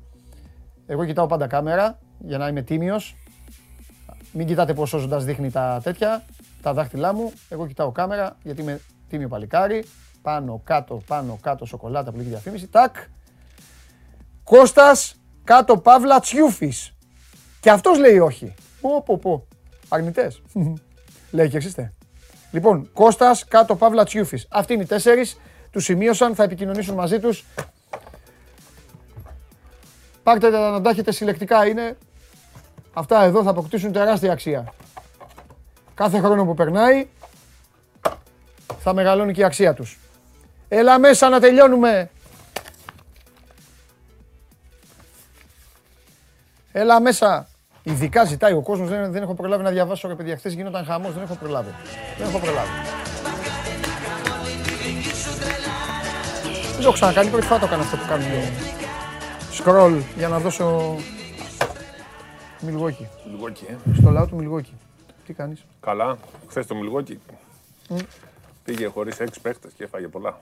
[0.85, 3.15] Εγώ κοιτάω πάντα κάμερα για να είμαι τίμιος.
[4.31, 6.23] Μην κοιτάτε πόσο ζώντας δείχνει τα τέτοια,
[6.61, 7.31] τα δάχτυλά μου.
[7.49, 8.79] Εγώ κοιτάω κάμερα γιατί είμαι
[9.09, 9.85] τίμιο παλικάρι.
[10.21, 12.67] Πάνω, κάτω, πάνω, κάτω, σοκολάτα, πλήρη διαφήμιση.
[12.67, 12.95] Τάκ.
[14.45, 16.93] Κώστας, κάτω, Παύλα, Τσιούφης.
[17.59, 18.53] Και αυτός λέει όχι.
[18.81, 19.47] Πω, πω, πω.
[19.89, 20.41] Αρνητές.
[21.31, 21.93] λέει και εξήστε.
[22.51, 24.47] Λοιπόν, Κώστας, κάτω, Παύλα, Τσιούφης.
[24.49, 25.39] Αυτοί είναι οι τέσσερις.
[25.71, 27.45] Τους σημείωσαν, θα επικοινωνήσουν μαζί τους.
[30.23, 31.97] Πάρτε τα να τα έχετε συλλεκτικά είναι.
[32.93, 34.73] Αυτά εδώ θα αποκτήσουν τεράστια αξία.
[35.93, 37.07] Κάθε χρόνο που περνάει
[38.79, 39.99] θα μεγαλώνει και η αξία τους.
[40.67, 42.09] Έλα μέσα να τελειώνουμε.
[46.77, 47.47] Έλα μέσα.
[47.83, 50.37] Ειδικά ζητάει ο κόσμος, δεν, δεν έχω προλάβει να διαβάσω ρε παιδιά.
[50.37, 51.69] Χθες γίνονταν χαμός, δεν έχω προλάβει.
[52.17, 52.69] Δεν έχω προλάβει.
[56.71, 58.51] Δεν το έχω ξανακάνει, πρώτη φορά το έκανα αυτό που κάνουν οι
[59.63, 60.95] scroll για να δώσω
[62.59, 63.07] Μιλγόκι.
[63.31, 63.75] Μιλγόκι, ε.
[63.95, 64.73] Στο λαό του Μιλγόκι.
[65.25, 66.17] Τι κάνεις; Καλά.
[66.47, 67.19] Χθες το Μιλγόκι
[67.89, 67.97] Μμ.
[68.63, 70.37] πήγε χωρίς έξι παίχτες και έφαγε πολλά.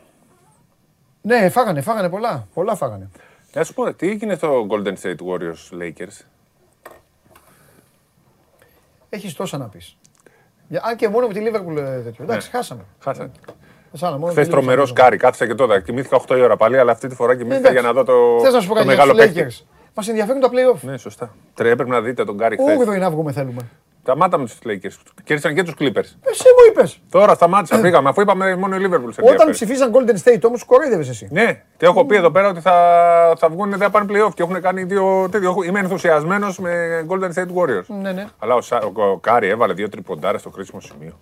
[1.21, 2.47] Ναι, φάγανε, φάγανε πολλά.
[2.53, 3.09] Πολλά φάγανε.
[3.55, 6.25] Να σου πω, ρε, τι έγινε στο Golden State Warriors Lakers;
[9.09, 9.97] Έχεις τόσα να πεις.
[10.67, 12.23] Για, αν και μόνο με τη Liverpool ε, τέτοιο.
[12.23, 12.85] Εντάξει, χάσαμε.
[12.99, 13.31] Χάσανε.
[13.91, 14.93] Χάσαμε, μόνο με Χθες τη τρομερός Liverpool.
[14.95, 15.17] σκάρι.
[15.17, 15.81] Κάθισα και τότε.
[15.81, 18.53] Κοιμήθηκα 8 η ώρα πάλι, αλλά αυτή τη φορά κοιμήθηκα για να δω το, Θες
[18.53, 19.55] να σου πω το κάτι για μεγάλο τους παίκτη.
[19.61, 19.65] Lakers.
[19.95, 20.79] Μας ενδιαφέρουν τα play-off.
[20.81, 21.35] Ναι, σωστά.
[21.53, 22.77] Τρε, έπρεπε να δείτε τον Γκάρι χθες.
[22.77, 23.69] Ούγδο είναι να βγούμε θέλουμε.
[24.05, 24.95] Σταμάτα με του Lakers.
[25.23, 26.09] Κέρδισαν και τους Clippers.
[26.23, 26.99] Εσύ μου είπες.
[27.11, 28.09] Τώρα σταμάτησα, φύγαμε.
[28.09, 29.51] Αφού είπαμε μόνο η Liverpool σε Όταν ενδιαφέρει.
[29.51, 31.27] ψηφίζαν Golden State όμως κοροϊδεύες εσύ.
[31.31, 32.73] Ναι, τι έχω πει εδώ πέρα ότι θα,
[33.37, 35.49] θα βγουν, δεν θα πάνε playoff και έχουν κάνει δύο τέτοιο.
[35.49, 37.85] Έχω- Είμαι ενθουσιασμένος με Golden State Warriors.
[38.01, 38.25] Ναι, ναι.
[38.39, 41.13] Αλλά ο, Σα- ο, ο Κάρι έβαλε δύο τριποντάρες στο κρίσιμο σημείο.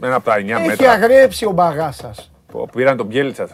[0.00, 0.90] Με ένα από τα 9 Έχει μέτρα.
[0.92, 2.30] αγρέψει ο μπαγάς σας.
[2.46, 3.48] που Πήραν τον Μπιέλιτσα.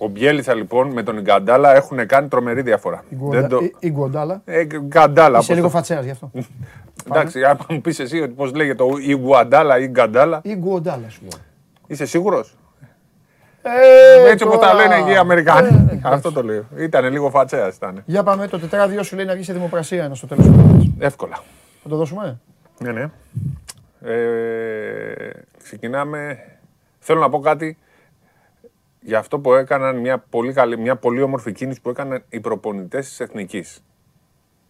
[0.00, 3.04] Ο Μπιέλιτσα λοιπόν με τον Ιγκαντάλα έχουν κάνει τρομερή διαφορά.
[3.08, 3.58] Η Δεν Γκουοντα- το...
[3.62, 4.42] η- Η Γκουοντάλα.
[4.44, 5.38] Ε, Γκαντάλα.
[5.38, 6.30] Είσαι πώς λίγο το- φατσέας γι' αυτό.
[7.10, 11.40] Εντάξει, αν μου πεις εσύ πώς λέγεται ο Ιγκουαντάλα ή Γκαντάλα, Η Γκουοντάλα σου λέω.
[11.86, 12.56] είσαι σίγουρος;
[13.62, 14.74] Ε, Έτσι όπω τα τώρα.
[14.88, 15.70] λένε και οι Ε, Αμερικάνοι.
[15.70, 16.64] ναι, Αυτό το λέω.
[16.76, 17.68] Ήταν λίγο φατσέα.
[17.68, 18.02] Ήταν.
[18.06, 20.92] Για πάμε, το τετράδιο σου λέει να βγει σε δημοπρασία ένας στο τέλος του μήνα.
[20.98, 21.38] Εύκολα.
[21.82, 22.38] Θα το δώσουμε;
[22.78, 23.10] Ναι, ναι.
[24.00, 25.30] Ε,
[25.62, 26.38] ξεκινάμε.
[26.98, 27.78] Θέλω να πω κάτι
[29.00, 33.08] για αυτό που έκαναν μια πολύ, καλή, μια πολύ όμορφη κίνηση που έκαναν οι προπονητές
[33.08, 33.84] της Εθνικής.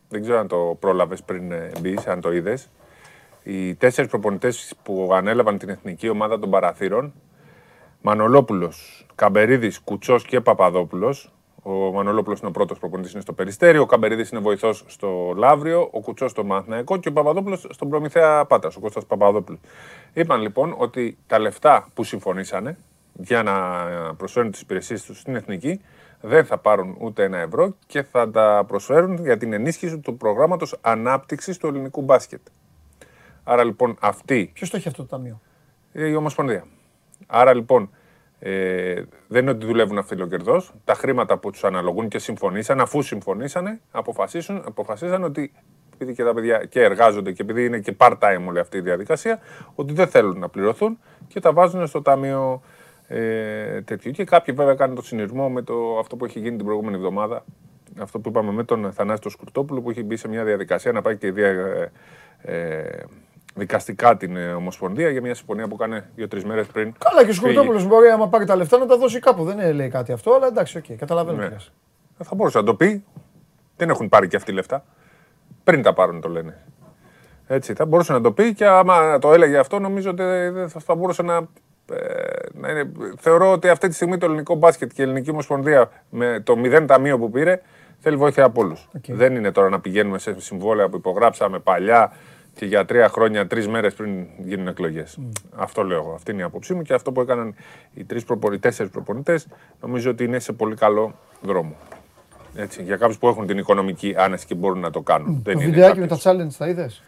[0.09, 2.71] Δεν ξέρω αν το πρόλαβες πριν ε, μπεις, αν το είδες.
[3.43, 7.13] Οι τέσσερις προπονητές που ανέλαβαν την Εθνική Ομάδα των Παραθύρων,
[8.03, 11.33] Μανολόπουλος, Καμπερίδης, Κουτσός και Παπαδόπουλος.
[11.63, 15.89] Ο Μανολόπουλος είναι ο πρώτος προπονητής, είναι στο Περιστέριο, ο Καμπερίδης είναι βοηθός στο Λαύριο,
[15.93, 19.61] ο Κουτσός στο Μαθηναϊκό και ο Παπαδόπουλος στον Προμηθέα Πάτρας, ο Κώστας Παπαδόπουλος.
[20.13, 22.79] Είπαν λοιπόν ότι τα λεφτά που συμφωνήσανε
[23.19, 23.55] για να
[24.15, 25.81] προσφέρουν τις υπηρεσίες τους στην Εθνική
[26.21, 30.79] δεν θα πάρουν ούτε ένα ευρώ και θα τα προσφέρουν για την ενίσχυση του προγράμματος
[30.81, 32.41] ανάπτυξης του ελληνικού μπάσκετ.
[33.45, 35.41] Άρα λοιπόν αυτή Ποιος το έχει αυτό το ταμείο;
[35.93, 36.65] ε, η Ομοσπονδία.
[37.27, 37.91] Άρα λοιπόν
[38.39, 40.63] ε, δεν είναι ότι δουλεύουν αυθυλοκερδό.
[40.85, 45.53] Τα χρήματα που τους αναλογούν και συμφωνήσαν, αφού συμφωνήσανε, αποφασίσουν, αποφασίσαν ότι
[45.95, 49.41] επειδή και τα παιδιά και εργάζονται και επειδή είναι και part-time όλη αυτή η διαδικασία,
[49.75, 50.99] ότι δεν θέλουν να πληρωθούν
[51.29, 52.63] και τα βάζουν στο ταμείο
[53.09, 54.11] ε, τέτοιο.
[54.11, 57.45] Και κάποιοι βέβαια κάνουν το συνειρμό με το, αυτό που έχει γίνει την προηγούμενη εβδομάδα
[57.99, 61.03] αυτό που είπαμε με τον Θανάση τον Σκουρτόπουλο που έχει μπει σε μια διαδικασία να
[61.03, 61.91] πάει και δια, ε,
[62.43, 63.05] ε,
[63.55, 66.93] δικαστικά την ε, Ομοσπονδία για μια συμφωνία που έκανε δύο-τρεις μέρες πριν.
[66.99, 67.39] Καλά και ο φύγει.
[67.39, 69.45] Σκουρτόπουλος μπορεί άμα πάρει τα λεφτά να τα δώσει κάπου.
[69.45, 71.39] Δεν ε, λέει κάτι αυτό, αλλά εντάξει, οκ, καταλαβαίνω.
[71.39, 71.47] Ναι.
[71.47, 71.73] τι λες.
[72.23, 73.05] Θα μπορούσε να το πει.
[73.77, 74.85] Δεν έχουν πάρει και αυτοί λεφτά.
[75.65, 76.63] Πριν τα πάρουν το λένε.
[77.47, 80.81] Έτσι, θα μπορούσε να το πει και άμα το έλεγε αυτό, νομίζω ότι δεν θα,
[80.81, 81.47] θα μπορούσε να, ε,
[82.53, 82.91] να είναι.
[83.19, 86.87] Θεωρώ ότι αυτή τη στιγμή το ελληνικό μπάσκετ και η ελληνική ομοσπονδία με το μηδέν
[86.87, 87.61] ταμείο που πήρε
[88.01, 88.89] θέλει βοήθεια από όλους.
[89.07, 92.13] Δεν είναι τώρα να πηγαίνουμε σε συμβόλαια που υπογράψαμε παλιά
[92.55, 95.19] και για τρία χρόνια, τρεις μέρες πριν γίνουν εκλογές.
[95.57, 96.13] Αυτό λέω εγώ.
[96.15, 97.55] Αυτή είναι η άποψή μου και αυτό που έκαναν
[97.95, 99.47] οι τρεις προπονητέ, τέσσερις προπονητές,
[99.81, 101.77] νομίζω ότι είναι σε πολύ καλό δρόμο.
[102.55, 105.41] Έτσι, για κάποιους που έχουν την οικονομική άνεση και μπορούν να το κάνουν.
[105.43, 107.03] Δεν Το είναι βιντεάκι με κάποιος- τα challenge τα είδες;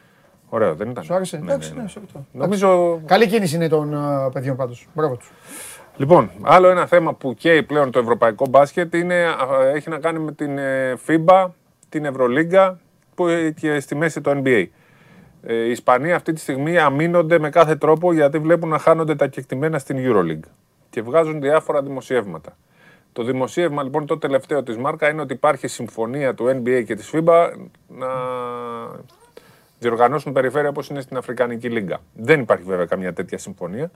[0.52, 1.04] Ωραίο, δεν ήταν.
[1.04, 1.82] Σου άρεσε; Ναι, Εντάξει, ναι, ναι.
[1.82, 2.26] ναι, σε αυτό.
[2.32, 3.00] Νομίζω.
[3.06, 4.88] Καλή κίνηση είναι των ε, παιδιών πάντως.
[4.94, 5.32] Μπράβο τους.
[5.96, 9.36] Λοιπόν, άλλο ένα θέμα που καίει πλέον το ευρωπαϊκό μπάσκετ είναι, α,
[9.74, 11.46] έχει να κάνει με την ε, FIBA,
[11.88, 12.78] την Ευρωλίγκα
[13.14, 14.64] που, ε, και στη μέση το NBA.
[15.42, 19.26] Ε, οι Ισπανοί αυτή τη στιγμή αμήνονται με κάθε τρόπο γιατί βλέπουν να χάνονται τα
[19.26, 20.48] κεκτημένα στην Euroleague
[20.90, 22.56] και βγάζουν διάφορα δημοσιεύματα.
[23.12, 27.10] Το δημοσίευμα λοιπόν το τελευταίο της Μάρκα είναι ότι υπάρχει συμφωνία του NBA και της
[27.14, 27.50] FIBA
[27.88, 28.08] να
[29.80, 32.00] διοργανώσουν περιφέρεια όπως είναι στην Αφρικανική Λίγκα.
[32.14, 33.90] Δεν υπάρχει βέβαια καμία τέτοια συμφωνία.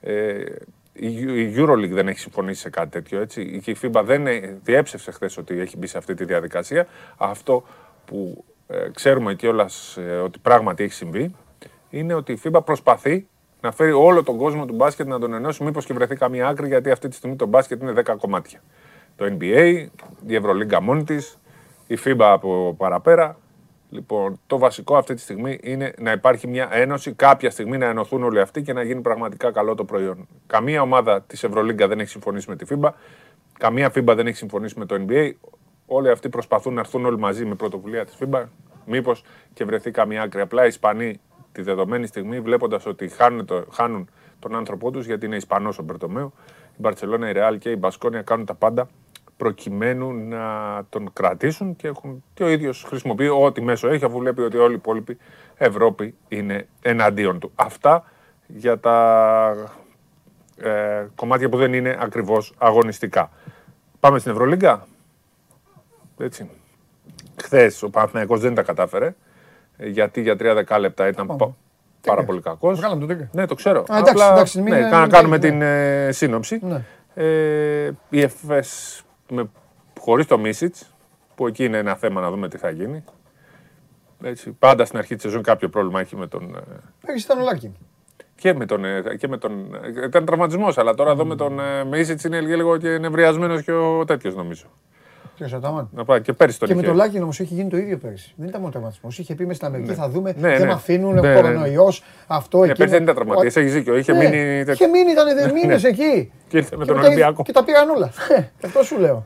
[0.00, 0.44] Ε,
[0.92, 3.20] η η Euroleague δεν έχει συμφωνήσει σε κάτι τέτοιο.
[3.20, 3.60] Έτσι.
[3.62, 6.86] Και η FIBA δεν ε- διέψευσε χθες ότι έχει μπει σε αυτή τη διαδικασία.
[7.16, 7.64] Αυτό
[8.04, 11.34] που ε, ξέρουμε κιόλας ε, ότι πράγματι έχει συμβεί
[11.90, 13.26] είναι ότι η FIBA προσπαθεί
[13.60, 16.66] να φέρει όλο τον κόσμο του μπάσκετ να τον ενώσει, μήπως και βρεθεί καμία άκρη,
[16.66, 18.60] γιατί αυτή τη στιγμή το μπάσκετ είναι 10 κομμάτια.
[19.16, 19.86] Το NBA,
[20.26, 21.38] η Ευρωλίγκα μόνη της,
[21.86, 23.36] η FIBA από παραπέρα.
[23.90, 28.22] Λοιπόν, το βασικό αυτή τη στιγμή είναι να υπάρχει μια ένωση, κάποια στιγμή να ενωθούν
[28.22, 30.28] όλοι αυτοί και να γίνει πραγματικά καλό το προϊόν.
[30.46, 32.90] Καμία ομάδα της Ευρωλίγκα δεν έχει συμφωνήσει με τη FIBA,
[33.58, 35.30] καμία FIBA δεν έχει συμφωνήσει με το NBA.
[35.86, 38.44] Όλοι αυτοί προσπαθούν να έρθουν όλοι μαζί με πρωτοβουλία της FIBA.
[38.86, 40.40] Μήπως και βρεθεί καμία άκρη.
[40.40, 41.20] Απλά οι Ισπανοί
[41.52, 44.08] τη δεδομένη στιγμή, βλέποντας ότι χάνουν, το, χάνουν
[44.38, 46.32] τον άνθρωπό τους, γιατί είναι Ισπανός ο Μπερτομέου,
[46.72, 48.88] η Μπαρσελόνα, η Ρεάλ και η Μπασκόνια κάνουν τα πάντα
[49.36, 50.44] προκειμένου να
[50.88, 54.72] τον κρατήσουν και, έχουν, και ο ίδιος χρησιμοποιεί ό,τι μέσο έχει, αφού βλέπει ότι όλη
[54.72, 55.16] η υπόλοιπη
[55.56, 57.52] Ευρώπη είναι εναντίον του.
[57.54, 58.04] Αυτά
[58.46, 59.68] για τα
[60.56, 63.30] ε, κομμάτια που δεν είναι ακριβώς αγωνιστικά.
[64.00, 64.86] Πάμε στην Ευρωλίγκα.
[66.18, 66.50] Έτσι.
[67.42, 69.14] Χθες ο Παναθηναϊκός δεν τα κατάφερε.
[69.76, 71.54] ε, Γιατί για τρία δεκάλεπτα ήταν πα-
[72.06, 72.78] πάρα πολύ κακός.
[72.78, 73.28] Βγάλαμε τον τρίκα.
[73.32, 73.84] Ναι, το ξέρω.
[73.92, 76.60] Α, εντάξει, εντάξει, μην- ναι, μην- να μην κάνουμε κάνει, την ε, σύνοψη.
[76.62, 76.82] Ναι.
[77.14, 79.50] Ε, η ΕΦΕΣ με,
[80.00, 80.94] χωρίς το Μίσιτς,
[81.34, 83.04] που εκεί είναι ένα θέμα να δούμε τι θα γίνει.
[84.22, 86.54] Έτσι, πάντα στην αρχή της σεζόν κάποιο πρόβλημα έχει με τον...
[86.54, 86.60] ε,
[87.06, 87.72] Πέρυσι ήταν ο Λάρκιν.
[88.34, 91.60] και με τον, ε, και με τον ε, ήταν τραυματισμός, αλλά τώρα εδώ με τον
[91.60, 94.66] ε, Μίσιτς είναι λίγο και νευριασμένος και ο τέτοιος νομίζω.
[95.36, 95.88] Ποιος Αταμάν.
[95.92, 96.88] Να πάει και πέρυσι τον Και με είχε.
[96.88, 98.32] τον Λάκιν όμως έχει γίνει το ίδιο πέρυσι.
[98.36, 99.18] Δεν ήταν μόνο τραυματισμός.
[99.18, 100.34] Είχε πει μες στην Αμερική θα δούμε.
[100.38, 100.66] Ναι, δεν ναι.
[100.66, 101.34] με αφήνουν, Ναι, ναι, ναι.
[101.40, 102.02] κορονοϊός.
[102.26, 102.76] Αυτό Ε, εκεί.
[102.76, 104.72] πέρυσι δεν ήταν τραυματίας, έχεις δίκιο, είχε μείνει τέτοιο.
[104.72, 105.52] Είχε μείνει, ήταν Ναι.
[105.52, 106.32] μήνες εκεί.
[106.48, 107.42] Και ήρθε με Και τον μετά- Ολυμπιακό.
[107.42, 108.10] Και τα πήγαν όλα.
[108.36, 109.22] Ε, Αυτό σου λέω.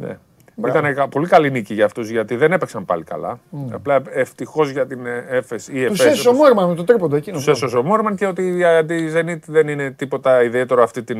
[0.61, 0.71] Ναι.
[0.79, 3.41] Ήταν κα- πολύ καλή νίκη για αυτούς γιατί δεν έπαιξαν πάλι καλά.
[3.73, 6.85] Απλά ευτυχώς για την ε, Έφες ή Του Εφές, έσωσε ο όπως- Μόρμαν με το
[6.85, 7.39] τρίποντο εκείνο.
[7.45, 11.15] Του έσωσε ο Μόρμαν και ότι για τη Zenit δεν είναι τίποτα ιδιαίτερο αυτή τη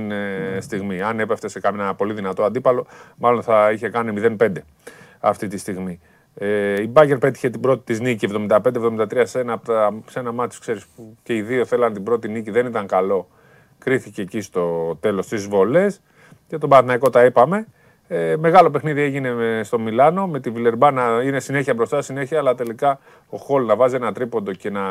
[0.59, 1.03] στιγμή.
[1.03, 2.87] Αν έπεφτε σε κανένα πολύ δυνατό αντίπαλο,
[3.17, 4.53] μάλλον θα είχε κάνει 0-5
[5.21, 6.01] αυτή τη στιγμή.
[6.35, 10.33] Ε, η Μπάγκερ πέτυχε την πρώτη της νίκη 75-73 σε ένα, απ' τα- σε ένα
[10.33, 13.29] μάτι, ξέρεις, που και οι δύο θέλαν την πρώτη νίκη, δεν ήταν καλό.
[13.79, 15.87] Κρίθηκε εκεί στο τέλος της βολέ.
[16.49, 17.67] Για τον Παναθηναϊκό τα είπαμε.
[18.13, 22.39] Ε, μεγάλο παιχνίδι έγινε με- στο Μιλάνο με τη Βιλερμπά να είναι συνέχεια μπροστά, συνέχεια,
[22.39, 22.99] αλλά τελικά
[23.29, 24.83] ο Χολ να βάζει ένα τρίποντο και να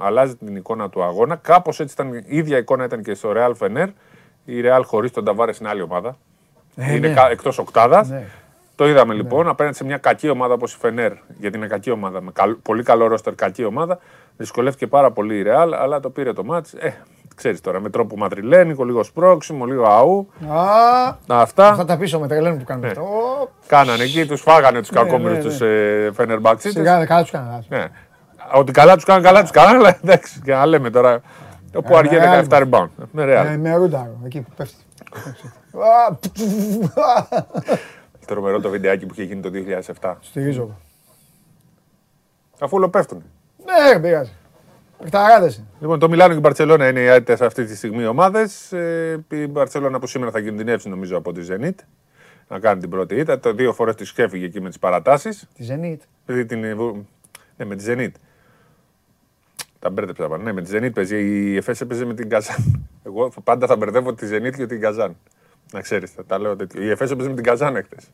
[0.00, 1.36] αλλάζει την εικόνα του αγώνα.
[1.36, 3.86] Κάπως έτσι ήταν, η ίδια εικόνα ήταν και στο Real Fener.
[4.44, 6.16] Η Real χωρίς τον Ταβάρες είναι άλλη ομάδα.
[6.76, 7.14] Ε, είναι ναι.
[7.14, 8.08] κα, εκτός οκτάδας.
[8.08, 8.26] Ναι.
[8.76, 12.20] Το είδαμε λοιπόν απέναντι σε μια κακή ομάδα όπως η Φενέρ, γιατί είναι κακή ομάδα,
[12.20, 13.98] με καλ- πολύ καλό ρόστερ, κακή ομάδα.
[14.36, 16.72] Δυσκολεύτηκε πάρα πολύ η Real, αλλά το πήρε το μάτς.
[16.72, 16.94] Ε,
[17.34, 20.28] ξέρεις τώρα, με τρόπο ματριλένικο, λίγο σπρώξιμο, λίγο αού.
[20.48, 22.92] Α, Αυτά θα τα πίσω με τρελαίνουν που κάνουμε Ναι.
[22.92, 23.04] αυτό.
[23.04, 26.78] Ω, κάνανε εκεί, τους φάγανε τους Ναι, κακόμοιρους ναι, τους ε, Φενερμπαξίτε.
[26.78, 27.64] Σιγά, καλά τους κάνανε.
[27.68, 27.84] Ναι.
[28.54, 31.20] Ότι καλά τους κάναν, καλά τους κάναν, αλλά εντάξει, και να λέμε τώρα.
[31.76, 32.44] Όπου Ε, αργεί Real.
[32.48, 32.88] 17 rebound.
[33.12, 33.46] Με Real.
[33.52, 34.82] Ε, Με ρούνταρο, εκεί που πέφτει.
[35.74, 36.16] Α,
[38.26, 39.50] Τρομερό το βιντεάκι που είχε γίνει το
[40.00, 40.14] 2007.
[40.20, 40.76] Στηρίζω εγώ.
[42.60, 43.22] Αφού όλο πέφτουν.
[43.64, 44.30] Ναι, δεν πειράζει.
[45.04, 45.64] Εκταράδεσαι.
[45.80, 48.72] Λοιπόν, το Μιλάνο και η Μπαρσελόνα είναι οι άττε αυτή τη στιγμή ομάδες.
[49.30, 51.74] η Μπαρσελόνα από σήμερα θα κινδυνεύσει νομίζω από τη Zenit
[52.48, 53.40] να κάνει την πρώτη ήττα.
[53.40, 55.48] Το δύο φορές της ξέφυγε εκεί με τις παρατάσεις.
[55.54, 55.98] Τη Zenit.
[56.46, 56.60] Την...
[57.56, 58.12] Ναι, με τη Zenit.
[59.78, 60.42] Τα μπέρδεψα πάνω.
[60.42, 61.16] Ναι, με τη Zenit παίζει.
[61.16, 62.88] Η Εφές έπαιζε με την Καζάν.
[63.02, 65.16] Εγώ πάντα θα μπερδεύω τη Zenit και την Καζάν.
[65.72, 66.82] Να ξέρεις, θα τα λέω τέτοιο.
[66.82, 68.10] Η Εφές έπαιζε με την Καζάν εχθές.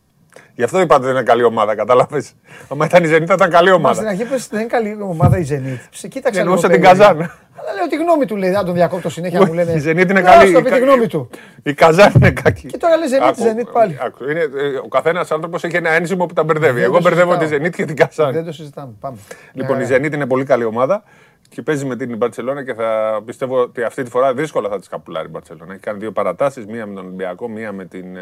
[0.54, 2.32] Γι' αυτό είπατε ότι είναι καλή ομάδα, κατάλαβες.
[2.68, 4.08] Αν ήταν η Zenit θα ήταν καλή Μα στην ομάδα.
[4.08, 5.78] αρχή πες δεν είναι καλή ομάδα η Zenit.
[5.90, 7.06] Σε κοίταξα λίγο Εννοούσα την περίεργα.
[7.06, 7.30] Καζάν.
[7.60, 9.72] Αλλά λέω τη γνώμη του λέει, αν τον διακόπτω συνέχεια μου λένε.
[9.72, 10.50] Η Zenit είναι «Να, καλή.
[10.50, 11.30] στο πει τη γνώμη του.
[11.62, 12.66] Η Καζάν είναι κακή.
[12.66, 13.98] Και τώρα λέει Zenit, Άκου, Zenit πάλι.
[14.00, 16.74] άκου, είναι, ε, ο καθένας άνθρωπος έχει ένα ένσημο που τα μπερδεύει.
[16.74, 17.66] Δεν Εγώ το μπερδεύω τη συζητάω.
[17.66, 18.32] Zenit και την Καζάν.
[18.32, 18.92] Δεν το συζητάμε.
[19.00, 19.16] Πάμε.
[19.52, 20.00] Λοιπόν, η Μια χαρά.
[20.04, 21.02] Zenit είναι πολύ καλή ομάδα
[21.48, 24.88] και παίζει με την Μπαρσελόνα και θα πιστεύω ότι αυτή τη φορά δύσκολα θα της
[24.88, 25.72] καπουλάρει η Μπαρσελόνα.
[25.72, 28.20] Έχει κάνει δύο παρατάσεις, μία με τον Ολυμπιακό, μία με την ε,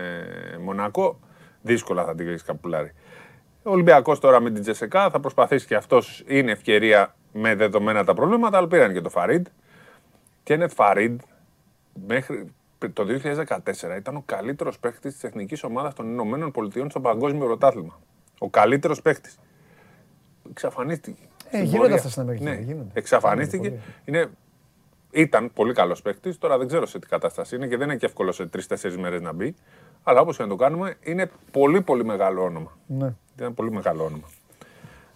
[0.64, 1.18] Μονακό.
[1.68, 2.92] Δύσκολα θα την καπουλάρει.
[3.62, 8.14] Ο Ολυμπιακός τώρα με την Τζεσεκά θα προσπαθήσει και αυτός είναι ευκαιρία με δεδομένα τα
[8.14, 9.46] προβλήματα, αλλά πήραν και το Φαρίντ.
[10.42, 11.20] Κένεθ Φαρίντ
[12.06, 12.52] μέχρι
[12.92, 18.00] το 2014 ήταν ο καλύτερος παίκτης της εθνικής ομάδας των Ηνωμένων Πολιτειών στο παγκόσμιο πρωτάθλημα.
[18.38, 19.38] Ο καλύτερος παίκτης.
[20.50, 21.22] Εξαφανίστηκε.
[21.44, 21.94] Ε, στην γίνονται πορεία.
[21.94, 22.90] αυτά στην Αμερική, Ναι, γίνονται.
[22.94, 23.68] εξαφανίστηκε.
[23.68, 23.80] Πολύ.
[24.04, 24.30] Είναι,
[25.10, 26.38] ήταν πολύ καλός παίκτης.
[26.38, 29.20] Τώρα δεν ξέρω σε τι κατάσταση είναι και δεν είναι και εύκολο σε τρει-τέσσερι μέρες
[29.20, 29.54] να μπει.
[30.02, 32.78] Αλλά όπως και να το κάνουμε, είναι πολύ πολύ μεγάλο όνομα.
[32.86, 33.14] Ναι.
[33.40, 34.26] Είναι πολύ μεγάλο όνομα.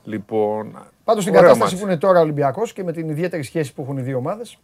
[0.05, 0.79] Λοιπόν.
[1.05, 1.85] Πάντως στην ωραίο κατάσταση μάτς.
[1.85, 4.59] που είναι τώρα ο Ολυμπιακός και με την ιδιαίτερη σχέση που έχουν οι δύο ομάδες,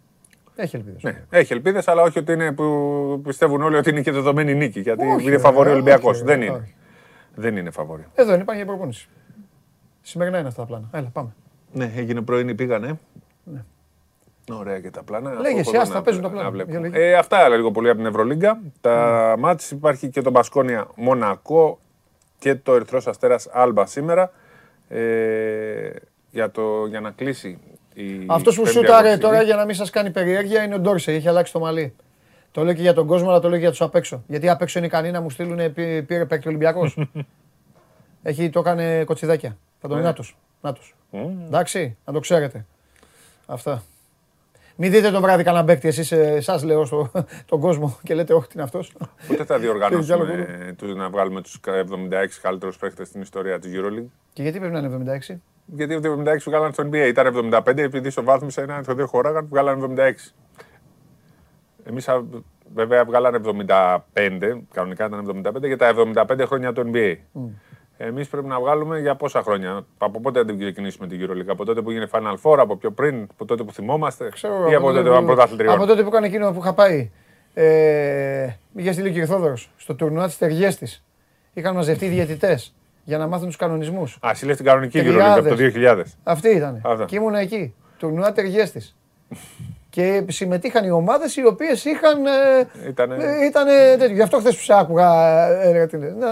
[0.57, 1.03] έχει ελπίδες.
[1.03, 4.81] Ναι, έχει ελπίδες, αλλά όχι ότι είναι που πιστεύουν όλοι ότι είναι και δεδομένη νίκη.
[4.81, 6.17] Γιατί Όχι, είναι φαβορή ε, ο Ολυμπιακός.
[6.17, 6.55] όχι, Δεν ε, είναι.
[6.57, 6.75] όχι.
[7.35, 8.05] Δεν είναι φαβορή.
[8.15, 9.09] Εδώ είναι, πάνε για προπόνηση.
[10.03, 10.89] Σημερινά είναι αυτά τα πλάνα.
[10.93, 11.35] Έλα, πάμε.
[11.73, 12.99] Ναι, έγινε πρωινή, πήγανε.
[14.53, 15.31] Ωραία και τα πλάνα.
[15.33, 16.51] Λέγε Από εσύ, εδώ άστα, να- παίζουν τα να πλάνα.
[16.51, 16.79] βλέπουμε.
[16.79, 17.05] Για λέγε.
[17.09, 18.61] Ε, αυτά λίγο πολύ από την Ευρωλίγκα.
[18.81, 21.79] Τα μάτς υπάρχει και το Μπασκόνια Μονακό
[22.39, 24.33] και το Ερυθρός Αστέρας Άλμπα σήμερα.
[24.89, 25.91] Ε,
[26.31, 27.59] για, το, για να κλείσει
[27.95, 29.19] η Αυτός που πέμπτη σούταρε αποψηλή.
[29.23, 31.15] τώρα για να μην σας κάνει περιέργεια είναι ο Ντόρσεϊ.
[31.17, 31.95] Έχει αλλάξει το μαλλί.
[32.53, 34.23] Το λέω και για τον κόσμο, αλλά το λέω και για τους απ' έξω.
[34.27, 36.99] Γιατί απ' έξω είναι ικανοί να μου στείλουν πή- πήρε παίκτη Ολυμπιακός.
[38.23, 39.57] Έχει, το έκανε κοτσιδάκια.
[39.81, 40.03] Θα τον Ναι.
[40.05, 40.37] νάτος.
[40.61, 40.95] Νάτος.
[41.47, 42.65] Εντάξει, να το ξέρετε.
[43.47, 43.83] Αυτά.
[44.81, 47.11] Μην δείτε το βράδυ κανένα παίκτη, εσείς, ε, εσάς λέω στο,
[47.47, 48.93] τον κόσμο και λέτε όχι τι είναι αυτός.
[49.29, 50.33] Πότε θα Και διοργανώσουμε διάλογο.
[50.69, 54.07] ε, τους- να βγάλουμε τους 76 καλύτερους παίχτες στην ιστορία της EuroLeague.
[54.33, 55.41] Και γιατί πρέπει να είναι 76.
[55.67, 57.07] Γιατί από το 76 βγάλανε στο NBA.
[57.09, 60.35] Ήταν 75, επειδή στο βάθμισα ένα το δύο χωράγαν, βγάλανε 76.
[61.85, 62.23] Εμείς α,
[62.75, 67.15] βέβαια βγάλανε 75, κανονικά ήταν 75, για τα 75 χρόνια του NBA.
[68.01, 69.87] Εμείς πρέπει να βγάλουμε για πόσα χρόνια.
[69.99, 73.27] Από πότε δεν ξεκινήσουμε την EuroLeague, από τότε που έγινε Final Four, από πιο πριν,
[73.33, 75.75] από τότε που θυμόμαστε, Ξέρω, ή από τότε που ήταν πρωταθλητριών.
[75.75, 77.11] Από τότε που έκανε εκείνο που είχα πάει.
[77.55, 81.05] Ε, είχε στείλει ο Κυρθόδωρος στο τουρνουά της Τεργιές της.
[81.53, 84.19] Είχαν μαζευτεί διαιτητές για να μάθουν τους κανονισμούς.
[84.27, 85.39] Α, εσύ λες την κανονική EuroLeague Χιλιάδες.
[85.39, 86.03] από το 2000.
[86.23, 86.81] Αυτή ήταν.
[86.85, 87.05] Αυτά.
[87.05, 87.75] Και ήμουν εκεί.
[87.99, 88.97] Τουρνουά Τεργιές της.
[89.91, 92.27] και συμμετείχαν οι ομάδες οι οποίες είχαν...
[92.27, 94.15] Ε, Ήτανε- ε, ήτανε τέτοιο.
[94.15, 95.13] Γι' αυτό χθες που σε άκουγα
[95.49, 96.13] ε, έλεγα τι λες.
[96.15, 96.27] Ναι,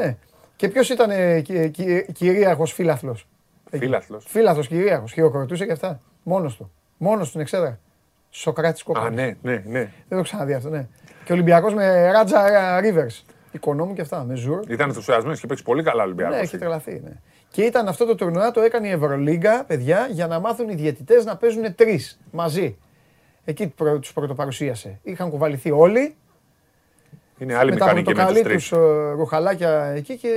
[0.00, 0.16] ναι.
[0.60, 0.68] Ναι.
[0.68, 3.26] Και ποιος ήταν ε, κυ- κυ- κυρίαρχος φίλαθλος;
[3.70, 3.84] Εκεί.
[3.84, 4.24] Φίλαθλος.
[4.28, 5.12] Φίλαθλος κυρίαρχος.
[5.12, 6.00] Χειροκροτούσε και αυτά.
[6.22, 6.70] Μόνος του.
[6.96, 7.78] Μόνος του στην εξέδρα.
[8.30, 9.08] Σοκράτης κόκκινος.
[9.08, 9.92] Α, ναι, ναι, ναι.
[10.08, 10.86] Δεν το ξαναδεί αυτό, ναι.
[11.24, 13.24] Και ο Ολυμπιακός με Ράτζα Ρίβερς.
[13.52, 14.70] Οικονόμου και αυτά, με Ζουρ.
[14.70, 16.36] Ήταν ενθουσιασμένος και παίξει πολύ καλά Ολυμπιακός.
[16.36, 17.00] Ναι, έχει τρελαθεί.
[17.04, 17.12] Ναι.
[17.48, 21.24] Και ήταν αυτό το τουρνουά, το έκανε η Ευρωλίγκα, παιδιά, για να μάθουν οι διαιτητές
[21.24, 22.78] να παίζουν τρεις μαζί.
[23.44, 24.98] Εκεί προ, τους πρωτοπαρουσίασε.
[25.02, 26.14] Είχαν κουβαληθεί όλοι,
[27.38, 28.68] Είναι άλλη με τα μηχανική με τους πορτοκαλί τρεις.
[28.68, 30.28] τους ε, ρουχαλάκια εκεί και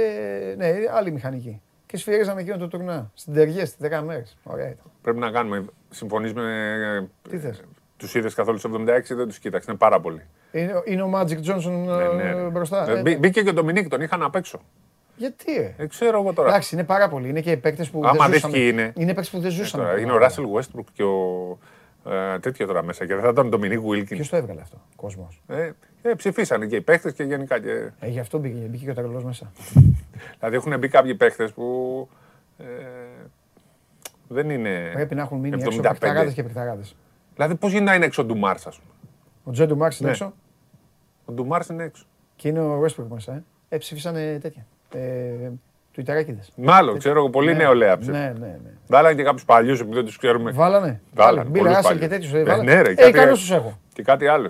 [0.58, 1.62] ναι, άλλη μηχανική.
[1.86, 4.38] Και σφυρίζαμε εκείνο το τουρνουά, στην Τεργέ, στις 10 μέρες.
[4.44, 4.86] Ωραία ήταν.
[5.02, 5.66] Πρέπει να κάνουμε.
[5.90, 7.08] Συμφωνείς με.
[7.30, 7.62] Τι θες;
[7.98, 9.68] Τους είδες καθόλου στο 76 δεν τους κοίταξες.
[9.70, 10.22] Είναι πάρα πολύ.
[10.52, 12.50] Είναι, είναι ο Magic Johnson ε, Ναι, ναι.
[12.50, 12.90] μπροστά.
[12.90, 14.60] Ε, Ε, μπή- Μπήκε και ο Ντομινίκ, τον είχαν απ' έξω.
[15.16, 16.50] γιατί, ε; Δεν ξέρω εγώ τώρα.
[16.50, 17.30] Εντάξει, είναι πάρα πολλοί.
[17.30, 18.58] Είναι και παίκτες που Άμα δεν δεις ζούσαμε.
[18.58, 18.94] ποιοι είναι.
[18.96, 19.84] Είναι παίκτες που δεν Ε, ζούσαμε.
[19.84, 21.58] τώρα, είναι ο Ράσελ Westbrook και ο.
[22.06, 23.06] Ε, τέτοιο τώρα μέσα.
[23.06, 24.16] Και δεν θα ήταν ο Ντομινίκ Βίλκιν.
[24.18, 25.72] Ποιος το έβγαλε αυτό, ο κόσμος; Ε,
[26.02, 27.60] ε, ψηφίσανε και οι παίχτε και γενικά.
[27.60, 29.52] Και, Ε, γι' αυτό μπήκε, μπήκε και ο τρελός μέσα.
[30.40, 32.08] δηλαδή έχουν μπει κάποιοι παίχτε που.
[32.58, 32.64] Ε,
[34.28, 34.90] δεν είναι.
[34.94, 35.66] Πρέπει να έχουν μείνει 75.
[35.66, 36.96] έξω παιχταράδες και παιχταράδες.
[37.34, 38.92] Δηλαδή, πώς γίνεται να είναι έξω ο Ντουμάρ, ας πούμε.
[39.44, 40.16] Ο Τζέντου Μάρξ είναι Ναι.
[40.16, 40.34] έξω
[41.26, 42.06] Ο Ντουμάρ είναι έξω.
[42.36, 43.34] και είναι ο Westbrook μέσα.
[43.34, 44.66] Ε, ε ψήφισανε τέτοια.
[44.94, 45.50] Ε,
[45.94, 46.52] Τουιτεράκηδες.
[46.56, 48.12] Μάλλον, ξέρω εγώ, πολύ Ναι, νεολαία ψήφι.
[48.18, 48.70] Ναι, ναι, ναι.
[48.88, 50.52] Βάλανε και κάποιους παλιούς επειδή δεν τους ξέρουμε.
[50.52, 51.02] Βάλανε.
[51.14, 51.50] Βάλανε.
[51.50, 52.30] Μπίλ πολλούς Ράσελ και παλιούς.
[52.32, 52.48] τέτοιους.
[52.50, 53.80] Ε, Ε, ναι, ρε, ε, κάτι- ικανούς τους έχω.
[53.94, 54.50] Και κάτι άλλο.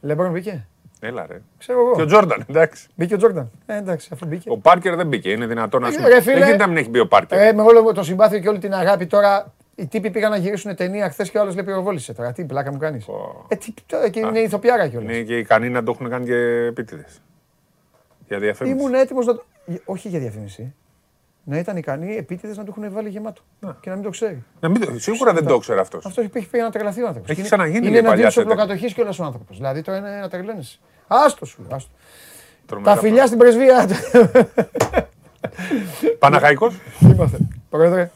[0.00, 0.66] Λεμπρόν μπήκε;
[1.00, 1.40] Έλα ρε.
[1.58, 1.94] Ξέρω εγώ.
[1.94, 2.88] Και ο Τζόρνταν, εντάξει.
[2.94, 3.50] Μπήκε ο Τζόρνταν.
[3.66, 4.50] Ε, εντάξει, αφού μπήκε.
[4.50, 5.30] Ο Πάρκερ δεν μπήκε.
[5.30, 6.34] Είναι δυνατόν να Ε, σου ρε, φίλε.
[6.34, 7.38] Δεν γίνεται να μην έχει μπει ο Πάρκερ.
[7.40, 9.52] Ε, με όλο το συμπάθειο και όλη την αγάπη τώρα.
[9.74, 12.32] Οι τύποι πήγαν να γυρίσουν ταινία χθες και ο άλλος λέει πυροβόλησε τώρα.
[12.32, 13.04] Τι πλάκα μου κάνεις.
[13.04, 13.44] Πω.
[13.48, 15.12] Ε, τι, τώρα και είναι ηθοποιάρα κιόλας.
[15.14, 16.34] Είναι και ικανοί να το έχουν κάνει και
[16.68, 17.20] επίτηδες.
[18.28, 18.76] Για διαφήμιση.
[18.76, 19.42] Ήμουν έτοιμος να το.
[19.84, 20.74] Όχι για διαφήμιση.
[21.44, 23.42] Να ήταν ικανοί επίτηδες να το έχουν βάλει γεμάτο.
[23.80, 24.44] Και να μην το ξέρει.
[24.60, 26.06] Να μην το- Σίγουρα δεν το ήξερε αυτός.
[26.06, 27.30] Αυτός έχει πήγε να τρελαθεί ο άνθρωπος.
[27.30, 28.44] Έχει ξαναγίνει Είναι η παλιά εναντίον τη σετ.
[28.44, 29.56] οπλοκατοχής κιόλας ο άνθρωπος.
[29.56, 30.68] Δηλαδή τώρα είναι να τρελαίνει.
[31.06, 31.66] Άστο σου.
[31.70, 31.90] Άστο.
[32.82, 33.88] Τα φιλιά στην πρεσβεία.
[36.18, 37.38] Παναχαϊκός; Είμαστε.
[37.70, 38.10] Πρόεδρε.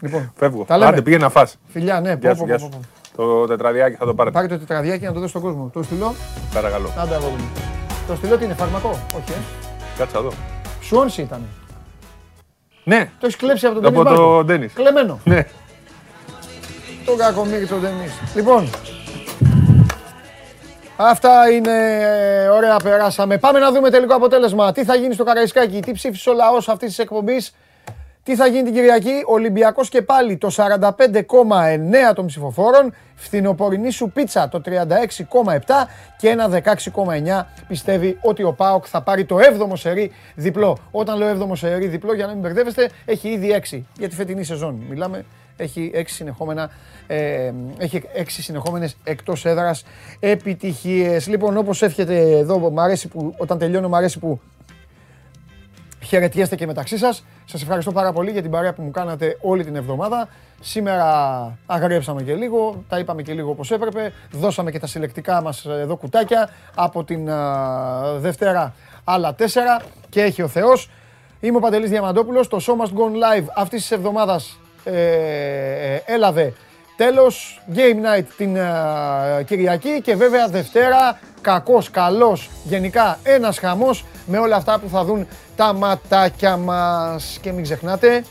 [0.00, 0.64] Λοιπόν, Φεύγω.
[0.64, 0.90] Τα λέμε.
[0.90, 1.58] Άντε πήγε να φας.
[1.66, 2.68] φιλιά, ναι, Γεια πω, σου, πω, γεια πω, σου.
[2.68, 2.80] πω.
[3.16, 4.34] Το τετραδιάκι θα το πάρετε.
[4.36, 5.70] Πάρε το τετραδιάκι να το δώσει στον κόσμο.
[5.72, 6.14] Το στυλό.
[6.54, 6.88] Παρακαλώ.
[6.98, 7.48] Άντε αγόρι μου.
[8.06, 9.36] Το στυλό τι είναι, φαρμακό; Όχι, ε.
[9.98, 10.30] Κάτσε εδώ.
[10.94, 11.40] Σου Σουόνσι ήταν.
[12.84, 14.44] Ναι, Το έχεις κλέψει από τον από Ντένις το Μάρκο.
[14.44, 14.72] Ντένις.
[14.72, 15.20] Κλεμμένο.
[15.24, 15.46] Ναι.
[17.06, 18.12] Το κακομίρι τον Ντένις.
[18.34, 18.70] Λοιπόν,
[20.96, 22.00] αυτά είναι
[22.42, 23.38] ε, ωραία περάσαμε.
[23.38, 24.72] Πάμε να δούμε τελικό αποτέλεσμα.
[24.72, 27.54] Τι θα γίνει στο Καραϊσκάκι, τι ψήφισε ο λαός αυτής της εκπομπής.
[28.24, 34.48] Τι θα γίνει την Κυριακή, Ολυμπιακός και πάλι το 45,9 των ψηφοφόρων, φθινοπορεινή σου πίτσα
[34.48, 34.78] το 36,7
[36.18, 40.78] και ένα 16,9 πιστεύει ότι ο ΠΑΟΚ θα πάρει το 7ο σερί διπλό.
[40.90, 44.44] Όταν λέω 7ο σερί διπλό, για να μην μπερδεύεστε, έχει ήδη 6 για τη φετινή
[44.44, 44.82] σεζόν.
[44.88, 45.24] Μιλάμε,
[45.56, 46.70] έχει 6 συνεχόμενα,
[47.06, 49.84] ε, έχει 6 συνεχόμενες εκτός έδρας
[50.20, 51.26] επιτυχίες.
[51.26, 54.40] Λοιπόν, όπως εύχεται εδώ, μ' αρέσει που, όταν τελειώνω, μου αρέσει που
[56.04, 57.24] χαιρετιέστε και μεταξύ σας.
[57.44, 60.28] Σας ευχαριστώ πάρα πολύ για την παρέα που μου κάνατε όλη την εβδομάδα.
[60.60, 64.12] Σήμερα αγριέψαμε και λίγο, τα είπαμε και λίγο όπως έπρεπε.
[64.30, 66.50] Δώσαμε και τα συλλεκτικά μας εδώ κουτάκια.
[66.74, 68.74] Από την α, Δευτέρα
[69.04, 70.90] άλλα τέσσερα και έχει ο Θεός.
[71.40, 72.48] Είμαι ο Παντελής Διαμαντόπουλος.
[72.48, 76.52] Το Show Must Go On Live αυτής της εβδομάδας ε, ε, έλαβε
[76.96, 77.62] τέλος.
[77.74, 84.56] Game Night την α, Κυριακή και βέβαια Δευτέρα κακός, καλός, γενικά ένας χαμός με όλα
[84.56, 87.38] αυτά που θα δουν τα ματάκια μας.
[87.40, 88.24] Και μην ξεχνάτε,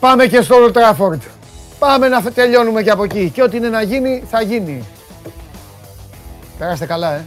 [0.00, 1.18] πάμε και στο Old Trafford.
[1.78, 3.30] Πάμε να τελειώνουμε και από εκεί.
[3.30, 4.84] Και ό,τι είναι να γίνει, θα γίνει.
[6.58, 7.24] Περάστε καλά, ε.